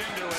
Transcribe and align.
it. 0.00 0.38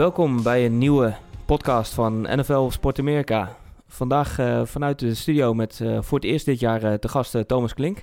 Welkom 0.00 0.42
bij 0.42 0.64
een 0.66 0.78
nieuwe 0.78 1.14
podcast 1.50 1.94
van 1.94 2.20
NFL 2.20 2.68
Sport 2.68 2.98
Amerika. 2.98 3.56
Vandaag 3.86 4.38
eh, 4.38 4.64
vanuit 4.64 4.98
de 4.98 5.14
studio 5.14 5.54
met 5.54 5.80
eh, 5.82 6.02
voor 6.02 6.18
het 6.18 6.26
eerst 6.26 6.46
dit 6.46 6.60
jaar 6.60 6.82
eh, 6.82 6.94
te 6.94 7.08
gast 7.08 7.48
Thomas 7.48 7.74
Klink. 7.74 7.98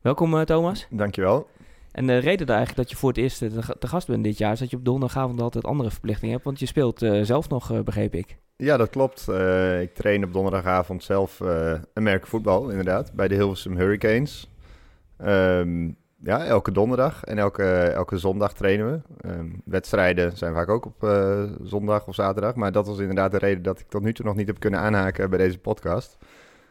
Welkom 0.00 0.44
Thomas. 0.44 0.86
Dankjewel. 0.90 1.46
En 1.92 2.06
de 2.06 2.16
reden 2.18 2.46
daar 2.46 2.56
eigenlijk 2.56 2.88
dat 2.88 2.90
je 2.90 2.96
voor 2.96 3.08
het 3.08 3.18
eerst 3.18 3.38
te, 3.38 3.62
ga- 3.62 3.74
te 3.78 3.86
gast 3.86 4.06
bent 4.06 4.24
dit 4.24 4.38
jaar 4.38 4.52
is 4.52 4.58
dat 4.58 4.70
je 4.70 4.76
op 4.76 4.84
donderdagavond 4.84 5.40
altijd 5.40 5.64
andere 5.64 5.90
verplichtingen 5.90 6.32
hebt. 6.32 6.44
Want 6.44 6.58
je 6.58 6.66
speelt 6.66 6.98
zelf 7.22 7.48
nog, 7.48 7.82
begreep 7.84 8.14
ik. 8.14 8.36
Ja, 8.56 8.76
dat 8.76 8.90
klopt. 8.90 9.28
Ik 9.80 9.94
train 9.94 10.24
op 10.24 10.32
donderdagavond 10.32 11.04
zelf 11.04 11.40
uh, 11.40 11.74
Amerika 11.94 12.26
voetbal, 12.26 12.68
inderdaad, 12.68 13.12
bij 13.12 13.28
de 13.28 13.34
Hilversum 13.34 13.76
Hurricanes. 13.76 14.50
Ehm, 15.16 15.90
ja, 16.24 16.44
elke 16.44 16.72
donderdag 16.72 17.24
en 17.24 17.38
elke, 17.38 17.64
elke 17.72 18.18
zondag 18.18 18.52
trainen 18.54 18.90
we. 18.92 19.28
Ehm, 19.28 19.46
wedstrijden 19.64 20.36
zijn 20.36 20.54
vaak 20.54 20.68
ook 20.68 20.86
op 20.86 21.04
eh, 21.04 21.42
zondag 21.62 22.06
of 22.06 22.14
zaterdag. 22.14 22.54
Maar 22.54 22.72
dat 22.72 22.86
was 22.86 22.98
inderdaad 22.98 23.30
de 23.30 23.38
reden 23.38 23.62
dat 23.62 23.80
ik 23.80 23.88
tot 23.88 24.02
nu 24.02 24.12
toe 24.12 24.24
nog 24.24 24.34
niet 24.34 24.46
heb 24.46 24.58
kunnen 24.60 24.80
aanhaken 24.80 25.30
bij 25.30 25.38
deze 25.38 25.58
podcast. 25.58 26.18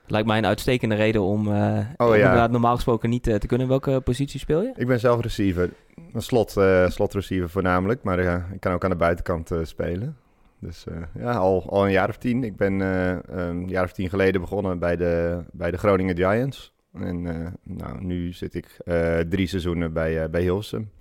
Lijkt 0.08 0.28
mij 0.28 0.38
een 0.38 0.46
uitstekende 0.46 0.96
reden 0.96 1.22
om 1.22 1.48
Oh, 1.48 1.54
ja. 1.98 2.16
inderdaad 2.16 2.52
normaal 2.52 2.76
gesproken 2.76 3.10
niet 3.10 3.28
eh, 3.28 3.36
te 3.36 3.48
kunnen. 3.48 3.68
Welke 3.68 4.02
positie 4.02 4.40
speel 4.40 4.62
je? 4.62 4.74
Ik 4.76 4.88
ben 4.88 5.00
zelf 5.00 5.22
receiver. 5.22 5.70
Een 6.14 6.22
slot, 6.22 6.52
slot 6.88 7.14
receiver 7.14 7.50
voornamelijk. 7.50 8.04
Maar 8.04 8.20
ik 8.54 8.60
kan 8.60 8.74
ook 8.74 8.84
aan 8.84 8.90
de 8.90 8.96
buitenkant 8.96 9.52
spelen. 9.64 10.18
Dus 10.60 10.86
ja, 11.20 11.32
al, 11.32 11.70
al 11.70 11.86
een 11.86 11.92
jaar 11.92 12.10
of 12.10 12.18
tien. 12.18 12.44
Ik 12.44 12.56
ben 12.56 12.80
een 12.80 13.68
jaar 13.68 13.84
of 13.84 13.92
tien 13.92 14.10
geleden 14.10 14.42
begonnen 14.42 14.80
bij 14.80 14.96
de, 14.96 15.44
bij 15.52 15.72
de 15.72 15.78
Groningen 15.78 16.16
Giants. 16.16 16.74
En 16.94 17.28
eh, 17.28 17.52
nou, 17.64 18.04
nu 18.04 18.34
zit 18.34 18.54
ik 18.54 18.78
eh, 18.86 19.20
drie 19.20 19.48
seizoenen 19.48 19.94
bij, 19.94 20.24
eh, 20.24 20.30
bij 20.30 20.42
Hilversum. 20.42 20.92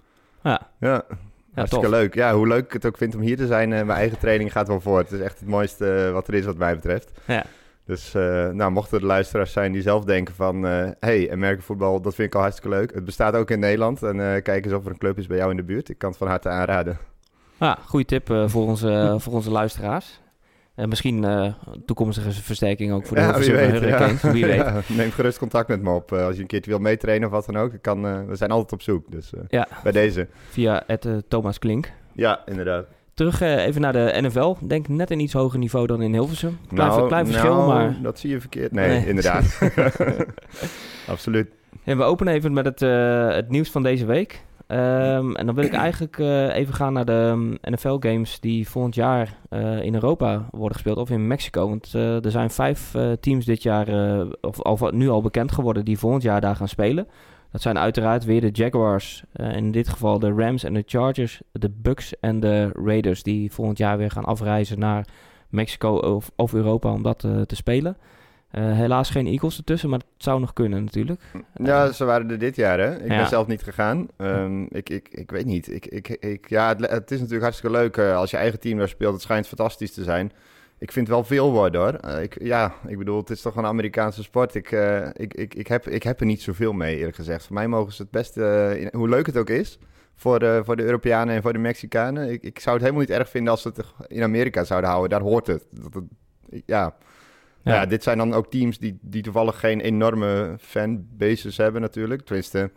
Ja, 0.42 0.68
Ja, 0.80 1.04
hartstikke 1.54 1.86
tof. 1.86 1.94
leuk. 1.94 2.14
Ja, 2.14 2.34
hoe 2.34 2.46
leuk 2.46 2.64
ik 2.64 2.72
het 2.72 2.86
ook 2.86 2.96
vind 2.96 3.14
om 3.14 3.20
hier 3.20 3.36
te 3.36 3.46
zijn. 3.46 3.68
mijn 3.68 3.90
eigen 3.90 4.18
training 4.18 4.52
gaat 4.52 4.68
wel 4.68 4.80
voor. 4.80 4.98
Het 4.98 5.12
is 5.12 5.20
echt 5.20 5.40
het 5.40 5.48
mooiste 5.48 6.10
wat 6.12 6.28
er 6.28 6.34
is 6.34 6.44
wat 6.44 6.56
mij 6.56 6.74
betreft. 6.74 7.12
Ja. 7.26 7.44
Dus 7.84 8.12
nou, 8.52 8.70
mochten 8.70 8.98
er 8.98 9.06
luisteraars 9.06 9.52
zijn 9.52 9.72
die 9.72 9.82
zelf 9.82 10.04
denken 10.04 10.34
van... 10.34 10.66
eh 10.66 10.90
hey, 11.00 11.32
Amerika 11.32 11.62
voetbal, 11.62 12.00
dat 12.00 12.14
vind 12.14 12.28
ik 12.28 12.34
al 12.34 12.40
hartstikke 12.40 12.76
leuk. 12.76 12.94
Het 12.94 13.04
bestaat 13.04 13.34
ook 13.34 13.50
in 13.50 13.58
Nederland. 13.58 14.02
En 14.02 14.42
kijk 14.42 14.64
eens 14.64 14.74
of 14.74 14.84
er 14.84 14.90
een 14.90 14.98
club 14.98 15.18
is 15.18 15.26
bij 15.26 15.36
jou 15.36 15.50
in 15.50 15.56
de 15.56 15.62
buurt. 15.62 15.88
Ik 15.88 15.98
kan 15.98 16.08
het 16.08 16.18
van 16.18 16.28
harte 16.28 16.48
aanraden. 16.48 16.98
Ja, 17.58 17.78
goede 17.84 18.04
tip 18.04 18.26
voor, 18.26 18.66
onze, 18.66 19.16
voor 19.18 19.32
onze 19.32 19.50
luisteraars. 19.50 20.20
En 20.74 20.88
misschien 20.88 21.24
eh, 21.24 21.52
toekomstige 21.86 22.30
versterking 22.30 22.92
ook 22.92 23.06
voor 23.06 23.16
de 23.16 23.22
Ja, 23.22 23.38
wie 23.38 23.52
weet. 23.52 23.80
Ja. 23.82 24.32
wie 24.32 24.46
weet. 24.46 24.54
Ja, 24.56 24.80
neem 24.88 25.10
gerust 25.10 25.38
contact 25.38 25.68
met 25.68 25.82
me 25.82 25.90
op. 25.90 26.12
eh, 26.12 26.24
als 26.26 26.34
je 26.36 26.40
een 26.40 26.46
keertje 26.46 26.70
wil 26.70 26.80
meetrainen 26.80 27.28
of 27.28 27.34
wat 27.34 27.46
dan 27.46 27.56
ook. 27.56 27.72
Kan, 27.80 28.06
eh, 28.06 28.18
we 28.26 28.36
zijn 28.36 28.50
altijd 28.50 28.72
op 28.72 28.82
zoek. 28.82 29.10
Dus 29.10 29.32
Ja, 29.48 29.68
bij 29.82 29.92
deze. 29.92 30.28
via 30.48 30.82
het 30.86 31.08
Thomas 31.28 31.58
Klink. 31.58 31.92
Ja, 32.12 32.40
inderdaad. 32.46 32.86
Terug 33.14 33.40
even 33.40 33.80
naar 33.80 33.92
de 33.92 34.14
NFL. 34.20 34.54
Denk 34.60 34.88
net 34.88 35.10
een 35.10 35.20
iets 35.20 35.32
hoger 35.32 35.58
niveau 35.58 35.86
dan 35.86 36.02
in 36.02 36.12
Hilversum. 36.12 36.58
Klein, 36.68 36.88
Nou, 36.88 37.06
klein 37.08 37.26
verschil, 37.26 37.54
nou, 37.54 37.68
maar... 37.68 37.96
Dat 38.02 38.18
zie 38.18 38.30
je 38.30 38.40
verkeerd. 38.40 38.72
Nee, 38.72 38.88
Nee. 38.88 39.06
inderdaad. 39.06 39.58
Absoluut. 41.06 41.48
En 41.84 41.96
we 41.96 42.02
openen 42.02 42.34
even 42.34 42.52
met 42.52 42.64
het, 42.64 42.80
het 43.34 43.48
nieuws 43.50 43.70
van 43.70 43.82
deze 43.82 44.06
week. 44.06 44.42
Ehm, 44.70 45.34
en 45.34 45.46
dan 45.46 45.54
wil 45.54 45.64
ik 45.64 45.72
eigenlijk 45.72 46.18
eh, 46.18 46.54
even 46.54 46.74
gaan 46.74 46.92
naar 46.92 47.04
de 47.04 47.58
NFL-games 47.60 48.40
die 48.40 48.68
volgend 48.68 48.94
jaar 48.94 49.38
eh, 49.48 49.82
in 49.82 49.94
Europa 49.94 50.48
worden 50.50 50.72
gespeeld. 50.72 50.96
Of 50.96 51.10
in 51.10 51.26
Mexico. 51.26 51.68
Want 51.68 51.94
eh, 51.94 52.24
er 52.24 52.30
zijn 52.30 52.50
vijf 52.50 52.94
teams 53.20 53.44
dit 53.44 53.62
jaar, 53.62 53.88
of, 54.40 54.58
of 54.58 54.90
nu 54.90 55.08
al 55.08 55.22
bekend 55.22 55.52
geworden, 55.52 55.84
die 55.84 55.98
volgend 55.98 56.22
jaar 56.22 56.40
daar 56.40 56.56
gaan 56.56 56.68
spelen. 56.68 57.08
Dat 57.50 57.62
zijn 57.62 57.78
uiteraard 57.78 58.24
weer 58.24 58.40
de 58.40 58.50
Jaguars. 58.50 59.24
in 59.32 59.70
dit 59.70 59.88
geval 59.88 60.18
de 60.18 60.32
Rams 60.32 60.64
en 60.64 60.74
de 60.74 60.82
Chargers. 60.86 61.40
De 61.52 61.70
Bucks 61.70 62.20
en 62.20 62.40
de 62.40 62.70
Raiders. 62.84 63.22
Die 63.22 63.52
volgend 63.52 63.78
jaar 63.78 63.98
weer 63.98 64.10
gaan 64.10 64.24
afreizen 64.24 64.78
naar 64.78 65.06
Mexico 65.48 65.96
of, 65.96 66.30
of 66.36 66.54
Europa 66.54 66.92
om 66.92 67.02
dat 67.02 67.18
te 67.18 67.56
spelen. 67.56 67.96
Eh, 68.50 68.72
helaas 68.72 69.10
geen 69.10 69.26
Eagles 69.26 69.56
ertussen, 69.58 69.88
maar 69.90 69.98
het 69.98 70.08
zou 70.16 70.40
nog 70.40 70.52
kunnen 70.52 70.84
natuurlijk. 70.84 71.20
Ja, 71.54 71.92
ze 71.92 72.04
waren 72.04 72.30
er 72.30 72.38
dit 72.38 72.56
jaar, 72.56 72.78
hè? 72.78 72.94
Ik 72.94 73.10
Ja. 73.10 73.16
ben 73.16 73.26
zelf 73.28 73.46
niet 73.46 73.62
gegaan. 73.62 74.08
Ehm, 74.16 74.62
ik, 74.62 74.88
ik, 74.90 75.08
ik 75.10 75.30
weet 75.30 75.44
niet. 75.46 75.70
Ik, 75.72 75.86
ik, 75.86 76.08
ik, 76.08 76.48
ja, 76.48 76.68
het, 76.68 76.90
het 76.90 77.10
is 77.10 77.16
natuurlijk 77.16 77.42
hartstikke 77.44 77.76
leuk 77.76 77.96
eh, 77.96 78.16
als 78.16 78.30
je 78.30 78.36
eigen 78.36 78.60
team 78.60 78.78
daar 78.78 78.88
speelt. 78.88 79.12
Het 79.12 79.22
schijnt 79.22 79.46
fantastisch 79.46 79.92
te 79.92 80.02
zijn. 80.02 80.32
Ik 80.78 80.92
vind 80.92 81.06
het 81.06 81.16
wel 81.16 81.24
veel 81.24 81.50
worden, 81.52 81.80
hoor. 81.80 81.92
Eh, 81.94 82.22
ik, 82.22 82.42
ja, 82.42 82.72
ik 82.86 82.98
bedoel, 82.98 83.18
het 83.18 83.30
is 83.30 83.42
toch 83.42 83.56
een 83.56 83.66
Amerikaanse 83.66 84.22
sport. 84.22 84.54
Ik, 84.54 84.72
eh, 84.72 85.06
ik, 85.12 85.34
ik, 85.34 85.54
ik, 85.54 85.66
heb, 85.66 85.88
ik 85.88 86.02
heb 86.02 86.20
er 86.20 86.26
niet 86.26 86.42
zoveel 86.42 86.72
mee, 86.72 86.96
eerlijk 86.96 87.16
gezegd. 87.16 87.46
Voor 87.46 87.54
mij 87.54 87.68
mogen 87.68 87.92
ze 87.92 88.02
het 88.02 88.10
beste, 88.10 88.44
eh, 88.44 88.80
in- 88.80 88.88
hoe 88.92 89.08
leuk 89.08 89.26
het 89.26 89.36
ook 89.36 89.50
is... 89.50 89.78
Voor 90.14 90.38
de, 90.38 90.60
voor 90.64 90.76
de 90.76 90.82
Europeanen 90.82 91.34
en 91.34 91.42
voor 91.42 91.52
de 91.52 91.58
Mexicanen. 91.58 92.30
Ik, 92.30 92.42
ik 92.42 92.58
zou 92.58 92.74
het 92.76 92.84
helemaal 92.84 93.06
niet 93.06 93.16
erg 93.18 93.28
vinden 93.28 93.50
als 93.52 93.62
ze 93.62 93.68
het 93.68 93.84
in 94.06 94.22
Amerika 94.22 94.64
zouden 94.64 94.90
houden. 94.90 95.10
Daar 95.10 95.28
hoort 95.28 95.46
het. 95.46 95.66
Dat 95.70 95.94
het 95.94 96.04
ja, 96.66 96.94
Ja. 97.62 97.74
ja. 97.74 97.86
dit 97.86 98.02
zijn 98.02 98.18
dan 98.18 98.32
ook 98.32 98.50
teams 98.50 98.78
die, 98.78 98.98
die 99.00 99.22
toevallig 99.22 99.60
geen 99.60 99.80
enorme 99.80 100.54
fanbases 100.58 101.56
hebben 101.56 101.80
natuurlijk. 101.80 102.22
Tenminste, 102.22 102.70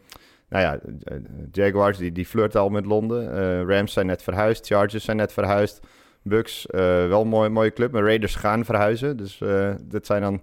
nou 0.49 0.63
ja, 0.63 0.79
eh, 1.03 1.17
Jaguars 1.51 1.97
die, 1.97 2.11
die 2.11 2.25
flirten 2.25 2.59
al 2.61 2.69
met 2.69 2.85
Londen. 2.85 3.33
Eh, 3.33 3.75
Rams 3.75 3.93
zijn 3.93 4.05
net 4.05 4.23
verhuisd. 4.23 4.65
Chargers 4.65 5.03
zijn 5.03 5.17
net 5.17 5.33
verhuisd. 5.33 5.79
Bucks, 6.21 6.67
eh, 6.67 6.79
wel 7.07 7.21
een 7.21 7.27
mooie, 7.27 7.49
mooie 7.49 7.73
club. 7.73 7.91
Maar 7.91 8.03
Raiders 8.03 8.35
gaan 8.35 8.65
verhuizen. 8.65 9.17
Dus 9.17 9.41
eh 9.41 9.71
dit 9.83 10.05
zijn 10.05 10.21
dan 10.21 10.41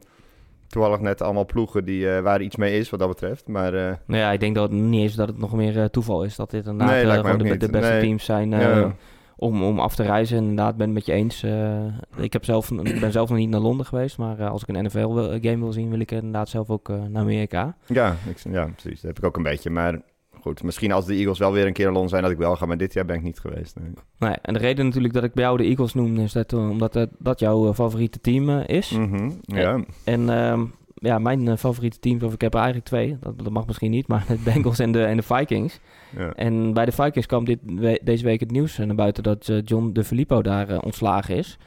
toevallig 0.68 1.00
net 1.00 1.22
allemaal 1.22 1.46
ploegen 1.46 1.84
die, 1.84 2.08
waar 2.08 2.40
iets 2.40 2.56
mee 2.56 2.78
is 2.78 2.90
wat 2.90 3.00
dat 3.00 3.08
betreft. 3.08 3.48
Maar 3.48 3.72
Nou 3.72 3.98
ja, 4.06 4.32
ik 4.32 4.40
denk 4.40 4.54
dat 4.54 4.70
het 4.70 4.80
niet 4.80 5.02
eens 5.02 5.14
dat 5.14 5.28
het 5.28 5.38
nog 5.38 5.52
meer 5.52 5.90
toeval 5.90 6.24
is. 6.24 6.36
Dat 6.36 6.50
dit 6.50 6.66
inderdaad 6.66 7.04
Nee, 7.04 7.16
gewoon 7.16 7.38
de, 7.38 7.56
de 7.56 7.70
beste 7.70 7.92
Nee. 7.92 8.00
teams 8.00 8.24
zijn 8.24 8.50
ja, 8.50 8.94
om, 9.40 9.62
om 9.62 9.80
af 9.80 9.94
te 9.94 10.02
reizen. 10.02 10.36
En 10.36 10.42
Inderdaad, 10.42 10.76
ben 10.76 10.86
het 10.86 10.94
met 10.94 11.06
je 11.06 11.12
eens. 11.12 11.42
Eh, 11.42 11.84
ik, 12.16 12.32
heb 12.32 12.44
zelf, 12.44 12.70
ik 12.70 13.00
ben 13.00 13.12
zelf 13.12 13.28
nog 13.28 13.38
niet 13.38 13.48
naar 13.48 13.60
Londen 13.60 13.86
geweest. 13.86 14.18
Maar 14.18 14.38
eh, 14.38 14.50
als 14.50 14.62
ik 14.62 14.68
een 14.68 14.84
NFL-game 14.84 15.58
wil 15.58 15.72
zien, 15.72 15.90
wil 15.90 16.00
ik 16.00 16.10
inderdaad 16.10 16.48
zelf 16.48 16.70
ook 16.70 16.88
eh, 16.88 17.02
naar 17.08 17.22
Amerika. 17.22 17.76
ja, 17.86 18.16
ik, 18.28 18.36
ja, 18.50 18.64
precies. 18.64 19.00
Dat 19.00 19.10
heb 19.10 19.18
ik 19.18 19.24
ook 19.24 19.36
een 19.36 19.42
beetje. 19.42 19.70
Maar 19.70 20.00
goed, 20.40 20.62
misschien 20.62 20.92
als 20.92 21.06
de 21.06 21.14
Eagles 21.14 21.38
wel 21.38 21.52
weer 21.52 21.66
een 21.66 21.72
keer 21.72 21.86
in 21.86 21.92
Londen 21.92 22.10
zijn 22.10 22.22
dat 22.22 22.30
ik 22.30 22.38
wel 22.38 22.56
ga. 22.56 22.66
Maar 22.66 22.76
dit 22.76 22.92
jaar 22.92 23.04
ben 23.04 23.16
ik 23.16 23.22
niet 23.22 23.38
geweest. 23.38 23.76
nee. 23.80 23.90
Nee, 24.18 24.36
en 24.42 24.52
de 24.52 24.58
reden 24.58 24.84
natuurlijk 24.84 25.14
dat 25.14 25.24
ik 25.24 25.34
bij 25.34 25.44
jou 25.44 25.56
de 25.56 25.64
Eagles 25.64 25.94
noem, 25.94 26.18
is 26.18 26.32
dat, 26.32 26.52
eh, 26.52 26.70
omdat 26.70 26.96
eh, 26.96 27.02
dat 27.18 27.40
jouw 27.40 27.68
eh, 27.68 27.74
favoriete 27.74 28.20
team 28.20 28.50
eh, 28.50 28.76
is. 28.76 28.90
Mhm, 28.90 29.30
ja. 29.40 29.84
En 30.04 30.28
ehm, 30.30 30.64
ja, 31.00 31.18
mijn 31.18 31.48
eh, 31.48 31.56
favoriete 31.56 31.98
teams, 31.98 32.22
of 32.22 32.32
ik 32.32 32.40
heb 32.40 32.52
er 32.54 32.58
eigenlijk 32.58 32.88
twee, 32.88 33.16
dat, 33.20 33.38
dat 33.38 33.52
mag 33.52 33.66
misschien 33.66 33.90
niet, 33.90 34.08
maar 34.08 34.24
de 34.28 34.40
Bengals 34.44 34.78
en 34.78 34.92
de, 34.92 35.04
en 35.04 35.16
de 35.16 35.22
Vikings. 35.22 35.80
ja. 36.16 36.32
En 36.32 36.72
bij 36.72 36.84
de 36.84 36.92
Vikings 36.92 37.26
kwam 37.26 37.44
dit 37.44 37.58
we- 37.64 38.00
deze 38.04 38.24
week 38.24 38.40
het 38.40 38.50
nieuws 38.50 38.76
naar 38.78 38.94
buiten 38.94 39.22
dat 39.22 39.48
eh, 39.48 39.58
John 39.64 39.90
De 39.92 40.04
Filippo 40.04 40.42
daar 40.42 40.68
eh, 40.68 40.78
ontslagen 40.84 41.36
is. 41.36 41.58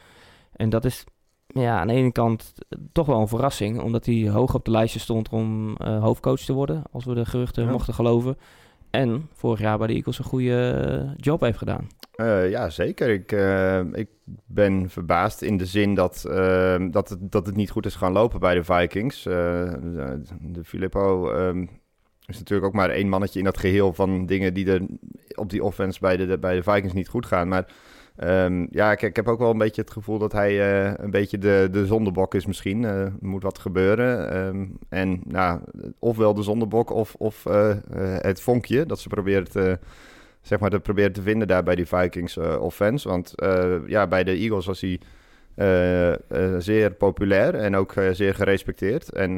En 0.56 0.68
dat 0.70 0.84
is 0.84 1.04
ja, 1.46 1.80
aan 1.80 1.86
de 1.86 1.92
ene 1.92 2.12
kant 2.12 2.52
toch 2.92 3.06
wel 3.06 3.20
een 3.20 3.28
verrassing, 3.28 3.80
omdat 3.80 4.06
hij 4.06 4.28
hoog 4.28 4.54
op 4.54 4.64
de 4.64 4.70
lijstje 4.70 5.00
stond 5.00 5.28
om 5.28 5.76
eh, 5.76 6.02
hoofdcoach 6.02 6.40
te 6.40 6.52
worden, 6.52 6.82
als 6.92 7.04
we 7.04 7.14
de 7.14 7.24
geruchten 7.24 7.64
Ja. 7.64 7.70
mochten 7.70 7.94
geloven. 7.94 8.36
En 8.90 9.28
vorig 9.32 9.60
jaar 9.60 9.78
bij 9.78 9.86
de 9.86 9.94
Eagles 9.94 10.18
een 10.18 10.24
goede 10.24 10.70
eh, 10.70 11.10
job 11.16 11.40
heeft 11.40 11.58
gedaan. 11.58 11.86
Eh, 12.14 12.50
ja, 12.50 12.70
zeker. 12.70 13.08
Ik, 13.08 13.32
eh, 13.32 13.80
ik 13.80 14.08
ben 14.46 14.90
verbaasd 14.90 15.42
in 15.42 15.56
de 15.56 15.66
zin 15.66 15.94
dat, 15.94 16.24
eh, 16.24 16.84
dat, 16.90 17.08
het, 17.08 17.18
dat 17.32 17.46
het 17.46 17.56
niet 17.56 17.70
goed 17.70 17.86
is 17.86 17.94
gaan 17.94 18.12
lopen 18.12 18.40
bij 18.40 18.54
de 18.54 18.64
Vikings. 18.64 19.22
De, 19.22 20.60
Filippo 20.64 21.30
ehm, 21.30 21.66
is 22.26 22.38
natuurlijk 22.38 22.66
ook 22.66 22.74
maar 22.74 22.90
één 22.90 23.08
mannetje 23.08 23.38
in 23.38 23.44
dat 23.44 23.58
geheel 23.58 23.92
van 23.92 24.26
dingen 24.26 24.54
die 24.54 24.72
er 24.72 24.86
op 25.34 25.50
die 25.50 25.64
offense 25.64 26.00
bij 26.00 26.16
de, 26.16 26.38
bij 26.38 26.54
de 26.54 26.62
Vikings 26.62 26.92
niet 26.92 27.08
goed 27.08 27.26
gaan. 27.26 27.48
Maar 27.48 27.72
ehm, 28.16 28.66
ja, 28.70 28.92
ik, 28.92 29.02
ik 29.02 29.16
heb 29.16 29.28
ook 29.28 29.38
wel 29.38 29.50
een 29.50 29.58
beetje 29.58 29.82
het 29.82 29.90
gevoel 29.90 30.18
dat 30.18 30.32
hij 30.32 30.60
een 30.98 31.10
beetje 31.10 31.38
de, 31.38 31.68
de 31.70 31.86
zondebok 31.86 32.34
is 32.34 32.46
misschien. 32.46 32.84
Er 32.84 33.12
moet 33.20 33.42
wat 33.42 33.58
gebeuren. 33.58 34.30
Ehm, 34.30 34.66
en 34.88 35.20
nou, 35.24 35.60
ofwel 35.98 36.34
de 36.34 36.42
zondebok 36.42 36.90
of, 36.90 37.14
of 37.14 37.44
het 38.20 38.40
vonkje 38.40 38.86
dat 38.86 38.98
ze 38.98 39.08
proberen 39.08 39.50
te 39.50 39.78
zeg 40.44 40.58
maar, 40.58 40.70
te 40.70 40.80
proberen 40.80 41.12
te 41.12 41.22
vinden 41.22 41.48
daar 41.48 41.62
bij 41.62 41.74
die 41.74 41.86
Vikings 41.86 42.36
eh, 42.36 42.62
offense. 42.62 43.08
Want 43.08 43.34
eh, 43.34 43.74
ja, 43.86 44.06
bij 44.06 44.24
de 44.24 44.30
Eagles 44.30 44.66
was 44.66 44.80
hij 44.80 45.00
eh, 45.54 46.54
zeer 46.58 46.94
populair 46.94 47.54
en 47.54 47.76
ook 47.76 47.94
zeer 48.12 48.34
gerespecteerd. 48.34 49.12
En 49.12 49.32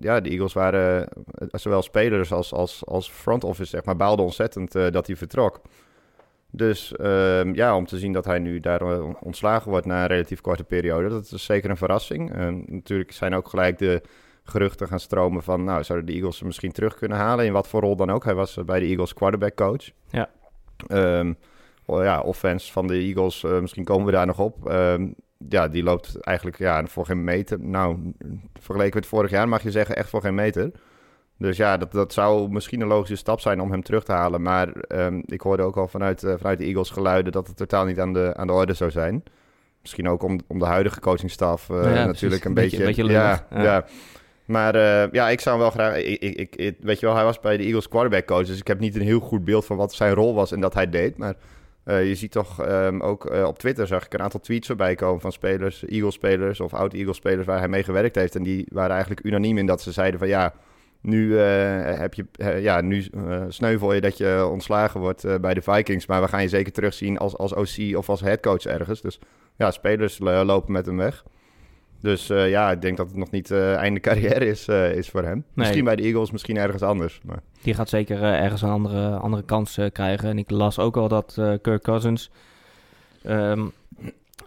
ja, 0.00 0.20
de 0.20 0.30
Eagles 0.30 0.52
waren, 0.52 1.08
zowel 1.50 1.82
spelers 1.82 2.32
als, 2.32 2.52
als, 2.52 2.86
als 2.86 3.10
front 3.10 3.44
office, 3.44 3.70
zeg 3.70 3.84
maar, 3.84 3.96
baalden 3.96 4.24
ontzettend 4.24 4.72
dat 4.72 5.06
hij 5.06 5.16
vertrok. 5.16 5.60
Dus 6.50 6.96
ehm, 6.96 7.54
ja, 7.54 7.76
om 7.76 7.86
te 7.86 7.98
zien 7.98 8.12
dat 8.12 8.24
hij 8.24 8.38
nu 8.38 8.60
daar 8.60 9.02
ontslagen 9.20 9.70
wordt 9.70 9.86
na 9.86 10.00
een 10.00 10.06
relatief 10.06 10.40
korte 10.40 10.64
periode, 10.64 11.08
dat 11.08 11.30
is 11.32 11.44
zeker 11.44 11.70
een 11.70 11.76
verrassing. 11.76 12.32
En 12.32 12.64
natuurlijk 12.66 13.12
zijn 13.12 13.34
ook 13.34 13.48
gelijk 13.48 13.78
de 13.78 14.02
geruchten 14.44 14.88
gaan 14.88 15.00
stromen 15.00 15.42
van, 15.42 15.64
nou, 15.64 15.84
zouden 15.84 16.06
de 16.06 16.14
Eagles 16.14 16.38
hem 16.38 16.46
misschien 16.46 16.72
terug 16.72 16.94
kunnen 16.94 17.18
halen, 17.18 17.44
in 17.44 17.52
wat 17.52 17.68
voor 17.68 17.80
rol 17.80 17.96
dan 17.96 18.10
ook. 18.10 18.24
Hij 18.24 18.34
was 18.34 18.58
bij 18.66 18.80
de 18.80 18.86
Eagles 18.86 19.14
quarterback 19.14 19.54
coach. 19.54 19.90
Ja. 20.10 20.28
Oh 21.90 22.02
ja, 22.02 22.20
offense 22.20 22.72
van 22.72 22.86
de 22.86 22.94
Eagles, 22.94 23.44
eh, 23.44 23.60
misschien 23.60 23.84
komen 23.84 24.06
we 24.06 24.12
daar 24.12 24.26
nog 24.26 24.38
op. 24.38 24.68
Ehm, 24.68 25.06
ja, 25.48 25.68
die 25.68 25.82
loopt 25.82 26.20
eigenlijk 26.20 26.58
ja, 26.58 26.86
voor 26.86 27.04
geen 27.06 27.24
meter. 27.24 27.60
Nou, 27.60 28.12
vergeleken 28.60 28.94
met 28.94 29.06
vorig 29.06 29.30
jaar 29.30 29.48
mag 29.48 29.62
je 29.62 29.70
zeggen 29.70 29.96
echt 29.96 30.08
voor 30.10 30.20
geen 30.20 30.34
meter. 30.34 30.70
Dus 31.38 31.56
ja, 31.56 31.76
dat, 31.76 31.92
dat 31.92 32.12
zou 32.12 32.50
misschien 32.50 32.80
een 32.80 32.86
logische 32.88 33.16
stap 33.16 33.40
zijn 33.40 33.60
om 33.60 33.70
hem 33.70 33.82
terug 33.82 34.04
te 34.04 34.12
halen. 34.12 34.42
Maar 34.42 34.72
ehm, 34.72 35.20
ik 35.24 35.40
hoorde 35.40 35.62
ook 35.62 35.76
al 35.76 35.88
vanuit, 35.88 36.22
eh, 36.24 36.34
vanuit 36.36 36.58
de 36.58 36.64
Eagles 36.64 36.90
geluiden 36.90 37.32
dat 37.32 37.46
het 37.46 37.56
totaal 37.56 37.84
niet 37.84 38.00
aan 38.00 38.12
de, 38.12 38.32
aan 38.36 38.46
de 38.46 38.52
orde 38.52 38.74
zou 38.74 38.90
zijn. 38.90 39.22
Misschien 39.80 40.08
ook 40.08 40.22
om, 40.22 40.40
om 40.46 40.58
de 40.58 40.64
huidige 40.64 41.00
coachingstaf 41.00 41.68
ja, 41.68 41.74
natuurlijk 41.74 42.20
precies. 42.20 42.44
een 42.44 42.54
beetje... 42.54 42.78
beetje- 42.78 42.78
een 42.78 42.84
beetje 42.86 43.04
ja, 43.04 43.44
lullig, 43.50 43.64
ja. 43.66 43.72
ja. 43.74 43.84
Maar 44.48 44.74
eh, 44.74 45.12
ja, 45.12 45.28
ik 45.28 45.40
zou 45.40 45.54
hem 45.56 45.64
wel 45.64 45.74
graag... 45.74 45.96
Ik, 45.96 46.20
ik, 46.20 46.56
ik, 46.56 46.76
weet 46.80 47.00
je 47.00 47.06
wel, 47.06 47.14
hij 47.14 47.24
was 47.24 47.40
bij 47.40 47.56
de 47.56 47.62
Eagles 47.62 47.88
quarterback 47.88 48.26
coach. 48.26 48.46
Dus 48.46 48.58
ik 48.58 48.66
heb 48.66 48.78
niet 48.78 48.94
een 48.94 49.02
heel 49.02 49.20
goed 49.20 49.44
beeld 49.44 49.66
van 49.66 49.76
wat 49.76 49.94
zijn 49.94 50.14
rol 50.14 50.34
was 50.34 50.52
en 50.52 50.60
dat 50.60 50.74
hij 50.74 50.90
deed. 50.90 51.18
Maar 51.18 51.34
eh, 51.84 52.08
je 52.08 52.14
ziet 52.14 52.30
toch 52.30 52.62
ehm, 52.62 53.00
ook 53.00 53.26
eh, 53.26 53.46
op 53.46 53.58
Twitter 53.58 53.86
zag 53.86 54.04
ik 54.04 54.14
een 54.14 54.20
aantal 54.20 54.40
tweets 54.40 54.66
voorbij 54.66 54.94
komen 54.94 55.20
van 55.20 55.32
spelers, 55.32 55.84
Eagles-spelers 55.84 56.60
of 56.60 56.74
oud-Eagles-spelers 56.74 57.46
waar 57.46 57.58
hij 57.58 57.68
mee 57.68 57.82
gewerkt 57.82 58.14
heeft. 58.14 58.34
En 58.34 58.42
die 58.42 58.66
waren 58.72 58.90
eigenlijk 58.90 59.26
unaniem 59.26 59.58
in 59.58 59.66
dat 59.66 59.82
ze 59.82 59.92
zeiden 59.92 60.18
van 60.18 60.28
ja, 60.28 60.54
nu, 61.00 61.36
heb 61.36 62.14
je, 62.14 62.26
ja, 62.60 62.80
nu 62.80 63.06
sneuvel 63.48 63.92
je 63.92 64.00
dat 64.00 64.16
je 64.16 64.48
ontslagen 64.50 65.00
wordt 65.00 65.40
bij 65.40 65.54
de 65.54 65.62
Vikings. 65.62 66.06
Maar 66.06 66.20
we 66.20 66.28
gaan 66.28 66.42
je 66.42 66.48
zeker 66.48 66.72
terugzien 66.72 67.18
als, 67.18 67.36
als 67.36 67.54
OC 67.54 67.96
of 67.96 68.08
als 68.08 68.20
headcoach 68.20 68.64
ergens. 68.64 69.00
Dus 69.00 69.20
ja, 69.56 69.70
spelers 69.70 70.18
lopen 70.18 70.72
met 70.72 70.86
hem 70.86 70.96
weg. 70.96 71.24
Dus 72.00 72.30
eh, 72.30 72.50
ja, 72.50 72.70
ik 72.70 72.80
denk 72.82 72.96
dat 72.96 73.06
het 73.06 73.16
nog 73.16 73.30
niet 73.30 73.50
eh 73.50 73.74
einde 73.74 74.00
carrière 74.08 74.46
is, 74.46 74.68
eh, 74.68 74.92
is 74.94 75.08
voor 75.08 75.22
hem. 75.22 75.44
Misschien 75.54 75.84
bij 75.84 75.96
de 75.96 76.02
Eagles, 76.02 76.30
misschien 76.30 76.56
ergens 76.56 76.82
anders. 76.82 77.20
Maar... 77.24 77.40
Die 77.62 77.74
gaat 77.74 77.88
zeker 77.88 78.22
ergens 78.22 78.62
een 78.62 78.68
andere, 78.70 79.16
andere 79.16 79.42
kans 79.42 79.78
krijgen. 79.92 80.28
En 80.28 80.38
ik 80.38 80.50
las 80.50 80.78
ook 80.78 80.96
al 80.96 81.08
dat 81.08 81.34
Kirk 81.62 81.82
Cousins... 81.82 82.30
ehm, 83.22 83.66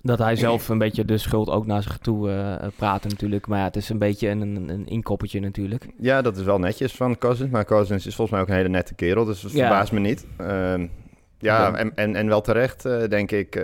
dat 0.02 0.20
hij 0.20 0.36
zelf 0.36 0.70
een 0.70 0.78
beetje 0.78 1.06
de 1.06 1.18
schuld 1.18 1.50
ook 1.50 1.66
naar 1.66 1.84
zich 1.84 1.98
toe 1.98 2.32
eh 2.32 2.68
praten 2.76 3.10
natuurlijk. 3.10 3.48
Maar 3.48 3.60
ja, 3.60 3.64
het 3.66 3.76
is 3.76 3.90
een 3.90 3.98
beetje 3.98 4.30
een, 4.30 4.42
een, 4.42 4.70
een 4.70 4.88
inkoppertje 4.88 5.40
natuurlijk. 5.40 5.88
Ja, 6.00 6.22
dat 6.22 6.38
is 6.38 6.44
wel 6.44 6.60
netjes 6.60 6.92
van 6.94 7.18
Cousins. 7.18 7.50
Maar 7.52 7.66
Cousins 7.66 8.06
is 8.06 8.16
volgens 8.16 8.32
mij 8.32 8.42
ook 8.42 8.52
een 8.52 8.56
hele 8.56 8.70
nette 8.70 8.94
kerel. 8.96 9.26
Dus 9.26 9.42
dat 9.42 9.52
Ja. 9.52 9.58
verbaast 9.60 9.92
me 9.92 10.00
niet. 10.00 10.26
Ehm, 10.38 10.82
ja, 10.82 10.88
Ja. 11.68 11.74
en, 11.76 11.96
en, 11.96 12.16
en 12.16 12.28
wel 12.28 12.42
terecht, 12.42 12.84
denk 13.10 13.32
ik. 13.32 13.56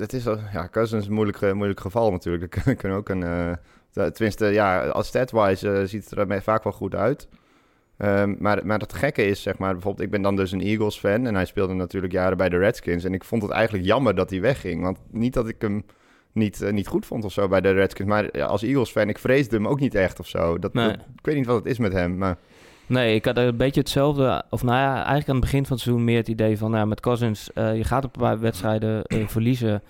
Het 0.00 0.12
is 0.12 0.24
ja, 0.52 0.68
Cousins 0.70 1.02
is 1.02 1.08
een 1.08 1.14
moeilijk, 1.14 1.54
moeilijk 1.54 1.80
geval 1.80 2.10
natuurlijk. 2.10 2.64
Dat 2.64 2.76
kunnen 2.76 2.98
ook 2.98 3.08
een... 3.08 3.22
eh, 3.22 4.04
tenminste, 4.06 4.46
ja, 4.46 4.86
als 4.86 5.06
stat-wise 5.06 5.72
eh, 5.72 5.84
ziet 5.84 6.10
het 6.10 6.18
er 6.18 6.26
mij 6.26 6.42
vaak 6.42 6.64
wel 6.64 6.72
goed 6.72 6.94
uit. 6.94 7.28
Ehm, 7.96 8.34
maar, 8.38 8.66
maar 8.66 8.78
het 8.78 8.92
gekke 8.92 9.24
is, 9.24 9.42
zeg 9.42 9.58
maar, 9.58 9.72
bijvoorbeeld, 9.72 10.04
ik 10.04 10.10
ben 10.10 10.22
dan 10.22 10.36
dus 10.36 10.52
een 10.52 10.60
Eagles-fan 10.60 11.26
en 11.26 11.34
hij 11.34 11.44
speelde 11.44 11.74
natuurlijk 11.74 12.12
jaren 12.12 12.36
bij 12.36 12.48
de 12.48 12.58
Redskins. 12.58 13.04
En 13.04 13.14
ik 13.14 13.24
vond 13.24 13.42
het 13.42 13.50
eigenlijk 13.50 13.84
jammer 13.86 14.14
dat 14.14 14.30
hij 14.30 14.40
wegging. 14.40 14.82
Want 14.82 14.98
niet 15.10 15.32
dat 15.34 15.48
ik 15.48 15.56
hem 15.58 15.84
niet, 16.32 16.62
eh, 16.62 16.72
niet 16.72 16.86
goed 16.86 17.06
vond 17.06 17.24
of 17.24 17.32
zo 17.32 17.48
bij 17.48 17.60
de 17.60 17.70
Redskins, 17.72 18.08
maar 18.08 18.36
ja, 18.36 18.46
als 18.46 18.62
Eagles-fan, 18.62 19.08
ik 19.08 19.18
vreesde 19.18 19.56
hem 19.56 19.68
ook 19.68 19.80
niet 19.80 19.94
echt 19.94 20.20
of 20.20 20.26
zo. 20.26 20.58
Dat, 20.58 20.72
Nee. 20.72 20.86
dat- 20.88 20.96
ik 20.96 21.24
weet 21.26 21.34
niet 21.36 21.46
wat 21.46 21.56
het 21.56 21.66
is 21.66 21.78
met 21.78 21.92
hem, 21.92 22.16
maar 22.18 22.36
Nee, 22.90 23.14
ik 23.14 23.24
had 23.24 23.36
een 23.36 23.56
beetje 23.56 23.80
hetzelfde. 23.80 24.42
Of 24.50 24.62
nou 24.62 24.76
ja, 24.76 24.94
eigenlijk 24.94 25.28
aan 25.28 25.34
het 25.34 25.44
begin 25.44 25.66
van 25.66 25.72
het 25.72 25.84
seizoen 25.84 26.04
meer 26.04 26.16
het 26.16 26.28
idee 26.28 26.58
van... 26.58 26.70
Nou, 26.70 26.86
met 26.86 27.00
Cousins, 27.00 27.52
eh, 27.52 27.76
je 27.76 27.84
gaat 27.84 28.04
een 28.04 28.10
paar 28.10 28.40
wedstrijden 28.40 29.04
eh, 29.04 29.26
verliezen... 29.36 29.82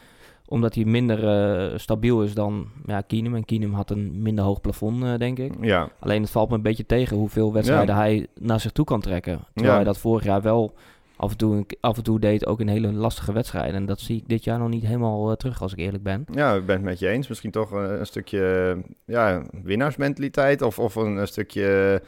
omdat 0.47 0.75
hij 0.75 0.85
minder 0.85 1.29
eh, 1.29 1.79
stabiel 1.79 2.23
is 2.23 2.35
dan 2.35 2.67
ja, 2.87 3.00
Keenum. 3.00 3.35
En 3.35 3.44
Keenum 3.44 3.73
had 3.75 3.91
een 3.91 4.23
minder 4.23 4.44
hoog 4.44 4.61
plafond, 4.61 5.19
denk 5.19 5.38
ik. 5.38 5.52
ja. 5.61 5.88
Alleen 5.99 6.23
het 6.23 6.31
valt 6.31 6.49
me 6.49 6.55
een 6.55 6.62
beetje 6.62 6.87
tegen 6.87 7.17
hoeveel 7.17 7.52
wedstrijden 7.52 7.94
hij 7.94 8.26
naar 8.41 8.61
zich 8.61 8.73
toe 8.73 8.85
kan 8.85 9.00
trekken. 9.00 9.38
Terwijl 9.55 9.69
Ja. 9.69 9.75
hij 9.75 9.85
dat 9.85 9.99
vorig 9.99 10.25
jaar 10.25 10.43
wel 10.43 10.75
af 11.17 11.31
en, 11.31 11.37
toe, 11.37 11.67
af 11.81 11.96
en 11.96 12.03
toe 12.03 12.20
deed, 12.20 12.46
ook 12.46 12.61
in 12.61 12.69
hele 12.69 12.93
lastige 12.93 13.32
wedstrijden. 13.32 13.75
En 13.75 13.87
dat 13.87 14.00
zie 14.00 14.17
ik 14.17 14.29
dit 14.29 14.44
jaar 14.44 14.58
nog 14.58 14.69
niet 14.69 14.87
helemaal 14.87 15.37
terug, 15.37 15.62
als 15.62 15.73
ik 15.73 15.79
eerlijk 15.79 16.03
ben. 16.03 16.25
Ja, 16.32 16.55
ik 16.55 16.67
ben 16.67 16.76
het 16.76 16.85
met 16.85 16.99
je 16.99 17.08
eens. 17.08 17.29
Misschien 17.29 17.50
toch 17.50 17.70
een 17.70 18.06
stukje 18.06 18.76
ja, 19.05 19.43
winnaarsmentaliteit 19.62 20.62
of, 20.62 20.79
of 20.79 20.94
een, 20.94 21.17
een 21.17 21.26
stukje 21.26 22.03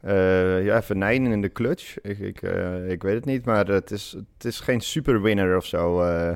eh 0.00 0.64
ja, 0.64 0.82
venijnen 0.82 1.32
in 1.32 1.40
de 1.40 1.52
clutch. 1.52 1.96
Ik, 2.02 2.18
ik, 2.18 2.42
eh, 2.42 2.90
ik 2.90 3.02
weet 3.02 3.14
het 3.14 3.24
niet, 3.24 3.44
maar 3.44 3.66
het 3.66 3.90
is, 3.90 4.16
het 4.34 4.44
is 4.44 4.60
geen 4.60 4.80
super 4.80 5.22
winner 5.22 5.56
of 5.56 5.64
zo, 5.64 6.00
eh, 6.00 6.32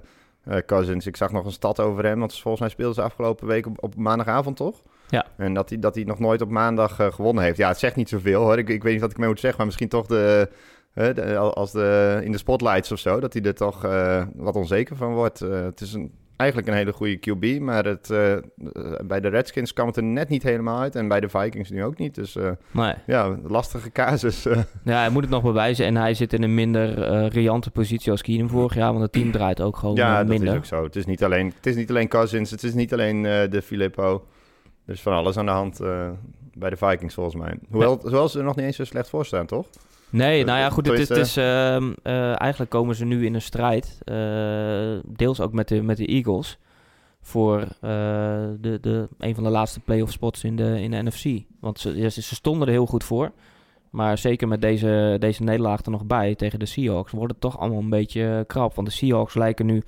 Cousins. 0.66 1.06
Ik 1.06 1.16
zag 1.16 1.32
nog 1.32 1.44
een 1.44 1.52
stad 1.52 1.80
over 1.80 2.04
hem, 2.04 2.18
want 2.18 2.38
volgens 2.38 2.60
mij 2.60 2.70
speelden 2.70 2.94
ze 2.94 3.02
afgelopen 3.02 3.46
week 3.46 3.66
op, 3.66 3.82
op 3.82 3.96
maandagavond, 3.96 4.56
toch? 4.56 4.82
Ja. 5.08 5.26
En 5.36 5.54
dat 5.54 5.68
hij, 5.68 5.78
dat 5.78 5.94
hij 5.94 6.04
nog 6.04 6.18
nooit 6.18 6.42
op 6.42 6.50
maandag 6.50 6.96
gewonnen 6.96 7.44
heeft. 7.44 7.56
Ja, 7.56 7.68
het 7.68 7.78
zegt 7.78 7.96
niet 7.96 8.08
zoveel 8.08 8.42
hoor. 8.42 8.58
Ik, 8.58 8.68
ik 8.68 8.82
weet 8.82 8.92
niet 8.92 9.00
wat 9.00 9.10
ik 9.10 9.18
mee 9.18 9.28
moet 9.28 9.40
zeggen, 9.40 9.58
maar 9.58 9.66
misschien 9.66 9.88
toch 9.88 10.06
de... 10.06 10.48
als 11.54 11.72
de, 11.72 12.20
in 12.24 12.32
de 12.32 12.38
spotlights 12.38 12.92
of 12.92 12.98
zo, 12.98 13.20
dat 13.20 13.32
hij 13.32 13.42
er 13.42 13.54
toch 13.54 13.82
wat 14.34 14.56
onzeker 14.56 14.96
van 14.96 15.14
wordt. 15.14 15.38
Het 15.38 15.80
is 15.80 15.92
een, 15.92 16.12
eigenlijk 16.40 16.68
een 16.68 16.74
hele 16.74 16.92
goede 16.92 17.16
QB, 17.16 17.60
maar 17.60 17.84
het, 17.84 18.10
eh, 18.10 18.32
eh, 18.36 18.42
bij 19.04 19.20
de 19.20 19.28
Redskins 19.28 19.72
kwam 19.72 19.86
het 19.86 19.96
er 19.96 20.02
net 20.02 20.28
niet 20.28 20.42
helemaal 20.42 20.80
uit 20.80 20.94
en 20.94 21.08
bij 21.08 21.20
de 21.20 21.28
Vikings 21.28 21.70
nu 21.70 21.84
ook 21.84 21.98
niet. 21.98 22.14
Dus 22.14 22.36
eh, 22.36 22.50
Nee. 22.70 22.94
ja, 23.06 23.36
lastige 23.42 23.92
casus. 23.92 24.42
Ja, 24.84 24.98
hij 24.98 25.10
moet 25.10 25.22
het 25.22 25.30
nog 25.30 25.42
bewijzen. 25.42 25.86
En 25.86 25.96
hij 25.96 26.14
zit 26.14 26.32
in 26.32 26.42
een 26.42 26.54
minder 26.54 26.94
riante 27.28 27.70
positie 27.70 28.10
als 28.10 28.22
Keenum 28.22 28.48
vorig 28.48 28.74
jaar. 28.74 28.90
Want 28.90 29.02
het 29.02 29.12
team 29.12 29.30
draait 29.30 29.60
ook 29.60 29.76
gewoon 29.76 29.94
ja, 29.94 30.10
eh, 30.12 30.16
dat 30.18 30.26
minder. 30.26 30.48
is 30.48 30.54
ook 30.56 30.64
zo. 30.64 30.84
Het 30.84 30.96
is 30.96 31.06
niet 31.06 31.24
alleen, 31.24 31.52
het 31.56 31.66
is 31.66 31.76
niet 31.76 31.90
alleen 31.90 32.08
Cousins, 32.08 32.50
het 32.50 32.62
is 32.62 32.74
niet 32.74 32.92
alleen 32.92 33.22
de 33.22 33.62
Filippo. 33.62 34.24
Er 34.86 34.92
is 34.92 35.02
van 35.02 35.12
alles 35.12 35.36
aan 35.36 35.46
de 35.46 35.52
hand 35.52 35.78
bij 36.54 36.70
de 36.70 36.76
Vikings 36.76 37.14
volgens 37.14 37.36
mij. 37.36 37.54
Hoewel, 37.70 37.98
hoewel 38.02 38.28
ze 38.28 38.38
er 38.38 38.44
nog 38.44 38.56
niet 38.56 38.64
eens 38.64 38.76
zo 38.76 38.84
slecht 38.84 39.08
voor 39.08 39.26
staan, 39.26 39.46
toch? 39.46 39.66
Nee, 40.10 40.40
Eh, 40.40 40.46
nou 40.46 40.58
ja, 40.58 40.70
goed. 40.70 40.86
Het 40.86 40.98
is, 40.98 41.08
het 41.08 41.18
is, 41.18 41.32
tenminste- 41.32 41.94
ehm, 42.02 42.14
eh, 42.16 42.40
eigenlijk 42.40 42.70
komen 42.70 42.94
ze 42.94 43.04
nu 43.04 43.24
in 43.26 43.34
een 43.34 43.42
strijd. 43.42 43.98
eh, 44.04 44.14
deels 45.06 45.40
ook 45.40 45.52
met 45.52 45.68
de, 45.68 45.82
met 45.82 45.96
de 45.96 46.06
Eagles. 46.06 46.58
Voor 47.22 47.60
eh, 47.60 47.68
de, 48.60 48.78
de, 48.80 49.08
een 49.18 49.34
van 49.34 49.44
de 49.44 49.50
laatste 49.50 49.80
playoff 49.80 50.12
spots 50.12 50.44
in 50.44 50.56
de, 50.56 50.80
in 50.82 50.90
de 50.90 51.02
NFC. 51.02 51.44
Want 51.60 51.78
ze, 51.78 51.96
ja, 51.96 52.08
ze 52.08 52.22
ze 52.22 52.34
stonden 52.34 52.66
er 52.66 52.72
heel 52.72 52.86
goed 52.86 53.04
voor. 53.04 53.32
Maar 53.90 54.18
zeker 54.18 54.48
met 54.48 54.60
deze, 54.60 55.16
deze 55.18 55.42
nederlaag 55.42 55.84
er 55.84 55.90
nog 55.90 56.04
bij 56.04 56.34
tegen 56.34 56.58
de 56.58 56.66
Seahawks... 56.66 57.12
wordt 57.12 57.32
het 57.32 57.40
toch 57.40 57.58
allemaal 57.58 57.78
een 57.78 57.90
beetje 57.90 58.44
krap. 58.46 58.74
Want 58.74 58.86
de 58.88 58.92
Seahawks 58.94 59.34
lijken 59.34 59.66
nu 59.66 59.82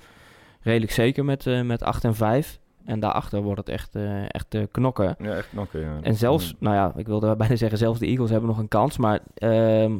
redelijk 0.61 0.91
zeker 0.91 1.25
met, 1.25 1.47
eh, 1.47 1.61
met 1.61 1.83
8 1.83 2.03
en 2.03 2.15
5. 2.15 2.59
En 2.85 2.99
daarachter 2.99 3.41
wordt 3.41 3.59
het 3.59 3.69
echt, 3.69 3.95
eh, 3.95 4.23
echt 4.33 4.55
eh, 4.55 4.63
knokken. 4.71 5.15
Ja, 5.19 5.33
echt 5.35 5.49
knokken, 5.49 5.79
ja. 5.79 5.99
En 6.01 6.15
zelfs, 6.15 6.55
nou 6.59 6.75
ja, 6.75 6.93
ik 6.95 7.07
wilde 7.07 7.35
bijna 7.35 7.55
zeggen, 7.63 7.77
zelfs 7.77 7.99
de 7.99 8.05
Eagles 8.07 8.29
hebben 8.29 8.49
nog 8.49 8.57
een 8.57 8.67
kans. 8.67 8.97
Maar 8.97 9.19
ehm, 9.35 9.91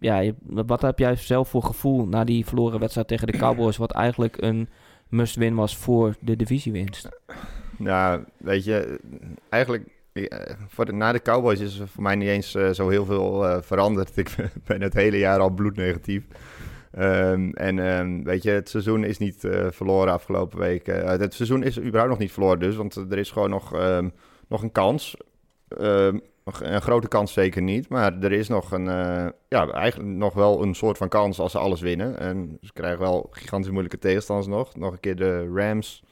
ja, 0.00 0.18
je- 0.18 0.34
wat 0.46 0.82
heb 0.82 0.98
jij 0.98 1.16
zelf 1.16 1.48
voor 1.48 1.62
gevoel 1.62 2.06
na 2.06 2.24
die 2.24 2.46
verloren 2.46 2.80
wedstrijd 2.80 3.08
tegen 3.08 3.26
de 3.26 3.38
Cowboys, 3.44 3.76
wat 3.76 3.92
eigenlijk 3.92 4.36
een 4.42 4.68
must-win 5.08 5.54
was 5.54 5.76
voor 5.76 6.14
de 6.20 6.36
divisiewinst? 6.36 7.08
Ja, 7.78 8.24
weet 8.36 8.64
je, 8.64 8.98
eigenlijk 9.48 9.88
eh, 10.12 10.24
voor 10.68 10.84
de, 10.84 10.92
na 10.92 11.12
de 11.12 11.22
Cowboys 11.22 11.60
is 11.60 11.78
er 11.78 11.88
voor 11.88 12.02
mij 12.02 12.14
niet 12.14 12.28
eens 12.28 12.50
zo 12.50 12.88
heel 12.88 13.04
veel 13.04 13.62
veranderd. 13.62 14.16
Ik 14.18 14.34
ben 14.66 14.82
het 14.82 14.94
hele 14.94 15.18
jaar 15.18 15.38
al 15.40 15.50
bloednegatief. 15.50 16.24
Ehm, 16.96 17.50
en 17.50 17.78
ehm, 17.78 18.22
weet 18.22 18.42
je, 18.42 18.50
het 18.50 18.68
seizoen 18.68 19.04
is 19.04 19.18
niet 19.18 19.44
eh, 19.44 19.66
verloren 19.70 20.12
afgelopen 20.12 20.58
week. 20.58 20.88
Eh, 20.88 21.08
het 21.08 21.34
seizoen 21.34 21.62
is 21.62 21.78
überhaupt 21.78 22.08
nog 22.08 22.18
niet 22.18 22.32
verloren 22.32 22.58
dus, 22.58 22.76
want 22.76 22.96
er 22.96 23.18
is 23.18 23.30
gewoon 23.30 23.50
nog, 23.50 23.74
ehm, 23.74 24.08
nog 24.48 24.62
een 24.62 24.72
kans. 24.72 25.16
Een 25.68 26.22
grote 26.82 27.08
kans 27.08 27.32
zeker 27.32 27.62
niet, 27.62 27.88
maar 27.88 28.18
er 28.20 28.32
is 28.32 28.48
nog 28.48 28.72
een, 28.72 28.88
eh, 28.88 29.26
ja, 29.48 29.70
eigenlijk 29.70 30.10
nog 30.10 30.34
wel 30.34 30.62
een 30.62 30.74
soort 30.74 30.96
van 30.96 31.08
kans 31.08 31.38
als 31.38 31.52
ze 31.52 31.58
alles 31.58 31.80
winnen. 31.80 32.18
En 32.18 32.58
ze 32.60 32.72
krijgen 32.72 33.00
wel 33.00 33.26
gigantisch 33.30 33.70
moeilijke 33.70 33.98
tegenstanders 33.98 34.48
nog. 34.48 34.76
Nog 34.76 34.92
een 34.92 35.00
keer 35.00 35.16
de 35.16 35.50
Rams, 35.54 36.02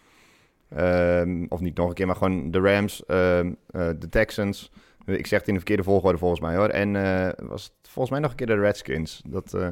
of 1.48 1.60
niet 1.60 1.76
nog 1.76 1.88
een 1.88 1.94
keer, 1.94 2.06
maar 2.06 2.16
gewoon 2.16 2.50
de 2.50 2.60
Rams, 2.60 3.04
eh, 3.06 3.40
de 3.98 4.08
Texans. 4.10 4.70
Ik 5.06 5.26
zeg 5.26 5.38
het 5.38 5.48
in 5.48 5.54
de 5.54 5.60
verkeerde 5.60 5.82
volgorde 5.82 6.18
volgens 6.18 6.40
mij 6.40 6.56
hoor. 6.56 6.68
En 6.68 6.96
eh, 6.96 7.46
was 7.48 7.64
het 7.64 7.88
volgens 7.88 8.10
mij 8.10 8.20
nog 8.20 8.30
een 8.30 8.36
keer 8.36 8.46
de 8.46 8.58
Redskins. 8.58 9.22
Dat, 9.26 9.54
eh, 9.54 9.68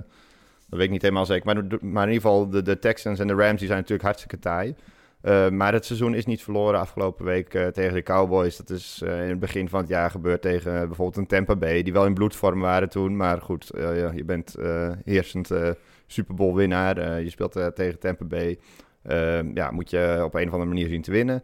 dat 0.72 0.80
weet 0.80 0.88
ik 0.88 0.90
niet 0.90 1.02
helemaal 1.02 1.26
zeker. 1.26 1.44
Maar, 1.80 2.02
in 2.08 2.12
ieder 2.12 2.22
geval, 2.22 2.48
de, 2.48 2.62
de 2.62 2.78
Texans 2.78 3.18
en 3.18 3.26
de 3.26 3.34
Rams 3.34 3.58
die 3.58 3.66
zijn 3.66 3.78
natuurlijk 3.78 4.02
hartstikke 4.02 4.38
taai. 4.38 4.74
Eh, 5.20 5.48
maar 5.48 5.72
het 5.72 5.84
seizoen 5.84 6.14
is 6.14 6.26
niet 6.26 6.42
verloren 6.42 6.80
afgelopen 6.80 7.24
week 7.24 7.54
eh, 7.54 7.66
tegen 7.66 7.94
de 7.94 8.02
Cowboys. 8.02 8.56
Dat 8.56 8.70
is 8.70 9.02
eh, 9.04 9.22
in 9.22 9.28
het 9.28 9.38
begin 9.38 9.68
van 9.68 9.80
het 9.80 9.88
jaar 9.88 10.10
gebeurd 10.10 10.42
tegen 10.42 10.72
bijvoorbeeld 10.72 11.16
een 11.16 11.26
Tampa 11.26 11.56
Bay. 11.56 11.82
Die 11.82 11.92
wel 11.92 12.06
in 12.06 12.14
bloedvorm 12.14 12.60
waren 12.60 12.88
toen. 12.88 13.16
Maar 13.16 13.40
goed, 13.40 13.70
ja, 13.76 14.12
je 14.14 14.24
bent 14.24 14.56
heersend 15.04 15.50
Super 16.06 16.34
Bowl 16.34 16.54
winnaar. 16.54 17.20
Je 17.22 17.30
speelt 17.30 17.52
tegen 17.74 17.98
Tampa 17.98 18.24
Bay. 18.24 18.58
Ja, 19.54 19.70
moet 19.70 19.90
je 19.90 20.22
op 20.24 20.34
een 20.34 20.46
of 20.46 20.52
andere 20.52 20.70
manier 20.70 20.88
zien 20.88 21.02
te 21.02 21.10
winnen. 21.10 21.42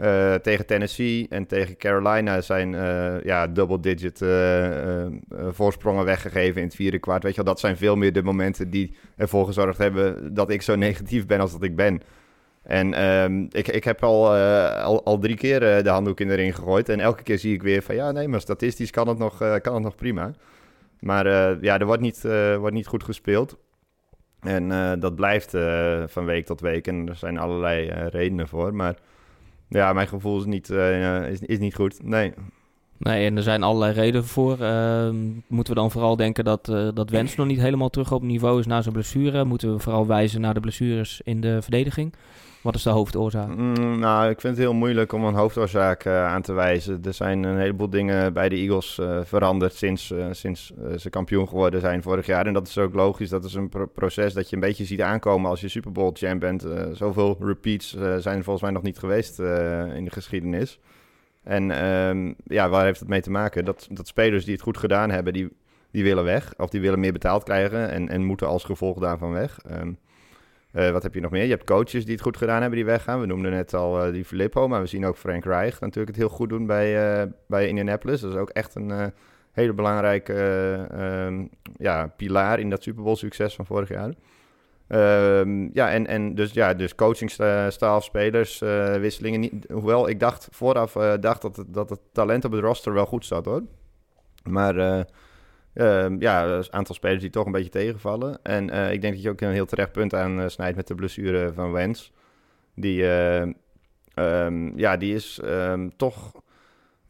Eh, 0.00 0.34
tegen 0.34 0.66
Tennessee 0.66 1.26
en 1.28 1.46
tegen 1.46 1.76
Carolina 1.76 2.40
zijn 2.40 2.74
eh, 2.74 3.22
ja, 3.22 3.46
double-digit 3.46 4.22
eh, 4.22 5.06
voorsprongen 5.50 6.04
weggegeven 6.04 6.60
in 6.60 6.66
het 6.66 6.76
vierde 6.76 6.98
kwart. 6.98 7.22
Weet 7.22 7.34
je 7.34 7.42
wel, 7.42 7.52
dat 7.52 7.60
zijn 7.60 7.76
veel 7.76 7.96
meer 7.96 8.12
de 8.12 8.22
momenten 8.22 8.70
die 8.70 8.94
ervoor 9.16 9.46
gezorgd 9.46 9.78
hebben 9.78 10.34
dat 10.34 10.50
ik 10.50 10.62
zo 10.62 10.74
negatief 10.86 11.26
ben 11.26 11.40
als 11.40 11.52
dat 11.52 11.62
ik 11.62 11.76
ben. 11.76 12.02
En 12.62 12.94
ehm, 12.94 13.46
ik, 13.50 13.68
ik 13.68 13.84
heb 13.84 14.02
al, 14.02 14.34
al, 14.74 15.04
al 15.04 15.18
drie 15.18 15.36
keer 15.36 15.60
de 15.82 15.90
handdoek 15.90 16.20
in 16.20 16.28
de 16.28 16.34
ring 16.34 16.54
gegooid. 16.54 16.88
En 16.88 17.00
elke 17.00 17.22
keer 17.22 17.38
zie 17.38 17.54
ik 17.54 17.62
weer 17.62 17.82
van 17.82 17.94
ja, 17.94 18.12
nee, 18.12 18.28
maar 18.28 18.40
statistisch 18.40 18.90
kan 18.90 19.08
het 19.08 19.18
nog, 19.18 19.38
kan 19.60 19.74
het 19.74 19.82
nog 19.82 19.94
prima. 19.94 20.30
Maar 21.00 21.26
ja, 21.62 21.78
er 21.78 21.86
wordt 21.86 22.02
niet, 22.02 22.22
wordt 22.58 22.74
niet 22.74 22.86
goed 22.86 23.04
gespeeld. 23.04 23.58
En 24.40 24.68
dat 25.00 25.14
blijft 25.14 25.56
van 26.06 26.24
week 26.24 26.46
tot 26.46 26.60
week. 26.60 26.86
En 26.86 27.08
er 27.08 27.16
zijn 27.16 27.38
allerlei 27.38 27.90
redenen 28.08 28.48
voor. 28.48 28.74
Maar 28.74 28.96
ja, 29.70 29.92
mijn 29.92 30.08
gevoel 30.08 30.38
is 30.38 30.44
niet, 30.44 30.70
eh, 30.70 31.28
is, 31.28 31.40
is 31.40 31.58
niet 31.58 31.74
goed. 31.74 32.02
Nee. 32.02 32.32
Nee, 33.02 33.26
en 33.26 33.36
er 33.36 33.42
zijn 33.42 33.62
allerlei 33.62 33.92
redenen 33.92 34.26
voor. 34.26 34.58
Ehm, 34.60 35.14
moeten 35.46 35.74
we 35.74 35.80
dan 35.80 35.90
vooral 35.90 36.16
denken 36.16 36.44
dat, 36.44 36.68
eh 36.68 36.88
dat 36.94 37.10
Wens 37.10 37.36
nog 37.36 37.46
niet 37.46 37.60
helemaal 37.60 37.90
terug 37.90 38.12
op 38.12 38.22
niveau 38.22 38.58
is 38.60 38.66
na 38.66 38.82
zijn 38.82 38.94
blessure? 38.94 39.44
Moeten 39.44 39.72
we 39.72 39.78
vooral 39.78 40.06
wijzen 40.06 40.40
naar 40.40 40.54
de 40.54 40.60
blessures 40.60 41.20
in 41.24 41.40
de 41.40 41.62
verdediging? 41.62 42.14
Wat 42.62 42.74
is 42.74 42.82
de 42.82 42.90
hoofdoorzaak? 42.90 43.48
Mm, 43.56 43.98
nou, 43.98 44.30
ik 44.30 44.40
vind 44.40 44.56
het 44.56 44.64
heel 44.64 44.74
moeilijk 44.74 45.12
om 45.12 45.24
een 45.24 45.34
hoofdoorzaak 45.34 46.04
eh, 46.04 46.26
aan 46.26 46.42
te 46.42 46.52
wijzen. 46.52 47.00
Er 47.04 47.14
zijn 47.14 47.42
een 47.42 47.58
heleboel 47.58 47.90
dingen 47.90 48.32
bij 48.32 48.48
de 48.48 48.56
Eagles 48.56 48.98
eh, 48.98 49.18
veranderd 49.24 49.74
sinds, 49.74 50.12
sinds 50.30 50.72
ze 50.96 51.10
kampioen 51.10 51.48
geworden 51.48 51.80
zijn 51.80 52.02
vorig 52.02 52.26
jaar. 52.26 52.46
En 52.46 52.52
dat 52.52 52.68
is 52.68 52.78
ook 52.78 52.94
logisch. 52.94 53.28
Dat 53.28 53.44
is 53.44 53.54
een 53.54 53.68
pro- 53.68 53.86
proces 53.86 54.32
dat 54.32 54.48
je 54.50 54.54
een 54.56 54.62
beetje 54.62 54.84
ziet 54.84 55.00
aankomen 55.00 55.50
als 55.50 55.60
je 55.60 55.68
Super 55.68 55.92
Bowl 55.92 56.10
champ 56.14 56.40
bent. 56.40 56.66
Zoveel 56.92 57.36
repeats 57.40 57.90
zijn 58.18 58.36
er 58.38 58.44
volgens 58.44 58.62
mij 58.62 58.70
nog 58.72 58.82
niet 58.82 58.98
geweest 58.98 59.38
in 59.94 60.04
de 60.04 60.10
geschiedenis. 60.10 60.78
En 61.50 61.70
ehm, 61.70 62.32
ja, 62.44 62.68
waar 62.68 62.84
heeft 62.84 63.00
het 63.00 63.08
mee 63.08 63.20
te 63.20 63.30
maken? 63.30 63.64
Dat, 63.64 63.88
dat 63.90 64.06
spelers 64.06 64.44
die 64.44 64.54
het 64.54 64.62
goed 64.62 64.78
gedaan 64.78 65.10
hebben, 65.10 65.32
die, 65.32 65.48
die 65.90 66.02
willen 66.02 66.24
weg. 66.24 66.54
Of 66.56 66.70
die 66.70 66.80
willen 66.80 67.00
meer 67.00 67.12
betaald 67.12 67.42
krijgen 67.42 67.90
en, 67.90 68.08
en 68.08 68.24
moeten 68.24 68.46
als 68.46 68.64
gevolg 68.64 68.98
daarvan 68.98 69.32
weg. 69.32 69.58
Ehm, 69.58 69.92
eh, 70.72 70.90
wat 70.90 71.02
heb 71.02 71.14
je 71.14 71.20
nog 71.20 71.30
meer? 71.30 71.44
Je 71.44 71.50
hebt 71.50 71.64
coaches 71.64 72.04
die 72.04 72.14
het 72.14 72.22
goed 72.22 72.36
gedaan 72.36 72.60
hebben, 72.60 72.78
die 72.78 72.86
weggaan. 72.86 73.20
We 73.20 73.26
noemden 73.26 73.50
net 73.50 73.74
al 73.74 74.04
eh, 74.04 74.12
die 74.12 74.24
Filippo, 74.24 74.68
maar 74.68 74.80
we 74.80 74.86
zien 74.86 75.06
ook 75.06 75.16
Frank 75.16 75.44
Reich 75.44 75.80
natuurlijk 75.80 76.16
het 76.16 76.26
heel 76.26 76.36
goed 76.36 76.48
doen 76.48 76.66
bij, 76.66 77.20
eh, 77.20 77.26
bij 77.46 77.68
Indianapolis. 77.68 78.20
Dat 78.20 78.32
is 78.32 78.38
ook 78.38 78.50
echt 78.50 78.74
een 78.74 79.12
hele 79.52 79.72
belangrijke 79.72 80.32
eh, 80.32 81.26
ehm, 81.26 81.46
ja, 81.76 82.06
pilaar 82.16 82.60
in 82.60 82.70
dat 82.70 82.82
Super 82.82 83.02
Bowl 83.02 83.16
succes 83.16 83.54
van 83.54 83.66
vorig 83.66 83.88
jaar. 83.88 84.12
Ehm, 84.90 85.68
ja, 85.72 85.90
en, 85.90 86.06
en 86.06 86.34
dus, 86.34 86.52
ja, 86.52 86.74
dus 86.74 86.94
coachingstaf, 86.94 88.04
spelers, 88.04 88.60
eh. 88.60 89.20
Niet, 89.20 89.66
hoewel 89.72 90.08
ik 90.08 90.20
dacht 90.20 90.48
vooraf 90.50 90.96
eh, 90.96 91.12
dacht 91.20 91.42
dat, 91.42 91.56
het, 91.56 91.74
dat 91.74 91.90
het 91.90 92.00
talent 92.12 92.44
op 92.44 92.52
het 92.52 92.60
roster 92.60 92.92
wel 92.92 93.06
goed 93.06 93.26
zat 93.26 93.44
hoor. 93.44 93.62
Maar 94.42 95.06
ehm, 95.74 96.16
ja, 96.18 96.46
een 96.46 96.72
aantal 96.72 96.94
spelers 96.94 97.20
die 97.20 97.30
toch 97.30 97.46
een 97.46 97.52
beetje 97.52 97.70
tegenvallen. 97.70 98.38
En 98.42 98.92
ik 98.92 99.00
denk 99.00 99.14
dat 99.14 99.22
je 99.22 99.30
ook 99.30 99.40
een 99.40 99.50
heel 99.50 99.66
terecht 99.66 99.92
punt 99.92 100.14
aan 100.14 100.50
snijdt 100.50 100.76
met 100.76 100.86
de 100.86 100.94
blessure 100.94 101.52
van 101.52 101.72
Wens. 101.72 102.12
Die, 102.74 103.02
eh, 103.02 103.42
ehm, 104.14 104.78
ja, 104.78 104.96
die 104.96 105.14
is 105.14 105.40
toch, 105.96 106.32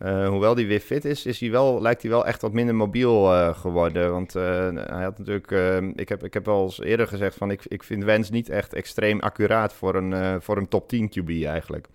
eh, 0.01 0.29
hoewel 0.29 0.55
die 0.55 0.67
weer 0.67 0.81
fit 0.81 1.05
is, 1.05 1.27
is 1.27 1.41
hij 1.41 1.51
wel, 1.51 1.81
lijkt 1.81 2.03
hij 2.03 2.11
wel 2.11 2.27
echt 2.27 2.43
wat 2.43 2.53
minder 2.53 2.75
mobiel 2.75 3.33
eh, 3.33 3.55
geworden. 3.55 4.11
Want 4.11 4.35
eh, 4.35 4.43
hij 4.75 5.03
had 5.03 5.19
natuurlijk, 5.19 5.51
ik, 5.99 6.09
heb, 6.09 6.25
ik 6.25 6.35
heb 6.35 6.49
al 6.49 6.63
eens 6.63 6.81
eerder 6.81 7.07
gezegd 7.07 7.37
van 7.37 7.51
ik, 7.51 7.65
ik 7.65 7.83
vind 7.83 8.05
Wens 8.05 8.31
niet 8.31 8.49
echt 8.49 8.75
extreem 8.75 9.21
accuraat 9.21 9.73
voor 9.73 9.95
een, 9.95 10.43
voor 10.43 10.57
een 10.57 10.69
top 10.69 10.89
10 10.89 11.09
QB 11.09 11.45
eigenlijk. 11.47 11.89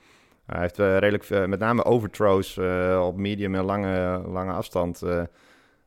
Hij 0.46 0.62
heeft 0.62 0.78
redelijk, 0.78 1.48
met 1.48 1.60
name 1.60 1.84
overthrows 1.84 2.58
op 3.00 3.18
medium 3.18 3.56
en 3.56 3.64
lange, 3.64 4.22
lange 4.28 4.52
afstand. 4.52 5.02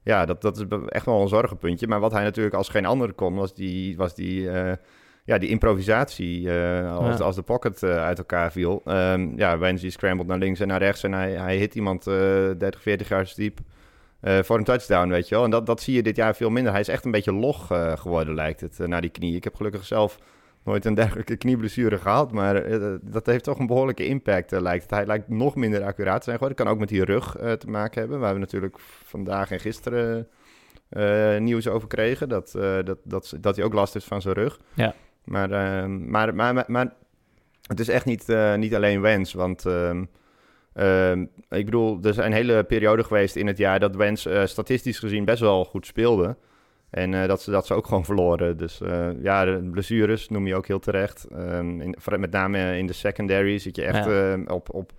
ja, 0.03 0.25
dat, 0.25 0.43
dat 0.43 0.57
is 0.59 0.65
echt 0.89 1.07
wel 1.07 1.23
een 1.23 1.29
zorgenpuntje. 1.29 1.87
Maar 1.87 2.01
wat 2.01 2.13
hij 2.13 2.23
natuurlijk 2.23 2.55
als 2.55 2.69
geen 2.69 2.87
ander 2.87 3.13
kon, 3.13 3.35
was 3.35 3.55
die, 3.55 3.97
was 3.97 4.15
die, 4.15 4.51
ja, 5.29 5.39
die 5.39 5.49
improvisatie 5.49 6.51
eh, 6.51 6.97
als, 6.97 7.19
Ja. 7.19 7.25
als 7.25 7.37
de 7.37 7.43
pocket 7.43 7.83
eh, 7.83 7.97
uit 8.05 8.19
elkaar 8.19 8.53
viel. 8.53 8.83
Ehm 8.85 9.29
ja, 9.37 9.59
Wensley 9.59 9.91
scrambled 9.91 10.27
naar 10.27 10.39
links 10.39 10.61
en 10.61 10.69
naar 10.69 10.79
rechts 10.83 11.03
en 11.03 11.13
hij, 11.13 11.33
hij 11.33 11.57
hit 11.57 11.75
iemand 11.75 12.07
eh 12.07 12.15
30, 12.59 12.83
40 12.83 13.09
jaar 13.09 13.33
diep 13.37 13.59
eh, 14.21 14.39
voor 14.43 14.59
een 14.59 14.65
touchdown, 14.65 15.09
weet 15.09 15.29
je 15.29 15.35
wel. 15.35 15.45
En 15.45 15.51
dat, 15.51 15.67
dat 15.67 15.81
zie 15.83 15.95
je 15.95 16.03
dit 16.03 16.17
jaar 16.17 16.35
veel 16.37 16.51
minder. 16.51 16.73
Hij 16.73 16.81
is 16.81 16.89
echt 16.89 17.05
een 17.05 17.11
beetje 17.11 17.33
log 17.33 17.71
eh, 17.71 17.97
geworden, 17.97 18.35
lijkt 18.35 18.61
het, 18.61 18.81
eh, 18.81 18.87
naar 18.87 19.01
die 19.01 19.11
knie. 19.11 19.37
Ik 19.37 19.45
heb 19.45 19.55
gelukkig 19.55 19.85
zelf 19.85 20.19
nooit 20.65 20.85
een 20.85 20.95
dergelijke 21.05 21.37
knieblessure 21.37 21.99
gehad, 21.99 22.33
maar 22.33 22.57
eh, 22.57 22.95
dat 23.03 23.27
heeft 23.27 23.45
toch 23.45 23.59
een 23.59 23.67
behoorlijke 23.67 24.07
impact, 24.07 24.53
eh, 24.53 24.61
lijkt 24.61 24.83
het. 24.83 24.91
Hij 24.91 25.07
lijkt 25.07 25.29
nog 25.29 25.55
minder 25.55 25.83
accuraat 25.83 26.19
te 26.19 26.25
zijn 26.25 26.37
geworden. 26.39 26.65
Kan 26.65 26.73
ook 26.75 26.79
met 26.81 26.89
die 26.89 27.05
rug 27.05 27.37
eh, 27.37 27.53
te 27.53 27.67
maken 27.71 28.01
hebben, 28.01 28.21
waar 28.21 28.33
we 28.35 28.41
natuurlijk 28.41 28.77
vandaag 29.05 29.51
en 29.51 29.61
gisteren 29.61 30.29
eh, 30.89 31.37
nieuws 31.39 31.69
over 31.69 31.89
kregen. 31.89 32.29
Dat, 32.29 32.55
eh, 32.55 32.77
dat, 32.85 32.99
dat, 33.03 33.35
dat 33.41 33.57
hij 33.57 33.65
ook 33.65 33.73
last 33.75 33.93
heeft 33.95 34.07
van 34.07 34.23
zijn 34.23 34.35
rug. 34.35 34.61
Ja. 34.75 34.95
Maar, 35.29 35.51
ehm, 35.51 36.11
maar, 36.11 36.35
maar, 36.35 36.55
maar, 36.55 36.65
maar 36.67 36.93
het 37.67 37.81
is 37.81 37.89
echt 37.89 38.05
niet, 38.05 38.29
eh, 38.29 38.55
niet 38.55 38.75
alleen 38.75 39.01
wens, 39.01 39.33
want... 39.33 39.67
ehm, 39.67 40.05
ehm, 40.73 41.21
ik 41.49 41.65
bedoel, 41.65 41.99
er 42.03 42.15
zijn 42.15 42.33
hele 42.33 42.65
periode 42.65 43.05
geweest 43.05 43.37
in 43.37 43.47
het 43.47 43.59
jaar 43.59 43.81
dat 43.81 43.97
Wens 43.97 44.27
eh, 44.27 44.45
statistisch 44.45 44.99
gezien 44.99 45.25
best 45.25 45.41
wel 45.41 45.65
goed 45.65 45.87
speelde. 45.87 46.37
En 46.91 47.15
eh, 47.15 47.29
dat, 47.29 47.43
ze, 47.43 47.51
dat 47.51 47.67
ze 47.67 47.75
ook 47.75 47.87
gewoon 47.87 48.05
verloren. 48.05 48.57
Dus 48.57 48.81
ja, 49.23 49.45
de 49.45 49.69
blessures 49.71 50.29
noem 50.29 50.47
je 50.47 50.55
ook 50.55 50.67
heel 50.67 50.79
terecht. 50.79 51.27
In, 51.59 51.95
met 52.19 52.31
name 52.31 52.79
in 52.79 52.87
de 52.87 52.93
secondary 52.93 53.59
zit 53.59 53.77
je 53.77 53.85
echt 53.85 54.05
Ja. 54.05 54.39
op, 54.47 54.75
op, 54.75 54.93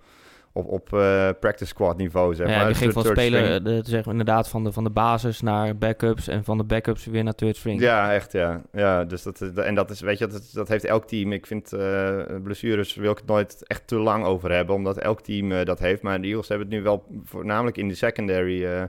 op, 0.52 0.66
op 0.68 0.92
eh, 0.92 1.28
practice 1.40 1.66
squad 1.68 1.96
niveau, 1.96 2.34
zeg 2.34 2.48
ja, 2.48 2.56
maar. 2.56 2.66
die 2.66 2.74
ging 2.74 2.92
van 2.92 3.04
spelen, 3.04 3.54
eh, 3.54 3.64
de, 3.64 3.80
zeg 3.84 4.04
maar 4.04 4.10
inderdaad 4.14 4.48
van 4.48 4.64
de, 4.64 4.72
van 4.72 4.84
de 4.84 4.90
basis 4.90 5.40
naar 5.40 5.76
backups 5.76 6.28
en 6.28 6.44
van 6.44 6.56
de 6.58 6.64
backups 6.64 7.04
weer 7.06 7.24
naar 7.24 7.34
third 7.34 7.56
string. 7.56 7.80
Ja, 7.80 8.12
echt 8.12 8.32
ja. 8.32 8.62
ja 8.72 9.04
dus 9.04 9.22
dat, 9.22 9.40
is- 9.40 9.52
en 9.52 9.74
dat 9.74 9.90
is, 9.90 10.00
weet 10.00 10.18
je, 10.18 10.26
dat, 10.26 10.50
dat 10.52 10.68
heeft 10.68 10.84
elk 10.84 11.04
team. 11.06 11.32
Ik 11.32 11.46
vind 11.46 11.72
eh, 11.72 12.16
blessures 12.42 12.94
wil 12.94 13.10
ik 13.10 13.18
het 13.18 13.26
nooit 13.26 13.66
echt 13.66 13.86
te 13.86 13.96
lang 13.96 14.24
over 14.24 14.52
hebben, 14.52 14.74
omdat 14.74 14.98
elk 14.98 15.20
team 15.20 15.52
eh, 15.52 15.64
dat 15.64 15.78
heeft. 15.78 16.02
Maar 16.02 16.20
de 16.20 16.26
Eagles 16.26 16.48
hebben 16.48 16.66
het 16.66 16.76
nu 16.76 16.82
wel 16.82 17.04
voornamelijk 17.24 17.76
in 17.76 17.88
de 17.88 17.94
secondary 17.94 18.64
eh, 18.64 18.82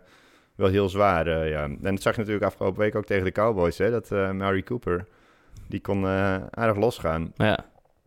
wel 0.56 0.70
heel 0.70 0.90
zwaar. 0.90 1.28
eh, 1.28 1.50
ja. 1.50 1.64
En 1.64 1.78
dat 1.82 2.02
zag 2.02 2.14
je 2.14 2.20
natuurlijk 2.20 2.46
afgelopen 2.46 2.80
week 2.80 2.96
ook 2.96 3.06
tegen 3.06 3.24
de 3.26 3.32
Cowboys, 3.32 3.78
hè, 3.78 3.92
dat 3.92 4.12
eh 4.12 4.32
Mary 4.32 4.64
Cooper, 4.64 5.06
die 5.68 5.82
kon 5.82 6.04
eh, 6.06 6.36
aardig 6.52 6.78
losgaan. 6.78 7.32
Ja. 7.36 7.60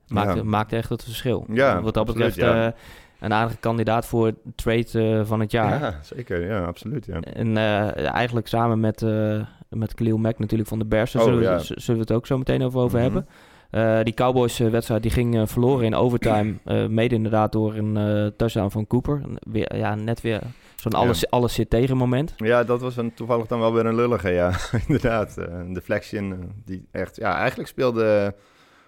Maakt, 0.09 0.35
Ja. 0.37 0.43
maakt 0.43 0.73
echt 0.73 0.89
het 0.89 1.05
verschil. 1.05 1.47
Ja, 1.53 1.81
Wat 1.83 1.95
dat 1.95 2.09
absoluut, 2.09 2.35
betreft 2.35 2.55
ja. 2.55 2.75
Een 3.25 3.33
aardige 3.33 3.59
kandidaat 3.59 4.07
voor 4.07 4.33
trade 4.54 4.87
eh, 5.19 5.25
van 5.25 5.40
het 5.40 5.50
jaar. 5.50 5.81
Ja, 5.81 5.99
zeker. 6.02 6.47
Ja, 6.47 6.64
absoluut. 6.64 7.07
Ja. 7.07 7.21
En 7.21 7.57
eh, 7.57 8.07
eigenlijk 8.11 8.47
samen 8.49 8.81
met, 8.81 9.02
eh 9.02 9.40
met 9.69 9.95
Khalil 9.95 10.16
Mack 10.16 10.38
natuurlijk 10.38 10.69
van 10.69 10.78
de 10.78 10.85
Bears. 10.85 11.12
Daar 11.12 11.23
Oh, 11.23 11.28
zullen, 11.28 11.45
we- 11.45 11.50
ja. 11.54 11.59
zullen 11.59 11.83
we 12.00 12.07
het 12.07 12.12
ook 12.12 12.26
zo 12.26 12.38
meteen 12.38 12.62
over, 12.62 12.81
over 12.81 13.00
Mhm. 13.00 13.02
hebben. 13.12 14.04
Die 14.04 14.14
Cowboys-wedstrijd 14.14 15.02
die 15.02 15.11
ging 15.11 15.50
verloren 15.50 15.85
in 15.85 15.95
overtime. 15.95 16.54
mede 16.88 17.14
inderdaad 17.14 17.52
door 17.52 17.75
een 17.75 18.33
touchdown 18.37 18.69
van 18.71 18.87
Cooper. 18.87 19.21
Weer, 19.50 19.76
ja, 19.76 19.95
net 19.95 20.21
weer 20.21 20.40
zo'n 20.76 20.93
Ja. 20.93 20.99
alles, 20.99 21.31
alles 21.31 21.54
zit 21.54 21.71
tegen 21.71 21.97
moment. 21.97 22.35
Ja, 22.37 22.64
dat 22.64 22.81
was 22.81 22.97
een, 22.97 23.14
toevallig 23.14 23.47
dan 23.47 23.59
wel 23.61 23.73
weer 23.73 23.87
een 23.87 23.95
lullige, 23.95 24.31
ja. 24.31 24.52
Inderdaad, 24.87 25.35
een 25.37 25.73
deflection 25.73 26.52
die 26.64 26.88
echt... 26.90 27.16
Ja, 27.16 27.37
eigenlijk 27.38 27.69
speelde 27.69 28.35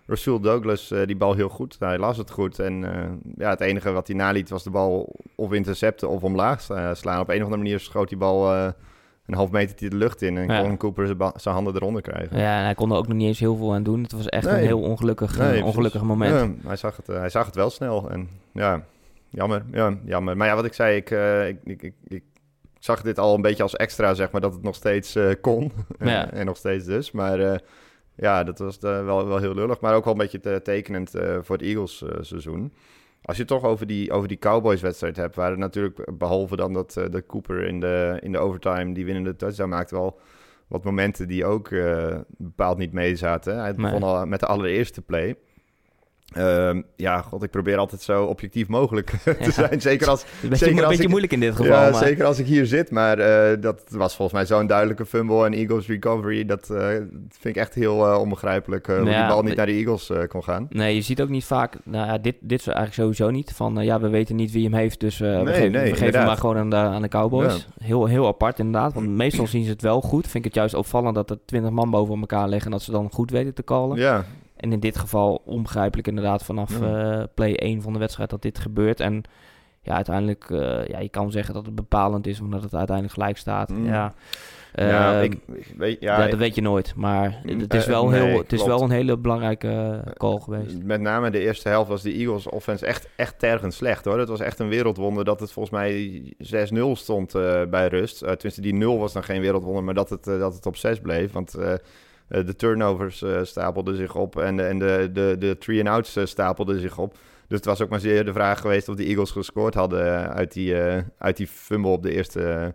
Rasul 0.07 0.41
Douglas 0.41 0.91
eh, 0.91 1.07
die 1.07 1.17
bal 1.17 1.35
heel 1.35 1.49
goed. 1.49 1.77
Hij 1.79 1.99
las 1.99 2.17
het 2.17 2.31
goed 2.31 2.59
en 2.59 2.85
eh, 2.95 3.11
ja, 3.37 3.51
het 3.51 3.61
enige 3.61 3.93
wat 3.93 4.07
hij 4.07 4.17
naliet 4.17 4.49
was 4.49 4.63
de 4.65 4.71
bal 4.71 5.15
of 5.35 5.53
intercepten 5.53 6.09
of 6.09 6.23
omlaag 6.23 6.71
eh, 6.71 6.95
slaan. 6.95 7.21
Op 7.21 7.29
een 7.29 7.37
of 7.37 7.43
andere 7.43 7.63
manier 7.63 7.81
schoot 7.81 8.09
die 8.09 8.19
bal 8.19 8.53
een 9.27 9.35
half 9.35 9.51
meter 9.51 9.91
de 9.91 9.97
lucht 9.97 10.23
in 10.23 10.37
en 10.37 10.49
Ja. 10.49 10.61
kon 10.61 10.77
Cooper 10.77 11.07
zijn 11.37 11.55
handen 11.55 11.75
eronder 11.75 12.03
krijgen. 12.03 12.39
Ja, 12.39 12.59
en 12.59 12.65
hij 12.65 12.75
kon 12.75 12.91
er 12.91 12.97
ook 12.97 13.09
nog 13.09 13.17
niet 13.17 13.27
eens 13.27 13.39
heel 13.41 13.57
veel 13.57 13.75
aan 13.75 13.83
doen. 13.83 14.03
Het 14.03 14.13
was 14.13 14.27
echt 14.29 14.45
Nee. 14.45 14.55
een 14.55 14.67
heel 14.67 14.81
ongelukkig, 14.81 15.39
Nee, 15.39 15.65
ongelukkig 15.65 16.03
moment. 16.03 16.57
Ja, 16.63 16.69
hij, 16.69 16.77
zag 16.77 16.97
het, 16.97 17.07
hij 17.07 17.31
zag 17.31 17.47
het 17.47 17.55
wel 17.55 17.71
snel 17.71 18.11
en 18.11 18.29
ja, 18.53 18.85
jammer, 19.31 19.65
ja, 19.73 19.97
jammer. 20.05 20.37
Maar 20.37 20.47
ja, 20.47 20.55
wat 20.55 20.65
ik 20.65 20.73
zei, 20.73 20.97
ik, 20.97 21.11
ik, 21.47 21.59
ik, 21.65 21.83
ik, 21.83 21.95
ik 22.09 22.23
zag 22.79 23.03
dit 23.03 23.19
al 23.19 23.35
een 23.35 23.43
beetje 23.43 23.63
als 23.63 23.77
extra, 23.77 24.15
zeg 24.15 24.31
maar, 24.31 24.41
dat 24.41 24.53
het 24.53 24.63
nog 24.63 24.75
steeds 24.75 25.19
kon. 25.41 25.73
Ja. 25.99 26.31
en 26.33 26.47
nog 26.47 26.57
steeds 26.57 26.85
dus, 26.85 27.11
maar 27.11 27.61
ja, 28.17 28.45
dat 28.45 28.59
was 28.59 28.79
eh, 28.79 29.05
wel, 29.05 29.27
wel 29.27 29.39
heel 29.39 29.55
lullig, 29.55 29.81
maar 29.81 29.95
ook 29.95 30.05
wel 30.05 30.13
een 30.13 30.19
beetje 30.19 30.41
te 30.41 30.61
tekenend 30.63 31.15
eh, 31.15 31.39
voor 31.43 31.57
het 31.57 31.65
Eagles 31.65 32.03
eh, 32.03 32.09
seizoen. 32.21 32.73
Als 33.23 33.37
je 33.37 33.43
het 33.43 33.53
toch 33.53 33.65
over 33.65 33.87
die, 33.87 34.13
over 34.13 34.29
die 34.29 34.39
Cowboys-wedstrijd 34.39 35.17
hebt, 35.17 35.37
waren 35.37 35.59
natuurlijk, 35.59 36.19
behalve 36.19 36.57
dan 36.57 36.73
dat, 36.73 36.93
dat 37.11 37.27
Cooper 37.27 37.65
in 37.65 37.81
de, 37.81 38.19
in 38.23 38.33
de 38.33 38.39
overtime 38.39 38.95
die 38.95 39.05
winnende 39.05 39.37
touchdown 39.37 39.71
maakte, 39.71 39.95
wel 39.95 40.19
wat 40.67 40.85
momenten 40.85 41.29
die 41.29 41.45
ook 41.45 41.69
bepaald 42.29 42.79
niet 42.79 42.93
mee 42.93 43.17
zaten. 43.17 43.59
Hij 43.59 43.73
Nee. 43.73 43.85
begon 43.85 44.03
al 44.03 44.27
met 44.27 44.41
de 44.41 44.47
allereerste 44.47 45.03
play. 45.03 45.37
Ehm, 46.35 46.83
ja, 46.97 47.21
god, 47.23 47.43
ik 47.43 47.51
probeer 47.51 47.77
altijd 47.77 48.03
zo 48.03 48.25
objectief 48.25 48.69
mogelijk 48.69 49.11
te 49.25 49.37
Ja. 49.41 49.51
zijn. 49.51 49.81
Zeker 49.81 50.09
als, 50.09 50.23
Het 50.25 50.31
is 50.33 50.43
een 50.43 50.49
beetje, 50.49 50.65
Zeker 50.65 50.73
een 50.77 50.81
als 50.81 50.89
beetje 50.89 51.03
ik- 51.03 51.09
moeilijk 51.09 51.33
in 51.33 51.41
dit 51.41 51.51
geval. 51.57 51.73
ja, 51.73 51.91
maar... 51.91 51.95
zeker 52.05 52.25
als 52.25 52.39
ik 52.39 52.47
hier 52.47 52.67
zit. 52.67 52.91
Maar 52.91 53.19
eh, 53.19 53.61
dat 53.61 53.83
was 53.89 54.17
volgens 54.17 54.33
mij 54.39 54.47
zo'n 54.59 54.67
duidelijke 54.67 55.07
fumble 55.07 55.45
en 55.47 55.53
Eagles 55.53 55.87
recovery. 55.87 56.45
Dat 56.45 56.71
eh, 56.71 56.87
vind 57.29 57.45
ik 57.45 57.57
echt 57.57 57.75
heel 57.75 58.07
eh, 58.13 58.21
onbegrijpelijk. 58.21 58.87
hoe 58.87 59.05
Ja, 59.05 59.19
die 59.27 59.35
bal 59.35 59.43
niet 59.43 59.57
naar 59.57 59.67
de 59.67 59.73
Eagles 59.73 60.11
kon 60.29 60.45
gaan. 60.45 60.67
Nee, 60.71 60.95
je 60.95 61.01
ziet 61.01 61.23
ook 61.23 61.29
niet 61.29 61.45
vaak. 61.45 61.75
Nou 61.85 62.07
ja, 62.07 62.19
dit, 62.19 62.35
dit 62.41 62.59
is 62.61 62.67
eigenlijk 62.67 62.97
sowieso 62.97 63.31
niet. 63.31 63.53
Van 63.53 63.75
ja, 63.85 64.01
we 64.01 64.09
weten 64.09 64.37
niet 64.37 64.53
wie 64.53 64.65
hem 64.65 64.75
heeft. 64.75 65.01
Dus 65.01 65.19
we 65.19 65.27
Nee, 65.27 65.55
geven, 65.55 65.71
nee, 65.73 65.91
we 65.91 65.97
geven 65.97 66.19
hem 66.19 66.27
maar 66.27 66.37
gewoon 66.37 66.57
aan 66.57 66.71
de, 66.71 66.77
aan 66.77 67.03
de 67.03 67.09
Cowboys. 67.09 67.69
Heel, 67.83 68.07
heel 68.07 68.27
apart 68.27 68.59
inderdaad. 68.59 68.95
Want 68.95 69.09
meestal 69.25 69.47
zien 69.47 69.65
ze 69.65 69.71
het 69.71 69.83
wel 69.83 70.01
goed. 70.01 70.23
Vind 70.25 70.35
ik 70.35 70.45
het 70.45 70.55
juist 70.55 70.75
opvallend 70.75 71.15
dat 71.15 71.31
er 71.31 71.39
twintig 71.45 71.71
man 71.71 71.91
boven 71.91 72.21
elkaar 72.21 72.49
liggen. 72.49 72.67
En 72.67 72.73
dat 72.73 72.83
ze 72.83 72.91
dan 72.91 73.11
goed 73.13 73.31
weten 73.31 73.55
te 73.55 73.65
callen. 73.65 73.97
Ja, 73.99 74.25
En 74.57 74.73
in 74.73 74.81
dit 74.81 74.99
geval 74.99 75.43
onbegrijpelijk 75.45 76.09
inderdaad 76.09 76.45
vanaf 76.45 76.81
Ja. 76.81 77.19
eh, 77.21 77.25
play 77.35 77.57
1 77.57 77.83
van 77.83 77.93
de 77.93 77.99
wedstrijd 77.99 78.31
dat 78.31 78.43
dit 78.43 78.59
gebeurt. 78.59 79.01
En 79.01 79.23
ja, 79.83 79.95
uiteindelijk, 79.95 80.51
eh, 80.51 80.87
ja, 80.87 80.99
je 80.99 81.09
kan 81.09 81.31
zeggen 81.31 81.55
dat 81.55 81.67
het 81.67 81.75
bepalend 81.75 82.27
is 82.27 82.41
omdat 82.41 82.63
het 82.63 82.75
uiteindelijk 82.75 83.15
gelijk 83.17 83.37
staat. 83.37 83.69
Mm. 83.69 83.87
Ja, 83.87 84.15
ja, 84.75 85.15
Ehm, 85.15 85.23
ik, 85.25 85.39
ik 85.53 85.75
weet, 85.77 86.01
ja, 86.01 86.21
ja, 86.23 86.29
dat 86.29 86.39
weet 86.39 86.55
je 86.55 86.61
nooit. 86.63 86.93
Maar 86.97 87.41
het 87.43 87.75
is 87.75 87.83
Eh, 87.83 87.89
wel, 87.89 88.09
nee, 88.09 88.23
heel, 88.23 88.39
het 88.39 88.53
is 88.53 88.65
wel 88.65 88.83
een 88.83 88.91
hele 88.91 89.17
belangrijke 89.19 90.03
call 90.15 90.39
geweest. 90.41 90.83
Met 90.83 91.01
name 91.01 91.31
de 91.31 91.39
eerste 91.39 91.69
helft 91.69 91.89
was 91.89 92.03
de 92.03 92.13
Eagles 92.13 92.49
offense 92.49 92.87
echt, 92.87 93.09
echt 93.17 93.39
tergend 93.39 93.75
slecht 93.75 94.05
hoor. 94.05 94.19
Het 94.19 94.29
was 94.29 94.41
echt 94.41 94.59
een 94.59 94.69
wereldwonder 94.69 95.25
dat 95.25 95.41
het 95.41 95.53
volgens 95.53 95.75
mij 95.75 96.23
6-0 96.39 96.97
stond 96.97 97.33
bij 97.71 97.87
rust. 97.89 98.23
Uh, 98.23 98.29
tenminste, 98.29 98.61
die 98.61 98.75
0 98.75 98.99
was 98.99 99.13
dan 99.13 99.25
geen 99.25 99.41
wereldwonder, 99.41 99.85
maar 99.85 99.95
dat 99.95 100.11
het, 100.11 100.25
dat 100.25 100.55
het 100.55 100.67
op 100.67 100.77
6 100.77 101.01
bleef. 101.01 101.33
Want 101.33 101.55
eh, 102.29 102.47
de 102.47 102.57
turnovers 102.57 103.23
eh, 103.23 103.43
stapelden 103.43 103.97
zich 103.97 104.15
op 104.15 104.39
en, 104.39 104.57
de- 104.57 104.63
en 104.63 104.79
de, 104.79 105.11
de, 105.13 105.37
de 105.39 105.59
three-and-outs 105.59 106.17
eh, 106.17 106.25
stapelden 106.25 106.81
zich 106.81 106.99
op. 106.99 107.13
Dus 107.49 107.57
het 107.57 107.65
was 107.65 107.83
ook 107.83 107.89
maar 107.89 108.01
zeer 108.01 108.25
de 108.25 108.33
vraag 108.33 108.61
geweest 108.61 108.89
of 108.89 108.95
de 108.97 109.05
Eagles 109.05 109.31
gescoord 109.31 109.75
hadden 109.75 110.33
uit, 110.35 110.53
die, 110.53 110.75
uit 111.19 111.37
die 111.37 111.47
fumble 111.47 111.91
op 111.91 112.03
de 112.03 112.11
eerste, 112.13 112.75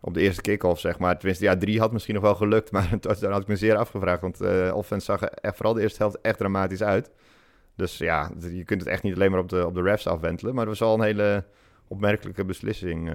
op 0.00 0.14
de 0.14 0.20
eerste 0.20 0.40
kick-off, 0.40 0.80
zeg 0.80 0.98
maar. 0.98 1.18
Tenminste, 1.18 1.44
ja, 1.44 1.56
drie 1.56 1.80
had 1.80 1.92
misschien 1.92 2.14
nog 2.14 2.22
wel 2.22 2.34
gelukt, 2.34 2.70
maar 2.72 2.88
daar 3.00 3.30
had 3.30 3.40
ik 3.42 3.46
me 3.48 3.56
zeer 3.56 3.76
afgevraagd. 3.76 4.20
Want 4.20 4.40
eh 4.40 4.70
offense 4.74 5.04
zag 5.04 5.20
er 5.22 5.54
vooral 5.54 5.74
de 5.74 5.80
eerste 5.82 6.02
helft 6.02 6.18
echt 6.20 6.38
dramatisch 6.38 6.82
uit. 6.82 7.10
Dus 7.76 7.98
ja, 7.98 8.30
je 8.38 8.64
kunt 8.64 8.80
het 8.80 8.90
echt 8.90 9.02
niet 9.02 9.14
alleen 9.14 9.30
maar 9.30 9.40
op 9.40 9.48
de, 9.48 9.66
op 9.66 9.74
de 9.74 9.82
refs 9.82 10.06
afwentelen. 10.06 10.54
Maar 10.54 10.66
het 10.66 10.78
was 10.78 10.88
wel 10.88 10.98
een 10.98 11.04
hele 11.04 11.44
opmerkelijke 11.88 12.44
beslissing 12.44 13.10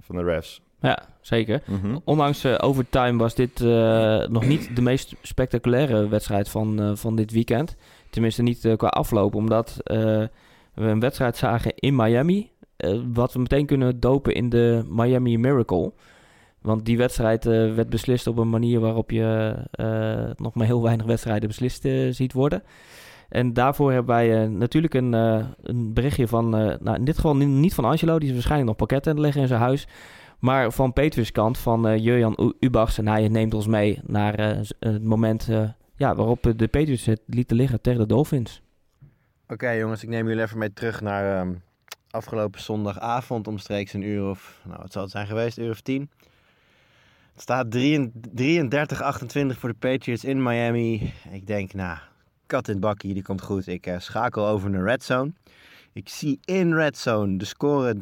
van 0.00 0.16
de 0.16 0.22
refs. 0.22 0.62
Ja, 0.80 0.98
zeker. 1.20 1.62
Mhm. 1.66 1.96
Ondanks 2.04 2.44
eh, 2.44 2.54
overtime 2.60 3.18
was 3.18 3.34
dit 3.34 3.60
eh, 3.60 4.26
nog 4.28 4.46
niet 4.46 4.76
de 4.76 4.82
meest 4.82 5.14
spectaculaire 5.22 6.08
wedstrijd 6.08 6.48
van, 6.48 6.80
eh, 6.80 6.90
van 6.94 7.16
dit 7.16 7.30
weekend. 7.30 7.76
Tenminste 8.10 8.42
niet 8.42 8.74
qua 8.76 8.88
afloop, 8.88 9.34
omdat 9.34 9.76
we 9.84 10.30
een 10.74 11.00
wedstrijd 11.00 11.36
zagen 11.36 11.72
in 11.74 11.96
Miami. 11.96 12.50
wat 13.12 13.32
we 13.32 13.38
meteen 13.38 13.66
kunnen 13.66 14.00
dopen 14.00 14.34
in 14.34 14.48
de 14.48 14.84
Miami 14.88 15.38
Miracle. 15.38 15.92
Want 16.60 16.84
die 16.84 16.96
wedstrijd 16.96 17.44
werd 17.44 17.90
beslist 17.90 18.26
op 18.26 18.38
een 18.38 18.50
manier 18.50 18.80
waarop 18.80 19.10
je 19.10 19.54
nog 20.36 20.54
maar 20.54 20.66
heel 20.66 20.82
weinig 20.82 21.06
wedstrijden 21.06 21.48
beslist 21.48 21.88
ziet 22.10 22.32
worden. 22.32 22.62
En 23.28 23.52
daarvoor 23.52 23.92
hebben 23.92 24.14
wij 24.14 24.46
natuurlijk 24.46 24.94
een, 24.94 25.12
een 25.62 25.92
berichtje 25.92 26.28
van, 26.28 26.48
nou 26.50 26.94
in 26.94 27.04
dit 27.04 27.14
geval 27.14 27.36
ni- 27.36 27.44
niet 27.44 27.74
van 27.74 27.84
Angelo, 27.84 28.18
die 28.18 28.28
is 28.28 28.34
waarschijnlijk 28.34 28.68
nog 28.68 28.78
pakketten 28.78 29.10
aan 29.10 29.16
het 29.16 29.24
leggen 29.24 29.42
in 29.42 29.48
zijn 29.48 29.60
huis. 29.60 29.86
Maar 30.40 30.72
van 30.72 30.92
Petrus 30.92 31.32
kant, 31.32 31.58
van 31.58 31.88
eh 31.88 31.98
Jurjan 32.04 32.54
Ubachs. 32.60 32.98
En 32.98 33.08
hij 33.08 33.28
neemt 33.28 33.54
ons 33.54 33.66
mee 33.66 34.00
naar 34.06 34.34
eh, 34.34 34.58
z- 34.62 34.72
het 34.78 35.04
moment 35.04 35.48
eh, 35.48 35.68
ja, 35.96 36.14
waarop 36.14 36.46
eh, 36.46 36.52
de 36.56 36.68
Patriots 36.68 37.04
het 37.06 37.20
lieten 37.26 37.56
liggen 37.56 37.80
tegen 37.80 38.00
de 38.00 38.06
Dolphins. 38.06 38.62
Oké 39.48 39.70
jongens, 39.70 40.02
ik 40.02 40.08
neem 40.08 40.28
jullie 40.28 40.42
even 40.42 40.58
mee 40.58 40.72
terug 40.72 41.00
naar 41.00 41.40
ehm, 41.40 41.52
afgelopen 42.10 42.60
zondagavond 42.60 43.46
omstreeks 43.48 43.92
een 43.92 44.02
uur 44.02 44.28
of, 44.30 44.60
nou 44.64 44.78
wat 44.82 44.92
zal 44.92 45.02
het 45.02 45.10
zijn 45.10 45.26
geweest, 45.26 45.58
uur 45.58 45.70
of 45.70 45.80
tien. 45.80 46.10
Het 47.32 47.42
staat 47.42 47.66
33-28 49.54 49.58
voor 49.58 49.68
de 49.68 49.76
Patriots 49.78 50.24
in 50.24 50.42
Miami. 50.42 51.12
Ik 51.30 51.46
denk, 51.46 51.72
nou, 51.72 51.98
kat 52.46 52.66
in 52.68 52.72
het 52.72 52.82
bakkie, 52.82 53.14
die 53.14 53.22
komt 53.22 53.42
goed. 53.42 53.66
Ik 53.66 53.86
eh, 53.86 53.98
schakel 53.98 54.46
over 54.46 54.70
naar 54.70 54.84
Red 54.84 55.02
Zone. 55.04 55.32
Ik 55.92 56.08
zie 56.08 56.38
in 56.44 56.74
Red 56.74 56.98
Zone 56.98 57.38
de 57.38 57.44
score 57.44 57.94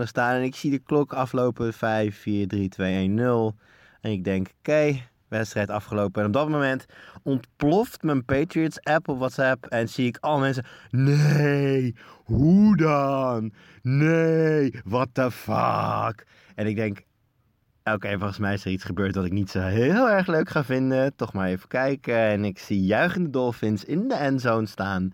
33-28 0.00 0.02
staan 0.02 0.34
en 0.34 0.42
ik 0.42 0.54
zie 0.54 0.70
de 0.70 0.78
klok 0.78 1.12
aflopen 1.12 1.72
5, 1.72 2.16
4, 2.16 2.48
3, 2.48 2.68
2, 2.68 2.94
1, 2.94 3.14
0. 3.14 3.54
En 4.00 4.10
ik 4.10 4.24
denk, 4.24 4.48
oké, 4.58 5.00
wedstrijd 5.28 5.70
afgelopen. 5.70 6.20
En 6.20 6.26
op 6.26 6.32
dat 6.32 6.48
moment 6.48 6.86
ontploft 7.22 8.02
mijn 8.02 8.24
Patriots 8.24 8.82
app 8.82 9.08
op 9.08 9.18
WhatsApp 9.18 9.66
en 9.66 9.88
zie 9.88 10.06
ik 10.06 10.16
al 10.20 10.38
mensen. 10.38 10.64
Nee, 10.90 11.94
hoe 12.24 12.76
dan? 12.76 13.52
Nee, 13.82 14.80
what 14.84 15.08
the 15.12 15.30
fuck? 15.30 16.26
En 16.54 16.66
ik 16.66 16.76
denk, 16.76 16.98
oké, 17.84 18.18
volgens 18.18 18.38
mij 18.38 18.54
is 18.54 18.64
er 18.64 18.70
iets 18.70 18.84
gebeurd 18.84 19.14
dat 19.14 19.24
ik 19.24 19.32
niet 19.32 19.50
zo 19.50 19.60
heel 19.60 20.10
erg 20.10 20.26
leuk 20.26 20.48
ga 20.48 20.64
vinden. 20.64 21.16
Toch 21.16 21.32
maar 21.32 21.48
even 21.48 21.68
kijken. 21.68 22.18
En 22.18 22.44
ik 22.44 22.58
zie 22.58 22.84
juichende 22.84 23.30
Dolphins 23.30 23.84
in 23.84 24.08
de 24.08 24.14
endzone 24.14 24.66
staan. 24.66 25.12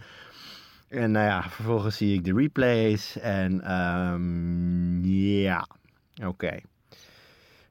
En 0.89 1.11
nou 1.11 1.27
ja, 1.27 1.43
vervolgens 1.43 1.97
zie 1.97 2.15
ik 2.15 2.25
de 2.25 2.35
replays. 2.35 3.19
En 3.19 3.61
ehm, 3.61 5.05
ja, 5.05 5.67
oké. 6.25 6.61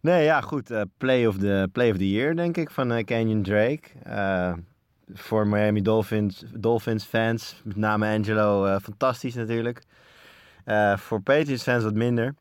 Nee, 0.04 0.24
ja, 0.24 0.42
goed. 0.42 0.72
eh, 0.72 0.82
play, 0.98 1.28
of 1.28 1.38
the, 1.38 1.70
play 1.72 1.92
of 1.92 1.98
the 1.98 2.10
year, 2.10 2.36
denk 2.36 2.58
ik, 2.58 2.72
van 2.72 2.92
eh, 2.92 3.04
Canyon 3.04 3.44
Drake. 3.44 3.82
Eh, 4.04 4.54
voor 5.14 5.48
Miami 5.48 5.82
Dolphins, 5.82 6.44
Dolphins 6.54 7.04
fans, 7.04 7.62
met 7.64 7.76
name 7.76 8.18
Angelo, 8.18 8.80
fantastisch 8.80 9.36
natuurlijk. 9.36 9.84
Voor 10.96 11.22
Patriots 11.22 11.64
fans 11.64 11.84
wat 11.84 11.94
minder. 11.94 12.36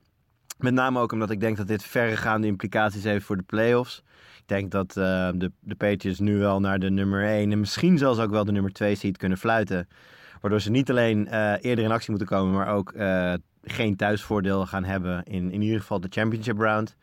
Met 0.58 0.74
name 0.74 1.00
ook 1.00 1.12
omdat 1.12 1.30
ik 1.30 1.40
denk 1.40 1.56
dat 1.56 1.66
dit 1.66 1.82
verregaande 1.82 2.46
implicaties 2.46 3.04
heeft 3.04 3.24
voor 3.24 3.36
de 3.36 3.42
playoffs. 3.42 4.02
Ik 4.38 4.48
denk 4.48 4.70
dat 4.70 4.92
de, 4.92 5.50
de 5.60 5.74
Patriots 5.74 6.18
nu 6.18 6.38
wel 6.38 6.60
naar 6.60 6.78
de 6.78 6.90
nummer 6.90 7.24
1 7.24 7.52
en 7.52 7.60
misschien 7.60 7.98
zelfs 7.98 8.18
ook 8.18 8.30
wel 8.30 8.44
de 8.44 8.52
nummer 8.52 8.72
2 8.72 8.94
seed 8.94 9.16
kunnen 9.16 9.38
fluiten. 9.38 9.88
Waardoor 10.42 10.60
ze 10.60 10.70
niet 10.70 10.90
alleen 10.90 11.28
eh, 11.28 11.54
eerder 11.60 11.84
in 11.84 11.90
actie 11.90 12.10
moeten 12.10 12.28
komen, 12.28 12.54
maar 12.54 12.74
ook 12.74 12.92
eh, 12.92 13.34
geen 13.62 13.96
thuisvoordeel 13.96 14.66
gaan 14.66 14.84
hebben 14.84 15.22
in, 15.24 15.50
in 15.50 15.62
ieder 15.62 15.80
geval 15.80 16.00
de 16.00 16.08
championship 16.10 16.58
round. 16.58 16.96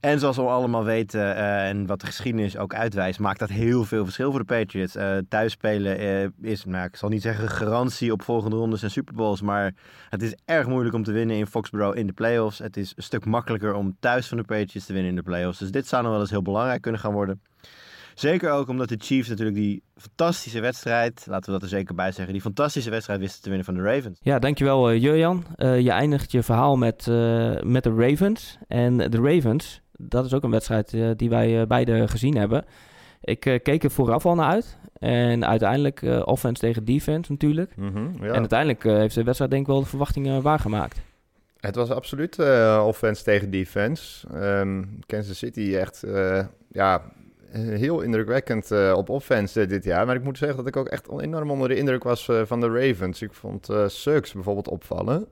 En 0.00 0.18
zoals 0.18 0.36
we 0.36 0.42
allemaal 0.42 0.84
weten 0.84 1.36
eh, 1.36 1.68
en 1.68 1.86
wat 1.86 2.00
de 2.00 2.06
geschiedenis 2.06 2.56
ook 2.56 2.74
uitwijst, 2.74 3.18
maakt 3.18 3.38
dat 3.38 3.48
heel 3.48 3.84
veel 3.84 4.04
verschil 4.04 4.30
voor 4.30 4.40
de 4.40 4.46
Patriots. 4.46 4.96
Eh 4.96 5.16
thuisspelen 5.28 5.98
eh, 5.98 6.50
is, 6.50 6.64
nou, 6.64 6.86
ik 6.86 6.96
zal 6.96 7.08
niet 7.08 7.22
zeggen 7.22 7.48
garantie 7.48 8.12
op 8.12 8.22
volgende 8.22 8.56
rondes 8.56 8.82
en 8.82 8.90
Super 8.90 9.14
Bowls, 9.14 9.40
maar 9.42 9.74
het 10.08 10.22
is 10.22 10.36
erg 10.44 10.66
moeilijk 10.66 10.94
om 10.94 11.02
te 11.02 11.12
winnen 11.12 11.36
in 11.36 11.46
Foxborough 11.46 11.98
in 11.98 12.06
de 12.06 12.12
playoffs. 12.12 12.58
Het 12.58 12.76
is 12.76 12.92
een 12.96 13.02
stuk 13.02 13.24
makkelijker 13.24 13.74
om 13.74 13.96
thuis 14.00 14.26
van 14.26 14.36
de 14.36 14.44
Patriots 14.44 14.86
te 14.86 14.92
winnen 14.92 15.10
in 15.10 15.16
de 15.16 15.22
playoffs. 15.22 15.58
Dus 15.58 15.70
dit 15.70 15.86
zou 15.86 16.02
nog 16.02 16.12
wel 16.12 16.20
eens 16.20 16.30
heel 16.30 16.42
belangrijk 16.42 16.82
kunnen 16.82 17.00
gaan 17.00 17.12
worden. 17.12 17.42
Zeker 18.18 18.50
ook 18.50 18.68
omdat 18.68 18.88
de 18.88 18.96
Chiefs 18.98 19.28
natuurlijk 19.28 19.56
die 19.56 19.82
fantastische 19.96 20.60
wedstrijd, 20.60 21.26
laten 21.28 21.46
we 21.46 21.52
dat 21.52 21.62
er 21.62 21.76
zeker 21.76 21.94
bij 21.94 22.12
zeggen, 22.12 22.32
die 22.32 22.42
fantastische 22.42 22.90
wedstrijd 22.90 23.20
wisten 23.20 23.42
te 23.42 23.48
winnen 23.48 23.66
van 23.66 23.74
de 23.74 23.82
Ravens. 23.82 24.18
Ja, 24.22 24.38
dankjewel 24.38 24.92
uh, 24.92 25.02
Jurjan. 25.02 25.44
Uh, 25.56 25.80
je 25.80 25.90
eindigt 25.90 26.32
je 26.32 26.42
verhaal 26.42 26.76
met, 26.76 27.06
uh, 27.06 27.60
met 27.60 27.82
de 27.82 27.94
Ravens. 27.96 28.58
En 28.68 28.96
de 28.96 29.20
Ravens, 29.22 29.80
dat 29.92 30.24
is 30.24 30.34
ook 30.34 30.42
een 30.42 30.50
wedstrijd 30.50 30.92
uh, 30.92 31.10
die 31.16 31.28
wij 31.28 31.66
beide 31.66 32.08
gezien 32.08 32.36
hebben. 32.36 32.64
Ik 33.20 33.40
keek 33.62 33.84
er 33.84 33.90
vooraf 33.90 34.26
al 34.26 34.34
naar 34.34 34.50
uit. 34.50 34.78
En 34.98 35.46
uiteindelijk 35.46 36.02
offense 36.24 36.60
tegen 36.62 36.84
defense 36.84 37.32
natuurlijk. 37.32 37.76
Mm 37.76 37.92
-hmm, 37.92 38.16
ja. 38.20 38.32
En 38.32 38.38
uiteindelijk 38.38 38.82
heeft 38.82 39.14
de 39.14 39.22
wedstrijd 39.22 39.50
denk 39.50 39.62
ik 39.62 39.72
wel 39.72 39.80
de 39.80 39.88
verwachtingen 39.88 40.42
waargemaakt. 40.42 41.00
Het 41.60 41.74
was 41.74 41.90
absoluut 41.90 42.38
uh, 42.38 42.84
offense 42.86 43.22
tegen 43.22 43.50
defense. 43.50 44.28
Um, 44.34 44.98
Kansas 45.06 45.38
City 45.38 45.74
echt, 45.74 46.04
uh, 46.04 46.44
ja, 46.68 47.02
heel 47.52 48.00
indrukwekkend 48.00 48.70
uh, 48.70 48.94
op 48.96 49.08
offense 49.08 49.66
dit 49.66 49.84
jaar. 49.84 50.06
Maar 50.06 50.16
ik 50.16 50.24
moet 50.24 50.38
zeggen 50.38 50.56
dat 50.56 50.66
ik 50.66 50.76
ook 50.76 50.88
echt 50.88 51.08
enorm 51.20 51.50
onder 51.50 51.68
de 51.68 51.76
indruk 51.76 52.02
was 52.02 52.30
van 52.44 52.60
de 52.60 52.68
Ravens. 52.68 53.22
Ik 53.22 53.32
vond 53.32 53.68
Suggs 53.86 54.32
bijvoorbeeld 54.32 54.68
opvallen. 54.68 55.26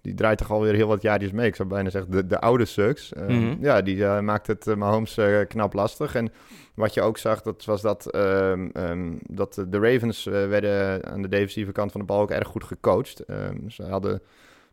die 0.00 0.14
draait 0.14 0.38
toch 0.38 0.50
alweer 0.50 0.74
heel 0.74 0.88
wat 0.88 1.02
jaartjes 1.02 1.32
mee. 1.32 1.46
Ik 1.46 1.56
zou 1.56 1.68
bijna 1.68 1.90
zeggen 1.90 2.10
de, 2.10 2.26
de 2.26 2.40
oude 2.40 2.64
Suggs. 2.64 3.12
Mm 3.12 3.26
-hmm. 3.26 3.56
Ja, 3.60 3.82
die 3.82 4.04
maakt 4.04 4.46
het 4.46 4.76
Mahomes 4.76 5.18
knap 5.48 5.72
lastig. 5.72 6.14
En 6.14 6.32
wat 6.74 6.94
je 6.94 7.02
ook 7.02 7.18
zag, 7.18 7.42
dat 7.42 7.64
was 7.64 7.82
dat, 7.82 8.14
um, 8.14 8.70
um, 8.74 9.18
dat 9.26 9.64
de 9.68 9.78
Ravens 9.78 10.24
werden 10.24 11.04
aan 11.04 11.22
de 11.22 11.28
defensieve 11.28 11.72
kant 11.72 11.92
van 11.92 12.00
de 12.00 12.06
bal 12.06 12.20
ook 12.20 12.30
erg 12.30 12.48
goed 12.48 12.64
gecoacht. 12.64 13.22
ze 13.68 13.82
hadden 13.82 14.20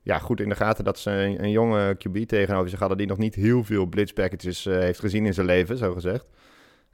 ja, 0.07 0.19
goed 0.19 0.41
in 0.41 0.49
de 0.49 0.55
gaten 0.55 0.83
dat 0.83 0.99
ze 0.99 1.11
een, 1.11 1.43
een, 1.43 1.51
jonge 1.51 1.97
QB 1.97 2.25
tegenover 2.25 2.69
zich 2.69 2.79
hadden... 2.79 2.97
die 2.97 3.07
nog 3.07 3.17
niet 3.17 3.35
heel 3.35 3.63
veel 3.63 3.85
blitz 3.85 4.11
packages 4.11 4.65
uh, 4.65 4.77
heeft 4.77 4.99
gezien 4.99 5.25
in 5.25 5.33
zijn 5.33 5.45
leven, 5.45 5.77
zo 5.77 5.93
gezegd. 5.93 6.29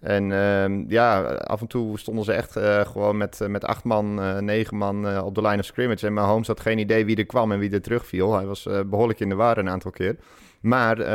En 0.04 0.30
uh, 0.30 0.90
ja, 0.90 1.22
af 1.24 1.62
en 1.62 1.68
toe 1.68 2.00
stonden 2.00 2.24
ze 2.24 2.34
echt 2.34 2.58
uh, 2.58 2.80
gewoon 2.80 3.18
met, 3.18 3.40
uh, 3.42 3.48
met 3.48 3.66
acht 3.66 3.84
man, 3.84 4.16
negen 4.46 4.78
man 4.78 5.22
op 5.22 5.36
de 5.36 5.42
line 5.42 5.60
of 5.60 5.66
scrimmage. 5.66 6.06
En 6.06 6.14
Mahomes 6.14 6.48
had 6.48 6.60
geen 6.60 6.78
idee 6.78 7.06
wie 7.06 7.18
er 7.18 7.26
kwam 7.26 7.52
en 7.52 7.60
wie 7.60 7.72
er 7.72 7.82
terugviel. 7.82 8.34
Hij 8.34 8.46
was 8.46 8.70
behoorlijk 8.86 9.20
in 9.20 9.30
de 9.30 9.36
war 9.36 9.58
een 9.58 9.70
aantal 9.70 9.92
keer. 9.92 10.16
Maar 10.62 11.06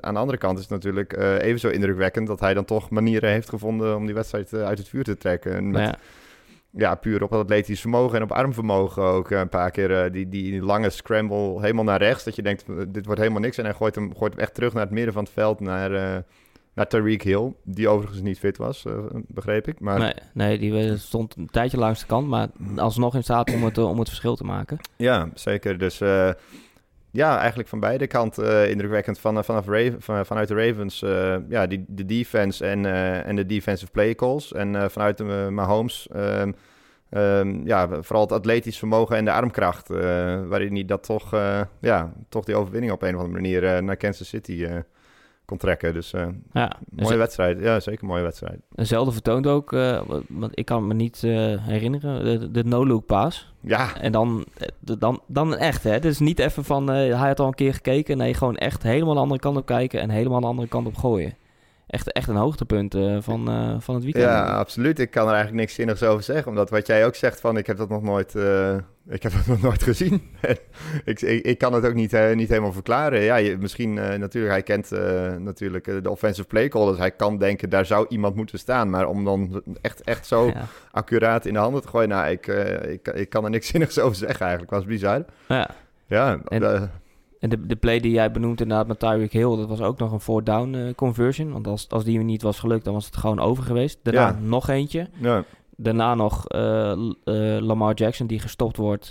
aan 0.00 0.14
de 0.14 0.20
andere 0.20 0.38
kant 0.38 0.58
is 0.58 0.64
het 0.64 0.72
natuurlijk 0.72 1.16
even 1.16 1.60
zo 1.60 1.68
indrukwekkend... 1.68 2.26
dat 2.26 2.40
hij 2.40 2.54
dan 2.54 2.64
toch 2.64 2.90
manieren 2.90 3.30
heeft 3.30 3.48
gevonden 3.48 3.96
om 3.96 4.06
die 4.06 4.14
wedstrijd 4.14 4.54
uit 4.54 4.78
het 4.78 4.88
vuur 4.88 5.04
te 5.04 5.16
trekken. 5.16 5.54
En 5.54 5.70
met, 5.70 5.82
ja. 5.82 5.98
ja, 6.70 6.94
puur 6.94 7.22
op 7.22 7.32
atletisch 7.32 7.80
vermogen 7.80 8.16
en 8.16 8.22
op 8.22 8.32
armvermogen 8.32 9.02
ook 9.02 9.30
een 9.30 9.48
paar 9.48 9.70
keer 9.70 10.04
eh, 10.04 10.12
die, 10.12 10.28
die 10.28 10.62
lange 10.62 10.90
scramble 10.90 11.60
helemaal 11.60 11.84
naar 11.84 11.98
rechts. 11.98 12.24
Dat 12.24 12.36
je 12.36 12.42
denkt, 12.42 12.64
eh, 12.68 12.74
dit 12.88 13.06
wordt 13.06 13.20
helemaal 13.20 13.42
niks. 13.42 13.58
En 13.58 13.64
hij 13.64 13.74
gooit 13.74 13.94
hem, 13.94 14.16
gooit 14.16 14.32
hem 14.32 14.42
echt 14.42 14.54
terug 14.54 14.72
naar 14.72 14.82
het 14.82 14.92
midden 14.92 15.12
van 15.12 15.22
het 15.22 15.32
veld, 15.32 15.60
naar, 15.60 15.92
eh, 15.92 16.22
naar 16.78 16.86
Tariq 16.86 17.22
Hill. 17.22 17.52
Die 17.62 17.88
overigens 17.88 18.20
niet 18.22 18.38
fit 18.38 18.56
was, 18.56 18.84
eh, 18.84 18.92
begreep 19.12 19.68
ik. 19.68 19.80
Maar 19.80 19.98
Nee, 19.98 20.14
nee, 20.32 20.58
die 20.58 20.88
eh, 20.90 20.96
stond 20.96 21.36
een 21.36 21.48
tijdje 21.50 21.78
langs 21.78 22.00
de 22.00 22.06
kant, 22.06 22.28
maar 22.28 22.48
alsnog 22.76 23.14
in 23.14 23.22
staat 23.22 23.52
om 23.52 23.64
het, 23.64 23.78
eh, 23.78 23.88
om 23.88 23.98
het 23.98 24.08
verschil 24.08 24.36
te 24.36 24.44
maken. 24.44 24.78
ja, 24.96 25.28
zeker. 25.34 25.78
Dus 25.78 25.98
ja, 27.10 27.38
eigenlijk 27.38 27.68
van 27.68 27.80
beide 27.80 28.06
kanten 28.06 28.70
indrukwekkend. 28.70 29.18
Van, 29.18 29.44
vanaf 29.44 29.66
Raven, 29.66 30.02
van, 30.02 30.26
vanuit 30.26 30.48
de 30.48 30.54
Ravens, 30.66 30.98
ja, 31.48 31.66
die, 31.66 31.84
de 31.88 32.04
defense 32.04 32.66
en, 32.66 32.86
en 33.24 33.36
de 33.36 33.46
defensive 33.46 33.90
play 33.90 34.14
calls. 34.14 34.52
En 34.52 34.90
vanuit 34.90 35.18
de 35.18 35.48
Mahomes... 35.50 36.08
ehm, 36.12 36.52
ehm, 37.10 37.66
ja, 37.66 37.88
vooral 38.02 38.22
het 38.22 38.32
atletisch 38.32 38.78
vermogen 38.78 39.16
en 39.16 39.24
de 39.24 39.32
armkracht. 39.32 39.90
eh, 39.90 39.98
waarin 40.46 40.74
hij 40.74 40.84
dat 40.84 41.02
toch, 41.02 41.30
ja, 41.80 42.12
toch 42.28 42.44
die 42.44 42.56
overwinning 42.56 42.92
op 42.92 43.02
een 43.02 43.14
of 43.14 43.20
andere 43.22 43.42
manier 43.42 43.82
naar 43.82 43.96
Kansas 43.96 44.28
City 44.28 44.66
kon 45.48 45.58
trekken. 45.58 45.92
Dus 45.92 46.12
eh, 46.12 46.26
Ja, 46.52 46.72
mooie 46.90 47.16
wedstrijd. 47.16 47.60
Ja, 47.60 47.80
zeker 47.80 48.02
een 48.02 48.08
mooie 48.08 48.22
wedstrijd. 48.22 48.60
Hetzelfde 48.74 49.12
vertoont 49.12 49.46
ook, 49.46 49.72
eh, 49.72 50.00
want- 50.28 50.58
ik 50.58 50.64
kan 50.64 50.86
me 50.86 50.94
niet 50.94 51.22
eh, 51.24 51.30
herinneren, 51.66 52.24
de, 52.40 52.50
de 52.50 52.64
no-look 52.64 53.06
pass. 53.06 53.52
Ja, 53.60 54.00
En 54.00 54.12
dan, 54.12 54.44
de- 54.80 54.98
dan, 54.98 55.20
dan 55.26 55.56
echt, 55.56 55.82
hè. 55.84 55.98
Dus 55.98 56.18
niet 56.18 56.38
even 56.38 56.64
van, 56.64 56.86
hij 56.88 57.08
had 57.10 57.40
al 57.40 57.46
een 57.46 57.54
keer 57.54 57.74
gekeken. 57.74 58.16
Nee, 58.16 58.34
gewoon 58.34 58.56
echt 58.56 58.82
helemaal 58.82 59.14
de 59.14 59.20
andere 59.20 59.40
kant 59.40 59.56
op 59.56 59.66
kijken 59.66 60.00
en 60.00 60.10
helemaal 60.10 60.40
de 60.40 60.46
andere 60.46 60.68
kant 60.68 60.86
op 60.86 60.96
gooien. 60.96 61.34
Echt, 61.88 62.12
echt 62.12 62.28
een 62.28 62.36
hoogtepunt 62.36 62.94
eh, 62.94 63.16
van, 63.20 63.48
eh, 63.48 63.74
van 63.78 63.94
het 63.94 64.04
weekend. 64.04 64.24
ja, 64.24 64.44
absoluut. 64.56 64.98
Ik 64.98 65.10
kan 65.10 65.22
er 65.26 65.32
eigenlijk 65.32 65.60
niks 65.60 65.74
zinnigs 65.74 66.02
over 66.02 66.22
zeggen. 66.22 66.46
Omdat 66.48 66.70
wat 66.70 66.86
jij 66.86 67.06
ook 67.06 67.14
zegt 67.14 67.40
van, 67.40 67.56
ik 67.56 67.66
heb 67.66 67.76
dat 67.76 67.88
nog 67.88 68.02
nooit, 68.02 68.34
eh, 68.34 68.74
ik 69.08 69.22
heb 69.22 69.32
dat 69.32 69.46
nog 69.54 69.60
nooit 69.62 69.82
gezien. 69.82 70.22
ik, 71.04 71.20
ik, 71.20 71.44
ik 71.44 71.58
kan 71.58 71.72
het 71.72 71.86
ook 71.86 71.94
niet, 71.94 72.12
niet 72.34 72.48
helemaal 72.48 72.72
verklaren. 72.72 73.20
Ja, 73.20 73.36
je, 73.36 73.56
misschien 73.56 73.94
natuurlijk, 73.94 74.52
hij 74.52 74.62
kent 74.62 74.90
natuurlijk 75.40 75.84
de 76.02 76.10
offensive 76.10 76.46
play 76.46 76.68
call. 76.68 76.86
Dus 76.88 76.98
hij 76.98 77.10
kan 77.10 77.38
denken, 77.38 77.70
daar 77.70 77.86
zou 77.86 78.06
iemand 78.08 78.34
moeten 78.34 78.58
staan. 78.58 78.90
Maar 78.90 79.06
om 79.08 79.24
dan 79.24 79.62
echt, 79.80 80.00
echt 80.02 80.26
zo 80.26 80.46
Ja. 80.46 80.64
accuraat 80.90 81.46
in 81.46 81.52
de 81.52 81.58
handen 81.58 81.82
te 81.82 81.88
gooien. 81.88 82.08
Nou, 82.08 82.28
ik, 82.30 82.46
ik, 82.86 83.08
ik 83.08 83.28
kan 83.28 83.44
er 83.44 83.50
niks 83.50 83.66
zinnigs 83.72 83.98
over 83.98 84.16
zeggen 84.16 84.40
eigenlijk. 84.40 84.70
Was 84.74 84.84
bizar. 84.84 85.24
Ja. 85.48 85.70
Ja, 86.06 86.38
En- 86.48 86.90
En 87.40 87.48
de, 87.50 87.66
de 87.66 87.76
play 87.76 88.00
die 88.00 88.12
jij 88.12 88.30
benoemt 88.30 88.60
inderdaad 88.60 88.86
met 88.86 88.98
Tyreek 88.98 89.32
Hill, 89.32 89.56
dat 89.56 89.68
was 89.68 89.80
ook 89.80 89.98
nog 89.98 90.12
een 90.12 90.20
four 90.20 90.44
down 90.44 90.74
eh, 90.74 90.94
conversion. 90.94 91.52
Want 91.52 91.66
als, 91.66 91.88
als 91.88 92.04
die 92.04 92.18
niet 92.18 92.42
was 92.42 92.58
gelukt, 92.58 92.84
dan 92.84 92.94
was 92.94 93.06
het 93.06 93.16
gewoon 93.16 93.40
over 93.40 93.62
geweest. 93.64 93.98
Daarna 94.02 94.20
Ja. 94.26 94.36
nog 94.40 94.68
eentje. 94.68 95.08
ja. 95.20 95.44
Daarna 95.80 96.14
nog 96.14 96.46
eh, 96.48 96.90
eh, 96.90 96.98
Lamar 97.60 97.94
Jackson 97.94 98.26
die 98.26 98.38
gestopt 98.40 98.76
wordt, 98.76 99.06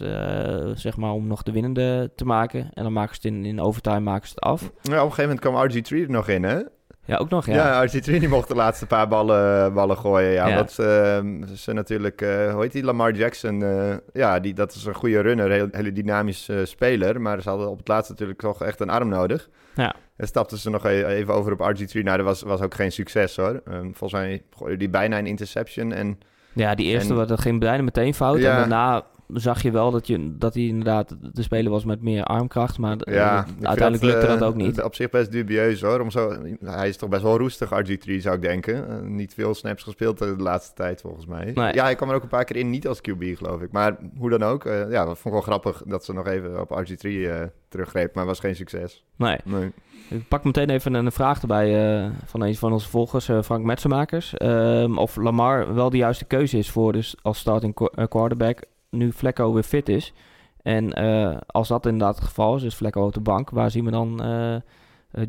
zeg 0.74 0.98
maar, 0.98 1.12
om 1.12 1.28
nog 1.28 1.44
de 1.44 1.52
winnende 1.52 2.12
te 2.16 2.26
maken. 2.26 2.70
En 2.74 2.84
dan 2.84 2.94
maken 2.94 3.16
ze 3.16 3.28
het 3.28 3.38
in, 3.38 3.46
in 3.46 3.62
overtime 3.62 4.00
maken 4.00 4.28
ze 4.28 4.34
het 4.36 4.44
af. 4.44 4.62
ja, 4.62 4.68
op 4.70 5.10
een 5.10 5.14
gegeven 5.14 5.22
moment 5.24 5.40
kwam 5.40 5.70
RG3 5.70 6.04
er 6.08 6.12
nog 6.12 6.28
in, 6.28 6.44
hè? 6.44 6.60
Ja, 7.08 7.18
ook 7.18 7.30
nog, 7.30 7.46
ja. 7.46 7.54
Ja, 7.54 7.88
RG3 7.88 8.04
die 8.20 8.28
mocht 8.28 8.48
de 8.48 8.56
laatste 8.56 8.86
paar 8.86 9.08
ballen, 9.08 9.74
ballen 9.74 9.98
gooien. 9.98 10.32
Ja, 10.32 10.48
Ja. 10.48 10.56
dat 10.56 10.70
eh, 10.80 11.20
ze 11.56 11.74
natuurlijk, 11.74 12.22
eh, 12.22 12.52
hoe 12.54 12.62
heet 12.62 12.72
die, 12.72 12.84
Lamar 12.84 13.12
Jackson. 13.14 13.64
eh, 13.64 13.96
ja, 14.14 14.40
die, 14.40 14.54
dat 14.54 14.74
is 14.76 14.86
een 14.86 14.94
goede 14.94 15.20
runner, 15.20 15.50
heel, 15.52 15.68
hele 15.72 15.92
dynamisch 15.92 16.50
eh, 16.50 16.58
speler. 16.64 17.22
Maar 17.22 17.42
ze 17.42 17.50
hadden 17.50 17.70
op 17.70 17.78
het 17.78 17.88
laatst 17.88 18.10
natuurlijk 18.10 18.40
toch 18.40 18.64
echt 18.64 18.80
een 18.80 18.90
arm 18.90 19.10
nodig. 19.10 19.50
Ja. 19.76 19.96
En 20.16 20.28
stapten 20.28 20.58
ze 20.58 20.70
nog 20.70 20.86
e- 20.86 21.06
even 21.06 21.34
over 21.34 21.52
op 21.52 21.60
RG3. 21.76 22.04
Nou, 22.04 22.18
dat 22.18 22.26
was, 22.26 22.42
was 22.42 22.62
ook 22.62 22.74
geen 22.74 22.92
succes 22.92 23.36
hoor. 23.36 23.62
Ehm, 23.66 23.82
volgens 23.84 24.12
mij 24.12 24.44
gooide 24.58 24.78
die 24.78 24.90
bijna 24.90 25.18
een 25.18 25.28
interception. 25.28 25.92
En 25.94 26.20
Ja, 26.54 26.76
die 26.76 26.86
eerste, 26.86 27.10
En- 27.10 27.16
wat- 27.16 27.28
dat 27.28 27.42
ging 27.42 27.60
bijna 27.60 27.84
meteen 27.84 28.14
fout. 28.14 28.40
Ja. 28.40 28.52
En 28.52 28.58
daarna 28.58 29.04
zag 29.34 29.62
je 29.62 29.72
wel 29.72 29.92
dat, 29.92 30.08
je, 30.08 30.38
dat 30.38 30.54
hij 30.54 30.64
inderdaad 30.64 31.16
de 31.34 31.42
speler 31.44 31.72
was 31.72 31.86
met 31.86 32.02
meer 32.02 32.24
armkracht. 32.24 32.78
Maar 32.78 32.98
eh, 32.98 33.14
ja, 33.14 33.46
uiteindelijk 33.62 34.04
lukte 34.04 34.28
eh, 34.28 34.40
dat 34.40 34.44
ook 34.44 34.56
niet. 34.56 34.82
Op 34.84 34.96
zich 34.96 35.10
best 35.10 35.32
dubieus 35.32 35.82
hoor. 35.82 36.00
Om 36.00 36.12
zo, 36.12 36.32
hij 36.64 36.88
is 36.90 36.98
toch 36.98 37.10
best 37.10 37.22
wel 37.22 37.38
roestig, 37.38 37.70
RG3 37.70 38.12
zou 38.18 38.36
ik 38.36 38.42
denken. 38.42 38.90
Eh, 38.90 39.02
niet 39.02 39.34
veel 39.34 39.54
snaps 39.54 39.84
gespeeld 39.84 40.18
de 40.18 40.36
laatste 40.38 40.74
tijd 40.74 41.02
volgens 41.02 41.26
mij. 41.26 41.52
Nee. 41.56 41.74
Ja, 41.74 41.84
hij 41.84 41.96
kwam 41.96 42.10
er 42.10 42.16
ook 42.16 42.24
een 42.24 42.28
paar 42.28 42.46
keer 42.46 42.56
in, 42.56 42.70
niet 42.70 42.88
als 42.88 43.02
QB 43.02 43.24
geloof 43.38 43.62
ik. 43.62 43.72
Maar 43.72 43.98
hoe 44.18 44.30
dan 44.30 44.44
ook, 44.44 44.66
eh, 44.66 44.92
ja, 44.92 45.06
dat 45.06 45.18
vond 45.20 45.26
ik 45.26 45.32
wel 45.32 45.42
grappig 45.42 45.84
dat 45.86 46.06
ze 46.06 46.14
nog 46.14 46.28
even 46.28 46.62
op 46.62 46.70
RG3 46.86 47.02
eh 47.30 47.42
teruggreep. 47.70 48.16
Maar 48.16 48.26
was 48.26 48.40
geen 48.40 48.56
succes. 48.56 49.06
Nee. 49.16 49.38
Nee. 49.44 49.72
Ik 50.10 50.28
pak 50.28 50.44
meteen 50.44 50.70
even 50.70 50.94
een 50.94 51.12
vraag 51.12 51.42
erbij 51.42 51.96
eh, 52.04 52.10
van 52.26 52.42
een 52.42 52.56
van 52.56 52.72
onze 52.74 52.90
volgers, 52.90 53.30
eh, 53.30 53.42
Frank 53.42 53.64
Metsenmakers. 53.66 54.34
Ehm, 54.38 54.98
of 54.98 55.16
Lamar 55.16 55.74
wel 55.74 55.90
de 55.90 55.98
juiste 55.98 56.26
keuze 56.26 56.58
is 56.58 56.70
voor 56.72 56.94
dus 56.94 57.16
als 57.22 57.38
starting 57.40 57.74
qu- 57.74 57.86
eh, 57.96 58.06
quarterback 58.08 58.60
nu 58.90 59.12
Flecko 59.12 59.54
weer 59.54 59.64
fit 59.64 59.90
is. 59.90 60.14
En 60.62 60.94
eh, 60.94 61.38
als 61.46 61.68
dat 61.68 61.86
inderdaad 61.86 62.16
het 62.16 62.26
geval 62.26 62.56
is, 62.56 62.62
dus 62.62 62.76
Flecko 62.76 63.06
op 63.06 63.14
de 63.14 63.20
bank, 63.20 63.50
waar 63.50 63.72
zien 63.72 63.86
we 63.86 63.92
dan 63.92 64.24
eh, 64.24 64.56
eh, 64.56 64.62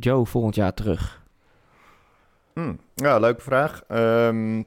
Joe 0.00 0.26
volgend 0.26 0.54
jaar 0.54 0.74
terug? 0.74 1.22
Hm, 2.52 2.74
Ja, 2.94 3.18
leuke 3.18 3.40
vraag. 3.40 3.82
Ehm, 3.88 4.62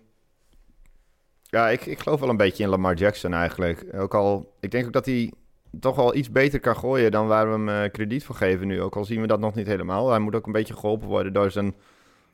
ja, 1.44 1.70
ik, 1.70 1.86
ik 1.86 2.00
geloof 2.00 2.20
wel 2.20 2.30
een 2.30 2.38
beetje 2.38 2.64
in 2.64 2.70
Lamar 2.70 2.96
Jackson 2.96 3.34
eigenlijk. 3.34 3.86
Ook 3.96 4.14
al, 4.14 4.54
ik 4.60 4.72
denk 4.72 4.86
ook 4.86 4.94
dat 4.94 5.06
hij 5.06 5.32
toch 5.80 5.96
wel 5.96 6.16
iets 6.16 6.32
beter 6.32 6.60
kan 6.60 6.76
gooien 6.76 7.12
dan 7.12 7.28
waar 7.28 7.52
we 7.52 7.72
hem 7.72 7.92
krediet 7.92 8.26
voor 8.26 8.36
geven 8.36 8.68
nu. 8.68 8.82
Ook 8.82 8.96
al 8.96 9.06
zien 9.06 9.22
we 9.22 9.28
dat 9.28 9.40
nog 9.40 9.56
niet 9.56 9.68
helemaal. 9.68 10.10
Hij 10.10 10.20
moet 10.20 10.36
ook 10.36 10.46
een 10.46 10.52
beetje 10.52 10.78
geholpen 10.78 11.08
worden 11.08 11.34
door 11.34 11.52
zijn, 11.52 11.76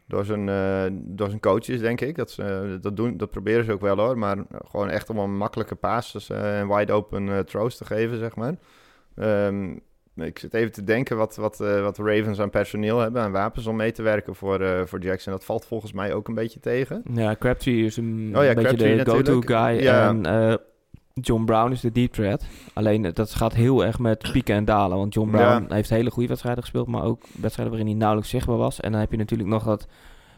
door 0.08 0.26
zijn, 0.26 0.50
eh, 0.50 0.86
door 0.92 1.28
zijn 1.28 1.40
coaches, 1.40 1.80
denk 1.80 2.02
ik. 2.02 2.16
Dat, 2.16 2.32
ze, 2.32 2.78
dat, 2.82 2.96
doen, 2.96 3.18
dat 3.18 3.32
proberen 3.32 3.66
ze 3.66 3.72
ook 3.72 3.82
wel 3.82 3.98
hoor. 3.98 4.18
Maar 4.18 4.38
gewoon 4.70 4.90
echt 4.90 5.10
om 5.10 5.18
een 5.18 5.38
makkelijke 5.38 5.76
passes 5.76 6.30
eh, 6.30 6.60
en 6.60 6.68
wide 6.68 6.94
open 6.94 7.30
eh, 7.30 7.40
throws 7.40 7.78
te 7.78 7.86
geven, 7.86 8.18
zeg 8.18 8.36
maar. 8.36 8.56
Ehm, 9.16 9.74
ik 10.26 10.40
zit 10.40 10.54
even 10.54 10.72
te 10.72 10.84
denken 10.84 11.18
wat, 11.18 11.36
wat, 11.36 11.62
eh, 11.62 11.82
wat 11.82 11.96
de 11.96 12.04
Ravens 12.04 12.40
aan 12.40 12.50
personeel 12.50 13.00
hebben, 13.00 13.22
aan 13.22 13.32
wapens 13.32 13.68
om 13.68 13.76
mee 13.76 13.92
te 13.92 14.02
werken 14.02 14.36
voor, 14.36 14.62
eh, 14.62 14.82
voor 14.86 15.00
Jackson. 15.00 15.32
Dat 15.32 15.46
valt 15.46 15.66
volgens 15.66 15.92
mij 15.92 16.14
ook 16.14 16.28
een 16.28 16.34
beetje 16.34 16.60
tegen. 16.60 17.02
Ja, 17.14 17.36
Crabtree 17.40 17.86
is 17.86 17.98
een, 17.98 18.34
Oh 18.36 18.44
ja, 18.44 18.50
een 18.50 18.56
beetje 18.56 18.76
Crabtree 18.76 19.04
de 19.04 19.12
go-to 19.12 19.42
guy. 19.42 19.82
Ja. 19.82 20.08
En 20.08 20.26
eh, 20.26 20.56
John 21.22 21.44
Brown 21.46 21.72
is 21.72 21.82
de 21.82 21.92
deep 21.92 22.12
threat. 22.14 22.46
Alleen 22.74 23.06
eh, 23.06 23.14
dat 23.14 23.34
gaat 23.34 23.54
heel 23.54 23.86
erg 23.86 24.00
met 24.00 24.30
pieken 24.32 24.56
en 24.56 24.66
dalen. 24.66 24.98
Want 24.98 25.14
John 25.14 25.30
Brown 25.30 25.66
Ja. 25.70 25.76
heeft 25.76 25.90
hele 25.90 26.12
goede 26.12 26.28
wedstrijden 26.30 26.64
gespeeld, 26.64 26.88
maar 26.88 27.04
ook 27.04 27.22
wedstrijden 27.42 27.74
waarin 27.74 27.90
hij 27.92 28.00
nauwelijks 28.00 28.30
zichtbaar 28.32 28.58
was. 28.58 28.80
En 28.80 28.92
dan 28.92 29.00
heb 29.02 29.12
je 29.12 29.18
natuurlijk 29.18 29.50
nog 29.50 29.64
dat 29.64 29.88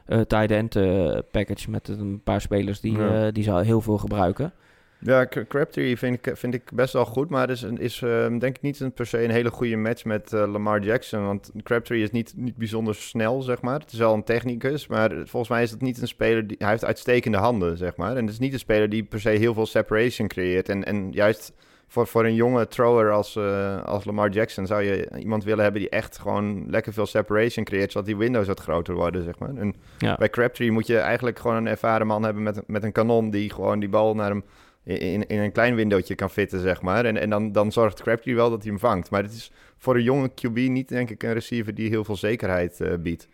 eh 0.05 0.19
tight 0.19 0.51
end 0.51 0.75
eh, 0.75 1.17
package 1.31 1.69
met 1.69 1.87
een 1.87 2.21
paar 2.23 2.41
spelers 2.41 2.79
die, 2.79 2.97
Ja. 2.97 3.31
die 3.31 3.43
zou 3.43 3.63
heel 3.63 3.81
veel 3.81 3.97
gebruiken. 3.97 4.53
Ja, 5.01 5.25
Cra- 5.25 5.45
Crabtree 5.47 5.97
vind 5.97 6.25
ik, 6.25 6.38
vind 6.38 6.53
ik 6.53 6.71
best 6.73 6.93
wel 6.93 7.05
goed, 7.05 7.29
maar 7.29 7.49
is, 7.49 7.63
is 7.63 8.01
eh, 8.01 8.09
denk 8.27 8.43
ik 8.55 8.62
niet 8.62 8.79
een 8.79 8.91
per 8.91 9.05
se 9.05 9.23
een 9.23 9.29
hele 9.29 9.49
goede 9.49 9.75
match 9.75 10.05
met 10.05 10.33
eh, 10.33 10.51
Lamar 10.51 10.79
Jackson. 10.81 11.25
Want 11.25 11.51
Crabtree 11.63 12.01
is 12.01 12.12
niet, 12.12 12.33
niet 12.35 12.55
bijzonder 12.55 12.95
snel, 12.95 13.41
zeg 13.41 13.62
maar. 13.62 13.79
Het 13.79 13.91
is 13.91 13.99
wel 13.99 14.13
een 14.13 14.23
technicus, 14.23 14.88
maar 14.88 15.09
volgens 15.12 15.49
mij 15.49 15.63
is 15.63 15.71
het 15.71 15.81
niet 15.81 16.01
een 16.01 16.07
speler 16.07 16.47
die... 16.47 16.55
Hij 16.59 16.69
heeft 16.69 16.85
uitstekende 16.85 17.38
handen, 17.38 17.77
zeg 17.77 17.95
maar. 17.95 18.15
En 18.15 18.23
het 18.23 18.33
is 18.33 18.39
niet 18.39 18.53
een 18.53 18.59
speler 18.59 18.89
die 18.89 19.03
per 19.03 19.19
se 19.19 19.29
heel 19.29 19.53
veel 19.53 19.65
separation 19.65 20.27
creëert. 20.27 20.69
En, 20.69 20.83
en 20.83 21.12
juist 21.12 21.53
voor, 21.88 22.07
voor 22.07 22.25
een 22.25 22.35
jonge 22.35 22.67
thrower 22.67 23.12
als, 23.12 23.35
eh, 23.35 23.83
als 23.83 24.05
Lamar 24.05 24.29
Jackson 24.29 24.67
zou 24.67 24.83
je 24.83 25.09
iemand 25.19 25.43
willen 25.43 25.63
hebben 25.63 25.81
die 25.81 25.89
echt 25.89 26.17
gewoon 26.19 26.69
lekker 26.69 26.93
veel 26.93 27.05
separation 27.05 27.65
creëert, 27.65 27.91
zodat 27.91 28.07
die 28.07 28.17
windows 28.17 28.47
wat 28.47 28.59
groter 28.59 28.93
worden, 28.95 29.23
zeg 29.23 29.39
maar. 29.39 29.55
En 29.55 29.75
Ja. 29.97 30.15
bij 30.15 30.29
Crabtree 30.29 30.71
moet 30.71 30.88
je 30.88 30.97
eigenlijk 30.97 31.39
gewoon 31.39 31.55
een 31.57 31.67
ervaren 31.67 32.07
man 32.07 32.23
hebben 32.23 32.43
met, 32.43 32.62
met 32.67 32.83
een 32.83 32.91
kanon 32.91 33.29
die 33.29 33.49
gewoon 33.53 33.79
die 33.79 33.89
bal 33.89 34.15
naar 34.15 34.29
hem 34.29 34.43
in, 34.83 35.27
in 35.27 35.39
een 35.39 35.51
klein 35.51 35.75
windowtje 35.75 36.15
kan 36.15 36.29
fitten, 36.29 36.59
zeg 36.59 36.81
maar. 36.81 37.05
En, 37.05 37.17
en 37.17 37.29
dan, 37.29 37.51
dan 37.51 37.71
zorgt 37.71 38.01
Crabtree 38.01 38.35
wel 38.35 38.49
dat 38.49 38.61
hij 38.63 38.71
hem 38.71 38.79
vangt. 38.79 39.09
Maar 39.09 39.23
het 39.23 39.33
is 39.33 39.51
voor 39.77 39.95
een 39.95 40.03
jonge 40.03 40.29
QB 40.29 40.53
niet, 40.53 40.87
denk 40.87 41.09
ik, 41.09 41.23
een 41.23 41.33
receiver 41.33 41.75
die 41.75 41.89
heel 41.89 42.03
veel 42.03 42.15
zekerheid 42.15 42.81
eh, 42.81 42.93
biedt. 42.99 43.27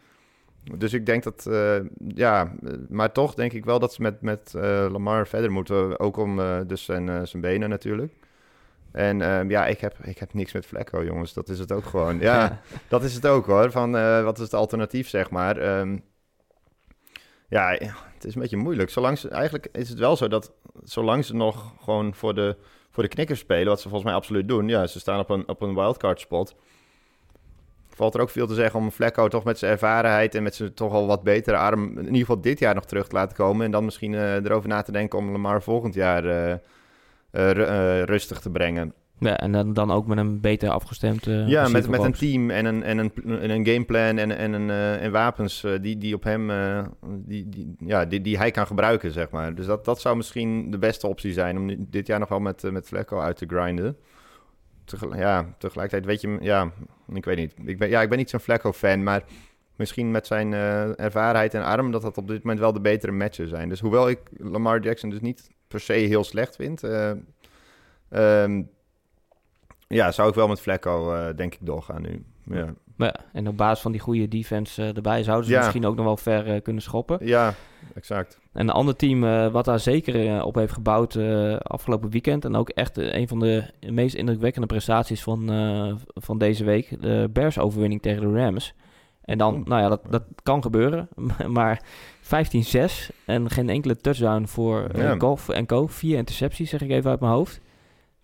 Dus 0.78 0.94
ik 0.94 1.06
denk 1.06 1.24
dat, 1.24 1.46
eh, 1.46 1.76
ja, 2.08 2.56
eh, 2.64 2.74
maar 2.90 3.12
toch 3.12 3.34
denk 3.34 3.54
ik 3.54 3.66
wel 3.66 3.80
dat 3.80 3.94
ze 3.94 4.02
met, 4.02 4.22
met 4.22 4.54
Lamar 4.92 5.28
verder 5.28 5.52
moeten. 5.52 6.00
Ook 6.00 6.18
om 6.18 6.40
dus 6.68 6.86
zijn, 6.86 7.28
zijn 7.28 7.42
benen 7.42 7.70
natuurlijk. 7.70 8.14
En 8.92 9.22
ehm, 9.22 9.50
ja, 9.50 9.66
ik 9.66 9.80
heb, 9.80 9.98
ik 10.04 10.18
heb 10.18 10.34
niks 10.34 10.54
met 10.54 10.66
Flecko, 10.66 11.04
jongens. 11.04 11.34
Dat 11.34 11.50
is 11.50 11.60
het 11.60 11.72
ook 11.72 11.86
gewoon. 11.86 12.20
Ja, 12.20 12.62
dat 12.88 13.04
is 13.04 13.14
het 13.14 13.28
ook 13.28 13.46
hoor. 13.46 13.72
Van 13.72 13.92
wat 14.24 14.38
is 14.38 14.44
het 14.44 14.54
alternatief, 14.54 15.10
zeg 15.10 15.30
maar. 15.30 15.58
Ehm, 15.58 15.98
ja, 17.48 17.70
het 18.14 18.26
is 18.26 18.36
een 18.36 18.42
beetje 18.42 18.58
moeilijk. 18.58 18.90
Zolang 18.90 19.18
ze, 19.18 19.30
eigenlijk 19.30 19.68
is 19.72 19.90
het 19.90 20.00
wel 20.00 20.16
zo 20.16 20.28
dat 20.28 20.52
zolang 20.84 21.26
ze 21.26 21.36
nog 21.36 21.74
gewoon 21.84 22.16
voor 22.16 22.34
de, 22.34 22.58
voor 22.92 23.04
de 23.04 23.10
knikkers 23.10 23.40
spelen, 23.40 23.68
wat 23.68 23.78
ze 23.78 23.90
volgens 23.90 24.04
mij 24.04 24.14
absoluut 24.14 24.48
doen. 24.48 24.68
Ja, 24.68 24.88
ze 24.88 25.00
staan 25.00 25.20
op 25.20 25.30
een, 25.30 25.48
op 25.48 25.62
een 25.62 25.76
wildcard 25.76 26.20
spot. 26.20 26.56
Valt 27.88 28.14
er 28.14 28.22
ook 28.22 28.30
veel 28.30 28.48
te 28.48 28.54
zeggen 28.54 28.80
om 28.80 28.92
Flecko 28.92 29.28
toch 29.28 29.44
met 29.44 29.60
zijn 29.60 29.72
ervarenheid 29.72 30.36
en 30.36 30.44
met 30.44 30.56
zijn 30.56 30.74
toch 30.74 30.94
al 30.94 31.08
wat 31.08 31.24
betere 31.24 31.58
arm 31.58 31.98
in 31.98 32.06
ieder 32.06 32.20
geval 32.20 32.42
dit 32.42 32.60
jaar 32.60 32.76
nog 32.76 32.86
terug 32.86 33.08
te 33.08 33.16
laten 33.16 33.36
komen. 33.36 33.66
En 33.66 33.72
dan 33.72 33.86
misschien 33.86 34.14
eh, 34.14 34.34
erover 34.34 34.70
na 34.70 34.82
te 34.82 34.92
denken 34.92 35.20
om 35.20 35.32
Lamar 35.32 35.62
volgend 35.62 35.94
jaar 35.94 36.26
eh, 36.26 36.52
eh, 37.32 38.04
rustig 38.04 38.40
te 38.40 38.50
brengen. 38.50 38.94
Ja, 39.20 39.38
en 39.38 39.52
dan, 39.52 39.74
dan 39.74 39.92
ook 39.92 40.08
met 40.08 40.18
een 40.18 40.40
beter 40.42 40.70
afgestemd 40.70 41.28
eh, 41.28 41.48
ja, 41.48 41.68
met, 41.68 41.90
met 41.90 42.04
een 42.04 42.12
team 42.14 42.50
en 42.50 42.66
een, 42.66 42.84
en 42.84 42.98
een, 42.98 43.12
en 43.26 43.50
een 43.50 43.66
gameplan 43.68 44.18
en, 44.18 44.38
en, 44.38 44.54
een, 44.54 44.70
eh, 44.70 45.04
en 45.04 45.12
wapens 45.12 45.64
eh, 45.64 45.72
die, 45.82 45.98
die 45.98 46.16
op 46.16 46.24
hem, 46.24 46.52
die, 47.26 47.50
die, 47.50 47.76
ja, 47.80 48.06
die, 48.06 48.22
die 48.22 48.38
hij 48.38 48.52
kan 48.52 48.68
gebruiken, 48.68 49.12
zeg 49.12 49.30
maar. 49.30 49.56
Dus 49.56 49.66
dat, 49.66 49.86
dat 49.86 50.02
zou 50.02 50.16
misschien 50.16 50.72
de 50.72 50.78
beste 50.78 51.08
optie 51.08 51.34
zijn 51.34 51.58
om 51.58 51.66
nu- 51.66 51.86
dit 51.90 52.08
jaar 52.08 52.20
nog 52.20 52.30
wel 52.30 52.40
met, 52.40 52.72
met 52.72 52.88
Flecko 52.88 53.20
uit 53.20 53.38
te 53.38 53.46
grinden. 53.48 53.98
Tegel- 54.84 55.16
ja, 55.16 55.56
tegelijkertijd 55.58 56.06
weet 56.06 56.22
je, 56.22 56.38
ja, 56.42 56.72
ik 57.14 57.26
weet 57.26 57.38
niet. 57.38 57.54
Ik 57.66 57.78
ben, 57.78 57.90
ja, 57.90 58.02
ik 58.02 58.10
ben 58.10 58.18
niet 58.18 58.30
zo'n 58.30 58.40
Flecko-fan, 58.40 59.04
maar 59.04 59.24
misschien 59.76 60.12
met 60.12 60.28
zijn 60.28 60.54
ervarenheid 60.98 61.54
en 61.54 61.64
arm 61.64 61.92
dat 61.92 62.02
dat 62.02 62.18
op 62.18 62.28
dit 62.28 62.42
moment 62.44 62.60
wel 62.60 62.74
de 62.74 62.82
betere 62.82 63.12
matchen 63.12 63.48
zijn. 63.48 63.70
Dus 63.70 63.80
hoewel 63.80 64.10
ik 64.10 64.20
Lamar 64.38 64.80
Jackson 64.80 65.10
dus 65.10 65.22
niet 65.22 65.50
per 65.68 65.80
se 65.80 65.94
heel 65.94 66.24
slecht 66.24 66.56
vind, 66.56 66.84
eh, 66.84 67.12
ehm, 68.10 68.62
ja, 69.88 70.12
zou 70.12 70.30
ik 70.30 70.36
wel 70.36 70.48
met 70.48 70.62
Flecko 70.62 71.14
eh, 71.14 71.36
denk 71.36 71.54
ik 71.54 71.60
doorgaan 71.62 72.02
nu. 72.02 72.26
Ja, 72.44 72.74
en 73.34 73.48
op 73.48 73.58
basis 73.58 73.82
van 73.82 73.92
die 73.92 74.02
goede 74.02 74.28
defense 74.28 74.82
eh, 74.84 74.96
erbij 74.96 75.24
zouden 75.24 75.46
ze 75.46 75.52
Ja. 75.52 75.60
misschien 75.60 75.86
ook 75.86 75.96
nog 75.96 76.06
wel 76.06 76.18
ver 76.18 76.48
eh, 76.54 76.62
kunnen 76.62 76.82
schoppen. 76.82 77.18
ja 77.22 77.54
exact. 77.96 78.40
En 78.54 78.62
een 78.68 78.74
ander 78.74 78.96
team 78.96 79.52
wat 79.52 79.66
daar 79.66 79.80
zeker 79.80 80.44
op 80.44 80.56
heeft 80.56 80.74
gebouwd 80.74 81.18
afgelopen 81.62 82.10
weekend. 82.10 82.46
En 82.46 82.56
ook 82.56 82.70
echt 82.70 82.98
een 82.98 83.28
van 83.28 83.40
de 83.40 83.64
meest 83.90 84.16
indrukwekkende 84.16 84.68
prestaties 84.68 85.24
van, 85.24 85.50
van 86.14 86.38
deze 86.38 86.64
week. 86.64 87.02
De 87.02 87.30
Bears 87.34 87.60
overwinning 87.60 88.02
tegen 88.02 88.22
de 88.22 88.40
Rams. 88.42 88.74
En 89.22 89.38
dan, 89.38 89.62
nou 89.66 89.82
ja, 89.82 89.90
dat, 89.90 90.02
dat 90.10 90.24
kan 90.44 90.62
gebeuren. 90.62 91.08
Maar 91.48 91.82
15-6 92.24 92.28
en 93.26 93.50
geen 93.50 93.70
enkele 93.70 93.96
touchdown 93.98 94.46
voor 94.46 94.90
Ja. 94.98 95.16
Golf 95.18 95.50
en 95.50 95.66
Co. 95.66 95.88
Vier 95.88 96.18
intercepties, 96.18 96.70
zeg 96.70 96.82
ik 96.82 96.90
even 96.90 97.10
uit 97.10 97.20
mijn 97.20 97.32
hoofd. 97.34 97.60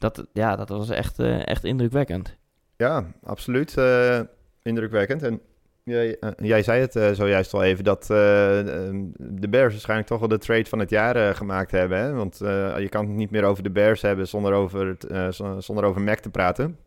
Dat, 0.01 0.25
ja, 0.33 0.55
dat 0.55 0.69
was 0.69 0.89
echt, 0.89 1.19
eh, 1.19 1.47
echt 1.47 1.63
indrukwekkend. 1.63 2.37
Ja, 2.77 3.05
absoluut 3.23 3.77
eh, 3.77 4.19
indrukwekkend. 4.61 5.23
En 5.23 5.41
jij, 5.83 6.19
eh, 6.19 6.29
jij 6.37 6.63
zei 6.63 6.81
het 6.81 7.15
zojuist 7.15 7.53
al 7.53 7.63
even, 7.63 7.83
dat 7.83 8.09
eh, 8.09 8.59
eh, 8.59 8.95
de 9.17 9.49
Bears 9.49 9.71
waarschijnlijk 9.71 10.09
toch 10.09 10.19
wel 10.19 10.27
de 10.27 10.37
trade 10.37 10.65
van 10.65 10.79
het 10.79 10.89
jaar 10.89 11.35
gemaakt 11.35 11.71
hebben. 11.71 12.15
Want 12.15 12.37
je 12.77 12.87
kan 12.89 13.05
het 13.05 13.15
niet 13.15 13.31
meer 13.31 13.43
over 13.43 13.63
de 13.63 13.71
Bears 13.71 14.01
hebben 14.01 14.27
zonder 14.27 14.53
over, 14.53 14.87
het, 14.87 15.35
zonder 15.57 15.83
over 15.83 16.01
Mac 16.01 16.19
te 16.19 16.29
praten. 16.29 16.77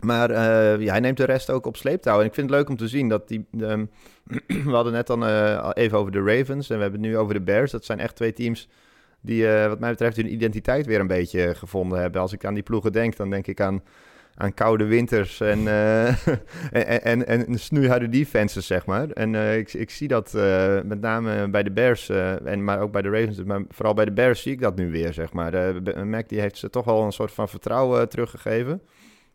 Maar 0.00 0.30
eh, 0.30 0.80
ja, 0.80 0.90
hij 0.90 1.00
neemt 1.00 1.16
de 1.16 1.24
rest 1.24 1.50
ook 1.50 1.66
op 1.66 1.76
sleeptouw. 1.76 2.20
En 2.20 2.26
ik 2.26 2.34
vind 2.34 2.50
het 2.50 2.58
leuk 2.58 2.68
om 2.68 2.76
te 2.76 2.88
zien 2.88 3.08
dat 3.08 3.28
die... 3.28 3.46
ehm, 3.60 3.84
we 4.64 4.70
hadden 4.70 4.92
net 4.92 5.06
dan 5.06 5.24
even 5.72 5.98
over 5.98 6.12
de 6.12 6.22
Ravens 6.22 6.70
en 6.70 6.76
we 6.76 6.82
hebben 6.82 7.00
het 7.00 7.10
nu 7.10 7.18
over 7.18 7.34
de 7.34 7.40
Bears. 7.40 7.70
Dat 7.70 7.84
zijn 7.84 7.98
echt 7.98 8.16
twee 8.16 8.32
teams 8.32 8.68
die 9.24 9.48
eh, 9.48 9.68
wat 9.68 9.80
mij 9.80 9.90
betreft 9.90 10.16
hun 10.16 10.32
identiteit 10.32 10.86
weer 10.86 11.00
een 11.00 11.06
beetje 11.06 11.54
gevonden 11.54 12.00
hebben. 12.00 12.20
Als 12.20 12.32
ik 12.32 12.44
aan 12.44 12.54
die 12.54 12.62
ploegen 12.62 12.92
denk, 12.92 13.16
dan 13.16 13.30
denk 13.30 13.46
ik 13.46 13.60
aan 13.60 13.82
aan 14.36 14.54
koude 14.54 14.84
winters 14.84 15.40
en, 15.40 15.68
eh 15.68 16.26
en, 17.06 17.26
en, 17.26 17.46
en 17.46 17.58
snoeiharde 17.58 18.08
defenses, 18.08 18.66
zeg 18.66 18.86
maar. 18.86 19.08
En 19.10 19.34
eh, 19.34 19.56
ik, 19.56 19.72
ik 19.72 19.90
zie 19.90 20.08
dat 20.08 20.32
met 20.84 21.00
name 21.00 21.48
bij 21.48 21.62
de 21.62 21.70
Bears, 21.70 22.08
en, 22.08 22.64
maar 22.64 22.80
ook 22.80 22.92
bij 22.92 23.02
de 23.02 23.10
Ravens, 23.10 23.44
maar 23.44 23.62
vooral 23.68 23.94
bij 23.94 24.04
de 24.04 24.12
Bears 24.12 24.42
zie 24.42 24.52
ik 24.52 24.60
dat 24.60 24.76
nu 24.76 24.90
weer, 24.90 25.12
zeg 25.12 25.32
maar. 25.32 25.74
Mac 26.06 26.28
die 26.28 26.40
heeft 26.40 26.58
ze 26.58 26.70
toch 26.70 26.84
wel 26.84 27.02
een 27.02 27.12
soort 27.12 27.32
van 27.32 27.48
vertrouwen 27.48 28.08
teruggegeven. 28.08 28.82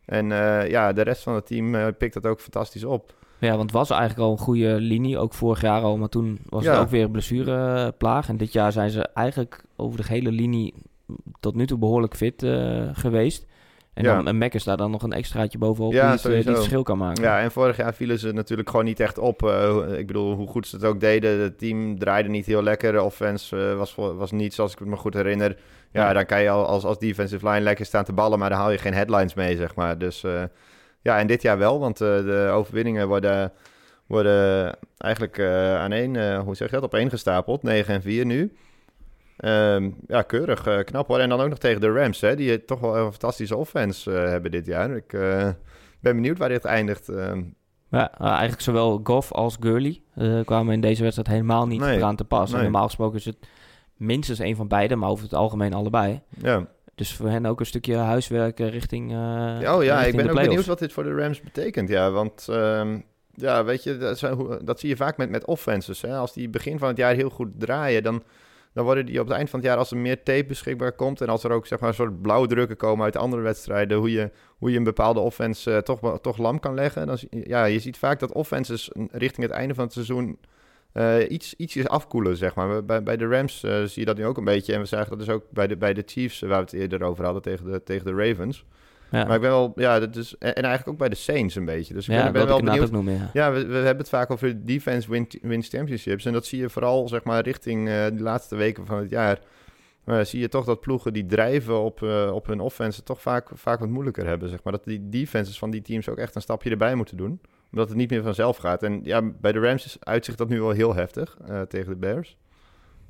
En 0.04 0.26
ja, 0.68 0.92
de 0.92 1.02
rest 1.02 1.22
van 1.22 1.34
het 1.34 1.46
team 1.46 1.94
pikt 1.98 2.14
dat 2.14 2.26
ook 2.26 2.40
fantastisch 2.40 2.84
op. 2.84 3.14
Ja, 3.40 3.50
want 3.50 3.62
het 3.62 3.72
was 3.72 3.90
eigenlijk 3.90 4.20
al 4.20 4.30
een 4.32 4.38
goede 4.38 4.74
linie, 4.80 5.18
ook 5.18 5.34
vorig 5.34 5.60
jaar 5.60 5.82
al. 5.82 5.96
Maar 5.96 6.08
toen 6.08 6.38
was 6.48 6.64
Ja. 6.64 6.72
het 6.72 6.80
ook 6.80 6.90
weer 6.90 7.04
een 7.04 7.10
blessureplaag. 7.10 8.28
En 8.28 8.36
dit 8.36 8.52
jaar 8.52 8.72
zijn 8.72 8.90
ze 8.90 9.08
eigenlijk 9.14 9.64
over 9.76 9.96
de 10.00 10.04
hele 10.08 10.30
linie 10.32 10.74
tot 11.40 11.54
nu 11.54 11.66
toe 11.66 11.78
behoorlijk 11.78 12.16
fit 12.16 12.42
eh, 12.42 12.82
geweest. 12.92 13.46
En 13.94 14.04
Ja. 14.04 14.14
dan 14.14 14.26
en 14.28 14.38
Mac 14.38 14.54
is 14.54 14.64
daar 14.64 14.76
dan 14.76 14.90
nog 14.90 15.02
een 15.02 15.12
extraatje 15.12 15.58
bovenop 15.58 15.92
Ja, 15.92 16.00
die, 16.02 16.10
het, 16.10 16.18
eh, 16.18 16.24
die 16.24 16.30
sowieso. 16.30 16.48
het 16.50 16.58
verschil 16.58 16.82
kan 16.82 16.98
maken. 16.98 17.22
Ja, 17.22 17.40
en 17.40 17.50
vorig 17.50 17.76
jaar 17.76 17.94
vielen 17.94 18.18
ze 18.18 18.32
natuurlijk 18.32 18.70
gewoon 18.70 18.84
niet 18.84 19.00
echt 19.00 19.18
op. 19.18 19.42
Eh, 19.42 19.76
ik 19.98 20.06
bedoel, 20.06 20.34
hoe 20.34 20.46
goed 20.48 20.66
ze 20.66 20.76
het 20.76 20.84
ook 20.84 21.00
deden. 21.00 21.40
Het 21.40 21.58
team 21.58 21.98
draaide 21.98 22.28
niet 22.28 22.46
heel 22.46 22.62
lekker. 22.62 22.92
De 22.92 23.02
offense 23.02 23.74
was, 23.76 23.94
was 23.94 24.30
niet 24.30 24.54
zoals 24.54 24.72
ik 24.72 24.78
het 24.78 24.88
me 24.88 24.96
goed 24.96 25.14
herinner. 25.14 25.56
Ja, 25.92 26.06
Ja. 26.06 26.12
dan 26.12 26.26
kan 26.26 26.42
je 26.42 26.50
al 26.50 26.66
als, 26.66 26.84
als 26.84 26.98
defensive 26.98 27.48
line 27.48 27.60
lekker 27.60 27.86
staan 27.86 28.04
te 28.04 28.12
ballen, 28.12 28.38
maar 28.38 28.50
dan 28.50 28.58
haal 28.58 28.70
je 28.70 28.78
geen 28.78 28.94
headlines 28.94 29.34
mee, 29.34 29.56
zeg 29.56 29.74
maar. 29.74 29.98
Dus 29.98 30.24
ja, 31.02 31.18
en 31.18 31.26
dit 31.26 31.42
jaar 31.42 31.58
wel, 31.58 31.78
want 31.78 32.00
eh, 32.00 32.08
de 32.16 32.50
overwinningen 32.52 33.08
worden, 33.08 33.52
worden 34.06 34.76
eigenlijk 34.98 35.38
eh, 35.38 35.78
aan 35.78 35.92
één, 35.92 36.16
eh, 36.16 36.38
hoe 36.38 36.54
zeg 36.54 36.68
je 36.68 36.74
dat, 36.74 36.84
op 36.84 36.94
één 36.94 37.10
gestapeld. 37.10 37.62
9 37.62 37.94
en 37.94 38.02
4 38.02 38.26
nu. 38.26 38.56
Ehm, 39.36 39.90
ja, 40.06 40.22
keurig, 40.22 40.84
knap 40.84 41.06
hoor. 41.08 41.18
En 41.18 41.28
dan 41.28 41.40
ook 41.40 41.48
nog 41.48 41.58
tegen 41.58 41.80
de 41.80 41.92
Rams, 41.92 42.20
hè, 42.20 42.36
die 42.36 42.64
toch 42.64 42.80
wel 42.80 42.96
een 42.96 43.10
fantastische 43.10 43.56
offense 43.56 44.10
hebben 44.10 44.50
dit 44.50 44.66
jaar. 44.66 44.96
Ik 44.96 45.10
ben 46.00 46.14
benieuwd 46.14 46.38
waar 46.38 46.48
dit 46.48 46.64
eindigt. 46.64 47.08
Ehm, 47.08 47.42
Ja, 47.90 48.18
eigenlijk 48.18 48.60
zowel 48.60 49.00
Goff 49.04 49.32
als 49.32 49.56
Gurley 49.60 50.02
kwamen 50.44 50.74
in 50.74 50.80
deze 50.80 51.02
wedstrijd 51.02 51.28
helemaal 51.28 51.66
niet 51.66 51.80
Nee, 51.80 51.96
eraan 51.96 52.16
te 52.16 52.24
pas. 52.24 52.48
En 52.48 52.54
nee. 52.54 52.62
normaal 52.62 52.86
gesproken 52.86 53.18
is 53.18 53.24
het 53.24 53.36
minstens 53.96 54.38
een 54.38 54.56
van 54.56 54.68
beide, 54.68 54.96
maar 54.96 55.08
over 55.08 55.24
het 55.24 55.34
algemeen 55.34 55.74
allebei. 55.74 56.20
ja. 56.42 56.66
Dus 57.00 57.14
voor 57.14 57.28
hen 57.28 57.46
ook 57.46 57.60
een 57.60 57.66
stukje 57.66 57.96
huiswerk 57.96 58.58
richting. 58.58 59.10
eh, 59.10 59.16
oh 59.16 59.84
ja, 59.84 59.94
richting 59.94 60.06
ik 60.06 60.16
ben 60.16 60.30
ook 60.30 60.42
benieuwd 60.42 60.66
wat 60.66 60.78
dit 60.78 60.92
voor 60.92 61.02
de 61.02 61.14
Rams 61.14 61.40
betekent. 61.40 61.88
Ja, 61.88 62.10
want 62.10 62.46
ehm, 62.50 62.98
ja, 63.34 63.64
weet 63.64 63.82
je, 63.82 63.96
dat, 63.96 64.18
zijn 64.18 64.58
dat 64.64 64.80
zie 64.80 64.88
je 64.88 64.96
vaak 64.96 65.16
met, 65.16 65.30
met 65.30 65.46
offenses. 65.46 66.00
Hè? 66.00 66.16
Als 66.16 66.32
die 66.32 66.48
begin 66.48 66.78
van 66.78 66.88
het 66.88 66.96
jaar 66.96 67.14
heel 67.14 67.30
goed 67.30 67.48
draaien, 67.58 68.02
dan, 68.02 68.22
dan 68.72 68.84
worden 68.84 69.06
die 69.06 69.20
op 69.20 69.26
het 69.26 69.36
eind 69.36 69.50
van 69.50 69.58
het 69.58 69.68
jaar, 69.68 69.78
als 69.78 69.90
er 69.90 69.96
meer 69.96 70.22
tape 70.22 70.44
beschikbaar 70.44 70.92
komt 70.92 71.20
en 71.20 71.28
als 71.28 71.44
er 71.44 71.50
ook 71.50 71.66
zeg 71.66 71.80
maar 71.80 71.88
een 71.88 71.94
soort 71.94 72.22
blauwdrukken 72.22 72.76
komen 72.76 73.04
uit 73.04 73.16
andere 73.16 73.42
wedstrijden, 73.42 73.98
hoe 73.98 74.12
je, 74.12 74.30
hoe 74.58 74.70
je 74.70 74.76
een 74.76 74.84
bepaalde 74.84 75.20
offense 75.20 75.72
eh, 75.74 75.78
toch, 75.78 76.20
toch 76.20 76.38
lam 76.38 76.60
kan 76.60 76.74
leggen. 76.74 77.06
Dan, 77.06 77.18
ja, 77.30 77.64
je 77.64 77.78
ziet 77.78 77.98
vaak 77.98 78.20
dat 78.20 78.32
offenses 78.32 78.90
richting 79.10 79.46
het 79.46 79.56
einde 79.56 79.74
van 79.74 79.84
het 79.84 79.92
seizoen 79.92 80.38
eh, 80.92 81.30
iets, 81.30 81.54
ietsjes 81.56 81.88
afkoelen, 81.88 82.36
zeg 82.36 82.54
maar. 82.54 82.84
Bij, 82.84 83.02
bij 83.02 83.16
de 83.16 83.26
Rams 83.26 83.62
eh, 83.62 83.82
zie 83.82 84.00
je 84.00 84.04
dat 84.04 84.16
nu 84.16 84.26
ook 84.26 84.36
een 84.36 84.44
beetje. 84.44 84.72
En 84.72 84.80
we 84.80 84.86
zagen 84.86 85.08
dat 85.10 85.18
dus 85.18 85.28
ook 85.28 85.44
bij 85.50 85.66
de, 85.66 85.76
bij 85.76 85.94
de 85.94 86.02
Chiefs, 86.06 86.42
eh, 86.42 86.48
waar 86.48 86.58
we 86.58 86.64
het 86.64 86.72
eerder 86.72 87.02
over 87.02 87.24
hadden, 87.24 87.42
tegen 87.42 87.72
de, 87.72 87.82
tegen 87.82 88.04
de 88.04 88.24
Ravens. 88.24 88.64
Ja, 89.10 89.24
Maar 89.24 89.34
ik 89.34 89.40
ben 89.40 89.50
wel, 89.50 89.72
ja, 89.76 90.00
dat 90.00 90.16
is, 90.16 90.34
en 90.38 90.54
en 90.54 90.62
eigenlijk 90.62 90.88
ook 90.88 90.98
bij 90.98 91.08
de 91.08 91.14
Saints 91.14 91.54
een 91.54 91.64
beetje. 91.64 91.94
Dus 91.94 92.08
ik 92.08 92.14
ja 92.14 92.30
ben, 92.30 92.46
wel 92.46 92.62
benieuwd. 92.62 92.90
noemen. 92.90 93.14
Ja. 93.14 93.30
Ja, 93.32 93.52
we, 93.52 93.66
we 93.66 93.74
hebben 93.74 93.96
het 93.96 94.08
vaak 94.08 94.30
over 94.30 94.64
defense 94.64 95.10
win, 95.10 95.28
wins 95.42 95.68
championships. 95.68 96.24
En 96.24 96.32
dat 96.32 96.46
zie 96.46 96.60
je 96.60 96.70
vooral, 96.70 97.08
zeg 97.08 97.24
maar, 97.24 97.42
richting 97.42 97.86
de 97.88 98.22
laatste 98.22 98.56
weken 98.56 98.86
van 98.86 98.98
het 98.98 99.10
jaar. 99.10 99.38
Maar 100.04 100.26
zie 100.26 100.40
je 100.40 100.48
toch 100.48 100.64
dat 100.64 100.80
ploegen 100.80 101.12
die 101.12 101.26
drijven 101.26 101.80
op, 101.80 102.02
op 102.32 102.46
hun 102.46 102.60
offense 102.60 103.02
toch 103.02 103.20
vaak, 103.20 103.48
vaak 103.54 103.80
wat 103.80 103.88
moeilijker 103.88 104.26
hebben, 104.26 104.48
zeg 104.48 104.62
maar. 104.62 104.72
Dat 104.72 104.84
die 104.84 105.08
defenses 105.08 105.58
van 105.58 105.70
die 105.70 105.82
teams 105.82 106.08
ook 106.08 106.18
echt 106.18 106.34
een 106.34 106.42
stapje 106.42 106.70
erbij 106.70 106.94
moeten 106.94 107.16
doen. 107.16 107.40
Omdat 107.72 107.88
het 107.88 107.96
niet 107.96 108.10
meer 108.10 108.22
vanzelf 108.22 108.56
gaat. 108.56 108.82
En 108.82 109.00
ja, 109.02 109.22
bij 109.40 109.52
de 109.52 109.60
Rams 109.60 109.84
is 109.84 109.96
uitzicht 110.00 110.38
dat 110.38 110.48
nu 110.48 110.60
wel 110.60 110.70
heel 110.70 110.94
heftig 110.94 111.36
eh, 111.46 111.60
tegen 111.60 111.90
de 111.90 111.96
Bears. 111.96 112.36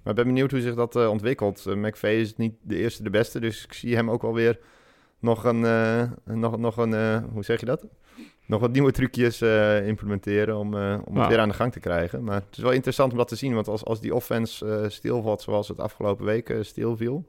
Maar 0.02 0.12
ik 0.12 0.14
ben 0.14 0.26
benieuwd 0.26 0.50
hoe 0.50 0.60
zich 0.60 0.74
dat 0.74 0.96
eh, 0.96 1.10
ontwikkelt. 1.10 1.66
Eh, 1.66 1.74
McVay 1.74 2.14
is 2.14 2.36
niet 2.36 2.54
de 2.62 2.76
eerste 2.76 3.02
de 3.02 3.10
beste, 3.10 3.40
dus 3.40 3.64
ik 3.64 3.72
zie 3.72 3.94
hem 3.96 4.10
ook 4.10 4.22
wel 4.22 4.34
weer 4.34 4.58
nog 5.18 5.44
een, 5.44 5.60
nog, 6.24 6.58
nog 6.58 6.76
een 6.76 7.22
hoe 7.32 7.44
zeg 7.44 7.60
je 7.60 7.66
dat? 7.66 7.86
Nog 8.46 8.60
wat 8.60 8.72
nieuwe 8.72 8.92
trucjes 8.92 9.42
implementeren 9.86 10.56
om, 10.56 10.74
om 11.04 11.16
het 11.16 11.28
weer 11.28 11.38
aan 11.38 11.48
de 11.48 11.54
gang 11.54 11.72
te 11.72 11.80
krijgen. 11.80 12.24
Maar 12.24 12.34
het 12.34 12.56
is 12.56 12.62
wel 12.62 12.72
interessant 12.72 13.12
om 13.12 13.18
dat 13.18 13.28
te 13.28 13.36
zien, 13.36 13.54
want 13.54 13.68
als, 13.68 13.84
als 13.84 14.00
die 14.00 14.14
offense 14.14 14.84
stilvalt 14.88 15.42
zoals 15.42 15.68
het 15.68 15.78
afgelopen 15.78 16.24
weken 16.24 16.66
stilviel, 16.66 17.26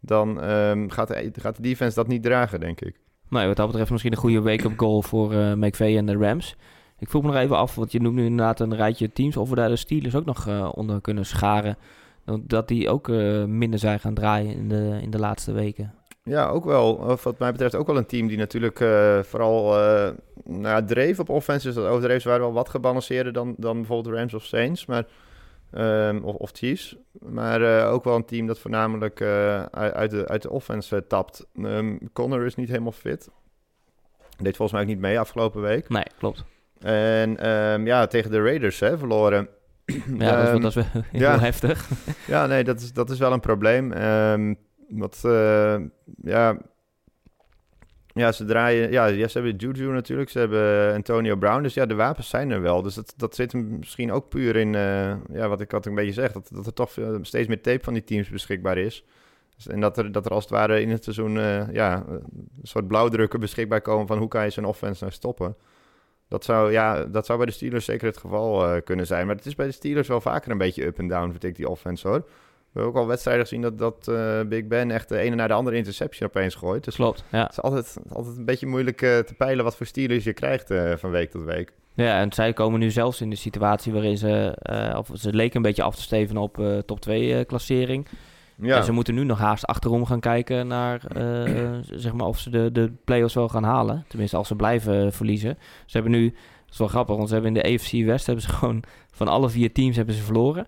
dan 0.00 0.40
ehm, 0.40 0.88
gaat, 0.88 1.08
de, 1.08 1.30
gaat 1.32 1.56
de 1.56 1.62
defense 1.62 1.94
dat 1.94 2.08
niet 2.08 2.22
dragen, 2.22 2.60
denk 2.60 2.80
ik. 2.80 2.96
Nee, 3.30 3.46
wat 3.46 3.56
dat 3.56 3.66
betreft 3.66 3.90
misschien 3.90 4.12
een 4.12 4.18
goede 4.18 4.42
wake-up 4.42 4.78
goal 4.78 5.02
voor 5.02 5.34
McVay 5.34 5.96
en 5.96 6.06
de 6.06 6.16
Rams. 6.16 6.56
Ik 7.00 7.08
vroeg 7.08 7.22
me 7.22 7.28
nog 7.28 7.36
even 7.36 7.56
af, 7.56 7.74
want 7.74 7.92
je 7.92 8.00
noemt 8.00 8.14
nu 8.14 8.24
inderdaad 8.24 8.60
een 8.60 8.76
rijtje 8.76 9.12
teams. 9.12 9.36
Of 9.36 9.48
we 9.48 9.54
daar 9.54 9.68
de 9.68 9.76
Steelers 9.76 10.14
ook 10.14 10.24
nog 10.24 10.46
eh, 10.46 10.68
onder 10.74 11.00
kunnen 11.00 11.26
scharen. 11.26 11.76
Dat 12.40 12.68
die 12.68 12.88
ook 12.88 13.08
eh, 13.08 13.44
minder 13.44 13.78
zijn 13.78 14.00
gaan 14.00 14.14
draaien 14.14 14.54
in 14.54 14.68
de, 14.68 14.98
in 15.02 15.10
de 15.10 15.18
laatste 15.18 15.52
weken. 15.52 15.94
Ja, 16.22 16.48
ook 16.48 16.64
wel. 16.64 17.16
Wat 17.22 17.38
mij 17.38 17.52
betreft 17.52 17.74
ook 17.74 17.86
wel 17.86 17.96
een 17.96 18.06
team 18.06 18.26
die 18.26 18.36
natuurlijk 18.36 18.84
vooral 19.26 19.74
nou, 20.44 20.84
dreef 20.84 21.18
op 21.18 21.28
offenses. 21.28 21.74
Dat 21.74 21.86
overdreven 21.86 22.20
ze 22.20 22.28
waren 22.28 22.44
wel 22.44 22.52
wat 22.52 22.68
gebalanceerder 22.68 23.32
dan, 23.32 23.54
dan 23.56 23.76
bijvoorbeeld 23.76 24.14
Rams 24.14 24.34
of 24.34 24.44
Saints. 24.44 24.86
Maar, 24.86 25.04
ehm, 25.72 26.20
of, 26.22 26.34
of 26.34 26.50
Chiefs. 26.52 26.96
Maar 27.20 27.62
eh, 27.78 27.92
ook 27.92 28.04
wel 28.04 28.16
een 28.16 28.24
team 28.24 28.46
dat 28.46 28.58
voornamelijk 28.58 29.20
eh, 29.20 29.62
uit, 29.72 30.10
de, 30.10 30.28
uit 30.28 30.42
de 30.42 30.50
offense 30.50 30.96
eh, 30.96 31.02
tapt. 31.08 31.46
Ehm 31.62 31.96
Connor 32.12 32.44
is 32.46 32.54
niet 32.54 32.68
helemaal 32.68 32.92
fit. 32.92 33.28
Deed 34.36 34.56
volgens 34.56 34.72
mij 34.72 34.80
ook 34.80 34.88
niet 34.94 34.98
mee 34.98 35.18
afgelopen 35.18 35.60
week. 35.62 35.88
Nee, 35.88 36.06
klopt. 36.18 36.44
En 36.78 37.36
ehm, 37.36 37.86
ja, 37.86 38.06
tegen 38.06 38.30
de 38.30 38.42
Raiders 38.42 38.80
hè, 38.80 38.98
verloren. 38.98 39.48
Ja, 40.18 40.36
dat, 40.36 40.44
is, 40.44 40.50
wel- 40.50 40.60
dat 40.60 40.70
is 40.70 40.74
wel 40.74 40.84
heel 41.10 41.20
ja. 41.20 41.38
heftig. 41.38 41.88
Ja, 42.26 42.46
nee, 42.46 42.64
dat 42.64 42.80
is, 42.80 42.92
dat 42.92 43.10
is 43.10 43.18
wel 43.18 43.32
een 43.32 43.40
probleem. 43.40 43.92
Wat, 44.88 45.20
ja, 46.22 46.58
ja, 48.14 48.32
ze 48.32 48.44
draaien... 48.44 48.90
Ja, 48.90 49.28
ze 49.28 49.38
hebben 49.38 49.56
Juju 49.56 49.92
natuurlijk, 49.92 50.30
ze 50.30 50.38
hebben 50.38 50.94
Antonio 50.94 51.36
Brown. 51.36 51.62
Dus 51.62 51.74
ja, 51.74 51.86
de 51.86 51.94
wapens 51.94 52.28
zijn 52.28 52.50
er 52.50 52.60
wel. 52.60 52.82
Dus 52.82 52.94
dat, 52.94 53.14
dat 53.16 53.34
zit 53.34 53.52
misschien 53.52 54.12
ook 54.12 54.28
puur 54.28 54.56
in... 54.56 54.74
eh, 54.74 55.14
ja, 55.32 55.48
wat 55.48 55.60
ik 55.60 55.70
had 55.70 55.86
een 55.86 55.94
beetje 55.94 56.12
zeg, 56.12 56.32
dat, 56.32 56.48
dat 56.52 56.66
er 56.66 56.72
toch 56.74 56.90
veel- 56.92 57.18
steeds 57.22 57.48
meer 57.48 57.60
tape 57.62 57.84
van 57.84 57.92
die 57.92 58.04
teams 58.04 58.28
beschikbaar 58.28 58.78
is. 58.78 59.04
Dus- 59.56 59.66
En 59.68 59.80
dat 59.80 59.98
er, 59.98 60.12
dat 60.12 60.24
er 60.26 60.32
als 60.32 60.44
het 60.44 60.52
ware 60.52 60.80
in 60.80 60.90
het 60.90 61.04
seizoen 61.04 61.38
eh, 61.38 61.72
ja, 61.72 62.04
een 62.08 62.48
soort 62.62 62.88
blauwdrukken 62.88 63.40
beschikbaar 63.40 63.80
komen 63.80 64.06
van 64.06 64.18
hoe 64.18 64.28
kan 64.28 64.44
je 64.44 64.50
zo'n 64.50 64.64
offense 64.64 65.04
nou 65.04 65.14
stoppen. 65.16 65.56
Dat 66.28 66.44
zou, 66.44 66.72
ja, 66.72 67.04
dat 67.04 67.26
zou 67.26 67.38
bij 67.38 67.46
de 67.46 67.52
Steelers 67.52 67.84
zeker 67.84 68.06
het 68.06 68.16
geval 68.16 68.66
eh, 68.66 68.82
kunnen 68.84 69.06
zijn. 69.06 69.26
Maar 69.26 69.36
het 69.36 69.46
is 69.46 69.54
bij 69.54 69.66
de 69.66 69.72
Steelers 69.72 70.08
wel 70.08 70.20
vaker 70.20 70.50
een 70.50 70.58
beetje 70.58 70.86
up 70.86 70.98
en 70.98 71.08
down, 71.08 71.30
vind 71.30 71.44
ik, 71.44 71.56
die 71.56 71.68
offense 71.68 72.08
hoor. 72.08 72.24
We 72.72 72.80
hebben 72.80 72.94
ook 72.94 73.02
al 73.02 73.08
wedstrijden 73.08 73.42
gezien 73.42 73.62
dat, 73.62 73.78
dat 73.78 74.08
eh, 74.08 74.40
Big 74.40 74.66
Ben 74.66 74.90
echt 74.90 75.08
de 75.08 75.18
ene 75.18 75.36
naar 75.36 75.48
de 75.48 75.54
andere 75.54 75.76
interception 75.76 76.28
opeens 76.28 76.54
gooit. 76.54 76.84
Dus 76.84 76.94
Klopt, 76.94 77.24
ja. 77.30 77.42
het 77.42 77.50
is 77.50 77.60
altijd, 77.60 77.96
altijd 78.12 78.36
een 78.36 78.44
beetje 78.44 78.66
moeilijk 78.66 79.02
eh, 79.02 79.18
te 79.18 79.34
peilen 79.34 79.64
wat 79.64 79.76
voor 79.76 79.86
Steelers 79.86 80.24
je 80.24 80.32
krijgt 80.32 80.70
eh, 80.70 80.92
van 80.96 81.10
week 81.10 81.30
tot 81.30 81.44
week. 81.44 81.72
Ja, 81.94 82.20
en 82.20 82.32
zij 82.32 82.52
komen 82.52 82.80
nu 82.80 82.90
zelfs 82.90 83.20
in 83.20 83.30
de 83.30 83.36
situatie 83.36 83.92
waarin 83.92 84.18
ze, 84.18 84.56
of 84.96 85.10
ze 85.14 85.32
leken 85.32 85.56
een 85.56 85.62
beetje 85.62 85.82
af 85.82 85.96
te 85.96 86.02
steven 86.02 86.36
op 86.36 86.82
top 86.86 87.00
2 87.00 87.34
eh, 87.34 87.46
klassering. 87.46 88.06
Ja, 88.56 88.76
En 88.76 88.84
ze 88.84 88.92
moeten 88.92 89.14
nu 89.14 89.24
nog 89.24 89.38
haast 89.38 89.66
achterom 89.66 90.06
gaan 90.06 90.20
kijken 90.20 90.66
naar 90.66 91.00
zeg 91.90 92.12
maar 92.12 92.26
of 92.26 92.38
ze 92.38 92.50
de, 92.50 92.72
de 92.72 92.92
play-offs 93.04 93.34
wel 93.34 93.48
gaan 93.48 93.64
halen. 93.64 94.04
Tenminste, 94.08 94.36
als 94.36 94.48
ze 94.48 94.56
blijven 94.56 95.12
verliezen. 95.12 95.58
Ze 95.86 95.92
hebben 95.98 96.12
nu, 96.12 96.24
dat 96.30 96.72
is 96.72 96.78
wel 96.78 96.88
grappig, 96.88 97.16
want 97.16 97.28
ze 97.28 97.34
hebben 97.34 97.56
in 97.56 97.62
de 97.62 97.74
AFC 97.74 98.06
West 98.06 98.26
hebben 98.26 98.44
ze 98.44 98.50
gewoon 98.50 98.82
van 99.12 99.28
alle 99.28 99.50
vier 99.50 99.72
teams 99.72 99.96
hebben 99.96 100.14
ze 100.14 100.22
verloren. 100.22 100.66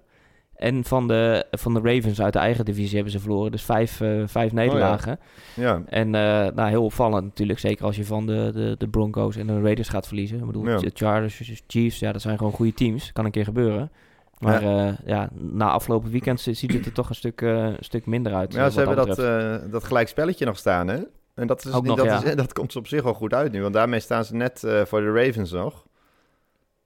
En 0.63 0.85
van 0.85 1.09
de, 1.09 1.45
van 1.51 1.75
de 1.75 1.81
Ravens 1.83 2.21
uit 2.21 2.33
de 2.33 2.39
eigen 2.39 2.65
divisie 2.65 2.95
hebben 2.95 3.13
ze 3.13 3.19
verloren. 3.21 3.51
Dus 3.51 3.63
vijf, 3.63 4.01
eh, 4.01 4.23
vijf 4.27 4.53
nederlagen. 4.53 5.19
ja. 5.55 5.83
En 5.87 6.15
eh, 6.15 6.23
nou, 6.55 6.69
heel 6.69 6.85
opvallend 6.85 7.25
natuurlijk. 7.25 7.59
Zeker 7.59 7.85
als 7.85 7.97
je 7.97 8.05
van 8.05 8.27
de, 8.27 8.51
de, 8.55 8.75
de 8.79 8.89
Broncos 8.89 9.37
en 9.37 9.47
de 9.47 9.61
Raiders 9.61 9.89
gaat 9.89 10.07
verliezen. 10.07 10.39
Ik 10.39 10.47
bedoel, 10.47 10.69
Ja. 10.69 10.77
de 10.79 10.91
Chargers, 10.95 11.63
Chiefs, 11.67 11.99
ja, 11.99 12.13
dat 12.13 12.23
zijn 12.23 12.37
gewoon 12.39 12.53
goede 12.53 12.75
teams. 12.75 13.13
Kan 13.13 13.25
een 13.25 13.31
keer 13.31 13.45
gebeuren. 13.45 13.91
Maar 14.39 14.63
ja, 14.65 14.97
ja 15.05 15.29
na 15.33 15.71
afgelopen 15.71 16.11
weekend 16.11 16.41
zi- 16.41 16.55
ziet 16.55 16.73
het 16.73 16.87
er 16.87 16.93
toch 16.93 17.09
een 17.09 17.15
stuk, 17.15 17.41
eh, 17.43 17.49
een 17.65 17.77
stuk 17.81 18.07
minder 18.07 18.35
uit. 18.35 18.53
Ja, 18.53 18.65
eh, 18.65 18.71
ze 18.73 18.79
hebben 18.79 18.97
dat, 18.97 19.19
eh 19.19 19.55
dat 19.71 19.85
gelijk 19.85 20.09
spelletje 20.09 20.45
nog 20.45 20.59
staan, 20.59 20.89
hè? 20.89 20.99
En 21.35 21.47
dat, 21.47 21.65
is 21.65 21.73
Ook 21.73 21.85
nog, 21.85 21.97
dat, 22.05 22.25
is, 22.25 22.35
dat 22.45 22.53
komt 22.53 22.77
op 22.77 22.87
zich 22.87 23.03
wel 23.03 23.15
goed 23.15 23.35
uit 23.35 23.53
nu, 23.53 23.63
want 23.63 23.75
daarmee 23.75 24.01
staan 24.01 24.25
ze 24.25 24.35
net 24.35 24.65
eh, 24.65 24.85
voor 24.85 25.01
de 25.01 25.13
Ravens 25.13 25.51
nog. 25.51 25.85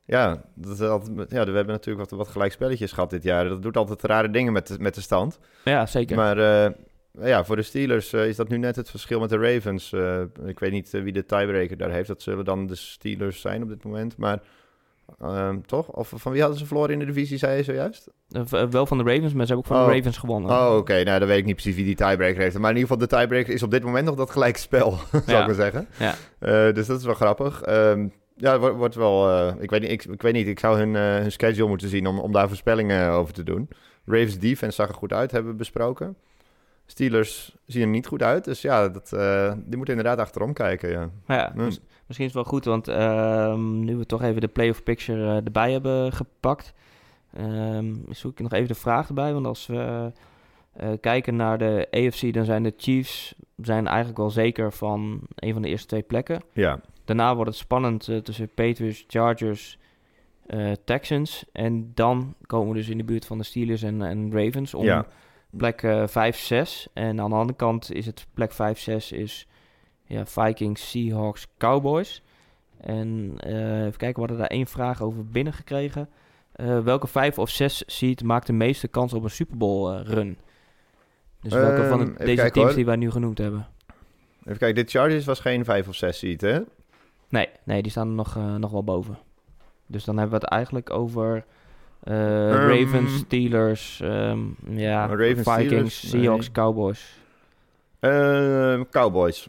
Ja, 0.06 0.42
dat 0.54 0.78
ja, 0.78 1.44
we 1.44 1.52
hebben 1.52 1.66
natuurlijk 1.66 2.10
wat, 2.10 2.18
wat 2.18 2.28
gelijk 2.28 2.52
spelletjes 2.52 2.92
gehad 2.92 3.10
dit 3.10 3.22
jaar. 3.22 3.48
Dat 3.48 3.62
doet 3.62 3.76
altijd 3.76 4.02
rare 4.02 4.30
dingen 4.30 4.52
met 4.52 4.66
de, 4.66 4.76
met 4.78 4.94
de 4.94 5.00
stand. 5.00 5.38
ja, 5.64 5.86
zeker. 5.86 6.16
Maar 6.16 6.38
eh, 6.38 6.72
ja, 7.20 7.44
voor 7.44 7.56
de 7.56 7.62
Steelers 7.62 8.12
eh, 8.12 8.26
is 8.28 8.36
dat 8.36 8.48
nu 8.48 8.58
net 8.58 8.76
het 8.76 8.90
verschil 8.90 9.20
met 9.20 9.28
de 9.28 9.38
Ravens. 9.38 9.92
Eh, 9.92 10.20
ik 10.44 10.58
weet 10.58 10.72
niet 10.72 10.90
wie 10.90 11.12
de 11.12 11.26
tiebreaker 11.26 11.76
daar 11.76 11.90
heeft. 11.90 12.08
Dat 12.08 12.22
zullen 12.22 12.44
dan 12.44 12.66
de 12.66 12.74
Steelers 12.74 13.40
zijn 13.40 13.62
op 13.62 13.68
dit 13.68 13.84
moment. 13.84 14.16
Maar 14.16 14.42
ehm, 15.20 15.60
toch? 15.60 15.88
Of 15.88 16.12
van 16.16 16.32
wie 16.32 16.40
hadden 16.40 16.58
ze 16.58 16.66
verloren 16.66 16.92
in 16.92 16.98
de 16.98 17.04
divisie, 17.04 17.38
zei 17.38 17.56
je 17.56 17.62
zojuist? 17.62 18.08
Wel 18.70 18.86
van 18.86 18.98
de 18.98 19.04
Ravens, 19.04 19.32
maar 19.32 19.46
ze 19.46 19.52
hebben 19.52 19.56
ook 19.56 19.66
van 19.66 19.76
Oh. 19.76 19.86
de 19.86 19.92
Ravens 19.96 20.16
gewonnen. 20.18 20.50
Oh, 20.50 20.76
oké. 20.76 21.02
Nou, 21.02 21.18
dan 21.18 21.28
weet 21.28 21.38
ik 21.38 21.44
niet 21.44 21.54
precies 21.54 21.74
wie 21.74 21.84
die 21.84 21.94
tiebreaker 21.94 22.42
heeft. 22.42 22.58
Maar 22.58 22.70
in 22.70 22.76
ieder 22.76 22.90
geval, 22.90 23.08
de 23.08 23.16
tiebreaker 23.16 23.54
is 23.54 23.62
op 23.62 23.70
dit 23.70 23.82
moment 23.84 24.04
nog 24.04 24.14
dat 24.14 24.30
gelijk 24.30 24.56
spel, 24.56 24.90
zou 25.26 25.40
ik 25.40 25.46
maar 25.46 25.54
zeggen. 25.54 25.88
Ja. 25.98 26.14
Dus 26.72 26.86
dat 26.86 26.98
is 26.98 27.04
wel 27.04 27.14
grappig. 27.14 27.62
Ehm, 27.62 28.08
ja, 28.36 28.52
het 28.52 28.60
wordt, 28.60 28.76
wordt 28.76 28.94
wel... 28.94 29.30
eh, 29.30 29.54
ik, 29.62 29.70
weet 29.70 29.80
niet, 29.80 29.90
ik, 29.90 30.04
ik 30.04 30.22
weet 30.22 30.32
niet, 30.32 30.46
ik 30.46 30.58
zou 30.58 30.78
hun, 30.78 30.96
eh, 30.96 31.02
hun 31.22 31.32
schedule 31.32 31.68
moeten 31.68 31.88
zien 31.88 32.06
om, 32.06 32.18
om 32.18 32.32
daar 32.32 32.48
voorspellingen 32.48 33.10
over 33.10 33.34
te 33.34 33.42
doen. 33.42 33.68
Ravens 34.06 34.38
defense 34.38 34.74
zag 34.74 34.88
er 34.88 34.94
goed 34.94 35.12
uit, 35.12 35.30
hebben 35.30 35.50
we 35.52 35.56
besproken. 35.58 36.16
Steelers 36.86 37.56
zien 37.66 37.82
er 37.82 37.88
niet 37.88 38.06
goed 38.06 38.22
uit. 38.22 38.44
Dus 38.44 38.60
ja, 38.62 38.88
dat, 38.88 39.12
eh, 39.12 39.52
die 39.64 39.76
moeten 39.76 39.96
inderdaad 39.96 40.18
achterom 40.26 40.52
kijken, 40.52 40.90
ja. 40.90 41.10
Ja, 41.26 41.50
Hmm. 41.54 41.64
mis- 41.64 41.80
misschien 42.06 42.26
is 42.26 42.34
het 42.34 42.42
wel 42.42 42.52
goed, 42.52 42.64
want 42.64 42.88
ehm, 42.88 43.80
nu 43.84 43.96
we 43.96 44.06
toch 44.06 44.22
even 44.22 44.40
de 44.40 44.48
playoff 44.48 44.82
picture 44.82 45.28
eh, 45.28 45.36
erbij 45.44 45.72
hebben 45.72 46.12
gepakt, 46.12 46.72
ehm, 47.36 47.94
zoek 48.10 48.32
ik 48.32 48.38
nog 48.40 48.52
even 48.52 48.68
de 48.68 48.74
vraag 48.74 49.08
erbij. 49.08 49.32
Want 49.32 49.46
als 49.46 49.66
we 49.66 50.12
eh, 50.72 50.88
kijken 51.00 51.36
naar 51.36 51.58
de 51.58 51.86
AFC, 51.90 52.32
dan 52.34 52.44
zijn 52.44 52.62
de 52.62 52.74
Chiefs 52.76 53.34
zijn 53.62 53.86
eigenlijk 53.86 54.18
wel 54.18 54.30
zeker 54.30 54.72
van 54.72 55.20
een 55.34 55.52
van 55.52 55.62
de 55.62 55.68
eerste 55.68 55.86
twee 55.86 56.02
plekken. 56.02 56.42
Ja, 56.52 56.80
Daarna 57.06 57.34
wordt 57.34 57.50
het 57.50 57.58
spannend 57.58 58.08
eh, 58.08 58.16
tussen 58.18 58.48
Patriots, 58.54 59.04
Chargers, 59.08 59.78
eh, 60.46 60.72
Texans. 60.84 61.44
En 61.52 61.90
dan 61.94 62.34
komen 62.46 62.68
we 62.68 62.74
dus 62.74 62.88
in 62.88 62.98
de 62.98 63.04
buurt 63.04 63.26
van 63.26 63.38
de 63.38 63.44
Steelers 63.44 63.82
en, 63.82 64.02
en 64.02 64.32
Ravens 64.32 64.74
om 64.74 64.84
ja. 64.84 65.06
plek 65.50 65.82
eh 65.82 66.06
5, 66.06 66.36
6. 66.38 66.88
En 66.92 67.20
aan 67.20 67.30
de 67.30 67.36
andere 67.36 67.56
kant 67.58 67.92
is 67.92 68.06
het 68.06 68.26
plek 68.34 68.52
5, 68.52 68.78
6 68.78 69.12
is 69.12 69.46
ja, 70.04 70.26
Vikings, 70.26 70.90
Seahawks, 70.90 71.46
Cowboys. 71.58 72.22
En 72.80 73.34
eh, 73.38 73.80
even 73.84 73.96
kijken, 73.98 74.14
we 74.14 74.18
hadden 74.20 74.38
daar 74.38 74.46
één 74.46 74.66
vraag 74.66 75.02
over 75.02 75.26
binnengekregen. 75.26 76.08
Eh 76.52 76.80
welke 76.80 77.06
5 77.06 77.38
of 77.38 77.48
6 77.50 77.82
seed 77.86 78.22
maakt 78.22 78.46
de 78.46 78.52
meeste 78.52 78.88
kans 78.88 79.12
op 79.12 79.24
een 79.24 79.30
Super 79.30 79.56
Bowl 79.56 79.92
eh, 79.92 80.00
run? 80.04 80.38
Dus 81.40 81.52
welke 81.52 81.80
Ehm, 81.80 81.88
van 81.88 81.98
de- 81.98 82.04
even 82.12 82.26
deze 82.26 82.50
teams 82.50 82.66
hoor. 82.66 82.74
die 82.76 82.84
wij 82.84 82.96
nu 82.96 83.10
genoemd 83.10 83.38
hebben? 83.38 83.66
Even 84.44 84.58
kijken, 84.58 84.74
dit 84.74 84.90
Chargers 84.90 85.24
was 85.24 85.40
geen 85.40 85.64
5 85.64 85.88
of 85.88 85.94
6 85.94 86.18
seat, 86.18 86.40
hè? 86.40 86.60
Nee, 87.28 87.48
nee 87.64 87.82
die 87.82 87.90
staan 87.90 88.08
er 88.08 88.14
nog, 88.14 88.36
eh, 88.36 88.54
nog 88.54 88.70
wel 88.70 88.84
boven. 88.84 89.18
Dus 89.86 90.04
dan 90.04 90.18
hebben 90.18 90.38
we 90.38 90.44
het 90.44 90.52
eigenlijk 90.54 90.90
over 90.90 91.44
eh, 92.02 92.50
Ehm, 92.50 92.68
Ravens, 92.68 93.16
Steelers, 93.16 94.00
ehm, 94.00 94.38
ja, 94.68 95.06
Ravens, 95.06 95.52
Vikings, 95.52 95.66
Steelers, 95.66 96.08
Seahawks, 96.08 96.44
nee. 96.44 96.52
Cowboys. 96.52 97.18
Ehm, 98.00 98.82
Cowboys. 98.90 99.48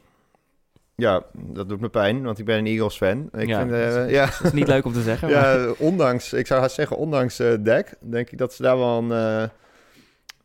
Ja, 0.96 1.24
dat 1.34 1.70
doet 1.70 1.80
me 1.80 1.90
pijn, 1.90 2.24
want 2.24 2.40
ik 2.40 2.46
ben 2.46 2.58
een 2.58 2.66
Eagles 2.66 2.98
fan. 2.98 3.30
Ik 3.34 3.48
Ja, 3.48 3.60
vind, 3.60 3.72
eh, 3.72 3.94
dat 3.94 4.10
ja, 4.10 4.26
Dat 4.26 4.42
is 4.44 4.52
niet 4.52 4.68
leuk 4.68 4.86
om 4.86 4.94
te 4.94 5.02
zeggen, 5.02 5.30
maar 5.32 5.60
ja, 5.60 5.74
ondanks, 5.78 6.34
ik 6.34 6.48
zou 6.48 6.62
haast 6.62 6.76
zeggen, 6.76 6.98
ondanks 6.98 7.40
eh 7.40 7.54
Dak, 7.60 7.94
denk 8.00 8.30
ik 8.30 8.38
dat 8.38 8.54
ze 8.54 8.62
daar 8.62 8.78
wel 8.78 8.98
een, 8.98 9.12
eh, 9.12 9.50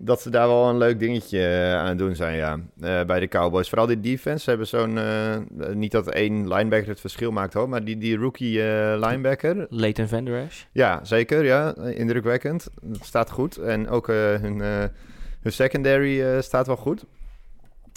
dat 0.04 0.22
ze 0.22 0.30
daar 0.30 0.48
wel 0.48 0.68
een 0.68 0.78
leuk 0.78 0.98
dingetje 0.98 1.46
eh, 1.46 1.74
aan 1.74 1.86
het 1.86 1.98
doen 1.98 2.14
zijn, 2.14 2.36
ja. 2.36 2.58
Eh, 2.80 3.04
bij 3.04 3.20
de 3.20 3.28
Cowboys. 3.28 3.68
Vooral 3.68 3.86
die 3.86 4.00
defense. 4.00 4.42
Ze 4.42 4.48
hebben 4.48 4.66
zo'n, 4.66 4.98
eh, 4.98 5.36
niet 5.74 5.92
dat 5.92 6.08
één 6.10 6.54
linebacker 6.54 6.88
het 6.88 7.00
verschil 7.00 7.30
maakt 7.30 7.54
hoor, 7.54 7.68
maar 7.68 7.84
die, 7.84 7.98
die 7.98 8.16
rookie 8.16 8.62
linebacker. 8.96 9.66
Leighton 9.68 10.08
Van 10.08 10.24
Der 10.24 10.44
Esch. 10.44 10.64
Ja, 10.72 11.04
zeker, 11.04 11.44
ja. 11.44 11.76
Indrukwekkend. 11.76 12.68
Het 12.92 13.04
staat 13.04 13.30
goed. 13.30 13.56
En 13.56 13.88
ook 13.88 14.06
hun, 14.06 14.58
hun 15.40 15.52
secondary 15.52 16.42
staat 16.42 16.66
wel 16.66 16.76
goed. 16.76 17.04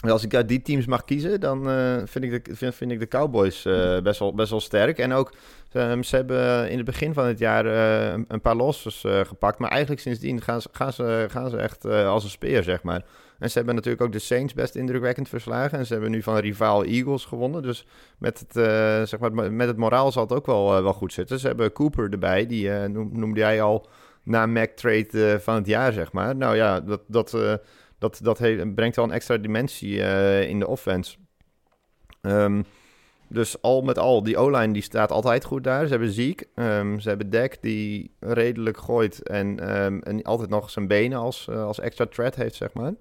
En 0.03 0.09
als 0.09 0.23
ik 0.23 0.35
uit 0.35 0.47
die 0.47 0.61
teams 0.61 0.85
mag 0.85 1.03
kiezen, 1.03 1.39
dan 1.39 1.63
vind, 2.07 2.25
ik 2.25 2.45
de, 2.45 2.55
vind, 2.55 2.75
vind 2.75 2.91
ik 2.91 2.99
de 2.99 3.07
Cowboys 3.07 3.61
best, 4.03 4.19
wel, 4.19 4.33
best 4.33 4.49
wel 4.49 4.59
sterk. 4.59 4.97
En 4.97 5.13
ook, 5.13 5.33
ehm, 5.75 6.01
ze 6.01 6.15
hebben 6.15 6.69
in 6.69 6.77
het 6.77 6.85
begin 6.85 7.13
van 7.13 7.25
het 7.25 7.39
jaar 7.39 7.65
eh, 7.65 8.23
een, 8.27 8.41
paar 8.41 8.55
losses 8.55 9.03
eh, 9.03 9.19
gepakt. 9.19 9.59
Maar 9.59 9.69
eigenlijk 9.69 10.01
sindsdien 10.01 10.41
gaan 10.41 10.61
ze, 10.61 10.69
gaan 10.71 10.93
ze, 10.93 11.25
gaan 11.29 11.49
ze 11.49 11.57
echt 11.57 11.85
eh, 11.85 12.07
als 12.07 12.23
een 12.23 12.29
speer, 12.29 12.63
zeg 12.63 12.83
maar. 12.83 13.05
En 13.39 13.49
ze 13.49 13.57
hebben 13.57 13.75
natuurlijk 13.75 14.03
ook 14.03 14.11
de 14.11 14.19
Saints 14.19 14.53
best 14.53 14.75
indrukwekkend 14.75 15.29
verslagen. 15.29 15.77
En 15.77 15.85
ze 15.85 15.93
hebben 15.93 16.11
nu 16.11 16.21
van 16.23 16.37
rivaal 16.37 16.83
Eagles 16.83 17.25
gewonnen. 17.25 17.61
Dus 17.61 17.85
met 18.17 18.39
het, 18.39 18.55
eh, 18.55 19.03
zeg 19.03 19.19
maar, 19.19 19.53
met 19.53 19.67
het 19.67 19.77
moraal 19.77 20.11
zal 20.11 20.23
het 20.23 20.33
ook 20.33 20.45
wel, 20.45 20.75
eh, 20.77 20.83
wel 20.83 20.93
goed 20.93 21.13
zitten. 21.13 21.39
Ze 21.39 21.47
hebben 21.47 21.71
Cooper 21.71 22.11
erbij, 22.11 22.45
die 22.47 22.71
eh, 22.71 22.89
noem- 22.89 23.19
noemde 23.19 23.39
jij 23.39 23.61
al 23.61 23.87
na 24.23 24.45
Mac 24.45 24.69
trade 24.69 25.31
eh, 25.33 25.39
van 25.39 25.55
het 25.55 25.67
jaar, 25.67 25.93
zeg 25.93 26.11
maar. 26.11 26.35
Nou 26.35 26.55
ja, 26.55 26.79
dat, 26.81 27.01
dat, 27.07 27.33
eh, 27.33 27.53
dat, 27.99 28.19
dat 28.23 28.37
brengt 28.75 28.95
wel 28.95 29.05
een 29.05 29.11
extra 29.11 29.37
dimensie 29.37 30.01
eh, 30.03 30.49
in 30.49 30.59
de 30.59 30.67
offense. 30.67 31.17
Ehm, 32.21 32.61
dus 33.35 33.61
al 33.61 33.81
met 33.81 33.97
al, 33.99 34.23
die 34.23 34.37
O-line 34.37 34.73
die 34.73 34.81
staat 34.81 35.11
altijd 35.11 35.43
goed 35.43 35.63
daar. 35.63 35.83
Ze 35.83 35.89
hebben 35.89 36.11
Ziek, 36.11 36.47
ehm, 36.55 36.99
ze 36.99 37.07
hebben 37.09 37.29
Dak 37.29 37.61
die 37.61 38.11
redelijk 38.19 38.77
gooit 38.77 39.23
en, 39.23 39.59
ehm, 39.59 39.99
en 39.99 40.23
altijd 40.23 40.49
nog 40.49 40.69
zijn 40.69 40.87
benen 40.87 41.17
als, 41.19 41.47
eh, 41.47 41.63
als 41.63 41.79
extra 41.79 42.05
threat 42.05 42.35
heeft, 42.35 42.55
zeg 42.55 42.73
maar. 42.73 42.93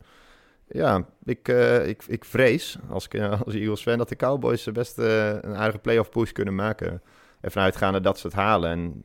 Ja, 0.69 1.07
ik, 1.25 1.49
eh, 1.49 1.89
ik, 1.89 2.03
ik 2.07 2.25
vrees 2.25 2.79
als, 2.89 3.05
ik, 3.05 3.15
eh, 3.15 3.41
als 3.45 3.55
Eagles 3.55 3.83
fan 3.83 3.99
dat 3.99 4.09
de 4.09 4.17
Cowboys 4.17 4.73
best 4.73 4.99
eh, 4.99 5.29
een 5.29 5.57
aardige 5.57 5.79
playoff 5.79 6.11
push 6.11 6.33
kunnen 6.33 6.55
maken. 6.55 7.03
Ervan 7.41 7.63
uitgaande 7.63 8.01
dat 8.01 8.19
ze 8.19 8.27
het 8.27 8.37
halen. 8.37 8.71
En 8.71 9.05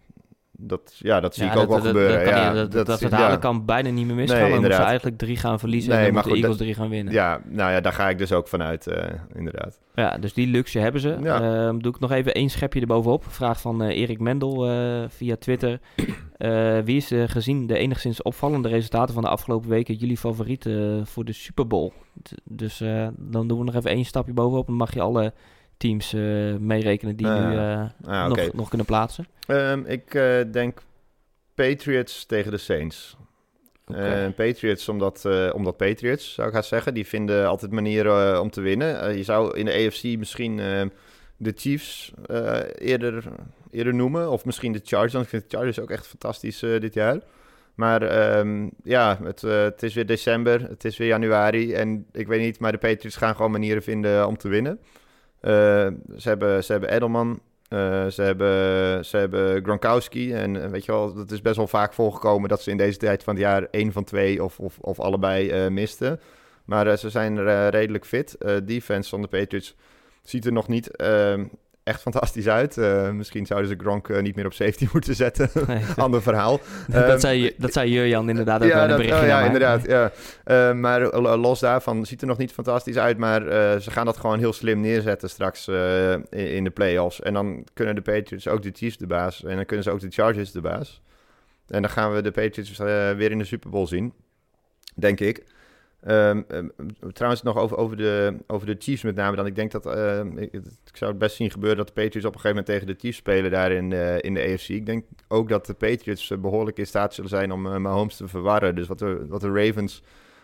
dat, 0.62 0.96
ja, 1.00 1.20
dat 1.20 1.36
zie 1.36 1.44
Ja, 1.46 1.52
ik 1.52 1.58
ook 1.58 1.62
dat- 1.62 1.70
wel 1.70 1.78
dat- 1.78 1.88
gebeuren. 1.88 2.24
Dat, 2.26 2.34
kan 2.34 2.42
ja, 2.42 2.48
niet- 2.62 2.72
dat, 2.72 2.86
dat, 2.86 3.00
het 3.00 3.12
halen 3.12 3.40
kan 3.40 3.66
bijna 3.66 3.90
niet 3.90 4.06
meer 4.06 4.16
misgaan. 4.16 4.40
Nee, 4.40 4.50
dan 4.50 4.60
moeten 4.60 4.60
ze 4.60 4.64
inderdaad. 4.66 4.88
eigenlijk 4.88 5.18
drie 5.18 5.38
gaan 5.38 5.60
verliezen 5.60 5.90
Nee, 5.90 5.98
en 6.00 6.06
dan 6.06 6.14
maar 6.14 6.24
moeten 6.24 6.42
goed, 6.42 6.50
Eagles 6.50 6.68
drie 6.68 6.84
gaan 6.84 6.90
winnen. 6.96 7.14
Ja, 7.14 7.42
nou 7.46 7.72
ja, 7.72 7.82
daar 7.82 7.94
ga 7.94 8.10
ik 8.10 8.18
dus 8.18 8.32
ook 8.32 8.48
vanuit, 8.48 8.88
eh 8.88 9.04
inderdaad. 9.36 9.80
Ja, 9.94 10.18
dus 10.18 10.34
die 10.34 10.48
luxe 10.48 10.80
hebben 10.80 11.02
ze. 11.02 11.18
Ja. 11.24 11.42
Ehm, 11.68 11.78
doe 11.80 11.94
ik 11.94 12.00
nog 12.00 12.12
even 12.12 12.34
één 12.34 12.50
schepje 12.50 12.82
erbovenop. 12.82 13.24
Vraag 13.28 13.62
van 13.62 13.82
eh, 13.84 13.98
Erik 14.02 14.20
Mendel 14.20 14.70
eh, 14.70 15.04
via 15.08 15.36
Twitter. 15.36 15.80
Wie 16.86 16.96
is 16.98 17.12
gezien 17.26 17.68
de 17.68 17.78
enigszins 17.78 18.22
opvallende 18.22 18.70
resultaten 18.70 19.14
van 19.14 19.24
de 19.24 19.30
afgelopen 19.30 19.70
weken 19.70 19.96
jullie 19.96 20.18
favoriet 20.18 20.70
voor 21.04 21.26
de 21.26 21.34
Super 21.34 21.68
Bowl? 21.68 21.92
Dus 22.44 22.78
dan 23.18 23.48
doen 23.48 23.58
we 23.60 23.64
nog 23.64 23.76
even 23.76 23.92
één 23.92 24.06
stapje 24.06 24.34
bovenop. 24.34 24.68
Dan 24.68 24.76
mag 24.76 24.94
je 24.94 25.02
alle 25.02 25.34
teams 25.80 26.14
eh, 26.14 26.22
meerekenen 26.56 27.16
die 27.16 27.28
nu 27.28 27.58
eh, 27.58 27.86
ah, 28.04 28.28
nog, 28.28 28.54
nog 28.54 28.68
kunnen 28.70 28.88
plaatsen. 28.88 29.28
Ehm, 29.48 29.84
ik 29.86 30.14
eh, 30.14 30.40
denk 30.52 30.82
Patriots 31.56 32.26
tegen 32.26 32.52
de 32.52 32.58
Saints. 32.58 33.18
Oké. 33.88 34.00
Eh, 34.00 34.34
Patriots 34.36 34.90
omdat, 34.90 35.26
omdat 35.54 35.78
Patriots, 35.78 36.34
zou 36.34 36.48
ik 36.48 36.54
gaan 36.54 36.64
zeggen. 36.64 36.94
Die 36.94 37.08
vinden 37.08 37.48
altijd 37.48 37.72
manieren 37.72 38.42
om 38.42 38.50
te 38.50 38.62
winnen. 38.62 39.18
Je 39.18 39.24
zou 39.24 39.58
in 39.58 39.66
de 39.66 39.74
AFC 39.74 40.04
misschien 40.04 40.60
eh, 40.60 40.82
de 41.38 41.54
Chiefs 41.56 42.14
eerder, 42.78 43.24
eerder 43.72 43.94
noemen. 43.94 44.32
Of 44.32 44.46
misschien 44.46 44.72
de 44.72 44.82
Chargers. 44.84 45.14
want 45.14 45.26
Ik 45.26 45.32
vind 45.32 45.50
de 45.50 45.58
Chargers 45.58 45.80
ook 45.80 45.92
echt 45.92 46.08
fantastisch 46.08 46.60
dit 46.60 46.94
jaar. 46.94 47.20
Maar 47.76 48.02
ehm, 48.02 48.68
ja, 48.84 49.20
het, 49.24 49.42
het 49.42 49.84
is 49.84 49.94
weer 49.94 50.06
december, 50.06 50.70
het 50.70 50.86
is 50.86 50.98
weer 50.98 51.08
januari. 51.08 51.74
En 51.74 52.06
ik 52.12 52.28
weet 52.28 52.42
niet, 52.42 52.60
maar 52.60 52.72
de 52.72 52.78
Patriots 52.78 53.16
gaan 53.16 53.36
gewoon 53.36 53.52
manieren 53.52 53.84
vinden 53.84 54.28
om 54.28 54.38
te 54.38 54.48
winnen. 54.48 54.80
Eh, 55.40 55.88
ze, 56.18 56.30
hebben, 56.30 56.64
ze 56.64 56.72
hebben 56.72 56.94
Edelman, 56.94 57.40
eh, 57.68 58.08
ze, 58.08 58.22
hebben, 58.22 59.06
ze 59.06 59.18
hebben 59.18 59.64
Gronkowski. 59.64 60.34
En 60.34 60.64
eh, 60.64 60.70
weet 60.70 60.86
je 60.86 60.92
wel, 60.92 61.18
het 61.18 61.32
is 61.32 61.42
best 61.42 61.56
wel 61.56 61.68
vaak 61.68 61.94
voorgekomen 61.94 62.50
dat 62.50 62.62
ze 62.62 62.72
in 62.72 62.78
deze 62.78 62.98
tijd 62.98 63.24
van 63.24 63.34
het 63.34 63.44
jaar 63.44 63.68
één 63.72 63.92
van 63.92 64.04
twee 64.04 64.44
of, 64.44 64.60
of, 64.60 64.78
of 64.80 65.00
allebei 65.00 65.70
misten. 65.70 66.20
Maar 66.66 66.98
ze 66.98 67.10
zijn 67.10 67.70
redelijk 67.70 68.06
fit. 68.06 68.38
Defense 68.64 69.10
van 69.10 69.22
de 69.22 69.28
Patriots 69.28 69.76
ziet 70.22 70.46
er 70.46 70.52
nog 70.52 70.68
niet 70.68 70.96
ehm, 70.96 71.46
echt 71.90 72.02
fantastisch 72.02 72.48
uit. 72.48 72.78
Eh, 72.78 73.12
misschien 73.12 73.46
zouden 73.46 73.70
ze 73.70 73.76
Gronk 73.78 74.10
eh, 74.10 74.22
niet 74.22 74.36
meer 74.36 74.46
op 74.46 74.54
safety 74.54 74.88
moeten 74.94 75.16
zetten. 75.16 75.50
Nee, 75.68 75.84
Ander 75.96 76.22
verhaal. 76.22 76.60
dat, 76.88 77.04
Ehm, 77.04 77.20
zei, 77.20 77.54
dat 77.58 77.74
zei 77.74 77.92
Jurjan 77.92 78.30
inderdaad 78.30 78.64
ook 78.64 78.74
wel 78.74 78.84
in 78.84 78.90
een 78.90 78.96
berichtje 78.96 79.22
oh, 79.22 79.28
ja, 79.28 79.42
inderdaad. 79.42 79.86
Ja. 79.86 80.12
Eh, 80.44 80.74
maar 80.74 81.20
los 81.20 81.60
daarvan 81.60 82.06
ziet 82.06 82.22
er 82.22 82.28
nog 82.28 82.38
niet 82.38 82.52
fantastisch 82.52 82.98
uit. 82.98 83.18
Maar 83.18 83.42
ze 83.82 83.92
gaan 83.92 84.06
dat 84.06 84.18
gewoon 84.18 84.40
heel 84.40 84.54
slim 84.54 84.80
neerzetten 84.80 85.30
straks 85.30 85.68
in, 85.68 86.28
in 86.30 86.64
de 86.64 86.70
playoffs. 86.70 87.22
En 87.22 87.34
dan 87.34 87.68
kunnen 87.74 87.96
de 87.96 88.02
Patriots 88.02 88.48
ook 88.48 88.62
de 88.62 88.72
Chiefs 88.74 88.98
de 88.98 89.08
baas. 89.08 89.44
En 89.44 89.56
dan 89.56 89.66
kunnen 89.66 89.86
ze 89.86 89.92
ook 89.92 90.00
de 90.00 90.10
Chargers 90.10 90.52
de 90.52 90.62
baas. 90.62 91.02
En 91.68 91.82
dan 91.82 91.92
gaan 91.92 92.14
we 92.14 92.22
de 92.22 92.32
Patriots 92.32 92.78
weer 93.18 93.32
in 93.32 93.38
de 93.38 93.44
Super 93.44 93.70
Bowl 93.70 93.88
zien. 93.88 94.14
Denk 94.96 95.20
ik. 95.20 95.44
Ehm, 96.00 96.42
ehm, 96.48 96.68
trouwens, 97.14 97.44
nog 97.44 97.58
over, 97.58 97.78
over, 97.78 97.98
de, 97.98 98.38
over 98.48 98.68
de 98.68 98.76
Chiefs 98.80 99.04
met 99.04 99.16
name. 99.16 99.36
Dan 99.36 99.46
ik 99.46 99.56
denk 99.56 99.72
dat 99.72 99.86
ehm, 99.86 100.38
ik, 100.38 100.62
zou 100.94 101.12
het 101.12 101.20
best 101.20 101.36
zien 101.36 101.52
gebeuren 101.52 101.78
dat 101.78 101.88
de 101.88 101.94
Patriots 101.94 102.28
op 102.28 102.34
een 102.34 102.40
gegeven 102.40 102.50
moment 102.50 102.66
tegen 102.66 102.88
de 102.88 102.96
Chiefs 103.00 103.18
spelen 103.18 103.52
daar 103.52 103.72
in, 103.72 103.94
eh, 103.94 104.18
in 104.20 104.34
de 104.34 104.42
AFC. 104.42 104.68
Ik 104.68 104.86
denk 104.86 105.06
ook 105.28 105.50
dat 105.50 105.66
de 105.66 105.74
Patriots 105.74 106.32
eh, 106.32 106.38
behoorlijk 106.38 106.78
in 106.78 106.88
staat 106.88 107.14
zullen 107.14 107.30
zijn 107.30 107.52
om 107.52 107.66
uh, 107.66 107.78
Mahomes 107.78 108.16
te 108.16 108.28
verwarren. 108.28 108.76
Dus 108.76 108.88
wat 108.88 109.00
de, 109.00 109.26
wat 109.28 109.42
de 109.42 109.52
Ravens 109.52 110.04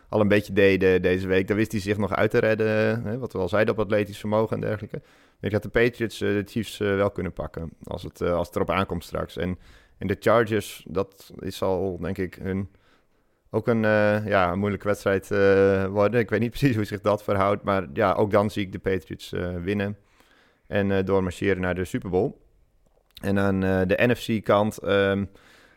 al 0.10 0.22
een 0.22 0.28
beetje 0.28 0.54
deden 0.54 1.02
deze 1.02 1.28
week, 1.28 1.48
daar 1.48 1.58
wist 1.58 1.72
hij 1.72 1.82
zich 1.82 1.98
nog 1.98 2.16
uit 2.16 2.32
te 2.32 2.40
redden. 2.40 3.04
Hè, 3.04 3.18
wat 3.18 3.34
we 3.34 3.40
al 3.40 3.50
zeiden 3.50 3.74
op 3.74 3.80
atletisch 3.80 4.20
vermogen 4.20 4.56
en 4.56 4.62
dergelijke. 4.62 4.98
Ik 4.98 5.52
denk 5.52 5.54
dat 5.54 5.64
de 5.64 5.80
Patriots 5.80 6.18
de 6.18 6.44
Chiefs 6.46 6.78
wel 6.78 7.12
kunnen 7.12 7.34
pakken 7.34 7.70
als 7.84 8.04
het, 8.04 8.22
als 8.22 8.48
het 8.48 8.56
erop 8.56 8.70
aankomt 8.70 9.04
straks. 9.04 9.38
En, 9.38 9.58
en 9.98 10.08
de 10.08 10.18
Chargers, 10.20 10.86
dat 10.88 11.32
is 11.40 11.62
al 11.62 11.98
denk 12.00 12.18
ik 12.18 12.36
hun 12.36 12.70
ook 13.50 13.68
een, 13.68 13.86
eh, 13.86 14.28
ja, 14.28 14.56
moeilijke 14.56 14.88
wedstrijd 14.88 15.32
eh, 15.32 15.86
worden. 15.86 16.20
Ik 16.20 16.30
weet 16.30 16.40
niet 16.40 16.50
precies 16.58 16.76
hoe 16.76 16.86
zich 16.86 17.02
dat 17.02 17.24
verhoudt. 17.24 17.64
Maar 17.64 17.88
ja, 17.94 18.14
ook 18.14 18.32
dan 18.32 18.50
zie 18.50 18.66
ik 18.66 18.72
de 18.72 18.80
Patriots 18.80 19.34
eh, 19.34 19.56
winnen. 19.56 19.98
En 20.68 21.06
doormarcheren 21.06 21.62
naar 21.62 21.76
de 21.76 21.86
Super 21.86 22.10
Bowl. 22.10 22.32
En 23.22 23.40
aan 23.40 23.60
de 23.60 23.96
NFC-kant... 23.98 24.78
ehm, 24.78 25.26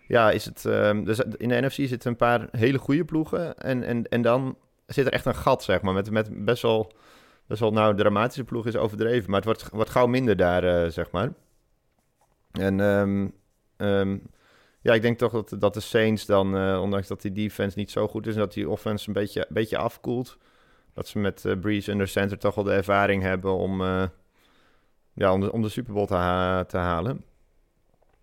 ja, 0.07 0.31
is 0.31 0.45
het... 0.45 0.65
ehm, 0.65 1.05
dus 1.05 1.19
in 1.37 1.49
de 1.49 1.61
NFC 1.61 1.73
zitten 1.73 2.11
een 2.11 2.17
paar 2.17 2.49
hele 2.51 2.79
goede 2.79 3.05
ploegen. 3.05 3.59
En, 3.59 3.83
en, 3.83 4.09
en 4.09 4.23
dan 4.23 4.59
zit 4.87 5.07
er 5.07 5.13
echt 5.13 5.25
een 5.25 5.35
gat, 5.35 5.63
zeg 5.63 5.83
maar. 5.83 5.95
Met, 5.95 6.11
met 6.11 6.45
best 6.45 6.63
wel... 6.63 6.93
Best 7.47 7.61
wel, 7.61 7.73
nou, 7.73 7.97
dramatische 7.97 8.45
ploeg 8.45 8.67
is 8.67 8.77
overdreven. 8.77 9.31
Maar 9.31 9.41
het 9.41 9.45
wordt, 9.45 9.69
wordt 9.73 9.91
gauw 9.91 10.07
minder 10.07 10.37
daar, 10.37 10.93
zeg 10.93 11.11
maar. 11.11 11.33
En... 12.53 12.81
ehm, 13.77 14.17
ja, 14.81 14.93
ik 14.95 15.03
denk 15.03 15.19
toch 15.19 15.33
dat, 15.33 15.55
dat 15.59 15.75
de 15.75 15.81
Saints 15.81 16.27
dan, 16.27 16.57
eh, 16.57 16.81
ondanks 16.83 17.09
dat 17.09 17.23
die 17.23 17.33
defense 17.33 17.79
niet 17.79 17.91
zo 17.91 18.09
goed 18.09 18.27
is... 18.27 18.35
en 18.35 18.41
dat 18.41 18.53
die 18.53 18.69
offense 18.69 19.09
een 19.09 19.15
beetje, 19.15 19.41
een 19.41 19.47
beetje 19.55 19.79
afkoelt... 19.79 20.39
dat 20.95 21.09
ze 21.09 21.19
met 21.19 21.45
eh 21.45 21.59
Breeze 21.61 21.91
en 21.93 21.99
de 21.99 22.07
center 22.07 22.39
toch 22.39 22.55
wel 22.55 22.65
de 22.65 22.73
ervaring 22.73 23.23
hebben 23.23 23.53
om, 23.55 23.81
eh, 23.83 24.03
ja, 25.15 25.33
om, 25.33 25.41
de, 25.41 25.53
om 25.53 25.63
de 25.63 25.69
Super 25.69 25.93
Bowl 25.93 26.07
te, 26.07 26.15
ha- 26.15 26.65
te 26.65 26.77
halen. 26.77 27.25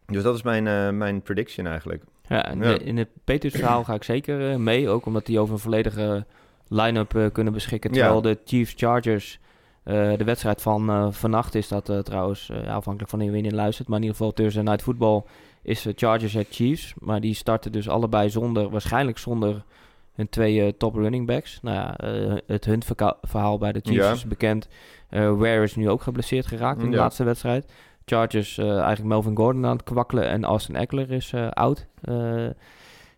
Dus 0.05 0.23
dat 0.23 0.35
is 0.35 0.41
mijn, 0.43 0.97
mijn 0.97 1.21
prediction 1.21 1.67
eigenlijk. 1.67 2.03
Ja, 2.27 2.45
en 2.45 2.59
Ja. 2.59 2.73
de- 2.73 2.83
in 2.83 2.97
het 2.97 3.09
Patriots 3.23 3.57
verhaal 3.59 3.83
ga 3.83 3.93
ik 3.93 4.03
zeker 4.03 4.59
mee. 4.61 4.89
Ook 4.89 5.05
omdat 5.05 5.25
die 5.25 5.39
over 5.39 5.53
een 5.53 5.59
volledige 5.59 6.25
line-up 6.67 7.29
kunnen 7.33 7.53
beschikken. 7.53 7.93
Ja. 7.93 7.95
Terwijl 7.99 8.21
de 8.21 8.39
Chiefs 8.45 8.73
Chargers, 8.77 9.39
de 9.83 10.23
wedstrijd 10.25 10.61
van 10.61 11.13
vannacht 11.13 11.55
is 11.55 11.67
dat 11.67 11.91
trouwens, 12.03 12.51
afhankelijk 12.67 13.09
van 13.09 13.31
wie 13.31 13.43
je 13.43 13.51
luistert. 13.53 13.87
Maar 13.87 13.97
in 13.97 14.03
ieder 14.03 14.17
geval 14.17 14.33
Thursday 14.33 14.63
Night 14.63 14.81
Football 14.81 15.23
is 15.65 15.85
eh, 15.85 15.93
Chargers 15.95 16.37
at 16.37 16.45
Chiefs. 16.49 16.93
Maar 16.99 17.21
die 17.21 17.33
starten 17.33 17.71
dus 17.71 17.89
allebei 17.89 18.29
zonder, 18.29 18.69
waarschijnlijk 18.69 19.17
zonder 19.17 19.63
hun 20.13 20.29
twee 20.29 20.61
eh, 20.61 20.71
top 20.77 20.95
running 20.95 21.27
backs. 21.27 21.59
Nou 21.61 21.75
ja, 21.75 21.97
eh, 21.97 22.33
het 22.47 22.65
hun 22.65 22.83
verka- 22.83 23.17
verhaal 23.21 23.57
bij 23.57 23.71
de 23.71 23.79
Chiefs 23.83 24.05
Ja. 24.05 24.11
is 24.11 24.25
bekend. 24.27 24.67
Ware 25.09 25.63
is 25.63 25.75
nu 25.75 25.89
ook 25.89 26.01
geblesseerd 26.01 26.47
geraakt 26.47 26.81
in 26.81 26.89
de 26.89 26.95
Ja. 26.95 27.01
laatste 27.01 27.23
wedstrijd. 27.23 27.71
Chargers 28.05 28.57
eigenlijk 28.57 29.03
Melvin 29.03 29.35
Gordon 29.35 29.65
aan 29.65 29.75
het 29.75 29.83
kwakkelen 29.83 30.27
en 30.27 30.43
Austin 30.43 30.75
Eckler 30.75 31.11
is 31.11 31.33
oud. 31.49 31.87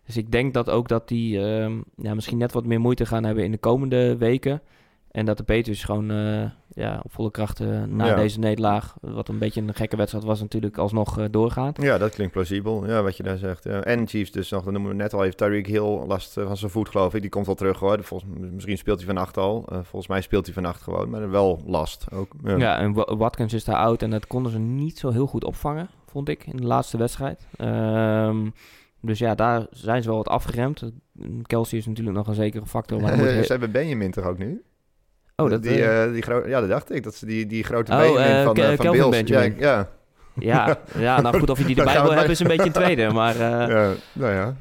Dus 0.06 0.16
ik 0.16 0.30
denk 0.32 0.54
dat 0.54 0.70
ook 0.70 0.88
dat 0.88 1.08
die 1.08 1.40
ehm, 1.46 1.78
ja, 1.96 2.14
misschien 2.14 2.38
net 2.38 2.52
wat 2.52 2.64
meer 2.66 2.80
moeite 2.80 3.06
gaan 3.06 3.24
hebben 3.24 3.44
in 3.44 3.50
de 3.50 3.58
komende 3.58 4.16
weken. 4.16 4.60
En 5.18 5.24
dat 5.24 5.36
de 5.36 5.42
Patriots 5.42 5.84
gewoon 5.84 6.10
eh, 6.10 6.44
ja, 6.68 7.00
op 7.02 7.12
volle 7.12 7.30
kracht 7.30 7.60
eh, 7.60 7.82
na 7.84 8.06
Ja. 8.06 8.14
deze 8.14 8.38
nederlaag, 8.38 8.96
wat 9.00 9.28
een 9.28 9.38
beetje 9.38 9.60
een 9.60 9.74
gekke 9.74 9.96
wedstrijd 9.96 10.24
was 10.24 10.40
natuurlijk, 10.40 10.76
alsnog 10.78 11.18
eh, 11.18 11.24
doorgaat. 11.30 11.82
Ja, 11.82 11.98
dat 11.98 12.10
klinkt 12.14 12.32
plausibel, 12.32 12.86
ja, 12.86 13.02
wat 13.02 13.16
je 13.16 13.22
daar 13.22 13.36
zegt. 13.38 13.64
Ja. 13.64 13.80
En 13.82 14.06
Chiefs 14.08 14.30
dus 14.32 14.50
nog, 14.50 14.62
dat 14.64 14.72
noemen 14.72 14.90
we 14.90 14.96
net 14.96 15.14
al 15.14 15.24
even, 15.24 15.36
Tyreek 15.36 15.66
Hill 15.66 16.04
last 16.06 16.36
eh, 16.36 16.46
van 16.46 16.56
zijn 16.56 16.70
voet 16.70 16.88
geloof 16.88 17.14
ik. 17.14 17.20
Die 17.20 17.30
komt 17.30 17.46
wel 17.46 17.54
terug 17.54 17.78
hoor. 17.78 18.02
Volgens, 18.04 18.30
misschien 18.52 18.78
speelt 18.78 18.96
hij 18.98 19.06
vannacht 19.06 19.36
al. 19.36 19.64
Volgens 19.70 20.06
mij 20.06 20.20
speelt 20.20 20.44
hij 20.44 20.54
vannacht 20.54 20.82
gewoon, 20.82 21.10
maar 21.10 21.30
wel 21.30 21.62
last 21.66 22.06
ook. 22.12 22.32
Ja. 22.44 22.56
Ja, 22.56 22.78
en 22.78 22.92
Wa- 22.92 23.16
Watkins 23.16 23.52
is 23.52 23.64
daar 23.64 23.76
oud 23.76 24.02
en 24.02 24.10
dat 24.10 24.26
konden 24.26 24.52
ze 24.52 24.58
niet 24.58 24.98
zo 24.98 25.10
heel 25.10 25.26
goed 25.26 25.44
opvangen, 25.44 25.88
vond 26.06 26.28
ik, 26.28 26.46
in 26.46 26.56
de 26.56 26.66
laatste 26.66 26.96
wedstrijd. 26.96 27.46
Ehm, 27.56 28.48
dus 29.00 29.18
ja, 29.18 29.34
daar 29.34 29.66
zijn 29.70 30.02
ze 30.02 30.08
wel 30.08 30.16
wat 30.16 30.28
afgeremd. 30.28 30.82
Kelsey 31.42 31.78
is 31.78 31.86
natuurlijk 31.86 32.16
nog 32.16 32.26
een 32.28 32.34
zekere 32.34 32.66
factor. 32.66 33.00
Maar 33.00 33.16
moet 33.16 33.26
Ze 33.46 33.46
hebben 33.46 33.70
Benjamin 33.72 34.10
toch 34.10 34.24
ook 34.24 34.38
nu? 34.38 34.62
Oh, 35.42 35.50
dat, 35.50 35.62
die, 35.62 36.12
die 36.12 36.22
gro- 36.22 36.46
ja, 36.46 36.60
dat 36.60 36.68
dacht 36.68 36.94
ik. 36.94 37.02
Dat 37.02 37.14
ze 37.14 37.26
die, 37.26 37.46
die 37.46 37.64
grote 37.64 37.92
Oh, 37.92 37.98
eh, 38.00 38.44
van, 38.44 38.56
eh, 38.56 38.72
van 38.76 38.90
Bills. 38.90 39.08
Benjamin. 39.08 39.54
Ja, 39.58 39.88
ja, 40.34 40.78
ja, 40.98 41.20
nou 41.20 41.38
goed, 41.38 41.50
of 41.50 41.58
je 41.58 41.64
die 41.64 41.76
erbij 41.76 41.94
wil 41.94 42.02
bij- 42.02 42.12
hebben 42.12 42.30
is 42.32 42.40
een 42.40 42.46
beetje 42.46 42.64
een 42.66 42.72
tweede. 42.72 43.10
Maar 43.20 43.36
ja. 43.38 43.68
ja, 43.68 43.92
nou 44.12 44.32
ja. 44.34 44.54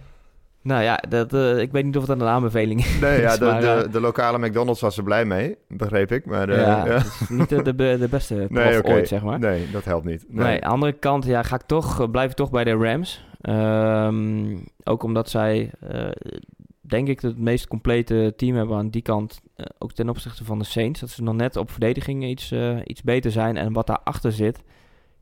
nou 0.61 0.83
ja, 0.83 0.95
dat, 1.09 1.33
ik 1.59 1.71
weet 1.71 1.85
niet 1.85 1.97
of 1.97 2.05
dat 2.05 2.21
een 2.21 2.27
aanbeveling 2.27 2.79
is. 2.79 2.99
Nee, 2.99 3.21
ja, 3.21 3.37
de, 3.37 3.45
maar, 3.45 3.61
de, 3.61 3.87
de 3.91 3.99
lokale 4.01 4.39
McDonald's 4.47 4.81
was 4.81 4.97
er 4.97 5.03
blij 5.03 5.25
mee, 5.25 5.57
begreep 5.67 6.11
ik. 6.11 6.25
Maar 6.25 6.51
ja, 6.51 6.85
ja. 6.85 6.91
het 6.93 7.05
is 7.21 7.29
niet 7.29 7.49
de, 7.49 7.61
de, 7.61 7.73
be- 7.75 7.97
de 7.99 8.07
beste 8.07 8.33
prof 8.35 8.49
Nee, 8.49 8.77
oké. 8.77 8.91
ooit, 8.91 9.07
zeg 9.07 9.21
maar. 9.23 9.39
Nee, 9.39 9.67
dat 9.71 9.85
helpt 9.85 10.05
niet. 10.05 10.25
Nee, 10.27 10.59
de 10.59 10.65
andere 10.65 10.91
kant 10.93 11.25
ja, 11.25 11.43
ga 11.43 11.55
ik 11.55 11.61
toch, 11.65 12.11
blijf 12.11 12.29
ik 12.29 12.35
toch 12.35 12.49
bij 12.49 12.63
de 12.63 12.71
Rams. 12.75 13.25
Ehm, 13.41 14.55
ook 14.83 15.03
omdat 15.03 15.29
zij, 15.29 15.71
denk 16.81 17.07
ik, 17.07 17.21
het 17.21 17.37
meest 17.39 17.67
complete 17.67 18.33
team 18.37 18.55
hebben 18.55 18.77
aan 18.77 18.89
die 18.89 19.01
kant. 19.01 19.41
Eh, 19.57 19.65
ook 19.77 19.91
ten 19.91 20.09
opzichte 20.09 20.45
van 20.45 20.59
de 20.59 20.65
Saints. 20.65 20.99
Dat 20.99 21.09
ze 21.09 21.23
nog 21.23 21.35
net 21.35 21.55
op 21.55 21.71
verdediging 21.71 22.25
iets, 22.25 22.51
eh, 22.51 22.77
iets 22.83 23.01
beter 23.01 23.31
zijn. 23.31 23.57
En 23.57 23.73
wat 23.73 23.87
daarachter 23.87 24.31
zit, 24.31 24.63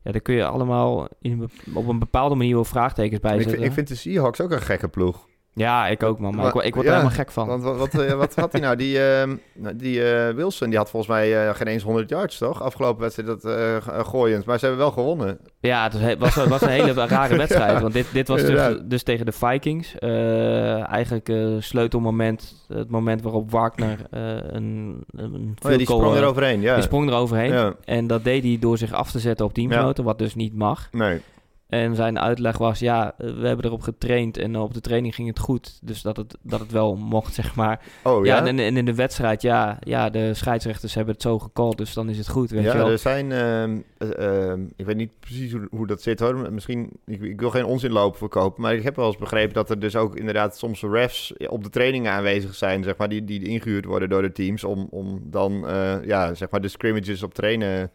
ja, 0.02 0.12
daar 0.12 0.20
kun 0.20 0.34
je 0.34 0.46
allemaal 0.46 1.08
in, 1.20 1.50
op 1.74 1.88
een 1.88 1.98
bepaalde 1.98 2.34
manier 2.34 2.54
wel 2.54 2.64
vraagtekens 2.64 3.20
bij 3.20 3.42
zetten. 3.42 3.62
ik 3.62 3.72
vind 3.72 3.88
de 3.88 3.94
Seahawks 3.94 4.40
ook 4.40 4.50
een 4.50 4.62
gekke 4.62 4.88
ploeg. 4.88 5.26
Ja, 5.58 5.86
ik 5.86 6.02
ook 6.02 6.18
man. 6.18 6.30
Maar 6.30 6.38
Maar- 6.38 6.46
ik, 6.46 6.52
word- 6.52 6.64
ik 6.66 6.74
word 6.74 6.86
ja, 6.86 6.92
er 6.92 6.98
helemaal 6.98 7.18
gek 7.18 7.30
van. 7.32 7.46
Want 7.46 7.62
wat, 7.62 7.76
wat, 7.76 7.94
eh, 7.94 8.12
wat 8.12 8.34
had 8.34 8.52
hij 8.52 8.60
nou? 8.60 8.76
Die, 8.76 9.02
ehm, 9.08 9.36
nou, 9.54 9.76
die 9.76 10.12
eh, 10.12 10.34
Wilson 10.34 10.68
die 10.68 10.78
had 10.78 10.90
volgens 10.90 11.12
mij 11.12 11.48
eh, 11.48 11.54
geen 11.54 11.66
eens 11.66 11.82
100 11.82 12.08
yards, 12.08 12.38
toch? 12.38 12.62
Afgelopen 12.62 13.00
wedstrijd 13.02 13.42
dat 13.42 14.06
gooiend. 14.06 14.44
Maar 14.44 14.58
ze 14.58 14.64
hebben 14.66 14.82
wel 14.84 14.92
gewonnen. 14.92 15.38
Ja, 15.60 15.82
het 15.82 15.92
was, 15.92 16.02
he- 16.02 16.16
was, 16.18 16.34
was 16.34 16.60
een 16.62 16.68
hele 16.68 16.92
rare 17.06 17.36
wedstrijd. 17.36 17.72
Ja, 17.72 17.80
want 17.80 17.92
dit, 17.92 18.06
dit 18.12 18.28
was 18.28 18.40
dus, 18.44 18.78
dus 18.84 19.02
tegen 19.02 19.26
de 19.26 19.32
Vikings. 19.32 19.94
Eigenlijk 19.98 21.32
sleutelmoment. 21.58 22.64
Het 22.68 22.90
moment 22.90 23.22
waarop 23.22 23.50
Wagner 23.50 23.98
een, 24.10 25.04
een 25.10 25.56
Oh, 25.64 25.70
ja, 25.70 25.76
die 25.76 25.86
sprong 25.86 26.14
eh, 26.14 26.20
eroverheen. 26.20 26.60
Ja. 26.60 26.74
Die 26.74 26.82
sprong 26.82 27.08
eroverheen. 27.08 27.52
Ja. 27.52 27.74
En 27.84 28.06
dat 28.06 28.24
deed 28.24 28.42
hij 28.42 28.56
door 28.60 28.78
zich 28.78 28.92
af 28.92 29.10
te 29.10 29.18
zetten 29.18 29.46
op 29.46 29.54
teamgenoten. 29.54 30.04
Wat 30.04 30.18
dus 30.18 30.34
niet 30.34 30.54
mag. 30.54 30.88
Nee. 30.92 31.20
En 31.68 31.94
zijn 31.94 32.18
uitleg 32.18 32.58
was, 32.58 32.78
ja, 32.78 33.14
we 33.16 33.46
hebben 33.46 33.64
erop 33.64 33.82
getraind. 33.82 34.36
En 34.38 34.56
op 34.56 34.74
de 34.74 34.80
training 34.80 35.14
ging 35.14 35.28
het 35.28 35.38
goed. 35.38 35.78
Dus 35.82 36.02
dat 36.02 36.16
het, 36.16 36.36
dat 36.42 36.60
het 36.60 36.72
wel 36.72 36.96
mocht, 36.96 37.34
zeg 37.34 37.54
maar. 37.54 37.80
Oh 38.02 38.24
ja, 38.24 38.36
ja? 38.36 38.46
en, 38.46 38.58
en 38.58 38.76
in 38.76 38.84
de 38.84 38.94
wedstrijd, 38.94 39.42
ja, 39.42 39.78
ja, 39.80 40.10
de 40.10 40.34
scheidsrechters 40.34 40.94
hebben 40.94 41.14
het 41.14 41.22
zo 41.22 41.38
gecallt. 41.38 41.78
Dus 41.78 41.94
dan 41.94 42.08
is 42.08 42.18
het 42.18 42.28
goed, 42.28 42.50
weet 42.50 42.62
je 42.62 42.68
ja, 42.68 42.76
wel. 42.76 42.90
er 42.90 42.98
zijn... 42.98 43.32
ehm, 43.32 43.78
eh, 43.98 44.48
ehm, 44.48 44.60
ik 44.76 44.86
weet 44.86 44.96
niet 44.96 45.20
precies 45.20 45.52
hoe, 45.52 45.68
hoe 45.70 45.86
dat 45.86 46.02
zit 46.02 46.20
hoor. 46.20 46.52
Misschien... 46.52 46.90
Ik, 47.06 47.22
ik 47.22 47.40
wil 47.40 47.50
geen 47.50 47.64
onzin 47.64 47.92
lopen 47.92 48.18
verkopen. 48.18 48.62
Maar 48.62 48.74
ik 48.74 48.82
heb 48.82 48.96
wel 48.96 49.06
eens 49.06 49.16
begrepen 49.16 49.54
dat 49.54 49.70
er 49.70 49.78
dus 49.78 49.96
ook 49.96 50.16
inderdaad 50.16 50.58
soms 50.58 50.82
refs 50.82 51.32
op 51.48 51.64
de 51.64 51.70
trainingen 51.70 52.12
aanwezig 52.12 52.54
zijn. 52.54 52.82
Zeg 52.82 52.96
maar, 52.96 53.08
die, 53.08 53.24
die 53.24 53.42
ingehuurd 53.42 53.84
worden 53.84 54.08
door 54.08 54.22
de 54.22 54.32
teams. 54.32 54.64
Om, 54.64 54.86
om 54.90 55.20
dan 55.22 55.66
eh, 55.68 56.04
ja, 56.04 56.34
zeg 56.34 56.50
maar 56.50 56.60
de 56.60 56.68
scrimmages 56.68 57.22
op 57.22 57.34
trainen... 57.34 57.90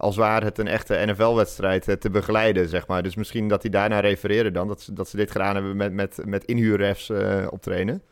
Als 0.00 0.16
waar 0.16 0.42
het 0.42 0.58
een 0.58 0.68
echte 0.68 1.02
NFL-wedstrijd 1.06 1.88
eh, 1.88 1.94
te 1.94 2.10
begeleiden, 2.10 2.68
zeg 2.68 2.86
maar. 2.86 3.02
Dus 3.02 3.14
misschien 3.14 3.48
dat 3.48 3.62
die 3.62 3.70
daarna 3.70 4.00
refereren 4.00 4.52
dan. 4.52 4.68
Dat 4.68 4.80
ze, 4.82 4.92
dat 4.92 5.08
ze 5.08 5.16
dit 5.16 5.30
gedaan 5.30 5.54
hebben 5.54 5.76
met, 5.76 5.92
met, 5.92 6.18
met 6.24 6.44
inhuurrefs 6.44 7.10
eh 7.10 7.46
op 7.50 7.62
trainen. 7.62 8.02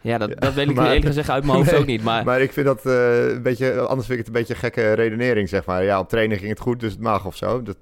Ja, 0.00 0.18
dat, 0.18 0.40
dat 0.40 0.54
weet 0.54 0.68
ik 0.68 0.74
maar- 0.76 0.86
eerlijk 0.86 1.06
gezegd 1.06 1.30
uit 1.30 1.44
mijn 1.44 1.56
hoofd 1.56 1.70
Nee, 1.70 1.80
ook 1.80 1.86
niet. 1.86 2.02
Maar, 2.02 2.24
Maar 2.24 2.40
ik 2.40 2.52
vind 2.52 2.66
dat 2.66 2.86
eh, 2.86 3.28
een 3.28 3.42
beetje, 3.42 3.80
anders 3.80 4.06
vind 4.06 4.18
ik 4.18 4.26
het 4.26 4.26
een 4.26 4.40
beetje 4.40 4.54
een 4.54 4.60
gekke 4.60 4.92
redenering, 4.92 5.48
zeg 5.48 5.64
maar. 5.64 5.84
Ja, 5.84 5.98
op 5.98 6.08
trainen 6.08 6.38
ging 6.38 6.50
het 6.50 6.60
goed, 6.60 6.80
dus 6.80 6.92
het 6.92 7.00
mag 7.00 7.26
of 7.26 7.36
zo. 7.36 7.62
Dat, 7.62 7.76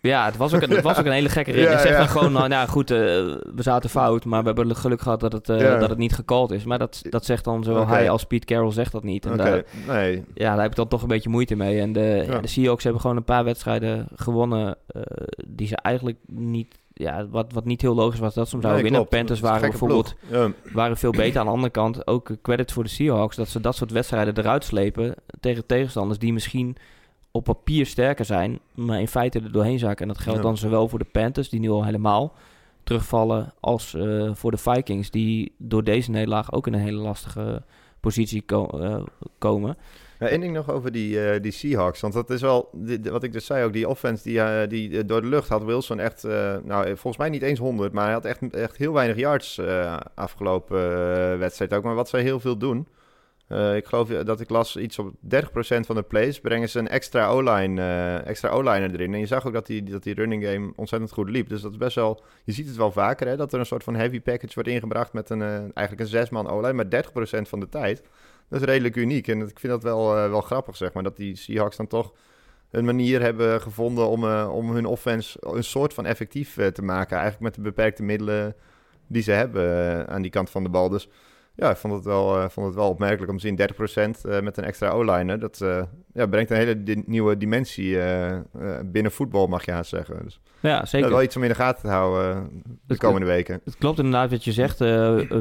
Ja, 0.00 0.24
het 0.24 0.36
was 0.36 0.54
ook 0.54 0.62
een, 0.62 0.70
het 0.70 0.82
was 0.82 0.98
ook 0.98 1.04
een 1.04 1.12
hele 1.12 1.28
gekke 1.28 1.50
rit. 1.50 1.64
Ja, 1.70 1.78
zegt 1.78 1.88
ja. 1.88 1.98
dan 1.98 2.08
gewoon, 2.08 2.32
nou 2.32 2.50
ja, 2.50 2.66
goed, 2.66 2.90
eh, 2.90 2.98
we 2.98 3.62
zaten 3.62 3.90
fout, 3.90 4.24
maar 4.24 4.40
we 4.40 4.46
hebben 4.46 4.76
geluk 4.76 5.00
gehad 5.00 5.20
dat 5.20 5.32
het, 5.32 5.48
eh, 5.48 5.80
dat 5.80 5.88
het 5.88 5.98
niet 5.98 6.12
gecalled 6.12 6.50
is. 6.50 6.64
Maar 6.64 6.78
dat, 6.78 7.02
dat 7.02 7.24
zegt 7.24 7.44
dan 7.44 7.64
zowel 7.64 7.82
Oké. 7.82 7.90
hij 7.90 8.10
als 8.10 8.24
Pete 8.24 8.46
Carroll 8.46 8.72
zegt 8.72 8.92
dat 8.92 9.04
niet. 9.04 9.26
En 9.26 9.36
daar, 9.36 9.64
nee. 9.86 10.24
ja, 10.34 10.52
daar 10.52 10.60
heb 10.60 10.70
ik 10.70 10.76
dan 10.76 10.88
toch 10.88 11.02
een 11.02 11.08
beetje 11.08 11.28
moeite 11.28 11.56
mee. 11.56 11.80
En 11.80 11.92
de, 11.92 12.24
ja. 12.26 12.40
De 12.40 12.48
Seahawks 12.48 12.84
hebben 12.84 13.00
gewoon 13.00 13.16
een 13.16 13.24
paar 13.24 13.44
wedstrijden 13.44 14.08
gewonnen 14.14 14.76
eh, 14.86 15.02
die 15.46 15.66
ze 15.66 15.76
eigenlijk 15.76 16.18
niet... 16.26 16.78
Ja, 16.92 17.26
wat, 17.28 17.52
wat 17.52 17.64
niet 17.64 17.80
heel 17.80 17.94
logisch 17.94 18.18
was 18.18 18.34
dat 18.34 18.48
ze 18.48 18.52
hem 18.52 18.62
zouden 18.62 18.82
Nee, 18.82 18.92
winnen. 18.92 19.10
Panthers 19.10 19.40
waren 19.40 19.70
bijvoorbeeld. 19.70 20.14
Ja. 20.30 20.50
waren 20.72 20.96
veel 20.96 21.10
beter. 21.10 21.40
Aan 21.40 21.46
de 21.46 21.52
andere 21.52 21.72
kant 21.72 22.06
ook 22.06 22.30
credit 22.42 22.72
voor 22.72 22.82
de 22.82 22.88
Seahawks 22.88 23.36
dat 23.36 23.48
ze 23.48 23.60
dat 23.60 23.76
soort 23.76 23.90
wedstrijden 23.90 24.38
eruit 24.38 24.64
slepen 24.64 25.14
tegen 25.40 25.66
tegenstanders 25.66 26.18
die 26.18 26.32
misschien 26.32 26.76
op 27.32 27.44
papier 27.44 27.86
sterker 27.86 28.24
zijn, 28.24 28.58
maar 28.74 29.00
in 29.00 29.08
feite 29.08 29.38
er 29.40 29.52
doorheen 29.52 29.78
zakken. 29.78 30.06
En 30.08 30.12
dat 30.12 30.22
geldt 30.22 30.38
Ja. 30.38 30.44
dan 30.44 30.56
zowel 30.56 30.88
voor 30.88 30.98
de 30.98 31.04
Panthers, 31.12 31.48
die 31.48 31.60
nu 31.60 31.70
al 31.70 31.84
helemaal 31.84 32.34
terugvallen, 32.84 33.52
als 33.60 33.94
eh, 33.94 34.30
voor 34.34 34.50
de 34.50 34.56
Vikings, 34.56 35.10
die 35.10 35.52
door 35.58 35.84
deze 35.84 36.10
nederlaag 36.10 36.52
ook 36.52 36.66
in 36.66 36.72
een 36.74 36.80
hele 36.80 37.00
lastige 37.00 37.62
positie 38.00 38.42
ko- 38.42 38.66
eh, 38.66 39.02
komen. 39.38 39.76
Ja, 40.18 40.26
één 40.28 40.40
ding 40.40 40.52
nog 40.54 40.70
over 40.70 40.92
die, 40.92 41.24
eh, 41.30 41.42
die 41.42 41.52
Seahawks. 41.52 42.00
Want 42.00 42.14
dat 42.14 42.30
is 42.30 42.40
wel, 42.40 42.68
die- 42.72 43.00
wat 43.10 43.22
ik 43.22 43.32
dus 43.32 43.46
zei 43.46 43.64
ook, 43.64 43.72
die 43.72 43.88
offense 43.88 44.22
die, 44.22 44.66
die 44.88 45.04
door 45.04 45.20
de 45.20 45.26
lucht 45.28 45.48
had 45.48 45.64
Wilson 45.64 45.98
echt, 46.00 46.22
nou 46.64 46.84
volgens 46.86 47.16
mij 47.16 47.28
niet 47.28 47.42
eens 47.42 47.58
100, 47.58 47.92
maar 47.92 48.04
hij 48.04 48.12
had 48.12 48.24
echt, 48.24 48.50
echt 48.54 48.76
heel 48.76 48.92
weinig 48.92 49.16
yards 49.16 49.60
afgelopen 50.14 50.78
wedstrijd 51.38 51.74
ook. 51.74 51.82
Maar 51.84 51.94
wat 51.94 52.08
zij 52.08 52.22
heel 52.22 52.40
veel 52.40 52.56
doen, 52.56 52.86
eh, 53.50 53.76
ik 53.76 53.86
geloof 53.86 54.08
dat 54.08 54.40
ik 54.40 54.50
las 54.50 54.76
iets 54.76 54.98
op 54.98 55.12
30% 55.34 55.86
van 55.86 55.94
de 55.94 56.02
plays 56.02 56.40
brengen 56.40 56.68
ze 56.68 56.78
een 56.78 56.88
extra 56.88 57.28
O-line, 57.28 57.80
eh, 57.80 58.26
extra 58.26 58.48
O-liner 58.48 58.94
erin. 58.94 59.14
En 59.14 59.20
je 59.20 59.26
zag 59.26 59.46
ook 59.46 59.52
dat 59.52 59.66
die, 59.66 59.82
dat 59.82 60.02
die 60.02 60.14
running 60.14 60.44
game 60.44 60.72
ontzettend 60.76 61.12
goed 61.12 61.30
liep. 61.30 61.48
Dus 61.48 61.60
dat 61.60 61.70
is 61.70 61.76
best 61.76 61.94
wel, 61.94 62.22
je 62.44 62.52
ziet 62.52 62.66
het 62.66 62.76
wel 62.76 62.92
vaker 62.92 63.26
hè, 63.26 63.36
dat 63.36 63.52
er 63.52 63.58
een 63.58 63.66
soort 63.66 63.84
van 63.84 63.94
heavy 63.94 64.20
package 64.20 64.54
wordt 64.54 64.68
ingebracht 64.68 65.12
met 65.12 65.30
een, 65.30 65.42
eh, 65.42 65.48
eigenlijk 65.58 66.00
een 66.00 66.06
zesman 66.06 66.48
O-line, 66.48 66.72
maar 66.72 66.88
30% 66.88 67.48
van 67.48 67.60
de 67.60 67.68
tijd. 67.68 68.02
Dat 68.48 68.60
is 68.60 68.66
redelijk 68.66 68.96
uniek. 68.96 69.28
En 69.28 69.40
ik 69.40 69.58
vind 69.58 69.72
dat 69.72 69.82
wel, 69.82 70.16
eh, 70.16 70.30
wel 70.30 70.40
grappig, 70.40 70.76
zeg 70.76 70.92
maar. 70.92 71.02
Dat 71.02 71.16
die 71.16 71.36
Seahawks 71.36 71.76
dan 71.76 71.86
toch 71.86 72.12
een 72.70 72.84
manier 72.84 73.20
hebben 73.20 73.60
gevonden 73.60 74.08
om, 74.08 74.24
eh, 74.24 74.50
om 74.52 74.70
hun 74.70 74.86
offense 74.86 75.38
een 75.40 75.64
soort 75.64 75.94
van 75.94 76.06
effectief 76.06 76.56
eh, 76.56 76.66
te 76.66 76.82
maken. 76.82 77.16
Eigenlijk 77.16 77.42
met 77.42 77.54
de 77.54 77.60
beperkte 77.60 78.02
middelen 78.02 78.54
die 79.06 79.22
ze 79.22 79.30
hebben 79.30 79.62
eh, 79.62 80.14
aan 80.14 80.22
die 80.22 80.30
kant 80.30 80.50
van 80.50 80.62
de 80.62 80.68
bal. 80.68 80.88
Dus 80.88 81.08
ja, 81.60 81.70
ik 81.70 81.76
vond 81.76 81.94
het 81.94 82.04
wel, 82.04 82.36
eh, 82.38 82.48
vond 82.48 82.66
het 82.66 82.74
wel 82.74 82.88
opmerkelijk 82.88 83.30
om 83.30 83.38
te 83.38 83.46
zien. 83.46 83.56
30% 83.56 84.24
eh, 84.24 84.40
met 84.40 84.56
een 84.56 84.64
extra 84.64 84.88
O-liner. 84.90 85.38
Dat 85.40 85.60
eh, 85.60 85.82
ja, 86.14 86.26
brengt 86.26 86.50
een 86.50 86.56
hele 86.56 86.82
di- 86.82 87.02
nieuwe 87.06 87.36
dimensie 87.36 87.98
binnen 88.84 89.12
voetbal, 89.12 89.46
mag 89.46 89.64
je 89.64 89.72
haast 89.72 89.90
zeggen. 89.90 90.20
Dus 90.24 90.40
Ja, 90.60 90.84
zeker. 90.84 91.10
wel 91.10 91.22
iets 91.22 91.36
om 91.36 91.42
in 91.42 91.48
de 91.48 91.54
gaten 91.54 91.82
te 91.82 91.88
houden 91.88 92.62
de 92.86 92.96
komende 92.96 93.26
weken. 93.26 93.60
Het 93.64 93.76
klopt 93.78 93.98
inderdaad 93.98 94.30
wat 94.30 94.44
je 94.44 94.52
zegt. 94.52 94.78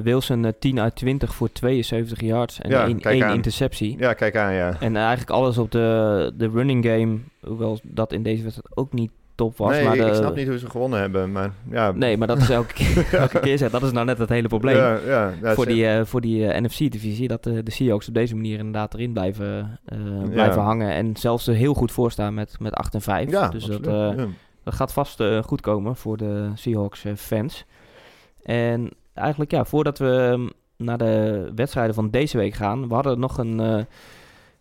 Wilson 0.04 0.46
eh, 0.46 0.52
10 0.60 0.80
uit 0.80 0.96
20 0.96 1.36
voor 1.36 1.52
72 1.52 2.20
yards 2.22 2.60
en 2.62 2.70
Ja, 2.70 2.86
één, 2.86 3.00
één 3.00 3.34
interceptie. 3.34 3.98
Ja, 3.98 4.14
kijk 4.14 4.36
aan, 4.36 4.54
ja. 4.54 4.76
En 4.80 4.96
eigenlijk 4.96 5.30
alles 5.30 5.58
op 5.58 5.72
de, 5.72 6.32
de 6.38 6.50
running 6.50 6.86
game, 6.86 7.18
hoewel 7.42 7.80
dat 7.84 8.14
in 8.14 8.24
deze 8.24 8.44
wedstrijd 8.44 8.78
ook 8.78 8.94
niet 8.94 9.12
top 9.40 9.58
was. 9.58 9.72
nee, 9.72 9.84
maar 9.84 9.98
ik 9.98 10.14
snap 10.14 10.36
niet 10.36 10.48
hoe 10.48 10.58
ze 10.58 10.70
gewonnen 10.70 11.00
hebben, 11.00 11.32
maar 11.32 11.52
ja. 11.72 11.92
Nee, 11.92 12.18
maar 12.18 12.28
dat 12.28 12.38
is 12.38 12.50
elke 12.50 12.74
keer, 12.74 13.14
elke 13.20 13.40
keer 13.40 13.58
zeg, 13.58 13.72
dat 13.72 13.84
is 13.84 13.92
nou 13.92 14.06
net 14.06 14.18
het 14.18 14.30
hele 14.30 14.48
probleem. 14.48 14.76
Ja, 14.76 15.00
ja, 15.06 15.34
ja, 15.42 15.54
voor 15.54 15.66
die, 15.66 15.88
eh, 15.88 16.06
voor 16.06 16.22
die 16.22 16.48
eh, 16.48 16.62
NFC-divisie, 16.62 17.28
dat 17.28 17.46
eh, 17.46 17.54
de 17.64 17.72
Seahawks 17.72 18.08
op 18.08 18.14
deze 18.14 18.36
manier 18.36 18.58
inderdaad 18.58 18.94
erin 18.94 19.14
blijven, 19.14 19.80
eh, 19.86 19.98
blijven 20.32 20.62
hangen. 20.62 20.92
En 20.92 21.16
zelfs 21.18 21.48
er 21.48 21.56
heel 21.56 21.74
goed 21.74 21.92
voor 21.92 22.12
staan 22.12 22.34
met, 22.34 22.60
met 22.60 22.74
8 22.74 22.94
en 22.94 23.02
5. 23.02 23.30
Ja, 23.30 23.48
dus 23.50 23.64
absoluut, 23.64 23.84
dat, 23.84 24.18
eh, 24.18 24.26
dat 24.64 24.78
gaat 24.78 24.94
vast 24.94 25.20
eh, 25.20 25.44
goed 25.44 25.62
komen 25.62 25.96
voor 25.96 26.18
de 26.18 26.52
Seahawks 26.54 27.06
eh, 27.06 27.14
fans. 27.16 27.66
En 28.44 28.90
eigenlijk 29.14 29.52
ja, 29.52 29.66
voordat 29.66 29.98
we 29.98 30.34
mm, 30.38 30.52
naar 30.78 30.98
de 30.98 31.52
wedstrijden 31.56 31.96
van 31.96 32.10
deze 32.10 32.38
week 32.38 32.54
gaan, 32.54 32.88
we 32.88 32.94
hadden 32.94 33.20
nog 33.20 33.38
een, 33.38 33.60
eh, 33.60 33.84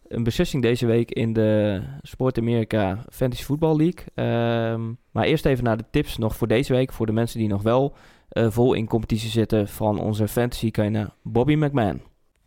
een 0.08 0.22
beslissing 0.22 0.62
deze 0.62 0.86
week 0.86 1.10
in 1.10 1.32
de 1.32 1.80
Sport 2.02 2.38
America 2.38 3.04
Fantasy 3.10 3.42
Football 3.42 3.76
League. 3.76 4.04
Ehm, 4.14 4.92
maar 5.10 5.24
eerst 5.24 5.46
even 5.46 5.64
naar 5.64 5.76
de 5.76 5.84
tips 5.90 6.18
nog 6.18 6.36
voor 6.36 6.48
deze 6.48 6.72
week, 6.72 6.92
voor 6.92 7.06
de 7.06 7.12
mensen 7.12 7.38
die 7.38 7.48
nog 7.48 7.62
wel 7.62 7.94
eh, 8.28 8.50
vol 8.50 8.74
in 8.74 8.86
competitie 8.86 9.30
zitten 9.30 9.68
van 9.68 10.00
onze 10.00 10.28
fantasy 10.28 10.70
kenner 10.70 11.10
Bobby 11.22 11.54
McMahon. 11.54 12.00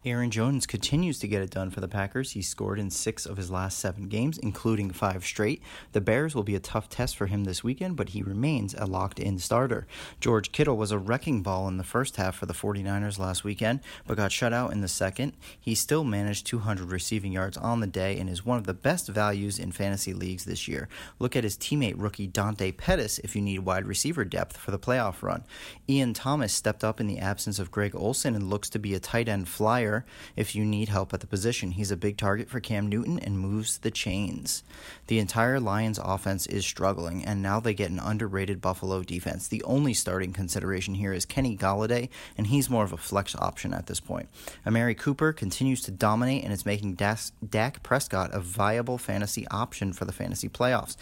Aaron 0.04 0.32
Jones 0.32 0.66
continues 0.66 1.20
to 1.20 1.28
get 1.28 1.44
it 1.44 1.52
done 1.52 1.70
for 1.70 1.80
the 1.80 1.88
Packers. 1.88 2.32
He 2.32 2.42
scored 2.42 2.80
in 2.80 2.90
six 2.90 3.28
of 3.28 3.38
his 3.38 3.52
last 3.52 3.78
seven 3.78 4.08
games, 4.08 4.40
including 4.40 4.90
five 4.90 5.24
straight. 5.24 5.62
The 5.92 6.02
Bears 6.02 6.34
will 6.34 6.42
be 6.42 6.56
a 6.56 6.60
tough 6.60 6.90
test 6.90 7.16
for 7.16 7.28
him 7.28 7.44
this 7.44 7.64
weekend, 7.64 7.98
but 7.98 8.10
he 8.10 8.24
remains 8.24 8.74
a 8.74 8.88
locked 8.88 9.20
in 9.20 9.38
starter. 9.38 9.86
George 10.20 10.52
Kittle 10.52 10.76
was 10.76 10.90
a 10.90 10.98
wrecking 10.98 11.44
ball 11.44 11.68
in 11.68 11.78
the 11.78 11.84
first 11.84 12.16
half 12.16 12.36
for 12.36 12.48
the 12.48 12.54
49ers 12.54 13.20
last 13.20 13.44
weekend, 13.44 13.80
but 14.08 14.18
got 14.18 14.32
shut 14.32 14.54
out 14.54 14.72
in 14.72 14.82
the 14.82 14.88
second. 14.88 15.34
He 15.60 15.76
still 15.76 16.04
managed 16.04 16.48
200 16.48 16.92
receiving 16.92 17.34
yards 17.34 17.56
on 17.56 17.80
the 17.80 17.86
day 17.86 18.18
and 18.18 18.28
is 18.28 18.44
one 18.44 18.58
of 18.58 18.66
the 18.66 18.74
best 18.74 19.08
values 19.08 19.60
in 19.60 19.72
fantasy 19.72 20.16
leagues 20.16 20.46
this 20.46 20.68
year. 20.68 20.90
Look 21.20 21.36
at 21.36 21.44
his 21.44 21.58
teammate 21.58 22.02
rookie 22.02 22.26
Dante 22.26 22.72
Pettis 22.72 23.20
if 23.20 23.36
you 23.36 23.42
need 23.44 23.60
wide 23.60 23.86
receiver 23.86 24.26
depth 24.26 24.58
for 24.58 24.72
the 24.72 24.80
playoff 24.80 25.22
run. 25.22 25.44
Ian 25.88 26.16
Thomas 26.16 26.54
stepped 26.54 26.84
up 26.84 27.00
in 27.00 27.06
the 27.06 27.20
absence 27.20 27.60
of 27.60 27.70
Greg 27.70 27.96
Olson 27.96 28.34
and 28.34 28.50
looks 28.50 28.68
to 28.72 28.80
be 28.80 28.96
a 28.96 29.00
tight 29.00 29.30
end 29.30 29.48
flyer 29.48 29.91
if 30.36 30.56
you 30.56 30.66
need 30.66 30.90
help 30.90 31.14
at 31.14 31.20
the 31.20 31.28
position. 31.28 31.72
He's 31.72 31.92
a 31.92 31.98
big 31.98 32.18
target 32.18 32.50
for 32.50 32.60
Cam 32.60 32.88
Newton 32.88 33.20
and 33.20 33.40
moves 33.40 33.78
the 33.78 33.92
chains. 33.92 34.64
The 35.08 35.20
entire 35.20 35.60
Lions 35.60 36.00
offense 36.02 36.48
is 36.48 36.66
struggling, 36.66 37.26
and 37.26 37.42
now 37.42 37.60
they 37.60 37.74
get 37.74 37.92
an 37.92 38.00
underrated 38.00 38.62
Buffalo 38.62 39.04
defense. 39.04 39.48
The 39.48 39.64
only 39.64 39.94
starting 39.94 40.34
consideration 40.34 40.96
here 40.96 41.14
is 41.14 41.26
Kenny 41.26 41.58
Galladay, 41.58 42.10
and 42.38 42.48
he's 42.48 42.70
more 42.70 42.84
of 42.84 42.94
a 42.94 42.98
flex 42.98 43.36
option 43.36 43.74
at 43.74 43.88
this 43.88 44.00
point. 44.00 44.30
Amari 44.66 44.96
Cooper 44.96 45.34
continues 45.34 45.82
to 45.84 45.92
dominate, 45.92 46.44
and 46.44 46.54
it's 46.54 46.66
making 46.66 46.96
Das- 46.96 47.32
Dak 47.48 47.84
Prescott 47.84 48.30
a 48.34 48.40
viable 48.40 48.98
fantasy 48.98 49.48
option 49.50 49.94
for 49.94 50.06
the 50.06 50.14
fantasy 50.14 50.50
playoffs. 50.50 50.96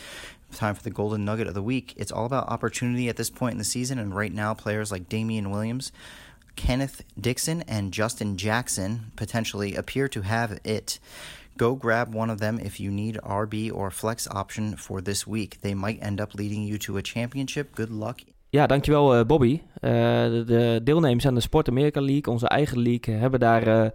Time 0.52 0.74
for 0.74 0.82
the 0.82 0.90
golden 0.90 1.26
nugget 1.26 1.48
of 1.48 1.54
the 1.54 1.62
week. 1.62 1.94
It's 1.96 2.12
all 2.12 2.26
about 2.26 2.50
opportunity 2.50 3.08
at 3.08 3.18
this 3.18 3.30
point 3.30 3.54
in 3.54 3.58
the 3.60 3.64
season, 3.64 4.00
and 4.00 4.16
right 4.16 4.34
now, 4.34 4.56
players 4.56 4.92
like 4.92 5.08
Damian 5.08 5.52
Williams, 5.52 5.92
Kenneth 6.68 7.03
Dixon, 7.16 7.64
and 7.68 7.93
Justin 7.93 8.36
Jackson 8.36 9.12
potentially 9.16 9.78
appear 9.78 10.10
to 10.10 10.22
have 10.22 10.60
it. 10.64 10.99
Go 11.55 11.76
grab 11.76 12.16
one 12.16 12.32
of 12.32 12.39
them 12.39 12.57
if 12.60 12.78
you 12.78 12.91
need 12.91 13.20
RB 13.24 13.72
or 13.74 13.91
flex 13.91 14.28
option 14.28 14.78
for 14.78 15.01
this 15.01 15.26
week. 15.26 15.57
They 15.62 15.74
might 15.74 16.01
end 16.01 16.22
up 16.22 16.34
leading 16.34 16.68
you 16.68 16.78
to 16.78 16.97
a 16.97 17.01
championship. 17.01 17.76
Good 17.76 17.89
luck. 17.89 18.20
Ja, 18.49 18.68
dankjewel 18.68 19.16
eh, 19.16 19.26
Bobby. 19.26 19.62
Eh, 19.74 19.91
de, 19.91 20.43
de 20.45 20.82
deelnemers 20.84 21.28
aan 21.28 21.34
de 21.34 21.39
Sport 21.39 21.70
America 21.70 22.01
League, 22.01 22.34
onze 22.34 22.47
eigen 22.47 22.80
league, 22.80 23.16
hebben 23.16 23.39
daar 23.39 23.68
eh, 23.68 23.89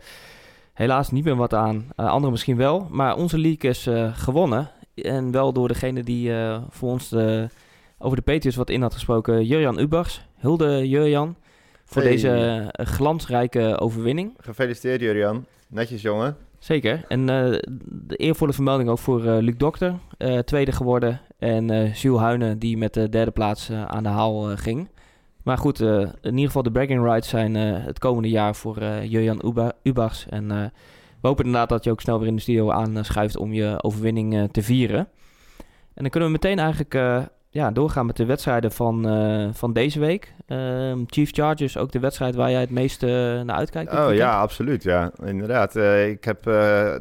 helaas 0.72 1.10
niet 1.10 1.24
meer 1.24 1.36
wat 1.36 1.54
aan. 1.54 1.84
Eh 1.96 2.06
anderen 2.06 2.30
misschien 2.30 2.56
wel, 2.56 2.88
maar 2.90 3.16
onze 3.16 3.38
league 3.38 3.70
is 3.70 3.88
gewonnen. 4.12 4.70
En 4.94 5.30
wel 5.30 5.52
door 5.52 5.68
degene 5.68 6.02
die 6.02 6.32
voor 6.68 6.90
ons 6.90 7.14
over 7.98 8.16
de 8.16 8.22
Patriots 8.22 8.56
wat 8.56 8.70
in 8.70 8.82
had 8.82 8.94
gesproken, 8.94 9.44
Jurjan 9.44 9.78
Ubers. 9.78 10.26
Hulde 10.36 10.88
Jurjan 10.88 11.36
voor 11.84 12.02
Hey. 12.02 12.10
deze 12.10 12.30
eh, 12.72 12.86
glansrijke 12.86 13.78
overwinning. 13.80 14.34
Gefeliciteerd, 14.40 15.00
Jurian. 15.00 15.44
Netjes, 15.68 16.02
jongen. 16.02 16.36
Zeker. 16.58 17.04
En 17.08 17.20
eh, 17.28 17.58
de 18.06 18.16
eervolle 18.16 18.52
vermelding 18.52 18.88
ook 18.88 18.98
voor 18.98 19.24
eh, 19.24 19.36
Luc 19.38 19.56
Dokter, 19.56 19.94
tweede 20.44 20.72
geworden. 20.72 21.20
En 21.38 21.66
Jules 21.90 22.20
Huinen, 22.20 22.58
die 22.58 22.76
met 22.76 22.94
de 22.94 23.08
derde 23.08 23.30
plaats 23.30 23.70
aan 23.70 24.02
de 24.02 24.08
haal 24.08 24.56
ging. 24.56 24.88
Maar 25.42 25.58
goed, 25.58 25.80
in 25.80 26.10
ieder 26.22 26.46
geval 26.46 26.62
de 26.62 26.72
bragging 26.72 27.04
rights 27.04 27.28
zijn 27.28 27.54
het 27.54 27.98
komende 27.98 28.28
jaar 28.28 28.54
voor 28.54 28.76
eh 28.76 29.04
Jurjan 29.04 29.42
Uba 29.44 29.72
Ubachs. 29.82 30.26
En 30.28 30.48
we 31.20 31.28
hopen 31.28 31.44
inderdaad 31.44 31.68
dat 31.68 31.84
je 31.84 31.90
ook 31.90 32.00
snel 32.00 32.18
weer 32.18 32.28
in 32.28 32.34
de 32.34 32.40
studio 32.40 32.70
aanschuift 32.70 33.36
om 33.36 33.52
je 33.52 33.82
overwinning 33.82 34.48
te 34.52 34.62
vieren. 34.62 35.08
En 35.94 36.02
dan 36.02 36.10
kunnen 36.10 36.28
we 36.28 36.34
meteen 36.34 36.58
eigenlijk 36.58 36.94
ja, 37.54 37.70
doorgaan 37.70 38.06
met 38.06 38.16
de 38.16 38.24
wedstrijden 38.24 38.72
van, 38.72 39.08
eh, 39.08 39.48
van 39.52 39.72
deze 39.72 40.00
week. 40.00 40.32
Ehm 40.46 40.98
Chief 41.06 41.30
Chargers, 41.32 41.76
ook 41.76 41.92
de 41.92 41.98
wedstrijd 41.98 42.34
waar 42.34 42.50
jij 42.50 42.60
het 42.60 42.70
meest 42.70 43.02
eh, 43.02 43.10
naar 43.40 43.56
uitkijkt. 43.56 43.92
Oh 43.92 44.14
ja, 44.14 44.40
absoluut. 44.40 44.82
Ja, 44.82 45.12
inderdaad. 45.24 45.76
Eh, 45.76 46.08
ik 46.08 46.24
heb 46.24 46.42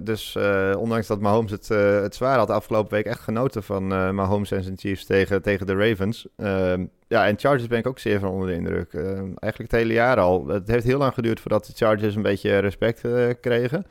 dus, 0.01 0.37
ondanks 0.77 1.07
dat 1.07 1.19
Mahomes 1.19 1.51
het, 1.51 1.67
het 2.03 2.15
zwaar 2.15 2.37
had 2.37 2.49
afgelopen 2.49 2.93
week, 2.93 3.05
echt 3.05 3.19
genoten 3.19 3.63
van 3.63 4.15
Mahomes 4.15 4.51
en 4.51 4.63
zijn 4.63 4.77
Chiefs 4.77 5.05
tegen, 5.05 5.41
tegen 5.41 5.65
de 5.65 5.75
Ravens. 5.75 6.27
Ehm, 6.37 6.85
ja, 7.07 7.27
en 7.27 7.39
Chargers 7.39 7.67
ben 7.67 7.79
ik 7.79 7.87
ook 7.87 7.99
zeer 7.99 8.19
van 8.19 8.29
onder 8.29 8.47
de 8.47 8.55
indruk. 8.55 8.93
Ehm, 8.93 9.29
eigenlijk 9.35 9.71
het 9.71 9.81
hele 9.81 9.93
jaar 9.93 10.19
al. 10.19 10.47
Het 10.47 10.67
heeft 10.67 10.85
heel 10.85 10.97
lang 10.97 11.13
geduurd 11.13 11.39
voordat 11.39 11.65
de 11.65 11.73
Chargers 11.75 12.15
een 12.15 12.21
beetje 12.21 12.57
respect 12.57 13.01
kregen. 13.41 13.85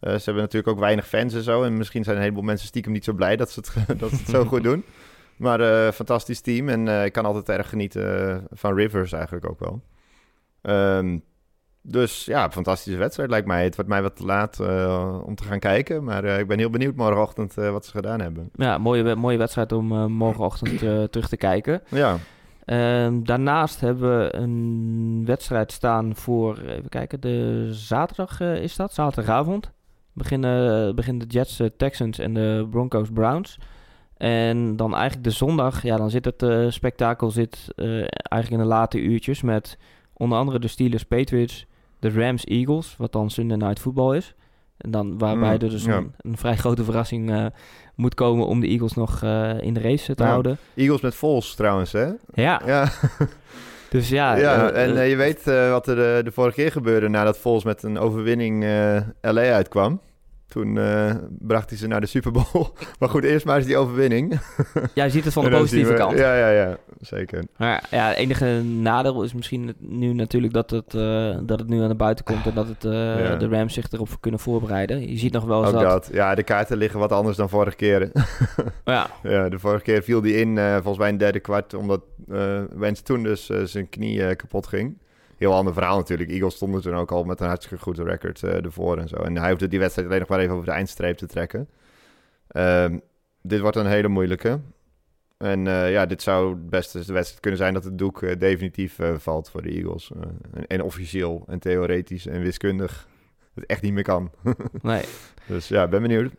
Ze 0.00 0.22
hebben 0.24 0.42
natuurlijk 0.42 0.68
ook 0.68 0.78
weinig 0.78 1.08
fans 1.08 1.34
en 1.34 1.42
zo. 1.42 1.62
En 1.62 1.76
misschien 1.76 2.04
zijn 2.04 2.16
een 2.16 2.22
heleboel 2.22 2.42
mensen 2.42 2.66
stiekem 2.66 2.92
niet 2.92 3.04
zo 3.04 3.12
blij 3.12 3.36
dat 3.36 3.50
ze 3.50 3.60
het, 3.60 3.98
dat 4.00 4.10
ze 4.10 4.16
het 4.16 4.28
zo 4.28 4.44
goed 4.44 4.62
doen. 4.62 4.84
Maar 5.36 5.60
eh 5.60 5.92
fantastisch 5.92 6.40
team. 6.40 6.68
En 6.68 6.88
eh, 6.88 7.04
ik 7.04 7.12
kan 7.12 7.24
altijd 7.24 7.48
erg 7.48 7.68
genieten 7.68 8.30
eh, 8.30 8.36
van 8.50 8.74
Rivers 8.74 9.12
eigenlijk 9.12 9.50
ook 9.50 9.60
wel. 9.60 9.80
Ehm, 10.62 11.18
dus 11.82 12.24
ja, 12.24 12.50
fantastische 12.50 12.98
wedstrijd 12.98 13.30
lijkt 13.30 13.46
mij. 13.46 13.64
Het 13.64 13.76
wordt 13.76 13.90
mij 13.90 14.02
wat 14.02 14.16
te 14.16 14.24
laat 14.24 14.60
om 15.24 15.34
te 15.34 15.44
gaan 15.44 15.58
kijken. 15.58 16.04
Maar 16.04 16.24
ik 16.24 16.46
ben 16.46 16.58
heel 16.58 16.70
benieuwd 16.70 16.96
morgenochtend 16.96 17.54
wat 17.54 17.84
ze 17.84 17.90
gedaan 17.90 18.20
hebben. 18.20 18.50
Ja, 18.54 18.78
mooie, 18.78 19.14
mooie 19.14 19.38
wedstrijd 19.38 19.72
om 19.72 20.12
morgenochtend 20.12 20.78
terug 21.12 21.28
te 21.28 21.36
kijken. 21.36 21.82
Ja, 21.88 22.16
Ehm, 22.66 23.22
daarnaast 23.22 23.80
hebben 23.80 24.18
we 24.18 24.34
een 24.34 25.22
wedstrijd 25.24 25.72
staan 25.72 26.14
voor, 26.14 26.58
even 26.58 26.88
kijken, 26.88 27.20
de 27.20 27.68
zaterdag 27.72 28.40
is 28.40 28.76
dat, 28.76 28.94
zaterdagavond. 28.94 29.70
Beginnen, 30.12 30.94
beginnen 30.94 31.28
de 31.28 31.34
Jets, 31.34 31.60
Texans 31.76 32.18
en 32.18 32.34
de 32.34 32.66
Broncos, 32.70 33.08
Browns. 33.12 33.58
En 34.16 34.76
dan 34.76 34.94
eigenlijk 34.94 35.24
de 35.24 35.30
zondag, 35.30 35.82
ja, 35.82 35.96
dan 35.96 36.10
zit 36.10 36.24
het 36.24 36.42
eh, 36.42 36.66
spektakel 36.68 37.30
zit, 37.30 37.66
eh, 37.76 37.86
eigenlijk 38.28 38.50
in 38.62 38.68
de 38.68 38.74
late 38.74 39.00
uurtjes 39.00 39.42
met 39.42 39.78
onder 40.16 40.38
andere 40.38 40.58
de 40.58 40.68
Steelers, 40.68 41.04
Patriots, 41.04 41.66
de 41.98 42.10
Rams, 42.10 42.44
Eagles, 42.44 42.94
wat 42.98 43.12
dan 43.12 43.30
Sunday 43.30 43.56
Night 43.56 43.78
Football 43.80 44.16
is. 44.16 44.34
En 44.76 44.90
dan 44.90 45.18
waarbij 45.18 45.54
Mm, 45.56 45.62
er 45.62 45.70
dus 45.70 45.84
ja. 45.84 45.96
een, 45.96 46.12
een 46.20 46.36
vrij 46.36 46.56
grote 46.56 46.84
verrassing 46.84 47.30
eh, 47.30 47.46
moet 47.94 48.14
komen 48.14 48.46
om 48.46 48.60
de 48.60 48.66
Eagles 48.68 48.94
nog 48.94 49.22
in 49.60 49.74
de 49.74 49.80
race 49.80 50.14
te 50.14 50.22
Ja. 50.22 50.28
houden. 50.28 50.58
Eagles 50.74 51.00
met 51.00 51.14
Vols 51.14 51.54
trouwens, 51.54 51.92
hè? 51.92 52.06
Ja, 52.34 52.62
Ja, 52.66 52.88
dus 53.90 54.08
ja. 54.08 54.36
ja 54.36 54.70
en 54.70 55.08
je 55.08 55.16
weet 55.16 55.44
wat 55.70 55.86
er 55.88 56.16
eh, 56.18 56.24
de 56.24 56.32
vorige 56.32 56.54
keer 56.54 56.72
gebeurde 56.72 57.08
nadat 57.08 57.38
Vols 57.38 57.64
met 57.64 57.82
een 57.82 57.98
overwinning 57.98 58.64
LA 59.20 59.52
uitkwam. 59.52 60.00
Toen 60.48 60.78
eh, 60.78 61.14
bracht 61.38 61.68
hij 61.70 61.78
ze 61.78 61.86
naar 61.86 62.00
de 62.00 62.06
Super 62.06 62.32
Bowl. 62.32 62.66
maar 62.98 63.08
goed, 63.08 63.24
eerst 63.24 63.46
maar 63.46 63.56
eens 63.56 63.66
die 63.66 63.76
overwinning. 63.76 64.40
Ja, 64.94 65.04
je 65.04 65.10
ziet 65.10 65.24
het 65.24 65.32
van 65.32 65.44
de 65.44 65.50
positieve 65.50 65.90
we- 65.92 65.98
kant. 65.98 66.18
Ja, 66.18 66.36
ja, 66.36 66.50
ja, 66.50 66.76
zeker. 67.00 67.44
Maar 67.56 67.86
ja, 67.90 68.08
het 68.08 68.16
enige 68.16 68.46
nadeel 68.62 69.22
is 69.22 69.34
misschien 69.34 69.74
nu 69.78 70.12
natuurlijk 70.12 70.52
dat 70.52 70.70
het, 70.70 70.94
eh, 70.94 71.36
dat 71.42 71.58
het 71.58 71.68
nu 71.68 71.82
aan 71.82 71.88
de 71.88 71.94
buiten 71.94 72.24
komt 72.24 72.46
en 72.46 72.54
dat 72.54 72.68
het, 72.68 72.84
eh, 72.84 72.92
Ja. 72.92 73.36
de 73.36 73.48
Rams 73.48 73.74
zich 73.74 73.90
erop 73.90 74.08
kunnen 74.20 74.40
voorbereiden. 74.40 75.10
Je 75.10 75.18
ziet 75.18 75.32
nog 75.32 75.44
wel 75.44 75.62
eens 75.62 75.72
dat. 75.72 75.80
dat. 75.82 76.08
Ja, 76.12 76.34
de 76.34 76.42
kaarten 76.42 76.76
liggen 76.76 77.00
wat 77.00 77.12
anders 77.12 77.36
dan 77.36 77.48
vorige 77.48 77.76
keer. 77.76 78.10
Ja, 78.84 79.06
ja, 79.22 79.48
de 79.48 79.58
vorige 79.58 79.82
keer 79.82 80.02
viel 80.02 80.20
die 80.20 80.34
in, 80.36 80.58
volgens 80.58 80.98
mij 80.98 81.06
in 81.06 81.14
het 81.14 81.22
derde 81.22 81.40
kwart, 81.40 81.74
omdat 81.74 82.00
Wens 82.76 83.00
toen 83.00 83.22
dus 83.22 83.50
zijn 83.64 83.88
knie 83.88 84.34
kapot 84.36 84.66
ging. 84.66 84.98
Heel 85.36 85.54
ander 85.54 85.72
verhaal 85.72 85.96
natuurlijk. 85.96 86.30
Eagles 86.30 86.54
stonden 86.54 86.82
toen 86.82 86.94
ook 86.94 87.12
al 87.12 87.24
met 87.24 87.40
een 87.40 87.46
hartstikke 87.46 87.82
goed 87.82 87.98
record 87.98 88.42
eh, 88.42 88.64
ervoor 88.64 88.98
en 88.98 89.08
zo. 89.08 89.16
En 89.16 89.36
hij 89.36 89.50
hoefde 89.50 89.68
die 89.68 89.78
wedstrijd 89.78 90.08
alleen 90.08 90.20
nog 90.20 90.28
maar 90.28 90.38
even 90.38 90.54
over 90.54 90.66
de 90.66 90.72
eindstreep 90.72 91.16
te 91.16 91.26
trekken. 91.26 91.68
Ehm, 92.48 92.98
dit 93.42 93.60
wordt 93.60 93.76
een 93.76 93.86
hele 93.86 94.08
moeilijke. 94.08 94.60
En 95.36 95.66
eh, 95.66 95.90
ja, 95.90 96.06
dit 96.06 96.22
zou 96.22 96.50
het 96.50 96.70
beste 96.70 97.04
de 97.04 97.12
wedstrijd 97.12 97.40
kunnen 97.40 97.60
zijn 97.60 97.74
dat 97.74 97.84
het 97.84 97.98
doek 97.98 98.22
eh, 98.22 98.38
definitief 98.38 98.98
valt 99.16 99.50
voor 99.50 99.62
de 99.62 99.70
Eagles. 99.70 100.12
En, 100.52 100.66
en 100.66 100.82
officieel 100.82 101.44
en 101.46 101.58
theoretisch 101.58 102.26
en 102.26 102.40
wiskundig 102.40 103.08
het 103.54 103.66
echt 103.66 103.82
niet 103.82 103.92
meer 103.92 104.02
kan. 104.02 104.30
nee. 104.82 105.04
Dus 105.46 105.68
ja, 105.68 105.88
ben 105.88 106.02
benieuwd. 106.02 106.32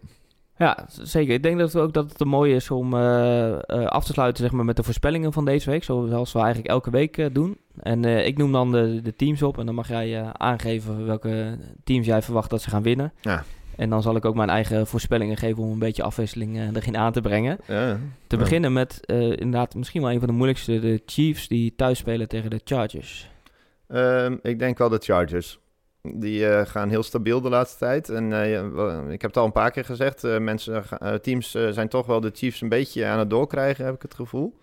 Ja, 0.57 0.85
zeker. 1.01 1.33
Ik 1.33 1.43
denk 1.43 1.57
dat 1.59 1.73
het 1.73 1.81
ook 1.81 1.93
dat 1.93 2.09
het 2.11 2.27
mooi 2.27 2.55
is 2.55 2.71
om 2.71 2.93
eh, 2.93 3.53
eh, 3.53 3.85
af 3.85 4.05
te 4.05 4.11
sluiten 4.13 4.43
zeg 4.43 4.51
maar, 4.53 4.65
met 4.65 4.75
de 4.75 4.83
voorspellingen 4.83 5.33
van 5.33 5.45
deze 5.45 5.69
week. 5.69 5.83
Zoals 5.83 6.33
we 6.33 6.39
eigenlijk 6.39 6.69
elke 6.69 6.89
week 6.89 7.17
eh, 7.17 7.25
doen. 7.31 7.57
En 7.79 8.05
ik 8.05 8.37
noem 8.37 8.51
dan 8.51 8.71
de, 8.71 9.01
de 9.03 9.15
teams 9.15 9.41
op. 9.41 9.57
En 9.59 9.65
dan 9.65 9.75
mag 9.75 9.87
jij 9.87 10.23
aangeven 10.33 11.05
welke 11.05 11.57
teams 11.83 12.05
jij 12.05 12.21
verwacht 12.21 12.49
dat 12.49 12.61
ze 12.61 12.69
gaan 12.69 12.83
winnen. 12.83 13.13
Ja. 13.21 13.43
En 13.75 13.89
dan 13.89 14.01
zal 14.01 14.15
ik 14.15 14.25
ook 14.25 14.35
mijn 14.35 14.49
eigen 14.49 14.87
voorspellingen 14.87 15.37
geven 15.37 15.63
om 15.63 15.71
een 15.71 15.79
beetje 15.79 16.03
afwisseling 16.03 16.75
erin 16.75 16.97
aan 16.97 17.11
te 17.11 17.21
brengen. 17.21 17.57
Ja. 17.67 17.99
Te 18.27 18.35
Ja. 18.35 18.41
beginnen 18.41 18.73
met 18.73 18.99
inderdaad 19.09 19.75
misschien 19.75 20.01
wel 20.01 20.11
een 20.11 20.19
van 20.19 20.27
de 20.27 20.33
moeilijkste. 20.33 20.79
De 20.79 21.01
Chiefs 21.05 21.47
die 21.47 21.75
thuis 21.75 21.97
spelen 21.97 22.27
tegen 22.27 22.49
de 22.49 22.61
Chargers. 22.63 23.29
Ehm, 23.87 24.35
ik 24.41 24.59
denk 24.59 24.77
wel 24.77 24.89
de 24.89 24.99
Chargers. 25.03 25.59
Die 26.01 26.47
eh, 26.47 26.65
gaan 26.65 26.89
heel 26.89 27.03
stabiel 27.03 27.41
de 27.41 27.49
laatste 27.49 27.77
tijd. 27.77 28.09
En 28.09 28.33
eh, 28.33 29.11
ik 29.11 29.21
heb 29.21 29.29
het 29.29 29.37
al 29.37 29.45
een 29.45 29.51
paar 29.51 29.71
keer 29.71 29.85
gezegd. 29.85 30.23
eh, 30.23 30.37
mensen, 30.37 30.83
teams 31.21 31.51
zijn 31.51 31.87
toch 31.87 32.05
wel 32.05 32.19
de 32.19 32.31
Chiefs 32.33 32.61
een 32.61 32.69
beetje 32.69 33.05
aan 33.05 33.19
het 33.19 33.29
doorkrijgen, 33.29 33.85
heb 33.85 33.95
ik 33.95 34.01
het 34.01 34.13
gevoel. 34.13 34.57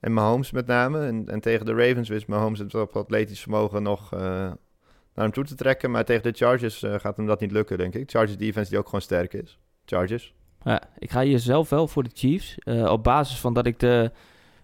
En 0.00 0.12
Mahomes 0.12 0.50
met 0.50 0.66
name. 0.66 1.06
En, 1.06 1.28
en 1.28 1.40
tegen 1.40 1.66
de 1.66 1.74
Ravens 1.74 2.08
wist 2.08 2.26
Mahomes 2.26 2.58
het 2.58 2.74
op 2.74 2.96
atletisch 2.96 3.40
vermogen 3.40 3.82
nog 3.82 4.10
naar 4.10 5.24
hem 5.24 5.32
toe 5.32 5.44
te 5.44 5.54
trekken. 5.54 5.90
Maar 5.90 6.04
tegen 6.04 6.22
de 6.22 6.38
Chargers 6.38 6.84
gaat 6.86 7.16
hem 7.16 7.26
dat 7.26 7.40
niet 7.40 7.52
lukken, 7.52 7.78
denk 7.78 7.94
ik. 7.94 8.10
Chargers 8.10 8.36
defense 8.36 8.70
die 8.70 8.78
ook 8.78 8.84
gewoon 8.84 9.00
sterk 9.00 9.32
is. 9.32 9.58
Chargers. 9.84 10.34
Ja, 10.62 10.82
ik 10.98 11.10
ga 11.10 11.22
hier 11.22 11.38
zelf 11.38 11.68
wel 11.68 11.88
voor 11.88 12.02
de 12.02 12.10
Chiefs. 12.12 12.58
op 12.64 13.04
basis 13.04 13.40
van 13.40 13.54
dat 13.54 13.66
ik 13.66 13.78
de 13.78 14.10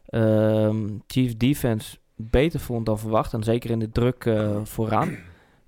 ehm, 0.07 0.89
Chiefs 1.07 1.37
defense 1.37 1.99
beter 2.17 2.61
vond 2.61 2.87
dan 2.87 2.99
verwacht. 2.99 3.33
En 3.33 3.43
zeker 3.43 3.71
in 3.71 3.79
de 3.79 3.91
druk 3.91 4.31
vooraan. 4.65 5.19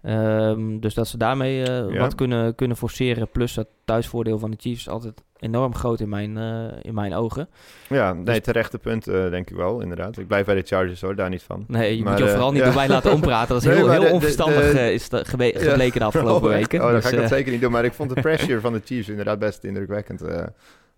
Ehm, 0.02 0.78
dus 0.78 0.94
dat 0.94 1.08
ze 1.08 1.16
daarmee 1.16 1.62
eh, 1.66 1.92
Ja. 1.94 2.00
wat 2.00 2.14
kunnen, 2.14 2.54
kunnen 2.54 2.76
forceren. 2.76 3.28
Plus 3.28 3.54
dat 3.54 3.66
thuisvoordeel 3.84 4.38
van 4.38 4.50
de 4.50 4.56
Chiefs 4.60 4.88
altijd 4.88 5.22
enorm 5.38 5.74
groot 5.74 6.00
in 6.00 6.08
mijn, 6.08 6.36
eh, 6.38 6.64
in 6.82 6.94
mijn 6.94 7.14
ogen. 7.14 7.48
Ja, 7.88 8.12
nee, 8.12 8.40
terechte 8.40 8.78
punt 8.78 9.06
eh, 9.06 9.30
denk 9.30 9.50
ik 9.50 9.56
wel, 9.56 9.80
inderdaad. 9.80 10.18
Ik 10.18 10.26
blijf 10.26 10.46
bij 10.46 10.54
de 10.54 10.62
Chargers 10.62 11.00
hoor, 11.00 11.14
daar 11.16 11.28
niet 11.28 11.42
van. 11.42 11.64
Nee, 11.68 11.96
je 11.96 12.02
Maar, 12.02 12.12
moet 12.12 12.22
je 12.22 12.28
vooral 12.28 12.50
niet 12.52 12.58
ja. 12.60 12.64
door 12.66 12.74
mij 12.74 12.88
laten 12.88 13.12
ompraten. 13.18 13.48
Dat 13.48 13.62
is 13.62 13.64
Nee, 13.68 13.76
heel, 13.76 13.90
heel 13.90 14.00
de- 14.00 14.10
onverstandig 14.12 14.72
de- 14.72 14.92
is 14.92 15.08
dat 15.08 15.26
Ja. 15.26 15.30
gebleken 15.58 15.98
de 16.00 16.04
afgelopen 16.06 16.48
Oh, 16.50 16.54
weken. 16.54 16.78
Oh, 16.80 16.84
dan 16.86 16.94
Dus, 16.94 17.04
ga 17.04 17.10
ik 17.10 17.16
dat 17.16 17.28
zeker 17.28 17.52
niet 17.52 17.60
doen. 17.60 17.70
Maar 17.72 17.84
ik 17.84 17.92
vond 17.92 18.14
de 18.14 18.20
pressure 18.28 18.60
van 18.60 18.72
de 18.72 18.80
Chiefs 18.84 19.08
inderdaad 19.08 19.38
best 19.38 19.64
indrukwekkend 19.64 20.22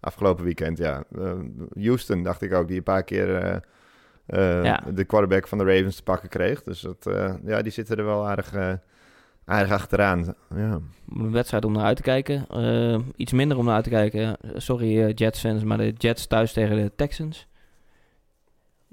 afgelopen 0.01 0.45
weekend. 0.45 0.79
Ja. 0.79 1.05
Houston 1.81 2.23
dacht 2.23 2.43
ik 2.43 2.55
ook, 2.55 2.69
die 2.69 2.77
een 2.77 2.83
paar 2.83 3.03
keer 3.05 3.63
Ja. 4.63 4.83
de 4.95 5.05
quarterback 5.05 5.49
van 5.49 5.59
de 5.59 5.65
Ravens 5.65 5.97
te 5.97 6.03
pakken 6.03 6.29
kreeg. 6.29 6.63
Dus 6.63 6.81
dat, 6.81 7.07
ja, 7.45 7.63
die 7.63 7.73
zitten 7.73 7.97
er 7.97 8.05
wel 8.05 8.27
aardig, 8.29 8.53
aardig 9.45 9.73
achteraan. 9.73 10.35
Ja. 10.55 10.81
een 11.17 11.33
wedstrijd 11.33 11.65
om 11.65 11.73
naar 11.73 11.85
uit 11.85 11.97
te 11.97 12.03
kijken. 12.03 12.47
Eh, 12.49 12.99
iets 13.17 13.33
minder 13.33 13.57
om 13.57 13.65
naar 13.65 13.75
uit 13.75 13.85
te 13.85 13.91
kijken. 13.91 14.37
Sorry 14.55 15.03
eh, 15.03 15.13
Jets 15.15 15.41
fans, 15.41 15.65
maar 15.65 15.79
de 15.79 15.93
Jets 15.99 16.27
thuis 16.27 16.53
tegen 16.53 16.77
de 16.77 16.93
Texans. 16.97 17.47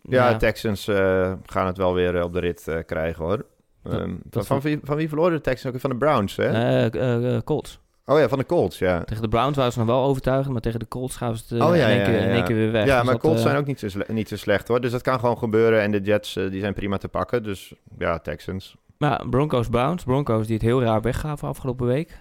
Ja, 0.03 0.37
Texans 0.37 0.87
eh, 0.87 1.33
gaan 1.45 1.67
het 1.67 1.77
wel 1.77 1.93
weer 1.93 2.23
op 2.23 2.33
de 2.33 2.39
rit 2.39 2.83
krijgen 2.85 3.25
hoor. 3.25 3.45
Ehm, 3.83 4.15
van, 4.29 4.45
van, 4.45 4.59
wie, 4.59 4.79
van 4.83 4.95
wie 4.95 5.07
verloren 5.07 5.33
de 5.33 5.41
Texans 5.41 5.75
ook? 5.75 5.81
Van 5.81 5.89
de 5.89 5.97
Browns, 5.97 6.35
hè? 6.35 7.41
Colts. 7.43 7.79
Oh 8.11 8.19
ja, 8.19 8.29
van 8.29 8.37
de 8.37 8.45
Colts, 8.45 8.79
ja. 8.79 9.03
Tegen 9.03 9.23
de 9.23 9.29
Browns 9.29 9.57
waren 9.57 9.71
ze 9.71 9.79
nog 9.79 9.87
wel 9.87 10.03
overtuigend, 10.03 10.51
maar 10.51 10.61
tegen 10.61 10.79
de 10.79 10.87
Colts 10.87 11.15
gaan 11.15 11.35
ze 11.35 11.43
het 11.47 11.61
eh, 11.61 11.67
Oh 11.67 11.75
ja, 11.75 11.87
in, 11.87 11.89
één 11.89 11.99
ja, 11.99 12.05
keer, 12.05 12.19
in 12.19 12.27
ja. 12.27 12.33
één 12.33 12.43
keer 12.43 12.55
weer 12.55 12.71
weg. 12.71 12.85
Ja, 12.85 12.95
Dus 12.95 13.03
maar 13.03 13.13
dat, 13.13 13.21
Colts 13.21 13.37
eh, 13.37 13.45
zijn 13.45 13.57
ook 13.57 13.65
niet 13.65 13.79
zo, 13.79 13.87
niet 14.07 14.27
zo 14.27 14.35
slecht 14.35 14.67
hoor. 14.67 14.81
Dus 14.81 14.91
dat 14.91 15.01
kan 15.01 15.19
gewoon 15.19 15.37
gebeuren. 15.37 15.81
En 15.81 15.91
de 15.91 16.01
Jets 16.01 16.35
eh, 16.35 16.49
die 16.49 16.59
zijn 16.59 16.73
prima 16.73 16.97
te 16.97 17.07
pakken. 17.07 17.43
Dus 17.43 17.73
ja, 17.97 18.19
Texans. 18.19 18.75
Ja, 18.97 19.23
Broncos 19.29 19.67
Browns. 19.67 20.03
Broncos 20.03 20.45
die 20.45 20.55
het 20.55 20.65
heel 20.65 20.81
raar 20.81 21.01
weggaven 21.01 21.47
afgelopen 21.47 21.87
week. 21.87 22.19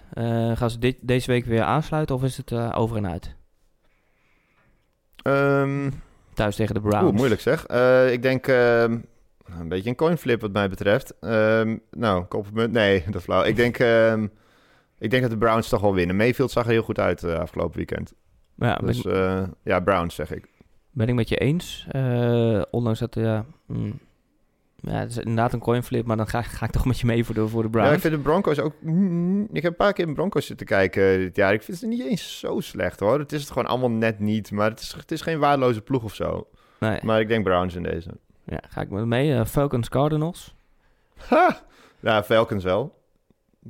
Gaan 0.53 0.69
ze 0.69 0.79
dit, 0.79 0.97
deze 1.01 1.31
week 1.31 1.45
weer 1.45 1.61
aansluiten 1.61 2.15
of 2.15 2.23
is 2.23 2.37
het 2.37 2.53
over 2.73 2.97
en 2.97 3.07
uit? 3.07 3.35
Ehm 5.21 5.89
Thuis 6.33 6.55
tegen 6.55 6.73
de 6.73 6.81
Browns. 6.81 7.03
Oeh, 7.03 7.15
moeilijk 7.15 7.41
zeg. 7.41 7.65
Ik 8.11 8.21
denk 8.21 8.47
ehm, 8.47 8.97
een 9.59 9.67
beetje 9.67 9.89
een 9.89 9.95
coinflip 9.95 10.41
wat 10.41 10.51
mij 10.51 10.69
betreft. 10.69 11.13
Ehm, 11.19 11.77
nou, 11.91 12.23
kop 12.23 12.39
of 12.39 12.51
munt. 12.51 12.71
Nee, 12.71 13.03
dat 13.05 13.15
is 13.15 13.23
flauw. 13.23 13.43
Ik 13.43 13.55
denk, 13.55 13.77
ik 15.01 15.09
denk 15.09 15.21
dat 15.21 15.31
de 15.31 15.37
Browns 15.37 15.69
toch 15.69 15.81
wel 15.81 15.93
winnen. 15.93 16.15
Mayfield 16.15 16.51
zag 16.51 16.65
er 16.65 16.71
heel 16.71 16.81
goed 16.83 16.99
uit 16.99 17.23
eh, 17.23 17.39
afgelopen 17.39 17.77
weekend. 17.77 18.13
Ja, 18.55 18.75
Dus 18.75 19.05
eh, 19.05 19.43
ja, 19.63 19.79
Browns 19.79 20.15
zeg 20.15 20.31
ik. 20.31 20.47
ben 20.91 21.07
ik 21.07 21.15
met 21.15 21.29
je 21.29 21.35
eens. 21.37 21.85
Eh, 21.91 22.61
ondanks 22.71 22.99
dat, 22.99 23.15
ja, 23.15 23.45
mm, 23.65 23.99
ja, 24.75 24.91
het 24.91 25.09
is 25.11 25.17
inderdaad 25.17 25.53
een 25.53 25.59
coinflip, 25.59 26.05
maar 26.05 26.17
dan 26.17 26.27
ga, 26.27 26.41
ga 26.41 26.65
ik 26.65 26.71
toch 26.71 26.85
met 26.85 26.99
je 26.99 27.05
mee 27.05 27.23
voor 27.23 27.35
de, 27.35 27.47
voor 27.47 27.61
de 27.61 27.67
Ja, 27.67 27.73
Browns. 27.73 27.95
ik 27.95 28.01
vind 28.01 28.13
de 28.13 28.19
Broncos 28.19 28.59
ook... 28.59 28.73
mm, 28.79 29.47
Ik 29.51 29.61
heb 29.61 29.71
een 29.71 29.77
paar 29.77 29.93
keer 29.93 30.07
in 30.07 30.13
Broncos 30.13 30.45
zitten 30.45 30.65
kijken 30.65 31.17
dit 31.19 31.35
jaar. 31.35 31.53
Ik 31.53 31.61
vind 31.63 31.77
ze 31.77 31.87
niet 31.87 32.01
eens 32.05 32.39
zo 32.39 32.59
slecht 32.59 32.99
hoor. 32.99 33.19
Het 33.19 33.31
is 33.31 33.41
het 33.41 33.51
gewoon 33.51 33.67
allemaal 33.67 33.91
net 33.91 34.19
niet. 34.19 34.51
Maar 34.51 34.69
het 34.69 34.79
is, 34.79 34.93
het 34.93 35.11
is 35.11 35.21
geen 35.21 35.39
waardeloze 35.39 35.81
ploeg 35.81 36.03
of 36.03 36.15
zo. 36.15 36.47
nee, 36.79 36.99
Maar 37.03 37.19
ik 37.19 37.27
denk 37.27 37.43
Browns 37.43 37.75
in 37.75 37.83
deze. 37.83 38.09
ja, 38.43 38.59
ga 38.69 38.81
ik 38.81 38.89
met 38.89 39.05
mee. 39.05 39.45
Falcons 39.45 39.89
Cardinals. 39.89 40.55
Ha! 41.27 41.59
Ja, 41.99 42.23
Falcons 42.23 42.63
wel. 42.63 42.99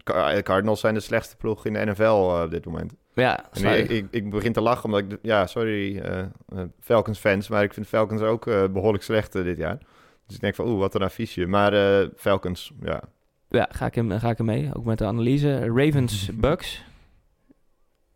Car- 0.04 0.42
Cardinals 0.42 0.80
zijn 0.80 0.94
de 0.94 1.00
slechtste 1.00 1.36
ploeg 1.38 1.66
in 1.66 1.74
de 1.74 1.86
NFL 1.86 2.02
eh, 2.04 2.42
op 2.44 2.52
dit 2.52 2.66
moment. 2.66 2.94
Ja, 3.14 3.54
ik, 3.54 3.90
ik, 3.90 4.08
ik 4.12 4.30
begin 4.30 4.54
te 4.54 4.62
lachen 4.62 4.86
omdat 4.86 5.00
ik... 5.02 5.18
Ja, 5.22 5.48
sorry 5.48 5.98
eh, 6.00 6.26
Falcons 6.80 7.20
fans, 7.20 7.48
maar 7.48 7.64
ik 7.64 7.74
vind 7.74 7.88
Falcons 7.88 8.22
ook 8.22 8.48
eh, 8.48 8.68
behoorlijk 8.68 9.04
slecht 9.04 9.32
dit 9.34 9.58
jaar. 9.58 9.78
Dus 10.26 10.36
ik 10.36 10.42
denk 10.42 10.56
van, 10.56 10.68
oeh, 10.68 10.80
wat 10.80 10.96
een 10.96 11.02
affiche. 11.02 11.46
Maar 11.46 12.08
Falcons, 12.16 12.72
ja. 12.82 13.02
ja, 13.50 13.68
ga 13.72 13.86
ik, 13.86 13.96
hem, 13.96 14.12
ga 14.20 14.30
ik 14.30 14.38
hem 14.38 14.46
mee. 14.46 14.70
Ook 14.74 14.86
met 14.86 14.98
de 14.98 15.06
analyse. 15.06 15.60
Ravens 15.66 16.30
Bucks. 16.36 16.84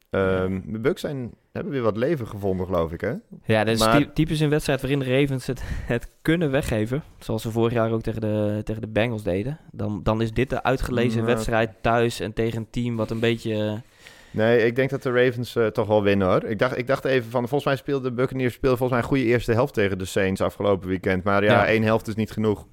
Ehm, 0.09 0.61
De 0.65 0.79
Bucks 0.79 1.01
zijn, 1.01 1.33
hebben 1.55 1.73
weer 1.73 1.81
wat 1.81 1.97
leven 1.97 2.27
gevonden, 2.27 2.65
geloof 2.65 2.91
ik, 2.91 3.01
hè? 3.01 3.13
Ja, 3.45 3.63
dat 3.63 3.73
is 3.75 3.79
Maar- 3.79 4.13
typisch 4.13 4.39
een 4.39 4.49
wedstrijd 4.49 4.81
waarin 4.81 4.99
de 4.99 5.19
Ravens 5.19 5.45
het, 5.47 5.61
het 5.65 6.09
kunnen 6.21 6.51
weggeven. 6.51 7.03
Zoals 7.19 7.41
ze 7.41 7.51
vorig 7.51 7.73
jaar 7.73 7.91
ook 7.91 8.01
tegen 8.01 8.21
de, 8.21 8.61
tegen 8.63 8.81
de 8.81 8.87
Bengals 8.87 9.23
deden. 9.23 9.59
Dan, 9.71 9.99
dan 10.03 10.21
is 10.21 10.31
dit 10.31 10.49
de 10.49 10.63
uitgelezen 10.63 11.19
Ja. 11.19 11.25
wedstrijd 11.25 11.71
thuis 11.81 12.19
en 12.19 12.33
tegen 12.33 12.57
een 12.59 12.67
team 12.69 12.95
wat 12.95 13.11
een 13.11 13.19
beetje... 13.19 13.53
eh, 13.65 13.73
Nee, 14.31 14.65
ik 14.65 14.75
denk 14.75 14.89
dat 14.89 15.03
de 15.03 15.11
Ravens 15.11 15.55
eh, 15.55 15.65
toch 15.67 15.87
wel 15.87 16.03
winnen, 16.03 16.27
hoor. 16.27 16.43
Ik 16.43 16.59
dacht, 16.59 16.77
ik 16.77 16.87
dacht 16.87 17.05
even 17.05 17.29
van, 17.31 17.41
volgens 17.41 17.63
mij 17.65 17.75
speelde 17.75 18.09
de 18.09 18.15
Buccaneers 18.15 18.53
speelde 18.53 18.77
volgens 18.77 18.99
mij 18.99 19.07
een 19.09 19.15
goede 19.15 19.31
eerste 19.31 19.51
helft 19.53 19.73
tegen 19.73 19.97
de 19.97 20.05
Saints 20.05 20.41
afgelopen 20.41 20.87
weekend. 20.87 21.23
Maar 21.23 21.43
ja, 21.43 21.51
Ja. 21.51 21.65
één 21.67 21.83
helft 21.83 22.07
is 22.07 22.15
niet 22.15 22.31
genoeg. 22.31 22.65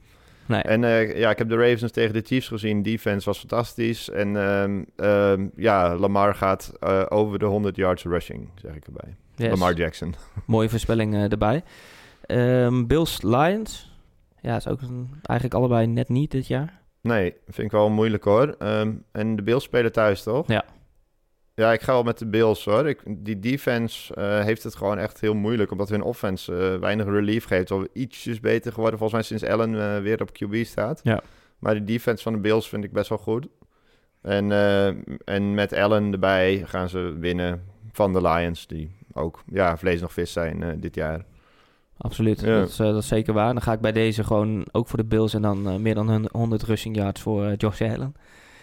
Nee. 0.52 0.62
En 0.62 0.84
eh, 0.84 1.18
ja, 1.18 1.30
ik 1.30 1.38
heb 1.38 1.48
de 1.48 1.56
Ravens 1.56 1.92
tegen 1.92 2.12
de 2.12 2.22
Chiefs 2.24 2.48
gezien. 2.48 2.82
Defense 2.82 3.26
was 3.26 3.38
fantastisch. 3.38 4.10
En 4.10 4.36
ehm, 4.36 4.82
ehm, 4.96 5.48
ja, 5.56 5.96
Lamar 5.96 6.34
gaat 6.34 6.72
eh, 6.80 7.02
over 7.08 7.38
de 7.38 7.44
100 7.44 7.76
yards 7.76 8.04
rushing, 8.04 8.48
zeg 8.54 8.74
ik 8.74 8.86
erbij. 8.86 9.14
Yes. 9.36 9.48
Lamar 9.50 9.74
Jackson. 9.74 10.14
Mooie 10.46 10.68
voorspelling 10.68 11.14
eh, 11.14 11.30
erbij. 11.32 11.62
Ehm, 12.26 12.86
Bills 12.86 13.22
Lions. 13.22 13.90
Ja, 14.40 14.56
is 14.56 14.68
ook 14.68 14.80
een- 14.80 15.08
eigenlijk 15.22 15.60
allebei 15.60 15.86
net 15.86 16.08
niet 16.08 16.30
dit 16.30 16.46
jaar. 16.46 16.80
Nee, 17.00 17.34
vind 17.44 17.66
ik 17.66 17.70
wel 17.72 17.90
moeilijk 17.90 18.24
hoor. 18.24 18.48
En 19.12 19.36
de 19.36 19.42
Bills 19.42 19.64
spelen 19.64 19.92
thuis, 19.92 20.22
toch? 20.22 20.46
Ja. 20.48 20.64
Ja, 21.54 21.72
ik 21.72 21.82
ga 21.82 21.92
wel 21.92 22.02
met 22.02 22.18
de 22.18 22.26
Bills 22.26 22.64
hoor. 22.64 22.88
Ik, 22.88 23.02
die 23.06 23.38
defense 23.38 24.14
eh, 24.14 24.40
heeft 24.40 24.62
het 24.62 24.74
gewoon 24.74 24.98
echt 24.98 25.20
heel 25.20 25.34
moeilijk, 25.34 25.70
omdat 25.70 25.88
hun 25.88 26.02
offense 26.02 26.56
eh, 26.56 26.78
weinig 26.78 27.06
relief 27.06 27.44
geeft. 27.44 27.70
Al 27.70 27.86
ietsjes 27.92 28.40
beter 28.40 28.72
geworden, 28.72 28.98
volgens 28.98 29.18
mij 29.18 29.38
sinds 29.38 29.54
Allen 29.54 29.94
eh, 29.94 30.02
weer 30.02 30.20
op 30.20 30.30
QB 30.32 30.64
staat. 30.64 31.00
Ja. 31.02 31.22
Maar 31.58 31.74
de 31.74 31.84
defense 31.84 32.22
van 32.22 32.32
de 32.32 32.38
Bills 32.38 32.68
vind 32.68 32.84
ik 32.84 32.92
best 32.92 33.08
wel 33.08 33.18
goed. 33.18 33.46
En, 34.22 34.52
en 35.24 35.54
met 35.54 35.72
Allen 35.72 36.12
erbij 36.12 36.62
gaan 36.66 36.88
ze 36.88 37.16
winnen 37.18 37.62
van 37.92 38.12
de 38.12 38.22
Lions, 38.22 38.66
die 38.66 38.96
ook 39.12 39.42
ja, 39.46 39.76
vlees 39.76 40.00
nog 40.00 40.12
vis 40.12 40.32
zijn 40.32 40.80
dit 40.80 40.94
jaar. 40.94 41.24
Absoluut, 41.96 42.40
Ja. 42.40 42.58
dat, 42.58 42.68
is, 42.68 42.76
dat 42.76 42.96
is 42.96 43.08
zeker 43.08 43.34
waar. 43.34 43.52
Dan 43.52 43.62
ga 43.62 43.72
ik 43.72 43.80
bij 43.80 43.92
deze 43.92 44.24
gewoon 44.24 44.64
ook 44.72 44.88
voor 44.88 44.98
de 44.98 45.04
Bills 45.04 45.34
en 45.34 45.42
dan 45.42 45.82
meer 45.82 45.94
dan 45.94 46.08
hun 46.08 46.28
100 46.32 46.62
rushing 46.62 46.96
yards 46.96 47.20
voor 47.20 47.52
Josh 47.54 47.80
Allen. 47.80 48.14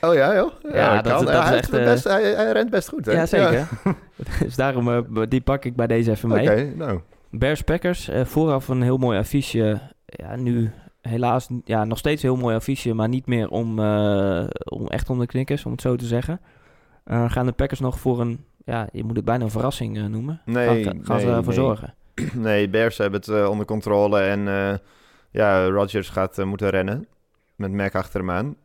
Oh 0.02 0.14
ja, 0.14 0.36
joh. 0.36 0.52
Ja, 0.74 1.02
dat- 1.02 1.14
kan. 1.14 1.26
dat 1.26 1.34
Ja, 1.34 1.41
is 1.43 1.50
hij, 1.50 1.58
echt, 1.58 2.06
eh, 2.06 2.12
hij, 2.12 2.24
hij 2.24 2.52
rent 2.52 2.70
best 2.70 2.89
goed, 2.89 3.06
hè? 3.06 3.12
Ja, 3.12 3.26
zeker. 3.26 3.68
dus 4.39 4.56
daarom, 4.56 4.89
eh, 4.89 5.22
die 5.30 5.41
pak 5.41 5.66
ik 5.66 5.76
bij 5.76 5.88
deze 5.88 6.12
even 6.12 6.30
mee. 6.30 6.52
Oké, 6.52 6.74
nou. 6.76 7.00
Bears 7.30 7.62
Packers, 7.62 8.08
eh, 8.08 8.26
vooraf 8.26 8.68
een 8.68 8.82
heel 8.82 8.97
mooi 8.97 9.18
affiche. 9.20 9.80
Ja, 10.06 10.36
nu 10.36 10.72
helaas 11.02 11.47
ja, 11.64 11.84
nog 11.84 11.97
steeds 11.97 12.24
een 12.24 12.30
heel 12.30 12.39
mooi 12.39 12.56
affiche, 12.56 12.93
maar 12.93 13.08
niet 13.08 13.28
meer 13.28 13.50
om, 13.50 13.80
om 14.64 14.88
echt 14.88 15.10
om 15.10 15.20
de 15.20 15.26
knikkers, 15.26 15.66
om 15.66 15.72
het 15.72 15.82
zo 15.82 15.95
te 15.95 16.06
zeggen. 16.06 16.41
Gaan 17.06 17.45
de 17.45 17.52
Packers 17.52 17.80
nog 17.80 18.00
voor 18.00 18.22
een, 18.22 18.45
ja, 18.66 18.88
je 18.91 19.04
moet 19.04 19.16
het 19.16 19.26
bijna 19.26 19.43
een 19.43 19.52
verrassing 19.52 20.08
noemen. 20.10 20.41
Nee, 20.45 20.84
gaan, 20.84 21.00
gaan 21.04 21.20
ze 21.20 21.28
ervoor 21.28 21.43
nee. 21.45 21.54
zorgen. 21.54 21.93
Nee, 22.34 22.70
Bears 22.70 22.97
hebben 22.97 23.20
het 23.20 23.47
onder 23.47 23.66
controle 23.66 24.20
en 24.20 24.39
ja, 25.32 25.66
Rodgers 25.68 26.10
gaat 26.10 26.45
moeten 26.45 26.70
rennen 26.70 27.08
met 27.56 27.72
Mac 27.72 27.95
achter 27.95 28.20
hem 28.20 28.32
aan. 28.32 28.56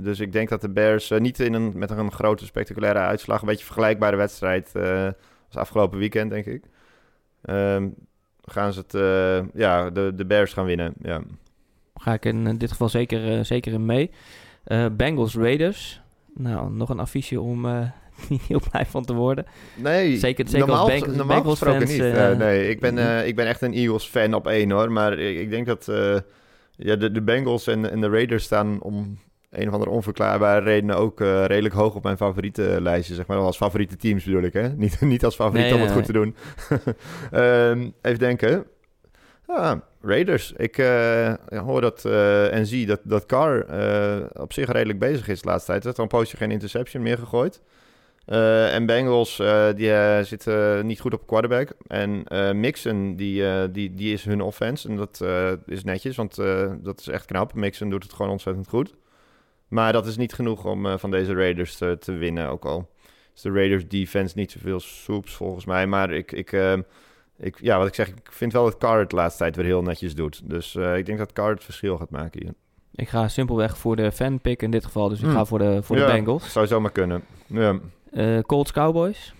Dus 0.00 0.20
ik 0.20 0.32
denk 0.32 0.48
dat 0.48 0.60
de 0.60 0.68
Bears 0.70 1.10
eh, 1.10 1.20
niet 1.20 1.40
in 1.40 1.52
een, 1.54 1.72
met 1.74 1.90
een 1.90 2.12
grote 2.12 2.44
spectaculaire 2.44 2.98
uitslag, 2.98 3.40
een 3.40 3.46
beetje 3.48 3.64
vergelijkbare 3.64 4.16
wedstrijd 4.16 4.70
eh, 4.74 5.04
als 5.48 5.56
afgelopen 5.56 5.98
weekend, 5.98 6.30
denk 6.30 6.46
ik. 6.46 6.64
Ehm, 7.42 7.88
gaan 8.44 8.72
ze 8.72 8.80
het, 8.80 8.94
eh, 8.94 9.60
ja, 9.60 9.90
de, 9.90 10.12
de 10.14 10.26
Bears 10.26 10.52
gaan 10.52 10.64
winnen. 10.64 10.92
Ja. 11.02 11.22
Ga 11.94 12.12
ik 12.12 12.24
in 12.24 12.56
dit 12.58 12.70
geval 12.70 12.88
zeker, 12.88 13.44
zeker 13.44 13.72
in 13.72 13.86
mee. 13.86 14.10
Bengals 14.92 15.34
Raiders. 15.34 16.00
Nou, 16.34 16.72
nog 16.72 16.88
een 16.88 16.98
affiche 16.98 17.40
om 17.40 17.66
niet 18.28 18.42
heel 18.42 18.60
blij 18.70 18.86
van 18.86 19.04
te 19.04 19.14
worden. 19.14 19.46
Nee, 19.76 20.16
Zeker- 20.16 20.48
zeker 20.48 20.66
normaal, 20.66 20.90
als 20.90 21.00
Bengals- 21.26 21.58
fans, 21.58 21.90
niet. 21.90 22.38
nee, 22.38 22.68
ik 22.68 22.80
ben, 22.80 23.26
ik 23.26 23.36
ben 23.36 23.46
echt 23.46 23.62
een 23.62 23.72
Eagles 23.72 24.04
fan 24.06 24.34
op 24.34 24.46
één 24.46 24.70
hoor. 24.70 24.92
Maar 24.92 25.18
ik, 25.18 25.38
ik 25.38 25.50
denk 25.50 25.66
dat 25.66 25.84
ja, 26.76 26.96
de, 26.96 27.10
de 27.12 27.22
Bengals 27.22 27.66
en, 27.66 27.90
en 27.90 28.00
de 28.00 28.08
Raiders 28.08 28.44
staan 28.44 28.80
om 28.82 29.18
een 29.50 29.66
of 29.68 29.72
andere 29.72 29.90
onverklaarbare 29.90 30.64
redenen 30.64 30.96
ook 30.96 31.20
eh, 31.20 31.44
redelijk 31.44 31.74
hoog 31.74 31.94
op 31.94 32.02
mijn 32.02 32.16
favoriete 32.16 32.76
lijstje. 32.80 33.14
Zeg 33.14 33.26
maar 33.26 33.36
als 33.36 33.56
favoriete 33.56 33.96
teams 33.96 34.24
bedoel 34.24 34.42
ik, 34.42 34.52
hè? 34.52 34.68
Niet, 34.76 35.00
niet 35.00 35.24
als 35.24 35.34
favoriet 35.34 35.64
Nee, 35.64 35.74
om 35.74 35.80
het 35.80 35.88
nee, 35.88 35.96
goed 35.96 36.06
te 36.06 36.12
doen. 36.12 36.34
Ehm, 37.30 37.90
even 38.02 38.18
denken. 38.18 38.66
Ah, 39.46 39.78
Raiders. 40.02 40.52
Ik 40.56 40.78
eh, 40.78 41.34
hoor 41.48 41.80
dat 41.80 42.04
eh, 42.04 42.54
en 42.54 42.66
zie 42.66 42.86
dat, 42.86 43.00
dat 43.02 43.26
Carr 43.26 43.60
op 44.40 44.52
zich 44.52 44.72
redelijk 44.72 44.98
bezig 44.98 45.28
is 45.28 45.40
de 45.42 45.48
laatste 45.48 45.66
tijd. 45.66 45.80
Er 45.80 45.86
heeft 45.86 45.98
al 45.98 46.04
een 46.04 46.10
poosje 46.10 46.36
geen 46.36 46.50
interception 46.50 47.02
meer 47.02 47.18
gegooid. 47.18 47.62
En 48.26 48.86
Bengals, 48.86 49.42
die 49.76 49.92
zitten 50.24 50.86
niet 50.86 51.00
goed 51.00 51.14
op 51.14 51.26
quarterback. 51.26 51.70
En 51.86 52.24
Mixon, 52.60 53.16
die, 53.16 53.70
die, 53.70 53.94
die 53.94 54.12
is 54.12 54.24
hun 54.24 54.40
offense. 54.40 54.88
En 54.88 54.96
dat 54.96 55.24
is 55.66 55.84
netjes, 55.84 56.16
want 56.16 56.36
dat 56.82 57.00
is 57.00 57.08
echt 57.08 57.26
knap. 57.26 57.54
Mixon 57.54 57.90
doet 57.90 58.02
het 58.02 58.12
gewoon 58.12 58.30
ontzettend 58.30 58.68
goed. 58.68 58.94
Maar 59.68 59.92
dat 59.92 60.06
is 60.06 60.16
niet 60.16 60.32
genoeg 60.34 60.64
om 60.64 60.86
eh, 60.86 60.98
van 60.98 61.10
deze 61.10 61.34
Raiders 61.34 61.76
te, 61.76 61.96
te 62.00 62.12
winnen, 62.12 62.48
ook 62.48 62.64
al. 62.64 62.88
is 63.34 63.42
de 63.42 63.52
Raiders 63.52 63.88
defense 63.88 64.38
niet 64.38 64.50
zoveel 64.50 64.80
soeps 64.80 65.34
volgens 65.34 65.64
mij. 65.64 65.86
Maar 65.86 66.10
ik, 66.10 66.32
ik, 66.32 66.52
eh, 66.52 66.72
ik, 67.38 67.58
ja, 67.60 67.78
wat 67.78 67.86
ik 67.86 67.94
zeg, 67.94 68.08
ik 68.08 68.32
vind 68.32 68.52
wel 68.52 68.64
dat 68.64 68.78
Carr 68.78 68.98
het 68.98 69.10
de 69.10 69.16
laatste 69.16 69.38
tijd 69.42 69.56
weer 69.56 69.64
heel 69.64 69.82
netjes 69.82 70.14
doet. 70.14 70.40
Dus 70.50 70.74
eh, 70.74 70.96
ik 70.96 71.06
denk 71.06 71.18
dat 71.18 71.32
Carr 71.32 71.50
het 71.50 71.64
verschil 71.64 71.96
gaat 71.96 72.10
maken 72.10 72.42
hier. 72.42 72.54
Ik 72.94 73.08
ga 73.08 73.28
simpelweg 73.28 73.78
voor 73.78 73.96
de 73.96 74.12
fanpick 74.12 74.62
in 74.62 74.70
dit 74.70 74.84
geval. 74.84 75.08
Dus 75.08 75.18
ik 75.18 75.24
Hmm. 75.24 75.34
ga 75.34 75.44
voor 75.44 75.58
de, 75.58 75.82
voor 75.82 75.96
Ja, 75.96 76.06
de 76.06 76.12
Bengals. 76.12 76.52
Zou 76.52 76.66
zomaar 76.66 76.92
kunnen. 76.92 77.24
Ja. 77.46 77.78
Colts 78.42 78.72
Cowboys. 78.72 79.34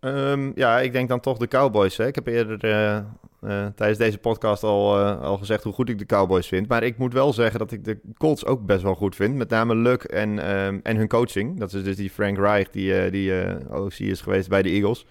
Ehm, 0.00 0.50
ja, 0.54 0.80
ik 0.80 0.92
denk 0.92 1.08
dan 1.08 1.20
toch 1.20 1.38
de 1.38 1.48
Cowboys. 1.48 1.96
Hè. 1.96 2.06
Ik 2.06 2.14
heb 2.14 2.26
eerder 2.26 3.04
eh, 3.40 3.66
tijdens 3.66 3.98
deze 3.98 4.18
podcast 4.18 4.62
al, 4.62 4.98
eh, 4.98 5.20
al 5.20 5.38
gezegd 5.38 5.64
hoe 5.64 5.72
goed 5.72 5.88
ik 5.88 5.98
de 5.98 6.06
Cowboys 6.06 6.46
vind. 6.46 6.68
Maar 6.68 6.82
ik 6.82 6.98
moet 6.98 7.12
wel 7.12 7.32
zeggen 7.32 7.58
dat 7.58 7.72
ik 7.72 7.84
de 7.84 8.00
Colts 8.16 8.44
ook 8.46 8.66
best 8.66 8.82
wel 8.82 8.94
goed 8.94 9.16
vind. 9.16 9.34
Met 9.34 9.50
name 9.50 9.74
Luck 9.74 10.02
en, 10.02 10.38
ehm, 10.38 10.78
en 10.82 10.96
hun 10.96 11.08
coaching. 11.08 11.58
Dat 11.58 11.72
is 11.72 11.82
dus 11.82 11.96
die 11.96 12.10
Frank 12.10 12.38
Reich 12.38 12.70
die, 12.70 13.00
eh, 13.00 13.12
die 13.12 13.32
OC 13.70 13.98
is 13.98 14.20
geweest 14.20 14.48
bij 14.48 14.62
de 14.62 14.68
Eagles. 14.68 15.06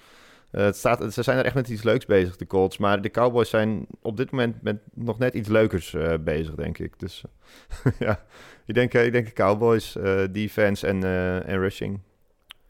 Het 0.51 0.75
staat, 0.75 1.13
ze 1.13 1.23
zijn 1.23 1.37
er 1.37 1.45
echt 1.45 1.55
met 1.55 1.69
iets 1.69 1.83
leuks 1.83 2.05
bezig, 2.05 2.35
de 2.35 2.47
Colts. 2.47 2.77
Maar 2.77 3.01
de 3.01 3.11
Cowboys 3.11 3.49
zijn 3.49 3.85
op 4.01 4.17
dit 4.17 4.31
moment 4.31 4.61
met 4.61 4.77
nog 4.93 5.17
net 5.17 5.33
iets 5.33 5.49
leukers 5.49 5.95
bezig, 6.21 6.55
denk 6.55 6.77
ik. 6.77 6.99
Dus 6.99 7.23
ja, 7.99 8.25
ik 8.65 8.73
denk, 8.73 8.93
ik 8.93 9.11
denk 9.11 9.25
de 9.25 9.33
Cowboys, 9.33 9.97
defense 10.31 10.87
en, 10.87 11.03
en 11.45 11.59
rushing. 11.59 11.99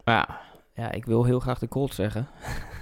Ja, 0.04 0.42
ja, 0.74 0.92
ik 0.92 1.06
wil 1.06 1.26
heel 1.26 1.40
graag 1.40 1.60
de 1.60 1.68
Colts 1.68 1.96
zeggen. 1.96 2.28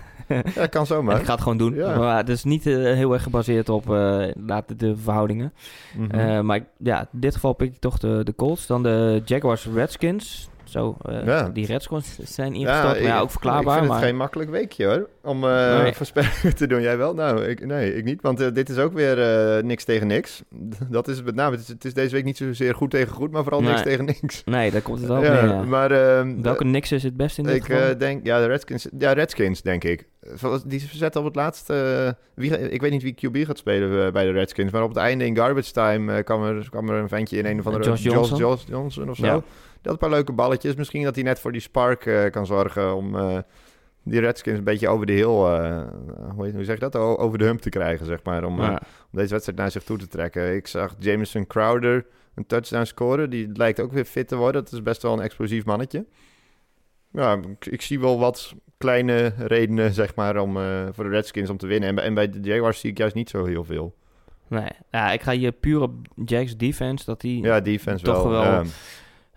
Ja, 0.55 0.65
kan 0.67 0.81
En 0.81 0.87
zomaar. 0.87 1.19
ik 1.19 1.25
ga 1.25 1.31
het 1.33 1.41
gewoon 1.41 1.57
doen. 1.57 1.73
Ja. 1.75 1.97
Maar 1.97 2.17
het 2.17 2.29
is 2.29 2.43
niet 2.43 2.65
eh, 2.65 2.73
heel 2.75 3.13
erg 3.13 3.23
gebaseerd 3.23 3.69
op 3.69 3.83
eh, 3.83 4.25
de, 4.77 4.95
verhoudingen. 5.03 5.53
Mhm. 5.97 6.11
Eh, 6.19 6.39
maar 6.41 6.55
ik- 6.55 6.65
ja, 6.77 6.99
in 6.99 7.19
dit 7.19 7.33
geval 7.33 7.53
pik 7.53 7.73
ik 7.73 7.79
toch 7.79 7.97
de, 7.97 8.21
de 8.23 8.35
Colts. 8.35 8.67
Dan 8.67 8.83
de 8.83 9.21
Jaguars 9.25 9.67
Redskins. 9.73 10.49
Zo, 10.69 10.97
eh, 11.01 11.25
Ja. 11.25 11.49
die 11.49 11.65
Redskins 11.65 12.17
zijn 12.23 12.53
ingestort. 12.53 12.83
maar 12.83 13.01
ja, 13.01 13.19
ook 13.19 13.31
verklaarbaar. 13.31 13.73
Ik 13.73 13.79
vind 13.79 13.87
maar 13.87 13.97
het 13.97 14.07
geen 14.07 14.17
makkelijk 14.17 14.49
weekje 14.49 14.85
hoor, 14.85 15.09
om 15.23 15.39
Nee. 15.39 15.93
voorspellingen 16.01 16.55
te 16.55 16.67
doen. 16.67 16.81
Jij 16.81 16.97
wel? 16.97 17.13
Nou, 17.13 17.43
ik, 17.45 17.65
nee, 17.65 17.95
ik 17.95 18.03
niet. 18.03 18.21
Want 18.21 18.39
eh, 18.41 18.47
dit 18.53 18.69
is 18.69 18.77
ook 18.77 18.93
weer 18.93 19.15
niks 19.65 19.83
tegen 19.83 20.07
niks. 20.07 20.43
Dat 20.89 21.07
is 21.07 21.15
het 21.15 21.25
met 21.25 21.35
name. 21.35 21.51
Het 21.51 21.59
is, 21.61 21.67
het 21.67 21.85
is 21.85 21.93
deze 21.93 22.15
week 22.15 22.23
niet 22.23 22.37
zozeer 22.37 22.75
goed 22.75 22.89
tegen 22.91 23.13
goed, 23.13 23.31
maar 23.31 23.43
vooral 23.43 23.61
niks 23.61 23.81
tegen 23.81 24.05
niks. 24.05 24.43
Nee, 24.45 24.71
daar 24.71 24.81
komt 24.81 24.99
het 24.99 25.07
wel 25.07 25.23
Ja, 25.23 25.43
ja. 25.45 25.63
maar 25.63 25.91
ehm, 25.91 26.41
Welke 26.41 26.63
Nix 26.65 26.91
is 26.91 27.03
het 27.03 27.17
beste 27.17 27.41
in 27.41 27.47
dit 27.47 27.55
ik 27.55 27.63
geval? 27.63 27.97
denk, 27.97 28.25
ja, 28.25 28.39
de 28.39 28.45
Redskins, 28.45 28.87
ja, 28.97 29.13
Redskins 29.13 29.61
denk 29.61 29.83
ik. 29.83 30.07
Die 30.65 30.79
zetten 30.91 31.19
op 31.21 31.27
het 31.27 31.35
laatste, 31.35 32.15
wie, 32.33 32.69
ik 32.69 32.81
weet 32.81 32.91
niet 32.91 33.03
wie 33.03 33.15
QB 33.29 33.45
gaat 33.45 33.57
spelen 33.57 34.13
bij 34.13 34.23
de 34.25 34.31
Redskins, 34.31 34.71
maar 34.71 34.83
op 34.83 34.89
het 34.89 34.97
einde 34.97 35.25
in 35.25 35.35
garbage 35.35 35.71
time 35.71 36.23
kwam, 36.23 36.43
er, 36.43 36.67
kwam 36.69 36.89
er 36.89 36.95
een 37.01 37.07
ventje 37.07 37.37
in 37.37 37.45
een 37.45 37.59
of 37.59 37.65
andere... 37.65 37.83
Josh 37.85 38.03
Johnson. 38.03 38.37
Josh 38.37 38.63
Johnson 38.67 39.09
of 39.09 39.15
zo. 39.17 39.43
Die 39.81 39.91
had 39.91 39.91
een 39.91 39.97
paar 39.97 40.09
leuke 40.09 40.31
balletjes. 40.33 40.75
Misschien 40.75 41.03
dat 41.03 41.15
hij 41.15 41.23
net 41.23 41.39
voor 41.39 41.51
die 41.51 41.61
spark 41.61 42.05
eh, 42.05 42.29
kan 42.31 42.45
zorgen 42.45 42.95
om 42.95 43.15
eh, 43.15 43.37
die 44.03 44.19
Redskins 44.19 44.57
een 44.57 44.63
beetje 44.63 44.87
over 44.87 45.05
de 45.05 45.13
hill, 45.13 45.43
eh, 45.45 45.81
hoe, 46.35 46.51
hoe 46.51 46.63
zeg 46.63 46.75
je 46.79 46.89
dat, 46.89 46.95
over 46.95 47.37
de 47.37 47.43
hump 47.45 47.59
te 47.61 47.69
krijgen, 47.69 48.05
zeg 48.05 48.23
maar. 48.23 48.43
Om, 48.43 48.61
Ja. 48.61 48.81
om 49.11 49.19
deze 49.19 49.29
wedstrijd 49.31 49.57
naar 49.57 49.71
zich 49.71 49.83
toe 49.83 49.97
te 49.97 50.07
trekken. 50.07 50.55
Ik 50.55 50.67
zag 50.67 50.95
Jameson 50.99 51.47
Crowder 51.47 52.05
een 52.35 52.45
touchdown 52.45 52.83
scoren. 52.85 53.29
Die 53.29 53.49
lijkt 53.53 53.79
ook 53.79 53.91
weer 53.91 54.05
fit 54.05 54.27
te 54.27 54.35
worden. 54.35 54.63
Dat 54.63 54.73
is 54.73 54.81
best 54.83 55.01
wel 55.01 55.13
een 55.13 55.21
explosief 55.21 55.65
mannetje. 55.65 56.05
Ja, 57.11 57.33
ik, 57.33 57.65
ik 57.65 57.81
zie 57.81 57.99
wel 57.99 58.19
wat 58.19 58.53
kleine 58.77 59.33
redenen, 59.37 59.93
zeg 59.93 60.15
maar, 60.15 60.37
om, 60.37 60.53
voor 60.91 61.03
de 61.03 61.09
Redskins 61.09 61.49
om 61.49 61.57
te 61.57 61.67
winnen. 61.67 61.89
En, 61.89 61.95
bij- 61.95 62.03
en 62.03 62.13
bij 62.13 62.29
de 62.29 62.39
Jaguars 62.41 62.79
zie 62.79 62.89
ik 62.89 62.97
juist 62.97 63.15
niet 63.15 63.29
zo 63.29 63.45
heel 63.45 63.63
veel. 63.63 63.95
Nee, 64.47 64.67
ja, 64.91 65.11
ik 65.11 65.21
ga 65.21 65.31
hier 65.31 65.51
puur 65.51 65.81
op 65.81 65.93
Jags 66.25 66.57
defense. 66.57 67.05
Dat 67.05 67.21
die 67.21 67.43
Ja, 67.43 67.59
defense 67.61 68.03
Toch 68.05 68.23
wel. 68.29 68.63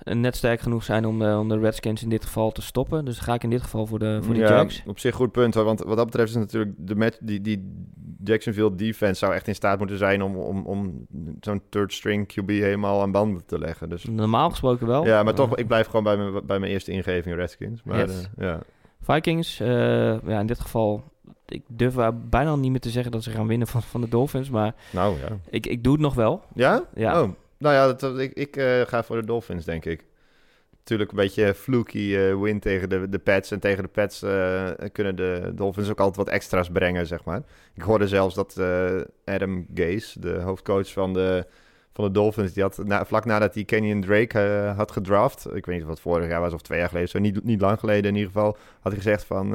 Eh, 0.03 0.15
net 0.15 0.37
sterk 0.37 0.61
genoeg 0.61 0.83
zijn 0.85 1.05
om 1.07 1.19
de, 1.19 1.37
om 1.39 1.49
de 1.49 1.59
Redskins 1.59 2.03
in 2.03 2.09
dit 2.09 2.25
geval 2.25 2.53
te 2.53 2.63
stoppen. 2.63 3.05
Dus 3.05 3.19
ga 3.19 3.35
ik 3.35 3.43
in 3.43 3.51
dit 3.51 3.63
geval 3.63 3.87
voor 3.87 3.99
de, 3.99 4.19
voor 4.23 4.35
de 4.35 4.41
ja, 4.41 4.49
Jags. 4.49 4.83
op 4.87 4.99
zich 4.99 5.15
goed 5.15 5.33
punt. 5.33 5.55
hoor, 5.55 5.65
Want 5.65 5.83
wat 5.83 5.97
dat 5.97 6.07
betreft 6.07 6.29
is 6.31 6.37
natuurlijk 6.37 6.73
de 6.79 6.95
match, 6.97 7.17
die, 7.21 7.41
die 7.41 7.75
Jacksonville 8.25 8.75
defense 8.75 9.15
zou 9.19 9.35
echt 9.35 9.49
in 9.49 9.55
staat 9.55 9.79
moeten 9.79 9.99
zijn 9.99 10.23
om, 10.23 10.37
om, 10.37 10.67
om 10.67 11.07
zo'n 11.41 11.63
third 11.69 11.93
string 11.93 12.33
QB 12.41 12.47
helemaal 12.49 13.01
aan 13.03 13.13
banden 13.13 13.47
te 13.47 13.59
leggen. 13.59 13.89
Dus 13.89 14.05
Normaal 14.05 14.51
gesproken 14.51 14.87
wel. 14.87 15.07
ja, 15.07 15.23
maar 15.23 15.35
toch, 15.35 15.57
ik 15.57 15.67
blijf 15.67 15.87
gewoon 15.87 16.05
bij 16.05 16.17
mijn, 16.17 16.47
bij 16.47 16.59
mijn 16.59 16.73
eerste 16.73 16.91
ingeving 16.93 17.37
Redskins. 17.37 17.83
Maar 17.83 17.99
Yes. 17.99 18.29
eh, 18.37 18.45
ja. 18.45 18.61
Vikings, 19.01 19.61
eh, 19.61 19.69
ja, 20.27 20.41
in 20.41 20.47
dit 20.47 20.61
geval... 20.61 21.03
Ik 21.47 21.63
durf 21.69 21.95
bijna 22.31 22.57
niet 22.57 22.71
meer 22.71 22.81
te 22.81 22.91
zeggen 22.91 23.13
dat 23.13 23.23
ze 23.23 23.31
gaan 23.31 23.47
winnen 23.47 23.67
van, 23.69 23.83
van 23.83 24.01
de 24.01 24.09
Dolphins. 24.09 24.51
Maar 24.51 24.75
Nou 24.93 25.19
ja. 25.19 25.29
ik, 25.51 25.67
ik 25.67 25.85
doe 25.85 25.93
het 25.93 26.03
nog 26.03 26.15
wel. 26.15 26.43
Ja? 26.55 26.83
Ja. 26.95 27.23
Oh, 27.23 27.29
nou 27.61 27.75
ja, 27.75 27.93
dat, 27.93 28.19
ik, 28.19 28.33
ik 28.33 28.57
eh, 28.57 28.81
ga 28.81 29.03
voor 29.03 29.17
de 29.17 29.27
Dolphins, 29.27 29.65
denk 29.65 29.85
ik. 29.85 30.05
natuurlijk 30.79 31.11
een 31.11 31.17
beetje 31.17 31.55
fluky 31.55 32.17
eh, 32.17 32.41
win 32.41 32.61
tegen 32.61 32.89
de, 32.89 33.09
de 33.09 33.19
Pats. 33.19 33.51
En 33.51 33.61
tegen 33.61 33.83
de 33.83 33.89
Pats 33.89 34.23
eh, 34.23 34.69
kunnen 34.93 35.17
de 35.17 35.53
Dolphins 35.55 35.91
ook 35.91 35.99
altijd 35.99 36.17
wat 36.17 36.29
extra's 36.29 36.69
brengen, 36.71 37.07
zeg 37.07 37.25
maar. 37.25 37.43
Ik 37.75 37.83
hoorde 37.83 38.09
zelfs 38.09 38.35
dat 38.35 38.61
Adam 39.25 39.67
Gase, 39.75 40.21
de 40.21 40.33
hoofdcoach 40.33 40.93
van 40.93 41.13
de, 41.13 41.47
van 41.93 42.05
de 42.05 42.11
Dolphins, 42.11 42.53
die 42.53 42.63
had 42.63 42.83
vlak 43.07 43.25
nadat 43.25 43.55
hij 43.55 43.65
Kenyon 43.65 44.01
Drake 44.01 44.39
had 44.77 44.91
gedraft, 44.91 45.47
ik 45.55 45.67
weet 45.67 45.75
niet 45.75 45.85
of 45.85 45.91
het 45.91 46.01
vorig 46.01 46.29
jaar 46.29 46.41
was 46.41 46.53
of 46.53 46.63
twee 46.63 46.79
jaar 46.79 46.89
geleden, 46.89 47.09
zo 47.09 47.19
niet, 47.19 47.45
niet 47.45 47.61
lang 47.61 47.79
geleden 47.79 48.11
in 48.11 48.17
ieder 48.17 48.33
geval, 48.33 48.57
had 48.81 48.93
hij 48.93 49.03
gezegd 49.03 49.25
van, 49.25 49.49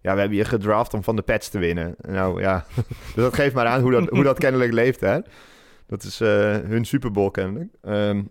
ja, 0.00 0.14
we 0.14 0.20
hebben 0.20 0.34
je 0.34 0.44
gedraft 0.44 0.94
om 0.94 1.02
van 1.02 1.16
de 1.16 1.22
Pats 1.22 1.48
te 1.48 1.58
winnen. 1.58 1.94
Nou 2.00 2.40
ja, 2.40 2.64
dus 3.14 3.24
dat 3.24 3.34
geeft 3.34 3.54
maar 3.54 3.66
aan 3.66 3.80
hoe 3.80 3.90
dat, 3.90 4.08
hoe 4.08 4.24
dat 4.24 4.38
kennelijk 4.38 4.72
leeft, 4.72 5.00
hè. 5.00 5.18
Dat 5.86 6.02
is 6.02 6.20
eh, 6.20 6.58
hun 6.58 6.84
Super 6.84 7.10
Bowl 7.10 7.30
kennelijk. 7.30 7.74
Ehm, 7.82 8.22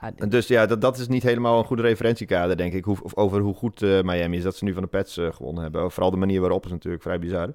Ja, 0.00 0.26
dus 0.26 0.46
ja, 0.46 0.66
dat, 0.66 0.80
dat 0.80 0.98
is 0.98 1.08
niet 1.08 1.22
helemaal 1.22 1.58
een 1.58 1.64
goede 1.64 1.82
referentiekader, 1.82 2.56
denk 2.56 2.72
ik, 2.72 2.84
hoe, 2.84 2.98
over 3.14 3.40
hoe 3.40 3.54
goed 3.54 3.82
eh, 3.82 4.02
Miami 4.02 4.36
is. 4.36 4.42
Dat 4.42 4.56
ze 4.56 4.64
nu 4.64 4.72
van 4.72 4.82
de 4.82 4.88
Pets 4.88 5.16
eh, 5.16 5.32
gewonnen 5.32 5.62
hebben. 5.62 5.90
Vooral 5.90 6.10
de 6.10 6.16
manier 6.16 6.40
waarop 6.40 6.64
is 6.64 6.70
natuurlijk 6.70 7.02
vrij 7.02 7.18
bizar. 7.18 7.54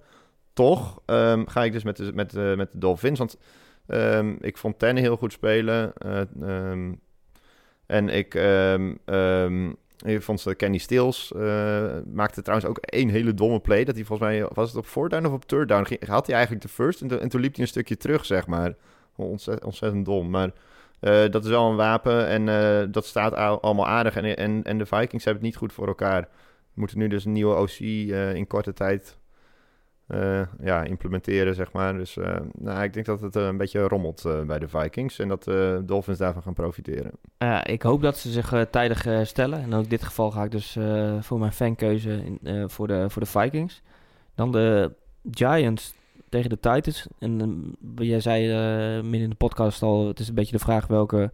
Toch 0.54 1.02
ehm, 1.06 1.46
ga 1.46 1.64
ik 1.64 1.72
dus 1.72 1.84
met 1.84 1.98
de, 1.98 2.12
met, 2.14 2.34
met 2.34 2.72
de 2.72 2.78
Dolphins, 2.78 3.20
want 3.20 3.38
ehm, 3.88 4.36
ik 4.40 4.58
vond 4.58 4.80
Ten 4.80 4.96
heel 4.96 5.18
goed 5.18 5.32
spelen. 5.32 5.94
en 7.86 8.10
ik, 8.10 8.34
ik 10.06 10.22
vond 10.22 10.42
ze 10.42 10.56
Kenny 10.56 10.78
Stills 10.78 11.32
maakte 12.14 12.42
trouwens 12.42 12.70
ook 12.70 12.78
één 12.78 13.10
hele 13.10 13.34
domme 13.34 13.60
play. 13.60 13.84
Dat 13.84 13.96
hij 13.96 14.04
volgens 14.04 14.30
mij, 14.30 14.48
was 14.54 14.68
het 14.68 14.78
op 14.78 14.86
fourth 14.86 15.12
down 15.12 15.26
of 15.26 15.34
op 15.34 15.46
third 15.46 15.68
down? 15.68 15.98
Had 16.06 16.26
hij 16.26 16.36
eigenlijk 16.36 16.66
de 16.66 16.72
first 16.72 17.02
en 17.02 17.30
toen 17.30 17.42
liep 17.42 17.54
hij 17.54 17.62
een 17.62 17.68
stukje 17.68 17.98
terug, 17.98 18.26
zeg 18.26 18.48
maar. 18.48 18.76
Ontzettend, 19.16 20.06
dom, 20.06 20.30
maar... 20.30 20.52
Eh, 21.04 21.30
dat 21.30 21.44
is 21.44 21.50
wel 21.50 21.70
een 21.70 21.76
wapen 21.76 22.28
en 22.28 22.50
eh, 22.50 22.88
dat 22.92 23.06
staat 23.06 23.36
al- 23.36 23.62
allemaal 23.62 23.88
aardig. 23.88 24.16
En, 24.16 24.38
en, 24.38 24.64
en 24.64 24.78
de 24.78 24.86
Vikings 24.86 25.24
hebben 25.26 25.44
het 25.44 25.52
niet 25.52 25.56
goed 25.56 25.74
voor 25.74 25.88
elkaar. 25.88 26.28
Moeten 26.74 26.98
nu 26.98 27.08
dus 27.08 27.26
een 27.26 27.32
nieuwe 27.32 27.56
OC 27.56 27.70
eh, 27.70 28.34
in 28.34 28.48
korte 28.48 28.74
tijd 28.74 29.18
ja, 30.64 30.84
implementeren, 30.84 31.56
zeg 31.56 31.72
maar. 31.72 31.94
Dus 31.94 32.18
nou, 32.52 32.84
ik 32.84 32.94
denk 32.94 33.06
dat 33.06 33.22
het 33.22 33.36
een 33.36 33.58
beetje 33.58 33.88
rommelt 33.88 34.24
bij 34.48 34.60
de 34.60 34.68
Vikings. 34.68 35.20
En 35.20 35.28
dat 35.28 35.44
de 35.44 35.82
Dolphins 35.86 36.18
daarvan 36.18 36.42
gaan 36.42 36.54
profiteren. 36.54 37.12
Ik 37.64 37.82
hoop 37.82 38.02
dat 38.02 38.18
ze 38.18 38.32
zich 38.32 38.66
tijdig 38.70 39.06
eh, 39.06 39.24
stellen. 39.24 39.62
En 39.62 39.74
ook 39.74 39.84
in 39.84 39.90
dit 39.90 40.04
geval 40.04 40.32
ga 40.32 40.44
ik 40.44 40.52
dus 40.52 40.78
voor 41.20 41.40
mijn 41.40 41.52
fankeuze 41.52 42.24
in, 42.42 42.70
voor, 42.70 42.88
de, 42.88 43.10
voor 43.10 43.22
de 43.22 43.28
Vikings. 43.28 43.82
Dan 44.36 44.52
de 44.52 44.92
Giants 45.32 45.94
tegen 46.34 46.50
de 46.50 46.60
Titans. 46.60 47.08
En 47.20 47.42
eh, 47.98 48.08
jij 48.08 48.20
zei 48.20 48.52
eh 48.52 49.04
midden 49.04 49.22
in 49.22 49.30
de 49.30 49.36
podcast 49.36 49.82
al, 49.82 50.08
het 50.08 50.20
is 50.20 50.28
een 50.28 50.36
beetje 50.36 50.58
de 50.58 50.64
vraag 50.64 50.88
welke 50.88 51.32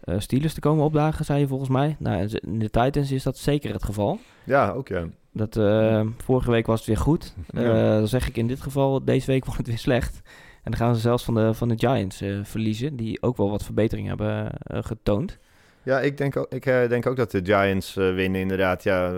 eh 0.00 0.18
Steelers 0.18 0.54
te 0.54 0.60
komen 0.60 0.84
opdagen, 0.84 1.24
zei 1.24 1.40
je 1.40 1.46
volgens 1.46 1.70
mij. 1.70 1.96
Nou, 1.98 2.28
in 2.40 2.58
de 2.58 2.70
Titans 2.70 3.12
is 3.12 3.22
dat 3.22 3.38
zeker 3.38 3.72
het 3.72 3.84
geval. 3.84 4.18
Ja, 4.44 4.70
ook 4.70 4.88
ja. 4.88 5.06
Dat, 5.32 5.56
eh, 5.56 6.06
vorige 6.24 6.50
week 6.50 6.66
was 6.66 6.78
het 6.78 6.88
weer 6.88 6.96
goed. 6.96 7.34
Ja. 7.52 7.98
Dan 7.98 8.08
zeg 8.08 8.28
ik 8.28 8.36
in 8.36 8.46
dit 8.46 8.60
geval, 8.60 9.04
deze 9.04 9.26
week 9.26 9.44
wordt 9.46 9.58
het 9.58 9.68
weer 9.68 9.78
slecht. 9.78 10.20
En 10.62 10.70
dan 10.70 10.80
gaan 10.80 10.94
ze 10.94 11.00
zelfs 11.00 11.24
van 11.24 11.34
de, 11.34 11.54
van 11.54 11.68
de 11.68 11.78
Giants 11.78 12.22
verliezen, 12.42 12.96
die 12.96 13.22
ook 13.22 13.36
wel 13.36 13.50
wat 13.50 13.64
verbetering 13.64 14.08
hebben 14.08 14.52
getoond. 14.66 15.38
Ja, 15.82 16.00
ik 16.00 16.16
denk 16.16 16.36
ook, 16.36 16.52
ik, 16.52 16.64
denk 16.64 17.06
ook 17.06 17.16
dat 17.16 17.30
de 17.30 17.40
Giants 17.44 17.94
winnen 17.94 18.40
inderdaad. 18.40 18.82
Ja, 18.82 19.12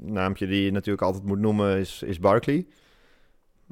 naampje 0.00 0.46
die 0.46 0.64
je 0.64 0.70
natuurlijk 0.70 1.02
altijd 1.02 1.24
moet 1.24 1.38
noemen 1.38 1.78
is, 1.78 2.02
is 2.02 2.18
Barkley. 2.18 2.66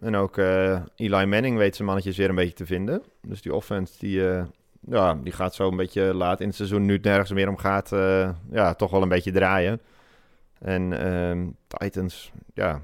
En 0.01 0.17
ook 0.17 0.39
eh, 0.39 0.81
Eli 0.97 1.27
Manning 1.27 1.57
weet 1.57 1.75
zijn 1.75 1.87
mannetjes 1.87 2.17
weer 2.17 2.29
een 2.29 2.35
beetje 2.35 2.53
te 2.55 2.67
vinden. 2.67 3.03
Dus 3.23 3.43
die 3.43 3.55
offense 3.55 3.95
die, 3.99 4.29
eh, 4.31 4.45
ja, 4.89 5.15
die 5.15 5.33
gaat 5.33 5.55
zo 5.55 5.69
een 5.69 5.77
beetje 5.77 6.15
laat 6.15 6.41
in 6.41 6.47
het 6.47 6.57
seizoen, 6.57 6.85
nu 6.85 6.93
het 6.93 7.03
nergens 7.05 7.33
meer 7.33 7.49
om 7.49 7.57
gaat, 7.57 7.93
eh, 7.93 8.31
ja, 8.51 8.75
toch 8.75 8.91
wel 8.91 9.03
een 9.03 9.09
beetje 9.09 9.33
draaien. 9.33 9.81
En 10.59 10.93
ehm, 11.01 11.47
Titans, 11.69 12.33
ja... 12.55 12.81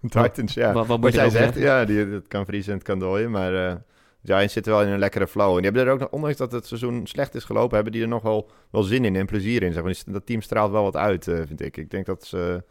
Titans, 0.08 0.54
ja. 0.54 0.72
Wat, 0.86 1.12
jij 1.14 1.30
zegt, 1.30 1.54
zeggen? 1.54 1.62
ja, 1.62 1.84
die, 1.84 1.98
het 1.98 2.28
kan 2.28 2.44
vriezen 2.44 2.72
en 2.72 2.78
het 2.78 2.86
kan 2.86 2.98
dooien. 2.98 3.30
Maar 3.30 3.82
Giants 4.24 4.52
zitten 4.52 4.72
wel 4.72 4.82
in 4.82 4.88
een 4.88 4.98
lekkere 4.98 5.26
flow. 5.26 5.48
En 5.50 5.54
die 5.56 5.64
hebben 5.64 5.82
er 5.86 5.92
ook, 5.92 5.98
nog- 5.98 6.10
ondanks 6.10 6.36
dat 6.36 6.52
het 6.52 6.66
seizoen 6.66 7.06
slecht 7.06 7.34
is 7.34 7.44
gelopen, 7.44 7.74
hebben 7.74 7.92
die 7.92 8.02
er 8.02 8.08
nog 8.08 8.22
wel, 8.22 8.50
wel 8.70 8.82
zin 8.82 9.04
in 9.04 9.16
en 9.16 9.26
plezier 9.26 9.62
in. 9.62 9.72
Zeg 9.72 9.82
maar. 9.82 9.92
Die- 9.92 10.12
Dat 10.12 10.26
team 10.26 10.40
straalt 10.40 10.70
wel 10.72 10.82
wat 10.82 10.96
uit, 10.96 11.24
vind 11.24 11.60
ik. 11.60 11.76
Ik 11.76 11.90
denk 11.90 12.06
dat 12.06 12.24
ze, 12.24 12.64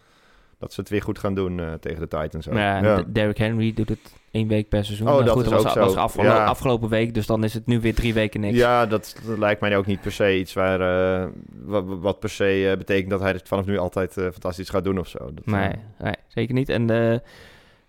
dat 0.61 0.73
ze 0.73 0.79
het 0.79 0.89
weer 0.89 1.01
goed 1.01 1.19
gaan 1.19 1.33
doen 1.35 1.59
eh, 1.59 1.73
tegen 1.73 1.99
de 1.99 2.07
Titans. 2.07 2.47
ook. 2.49 2.55
Ja, 2.55 2.83
Ja. 2.83 3.03
Derrick 3.07 3.37
Henry 3.37 3.73
doet 3.73 3.89
het 3.89 4.13
één 4.31 4.47
week 4.47 4.69
per 4.69 4.85
seizoen. 4.85 5.07
Oh, 5.09 5.17
dat 5.25 5.29
goed, 5.29 5.45
is 5.45 5.51
was, 5.51 5.65
ook 5.65 5.71
zo. 5.71 5.79
was 5.79 5.95
afgelo- 5.95 6.23
Ja. 6.23 6.45
afgelopen 6.45 6.89
week, 6.89 7.13
dus 7.13 7.25
dan 7.25 7.43
is 7.43 7.53
het 7.53 7.65
nu 7.65 7.79
weer 7.79 7.95
drie 7.95 8.13
weken 8.13 8.39
niks. 8.39 8.57
Ja, 8.57 8.85
dat, 8.85 9.15
dat 9.25 9.37
lijkt 9.37 9.61
mij 9.61 9.77
ook 9.77 9.85
niet 9.85 10.01
per 10.01 10.11
se 10.11 10.37
iets 10.39 10.53
waar, 10.53 10.81
eh, 11.21 11.27
wat, 11.63 11.83
wat 11.87 12.19
per 12.19 12.29
se 12.29 12.69
eh, 12.71 12.77
betekent 12.77 13.09
dat 13.09 13.19
hij 13.19 13.31
het 13.31 13.47
vanaf 13.47 13.65
nu 13.65 13.77
altijd 13.77 14.13
fantastisch 14.13 14.69
gaat 14.69 14.83
doen 14.83 14.99
of 14.99 15.07
zo. 15.07 15.19
Dat, 15.33 15.45
Nee, 15.45 15.71
nee, 15.99 16.13
zeker 16.27 16.53
niet. 16.53 16.69
En 16.69 16.89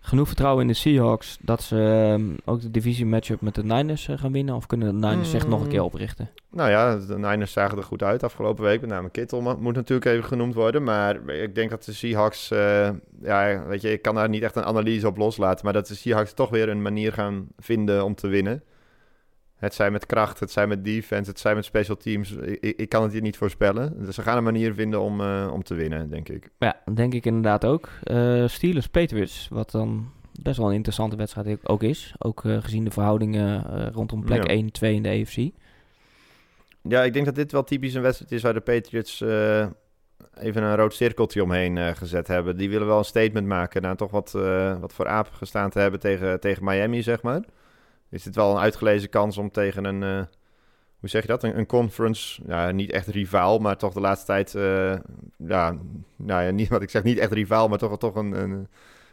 genoeg 0.05 0.27
vertrouwen 0.27 0.61
in 0.61 0.67
de 0.67 0.73
Seahawks 0.73 1.37
dat 1.41 1.61
ze 1.63 2.07
ehm, 2.13 2.23
ook 2.45 2.61
de 2.61 2.71
divisie 2.71 3.05
matchup 3.05 3.41
met 3.41 3.55
de 3.55 3.63
Niners 3.63 4.07
eh, 4.07 4.17
gaan 4.17 4.31
winnen. 4.31 4.55
Of 4.55 4.65
kunnen 4.65 5.01
de 5.01 5.07
Niners 5.07 5.29
zich 5.29 5.47
nog 5.47 5.61
een 5.61 5.67
keer 5.67 5.79
Mm. 5.79 5.85
oprichten? 5.85 6.29
Nou 6.51 6.69
ja, 6.69 6.95
de 6.95 7.17
Niners 7.17 7.51
zagen 7.51 7.77
er 7.77 7.83
goed 7.83 8.03
uit 8.03 8.23
afgelopen 8.23 8.63
week. 8.63 8.81
Met 8.81 8.89
name 8.89 9.09
Kittel 9.09 9.41
mo- 9.41 9.57
moet 9.59 9.75
natuurlijk 9.75 10.11
even 10.11 10.23
genoemd 10.23 10.53
worden. 10.53 10.83
Maar 10.83 11.29
ik 11.29 11.55
denk 11.55 11.69
dat 11.69 11.83
de 11.83 11.93
Seahawks... 11.93 12.51
eh, 12.51 12.89
ja, 13.21 13.63
weet 13.67 13.81
je, 13.81 13.91
ik 13.91 14.01
kan 14.01 14.15
daar 14.15 14.29
niet 14.29 14.43
echt 14.43 14.55
een 14.55 14.63
analyse 14.63 15.07
op 15.07 15.17
loslaten. 15.17 15.63
Maar 15.65 15.73
dat 15.73 15.87
de 15.87 15.95
Seahawks 15.95 16.33
toch 16.33 16.49
weer 16.49 16.69
een 16.69 16.81
manier 16.81 17.13
gaan 17.13 17.47
vinden 17.57 18.03
om 18.05 18.15
te 18.15 18.27
winnen. 18.27 18.63
Het 19.63 19.73
zij 19.73 19.91
met 19.91 20.05
kracht, 20.05 20.39
het 20.39 20.51
zij 20.51 20.67
met 20.67 20.85
defense, 20.85 21.29
het 21.29 21.39
zij 21.39 21.55
met 21.55 21.65
special 21.65 21.97
teams. 21.97 22.31
Ik, 22.31 22.75
ik- 22.77 22.89
kan 22.89 23.03
het 23.03 23.11
hier 23.11 23.21
niet 23.21 23.37
voorspellen. 23.37 24.05
Dus 24.05 24.15
ze 24.15 24.21
gaan 24.21 24.37
een 24.37 24.43
manier 24.43 24.73
vinden 24.73 25.01
om, 25.01 25.21
eh, 25.21 25.49
om 25.53 25.63
te 25.63 25.73
winnen, 25.73 26.09
denk 26.09 26.29
ik. 26.29 26.49
Ja, 26.59 26.81
denk 26.93 27.13
ik 27.13 27.25
inderdaad 27.25 27.65
ook. 27.65 27.89
Eh 28.03 28.47
Steelers 28.47 28.87
Patriots, 28.87 29.47
wat 29.51 29.71
dan 29.71 30.11
best 30.41 30.57
wel 30.57 30.67
een 30.67 30.73
interessante 30.75 31.15
wedstrijd 31.15 31.57
ook 31.69 31.83
is. 31.83 32.13
Ook 32.17 32.45
eh, 32.45 32.57
gezien 32.61 32.83
de 32.83 32.91
verhoudingen 32.91 33.63
rondom 33.93 34.23
plek 34.23 34.47
Ja. 34.47 34.53
1 34.53 34.71
2 34.71 34.95
in 34.95 35.03
de 35.03 35.09
AFC. 35.09 35.51
Ja, 36.81 37.03
ik 37.03 37.13
denk 37.13 37.25
dat 37.25 37.35
dit 37.35 37.51
wel 37.51 37.63
typisch 37.63 37.93
een 37.93 38.01
wedstrijd 38.01 38.31
is 38.31 38.41
waar 38.41 38.53
de 38.53 38.59
Patriots 38.59 39.21
even 39.21 40.63
een 40.63 40.75
rood 40.75 40.93
cirkeltje 40.93 41.43
omheen 41.43 41.95
gezet 41.95 42.27
hebben. 42.27 42.57
Die 42.57 42.69
willen 42.69 42.87
wel 42.87 42.97
een 42.97 43.03
statement 43.05 43.47
maken 43.47 43.81
na 43.81 43.95
toch 43.95 44.11
wat, 44.11 44.31
wat 44.79 44.93
voor 44.93 45.07
aap 45.07 45.29
gestaan 45.31 45.69
te 45.69 45.79
hebben 45.79 45.99
tegen, 45.99 46.39
tegen 46.39 46.63
Miami, 46.63 47.01
zeg 47.03 47.21
maar. 47.21 47.41
Is 48.13 48.23
dit 48.23 48.35
wel 48.35 48.51
een 48.51 48.61
uitgelezen 48.61 49.09
kans 49.09 49.37
om 49.37 49.51
tegen 49.51 49.85
een, 49.85 50.03
eh, 50.03 50.25
hoe 50.99 51.09
zeg 51.09 51.21
je 51.21 51.27
dat, 51.27 51.43
een, 51.43 51.57
een 51.57 51.65
conference, 51.65 52.41
ja, 52.47 52.71
niet 52.71 52.91
echt 52.91 53.07
rivaal, 53.07 53.59
maar 53.59 53.77
toch 53.77 53.93
de 53.93 53.99
laatste 53.99 54.25
tijd, 54.25 54.55
eh, 54.55 54.95
ja, 55.47 55.77
nou 56.15 56.43
ja, 56.43 56.51
niet 56.51 56.69
wat 56.75 56.81
ik 56.81 56.89
zeg, 56.89 57.03
niet 57.03 57.17
echt 57.17 57.31
rivaal, 57.31 57.67
maar 57.67 57.77
toch, 57.77 57.97
toch 57.97 58.15
een, 58.15 58.31
een, 58.31 58.67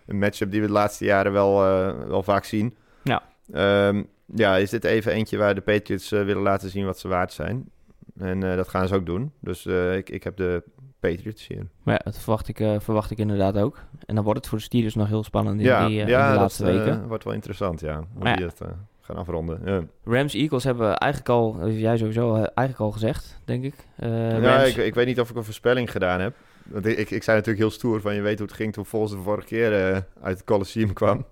een 0.07 0.18
matchup 0.18 0.51
die 0.51 0.61
we 0.61 0.66
de 0.66 0.72
laatste 0.72 1.05
jaren 1.05 1.32
wel, 1.32 1.64
eh, 1.64 2.07
wel 2.07 2.22
vaak 2.22 2.44
zien. 2.44 2.76
Ja. 3.03 3.22
Ehm, 3.53 4.03
ja, 4.34 4.57
is 4.57 4.70
dit 4.70 4.84
even 4.84 5.12
eentje 5.12 5.36
waar 5.36 5.55
de 5.55 5.61
Patriots 5.61 6.11
willen 6.11 6.42
laten 6.42 6.70
zien 6.70 6.84
wat 6.84 6.98
ze 6.98 7.09
waard 7.09 7.32
zijn. 7.32 7.70
En 8.18 8.40
dat 8.40 8.68
gaan 8.68 8.88
ze 8.88 8.94
ook 8.94 9.07
doen. 9.07 9.32
Dus 9.40 9.66
ik, 9.66 10.11
ik 10.11 10.24
heb 10.24 10.36
de 10.36 10.62
Patriots 11.01 11.46
hier. 11.46 11.66
Maar 11.82 11.94
ja, 11.94 12.01
dat 12.05 12.18
verwacht 12.18 12.48
ik, 12.48 12.61
eh, 12.61 12.74
verwacht 12.78 13.11
ik 13.11 13.18
inderdaad 13.18 13.59
ook. 13.59 13.78
En 14.07 14.14
dan 14.14 14.24
wordt 14.24 14.38
het 14.38 14.48
voor 14.48 14.59
de 14.59 14.64
Steelers 14.64 14.94
nog 14.94 15.09
heel 15.09 15.24
spannend 15.24 15.59
in, 15.61 15.66
ja, 15.66 15.86
die, 15.86 15.96
eh, 15.96 16.03
in 16.03 16.09
ja 16.09 16.24
de 16.26 16.32
dat 16.32 16.40
laatste 16.40 16.70
eh, 16.70 16.76
weken. 16.76 17.07
wordt 17.09 17.24
wel 17.24 17.32
interessant, 17.32 17.80
ja. 17.80 17.94
Hoe 18.14 18.24
die 18.24 18.38
ja. 18.38 18.46
het 18.46 18.61
eh, 18.61 18.68
gaan 19.01 19.16
afronden. 19.16 19.61
Ja, 19.64 19.80
Rams 20.05 20.34
Eagles 20.34 20.64
hebben 20.64 20.88
we 20.88 20.94
eigenlijk 20.94 21.30
al, 21.32 21.57
eh, 21.61 21.80
jij 21.80 21.96
sowieso, 21.96 22.28
eh, 22.30 22.36
eigenlijk 22.38 22.80
al 22.80 22.90
gezegd, 22.90 23.40
denk 23.44 23.64
ik. 23.64 23.74
Eh, 23.96 24.42
ja 24.42 24.59
ik, 24.62 24.76
ik 24.76 24.94
weet 24.94 25.07
niet 25.07 25.20
of 25.20 25.30
ik 25.30 25.36
een 25.36 25.44
voorspelling 25.44 25.90
gedaan 25.90 26.20
heb. 26.20 26.34
Want 26.64 26.86
ik, 26.86 26.98
ik, 26.98 27.11
ik 27.11 27.22
zei 27.22 27.36
natuurlijk 27.36 27.64
heel 27.64 27.74
stoer 27.74 28.01
van 28.01 28.14
je 28.14 28.20
weet 28.20 28.38
hoe 28.38 28.46
het 28.46 28.57
ging 28.57 28.72
toen 28.72 28.86
volgens 28.86 29.12
de 29.12 29.18
vorige 29.18 29.46
keer 29.46 29.72
eh, 29.72 29.92
uit 30.22 30.36
het 30.36 30.44
Coliseum 30.44 30.92
kwam. 30.92 31.24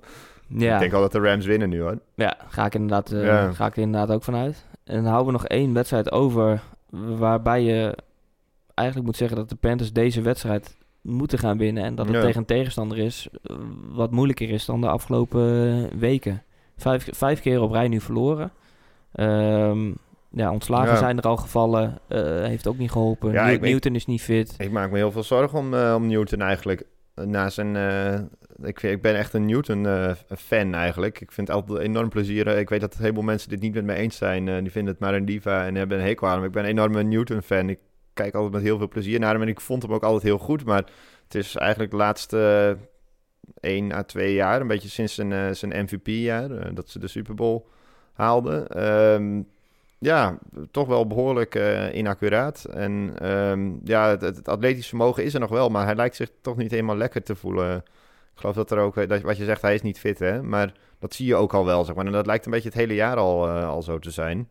ja. 0.48 0.74
Ik 0.74 0.78
denk 0.80 0.92
wel 0.92 1.00
dat 1.00 1.12
de 1.12 1.20
Rams 1.20 1.46
winnen 1.46 1.68
nu 1.68 1.80
hoor. 1.80 1.98
Ja, 2.14 2.36
ga 2.48 2.64
ik, 2.66 2.74
inderdaad, 2.74 3.10
eh, 3.12 3.24
Ja. 3.24 3.52
ga 3.52 3.66
ik 3.66 3.76
er 3.76 3.82
inderdaad 3.82 4.10
ook 4.10 4.22
vanuit. 4.22 4.64
En 4.84 4.94
dan 4.94 5.04
houden 5.12 5.26
we 5.26 5.32
nog 5.32 5.46
één 5.46 5.72
wedstrijd 5.74 6.12
over 6.12 6.60
waarbij 6.90 7.62
je 7.62 7.96
eigenlijk 8.78 9.06
moet 9.06 9.16
zeggen 9.16 9.36
dat 9.36 9.48
de 9.48 9.54
Panthers 9.56 9.92
deze 9.92 10.20
wedstrijd 10.22 10.76
moeten 11.00 11.38
gaan 11.38 11.58
winnen. 11.58 11.84
En 11.84 11.94
dat 11.94 12.06
het 12.06 12.14
Ja. 12.14 12.20
tegen 12.22 12.38
een 12.40 12.46
tegenstander 12.46 12.98
is 12.98 13.28
eh, 13.42 13.56
wat 13.92 14.10
moeilijker 14.10 14.50
is 14.50 14.64
dan 14.64 14.80
de 14.80 14.88
afgelopen 14.88 15.98
weken. 15.98 16.42
Vijf, 16.76 17.08
vijf 17.12 17.40
keer 17.40 17.60
op 17.60 17.70
rij 17.72 17.88
nu 17.88 18.00
verloren. 18.00 18.50
Ehm, 19.12 19.92
ja, 20.30 20.52
ontslagen 20.52 20.92
Ja. 20.92 20.96
zijn 20.98 21.16
er 21.18 21.22
al 21.24 21.36
gevallen. 21.36 21.98
eh, 22.08 22.20
heeft 22.42 22.66
ook 22.66 22.78
niet 22.78 22.90
geholpen. 22.90 23.32
Ja, 23.32 23.46
New- 23.46 23.60
Newton 23.60 23.94
is 23.94 24.06
niet 24.06 24.22
fit. 24.22 24.54
Ik 24.58 24.70
maak 24.70 24.90
me 24.90 24.96
heel 24.96 25.12
veel 25.12 25.22
zorgen 25.22 25.58
om, 25.58 25.74
eh, 25.74 25.92
om 25.96 26.06
Newton 26.06 26.40
eigenlijk. 26.40 26.82
Na 27.14 27.48
zijn, 27.50 27.76
eh, 27.76 28.18
ik, 28.68 28.82
ik 28.82 29.02
ben 29.02 29.16
echt 29.16 29.32
een 29.34 29.46
Newton-fan 29.46 30.74
eigenlijk. 30.74 31.20
Ik 31.20 31.32
vind 31.32 31.48
het 31.48 31.56
altijd 31.56 31.78
enorm 31.78 32.08
plezier. 32.08 32.46
eh, 32.46 32.58
Ik 32.58 32.68
weet 32.68 32.80
dat 32.80 32.94
een 32.94 33.00
heleboel 33.00 33.22
mensen 33.22 33.48
dit 33.48 33.60
niet 33.60 33.74
met 33.74 33.84
me 33.84 33.94
eens 33.94 34.16
zijn. 34.16 34.48
eh, 34.48 34.58
die 34.58 34.70
vinden 34.70 34.92
het 34.92 35.00
maar 35.02 35.14
een 35.14 35.24
diva 35.24 35.66
en 35.66 35.74
hebben 35.74 35.98
een 35.98 36.04
hekel 36.04 36.28
aan 36.28 36.34
hem. 36.36 36.44
Ik 36.44 36.52
ben 36.52 36.62
een 36.64 36.70
enorme 36.70 37.02
Newton-fan. 37.02 37.68
Ik 37.68 37.78
kijk 38.18 38.34
altijd 38.34 38.52
met 38.52 38.62
heel 38.62 38.78
veel 38.78 38.88
plezier 38.88 39.20
naar 39.20 39.32
hem. 39.32 39.42
En 39.42 39.48
ik 39.48 39.60
vond 39.60 39.82
hem 39.82 39.92
ook 39.92 40.02
altijd 40.02 40.22
heel 40.22 40.38
goed. 40.38 40.64
Maar 40.64 40.84
het 41.24 41.34
is 41.34 41.56
eigenlijk 41.56 41.90
de 41.90 41.96
laatste 41.96 42.76
één 43.60 43.92
à 43.92 44.02
twee 44.02 44.34
jaar, 44.34 44.60
een 44.60 44.66
beetje 44.66 44.88
sinds 44.88 45.14
zijn, 45.14 45.32
eh, 45.32 45.50
zijn 45.50 45.84
MVP-jaar, 45.84 46.50
eh, 46.50 46.74
dat 46.74 46.88
ze 46.88 46.98
de 46.98 47.08
Super 47.08 47.34
Bowl 47.34 47.66
haalden. 48.12 48.68
Ehm, 48.68 49.42
ja, 49.98 50.38
toch 50.70 50.86
wel 50.86 51.06
behoorlijk 51.06 51.54
eh, 51.54 51.94
inaccuraat. 51.94 52.64
En 52.64 53.12
ehm, 53.18 53.70
ja, 53.84 54.08
het, 54.08 54.20
het 54.20 54.48
atletisch 54.48 54.88
vermogen 54.88 55.24
is 55.24 55.34
er 55.34 55.40
nog 55.40 55.50
wel, 55.50 55.68
maar 55.68 55.84
hij 55.84 55.94
lijkt 55.94 56.16
zich 56.16 56.30
toch 56.40 56.56
niet 56.56 56.70
helemaal 56.70 56.96
lekker 56.96 57.22
te 57.22 57.36
voelen. 57.36 57.84
Ik 58.38 58.44
geloof 58.44 58.56
dat 58.56 58.70
er 58.70 58.78
ook, 58.78 58.96
eh, 58.96 59.08
dat, 59.08 59.20
wat 59.20 59.36
je 59.36 59.44
zegt, 59.44 59.62
hij 59.62 59.74
is 59.74 59.82
niet 59.82 59.98
fit, 59.98 60.18
hè? 60.18 60.42
Maar 60.42 60.72
dat 60.98 61.14
zie 61.14 61.26
je 61.26 61.34
ook 61.34 61.54
al 61.54 61.64
wel, 61.64 61.84
zeg 61.84 61.94
maar. 61.94 62.06
En 62.06 62.12
dat 62.12 62.26
lijkt 62.26 62.44
een 62.44 62.50
beetje 62.50 62.68
het 62.68 62.78
hele 62.78 62.94
jaar 62.94 63.16
al, 63.16 63.48
eh, 63.48 63.68
al 63.68 63.82
zo 63.82 63.98
te 63.98 64.10
zijn. 64.10 64.48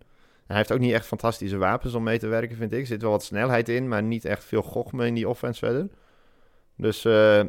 En 0.47 0.53
hij 0.53 0.57
heeft 0.57 0.71
ook 0.71 0.79
niet 0.79 0.93
echt 0.93 1.05
fantastische 1.05 1.57
wapens 1.57 1.93
om 1.93 2.03
mee 2.03 2.19
te 2.19 2.27
werken, 2.27 2.57
vind 2.57 2.73
ik. 2.73 2.79
Er 2.79 2.85
zit 2.85 3.01
wel 3.01 3.11
wat 3.11 3.23
snelheid 3.23 3.69
in, 3.69 3.87
maar 3.87 4.03
niet 4.03 4.25
echt 4.25 4.43
veel 4.43 4.61
gochme 4.61 5.05
in 5.05 5.13
die 5.13 5.29
offense 5.29 5.65
verder. 5.65 5.87
Dus 6.75 7.05
eh, 7.05 7.43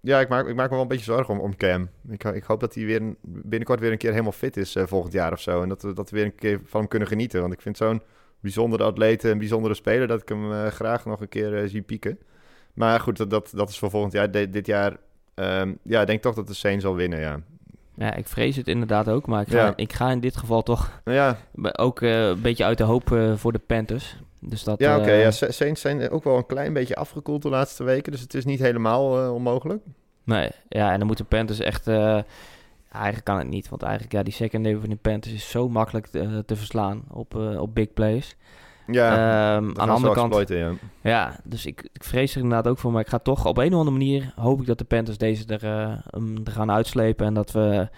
ja, 0.00 0.20
ik 0.20 0.28
maak, 0.28 0.46
ik 0.46 0.54
maak 0.54 0.68
me 0.68 0.74
wel 0.74 0.82
een 0.82 0.88
beetje 0.88 1.04
zorgen 1.04 1.34
om, 1.34 1.40
om 1.40 1.56
Cam. 1.56 1.88
Ik, 2.08 2.24
ik 2.24 2.44
hoop 2.44 2.60
dat 2.60 2.74
hij 2.74 2.84
weer 2.84 3.14
binnenkort 3.22 3.80
weer 3.80 3.92
een 3.92 3.98
keer 3.98 4.10
helemaal 4.10 4.32
fit 4.32 4.56
is 4.56 4.76
eh, 4.76 4.86
volgend 4.86 5.12
jaar 5.12 5.32
of 5.32 5.40
zo. 5.40 5.62
En 5.62 5.68
dat 5.68 5.80
dat 5.80 6.10
we 6.10 6.16
weer 6.16 6.24
een 6.24 6.34
keer 6.34 6.60
van 6.64 6.80
hem 6.80 6.88
kunnen 6.88 7.08
genieten. 7.08 7.40
Want 7.40 7.52
ik 7.52 7.60
vind 7.60 7.76
zo'n 7.76 8.02
bijzondere 8.40 8.84
atleet, 8.84 9.22
een 9.22 9.38
bijzondere 9.38 9.74
speler, 9.74 10.06
dat 10.06 10.20
ik 10.20 10.28
hem 10.28 10.52
eh, 10.52 10.66
graag 10.66 11.04
nog 11.04 11.20
een 11.20 11.28
keer 11.28 11.68
zie 11.68 11.82
pieken. 11.82 12.18
Maar 12.74 13.00
goed, 13.00 13.30
dat, 13.30 13.50
dat, 13.54 13.68
is 13.68 13.78
voor 13.78 13.90
volgend 13.90 14.12
jaar. 14.12 14.30
Dit 14.30 14.66
jaar, 14.66 14.96
ehm, 15.34 15.74
ja, 15.82 16.00
ik 16.00 16.06
denk 16.06 16.22
toch 16.22 16.34
dat 16.34 16.46
de 16.46 16.54
Saints 16.54 16.84
zal 16.84 16.94
winnen, 16.94 17.20
ja. 17.20 17.40
Ja, 17.96 18.14
ik 18.14 18.28
vrees 18.28 18.56
het 18.56 18.68
inderdaad 18.68 19.08
ook, 19.08 19.26
maar 19.26 19.40
ik 19.40 19.48
ga, 19.48 19.56
Ja. 19.56 19.72
ik 19.76 19.92
ga 19.92 20.10
in 20.10 20.20
dit 20.20 20.36
geval 20.36 20.62
toch 20.62 21.00
Nou 21.04 21.16
ja, 21.16 21.38
ook 21.76 22.00
eh, 22.02 22.26
een 22.28 22.40
beetje 22.40 22.64
uit 22.64 22.78
de 22.78 22.84
hoop 22.84 23.12
eh, 23.12 23.32
voor 23.36 23.52
de 23.52 23.58
Panthers. 23.58 24.16
Dus 24.38 24.64
dat, 24.64 24.78
ja 24.78 24.98
oké. 24.98 25.10
eh, 25.10 25.20
ja, 25.22 25.30
Sa- 25.30 25.50
Saints 25.50 25.80
zijn 25.80 26.10
ook 26.10 26.24
wel 26.24 26.36
een 26.36 26.46
klein 26.46 26.72
beetje 26.72 26.96
afgekoeld 26.96 27.42
de 27.42 27.48
laatste 27.48 27.84
weken. 27.84 28.12
Dus 28.12 28.20
het 28.20 28.34
is 28.34 28.44
niet 28.44 28.58
helemaal 28.60 29.32
onmogelijk. 29.34 29.82
Nee, 30.24 30.50
ja, 30.68 30.92
en 30.92 30.98
dan 30.98 31.06
moeten 31.06 31.26
Panthers 31.26 31.60
echt... 31.60 31.88
eigenlijk 31.88 33.24
kan 33.24 33.38
het 33.38 33.48
niet, 33.48 33.68
want 33.68 33.82
eigenlijk 33.82 34.12
ja, 34.12 34.22
die 34.22 34.32
secondary 34.32 34.78
van 34.80 34.88
de 34.88 34.96
Panthers 34.96 35.34
is 35.34 35.50
zo 35.50 35.68
makkelijk 35.68 36.06
te, 36.06 36.42
te 36.46 36.56
verslaan 36.56 37.02
op, 37.10 37.34
op 37.34 37.74
big 37.74 37.92
plays. 37.92 38.36
Ja, 38.86 39.10
Ehm, 39.56 39.66
dat 39.66 39.78
aan 39.78 39.86
de 39.86 39.92
andere 39.92 40.14
kant, 40.14 40.48
ja. 40.48 40.72
ja, 41.00 41.36
dus 41.44 41.66
ik, 41.66 41.88
ik 41.92 42.04
vrees 42.04 42.34
er 42.34 42.42
inderdaad 42.42 42.68
ook 42.68 42.78
voor, 42.78 42.92
maar 42.92 43.00
ik 43.00 43.08
ga 43.08 43.18
toch 43.18 43.46
op 43.46 43.58
een 43.58 43.72
of 43.72 43.78
andere 43.78 43.90
manier 43.96 44.32
hoop 44.36 44.60
ik 44.60 44.66
dat 44.66 44.78
de 44.78 44.84
Panthers 44.84 45.18
deze 45.18 45.44
er, 45.46 45.64
eh, 45.64 46.20
er 46.44 46.52
gaan 46.52 46.70
uitslepen 46.70 47.26
en 47.26 47.34
dat 47.34 47.52
we 47.52 47.88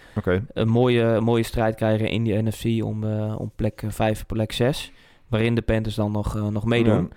een 0.52 0.68
mooie, 0.68 1.02
een 1.02 1.24
mooie 1.24 1.42
strijd 1.42 1.74
krijgen 1.74 2.08
in 2.08 2.24
die 2.24 2.42
NFC 2.42 2.84
om, 2.84 3.04
eh, 3.04 3.40
om 3.40 3.50
plek 3.56 3.82
5, 3.88 4.26
plek 4.26 4.52
6, 4.52 4.92
waarin 5.28 5.54
de 5.54 5.62
Panthers 5.62 5.94
dan 5.94 6.12
nog, 6.12 6.36
eh, 6.36 6.46
nog 6.46 6.64
meedoen. 6.64 7.12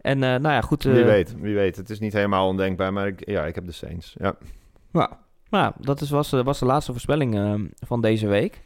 En 0.00 0.22
eh, 0.22 0.28
nou 0.28 0.54
ja, 0.54 0.60
goed. 0.60 0.82
Wie 0.82 1.00
eh, 1.00 1.04
weet, 1.04 1.34
wie 1.40 1.54
weet. 1.54 1.76
Het 1.76 1.90
is 1.90 1.98
niet 1.98 2.12
helemaal 2.12 2.46
ondenkbaar, 2.46 2.92
maar 2.92 3.06
ik, 3.06 3.28
ja, 3.28 3.46
ik 3.46 3.54
heb 3.54 3.66
de 3.66 3.72
Saints. 3.72 4.14
Ja. 4.18 4.34
Nou, 4.92 5.10
nou 5.50 5.72
dat 5.78 6.00
is, 6.00 6.10
was, 6.10 6.32
eh, 6.32 6.44
was 6.44 6.58
de 6.58 6.64
laatste 6.64 6.92
voorspelling 6.92 7.34
eh, 7.36 7.54
van 7.86 8.00
deze 8.00 8.26
week. 8.26 8.62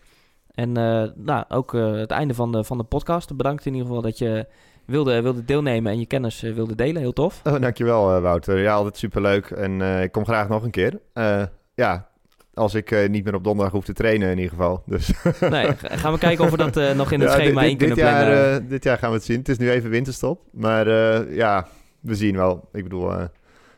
En 0.55 0.76
eh, 0.76 1.02
nou, 1.14 1.44
ook 1.48 1.74
eh, 1.74 1.92
het 1.92 2.11
einde 2.11 2.34
van 2.34 2.52
de, 2.52 2.64
van 2.64 2.78
de 2.78 2.84
podcast. 2.84 3.36
Bedankt 3.36 3.66
in 3.66 3.72
ieder 3.72 3.86
geval 3.86 4.02
dat 4.02 4.18
je 4.18 4.46
wilde, 4.84 5.22
wilde 5.22 5.44
deelnemen 5.44 5.92
en 5.92 5.98
je 5.98 6.07
kennis 6.07 6.42
eh, 6.42 6.55
wilde 6.55 6.74
delen. 6.74 7.00
Heel 7.02 7.12
tof. 7.12 7.40
Oh, 7.44 7.61
dankjewel, 7.61 8.20
Wouter. 8.20 8.59
Ja, 8.59 8.74
altijd 8.74 8.96
superleuk. 8.96 9.50
En 9.50 9.80
ik 10.02 10.12
kom 10.12 10.24
graag 10.24 10.48
nog 10.48 10.62
een 10.62 10.70
keer. 10.70 11.00
Ja, 11.74 12.09
als 12.55 12.74
ik 12.74 13.09
niet 13.09 13.24
meer 13.24 13.34
op 13.34 13.44
donderdag 13.44 13.72
hoef 13.74 13.84
te 13.84 13.92
trainen 13.92 14.30
in 14.30 14.36
ieder 14.36 14.50
geval. 14.50 14.82
Dus 14.86 15.12
Nee, 15.40 15.72
ga- 15.76 15.96
gaan 15.96 16.12
we 16.12 16.18
kijken 16.18 16.44
of 16.44 16.50
we 16.50 16.57
dat 16.57 16.94
nog 16.96 17.12
in 17.12 17.20
het 17.20 17.28
Ja, 17.28 17.34
schema 17.34 17.61
dit, 17.61 17.70
in 17.70 17.76
kunnen 17.76 17.96
dit 17.96 18.05
jaar, 18.05 18.66
dit 18.68 18.84
jaar 18.84 18.98
gaan 18.98 19.11
we 19.11 19.16
het 19.16 19.24
zien. 19.24 19.38
Het 19.38 19.48
is 19.48 19.59
nu 19.59 19.70
even 19.70 19.90
winterstop. 19.90 20.40
Maar 20.52 20.88
ja, 21.32 21.66
we 22.00 22.14
zien 22.14 22.36
wel. 22.36 22.68
Ik 22.72 22.82
bedoel, 22.82 23.12
als 23.12 23.28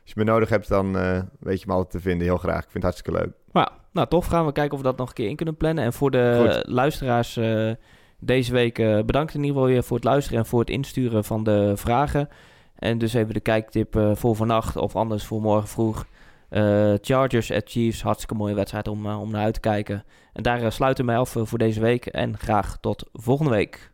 je 0.04 0.12
me 0.14 0.24
nodig 0.24 0.48
hebt, 0.48 0.68
dan 0.68 0.92
weet 1.40 1.60
je 1.60 1.66
me 1.66 1.72
altijd 1.72 1.90
te 1.90 2.00
vinden. 2.00 2.26
Heel 2.26 2.36
graag. 2.36 2.64
Ik 2.64 2.70
vind 2.70 2.84
het 2.84 2.94
hartstikke 2.94 3.18
leuk. 3.18 3.32
Nou, 3.57 3.68
nou, 3.92 4.09
tof. 4.09 4.26
Gaan 4.26 4.46
we 4.46 4.52
kijken 4.52 4.72
of 4.72 4.78
we 4.78 4.88
dat 4.88 4.96
nog 4.96 5.09
een 5.09 5.14
keer 5.14 5.28
in 5.28 5.36
kunnen 5.36 5.57
plannen. 5.57 5.84
En 5.84 5.92
voor 5.92 6.11
de 6.11 6.52
Goed. 6.54 6.72
luisteraars 6.72 7.36
eh, 7.36 7.70
deze 8.18 8.52
week 8.52 8.78
eh, 8.78 9.00
bedankt 9.04 9.34
in 9.34 9.40
ieder 9.40 9.57
geval 9.57 9.72
weer 9.72 9.82
voor 9.82 9.96
het 9.96 10.04
luisteren 10.04 10.38
en 10.38 10.46
voor 10.46 10.61
het 10.61 10.70
insturen 10.70 11.24
van 11.24 11.44
de 11.44 11.72
vragen. 11.76 12.28
En 12.74 12.98
dus 12.98 13.14
even 13.14 13.34
de 13.34 13.40
kijktip 13.40 13.96
eh, 13.96 14.11
voor 14.14 14.36
vannacht 14.36 14.76
of 14.76 14.96
anders 14.96 15.24
voor 15.24 15.40
morgen 15.40 15.68
vroeg. 15.68 16.07
Chargers 17.00 17.52
at 17.52 17.70
Chiefs, 17.70 18.02
hartstikke 18.02 18.34
mooie 18.34 18.54
wedstrijd 18.54 18.88
om, 18.88 19.07
om 19.07 19.30
naar 19.30 19.44
uit 19.44 19.54
te 19.54 19.61
kijken. 19.61 20.04
En 20.32 20.42
daar 20.42 20.72
sluiten 20.72 21.04
we 21.04 21.11
mij 21.11 21.20
af 21.20 21.36
voor 21.38 21.59
deze 21.59 21.80
week 21.80 22.07
en 22.07 22.38
graag 22.38 22.78
tot 22.80 23.09
volgende 23.12 23.50
week. 23.50 23.90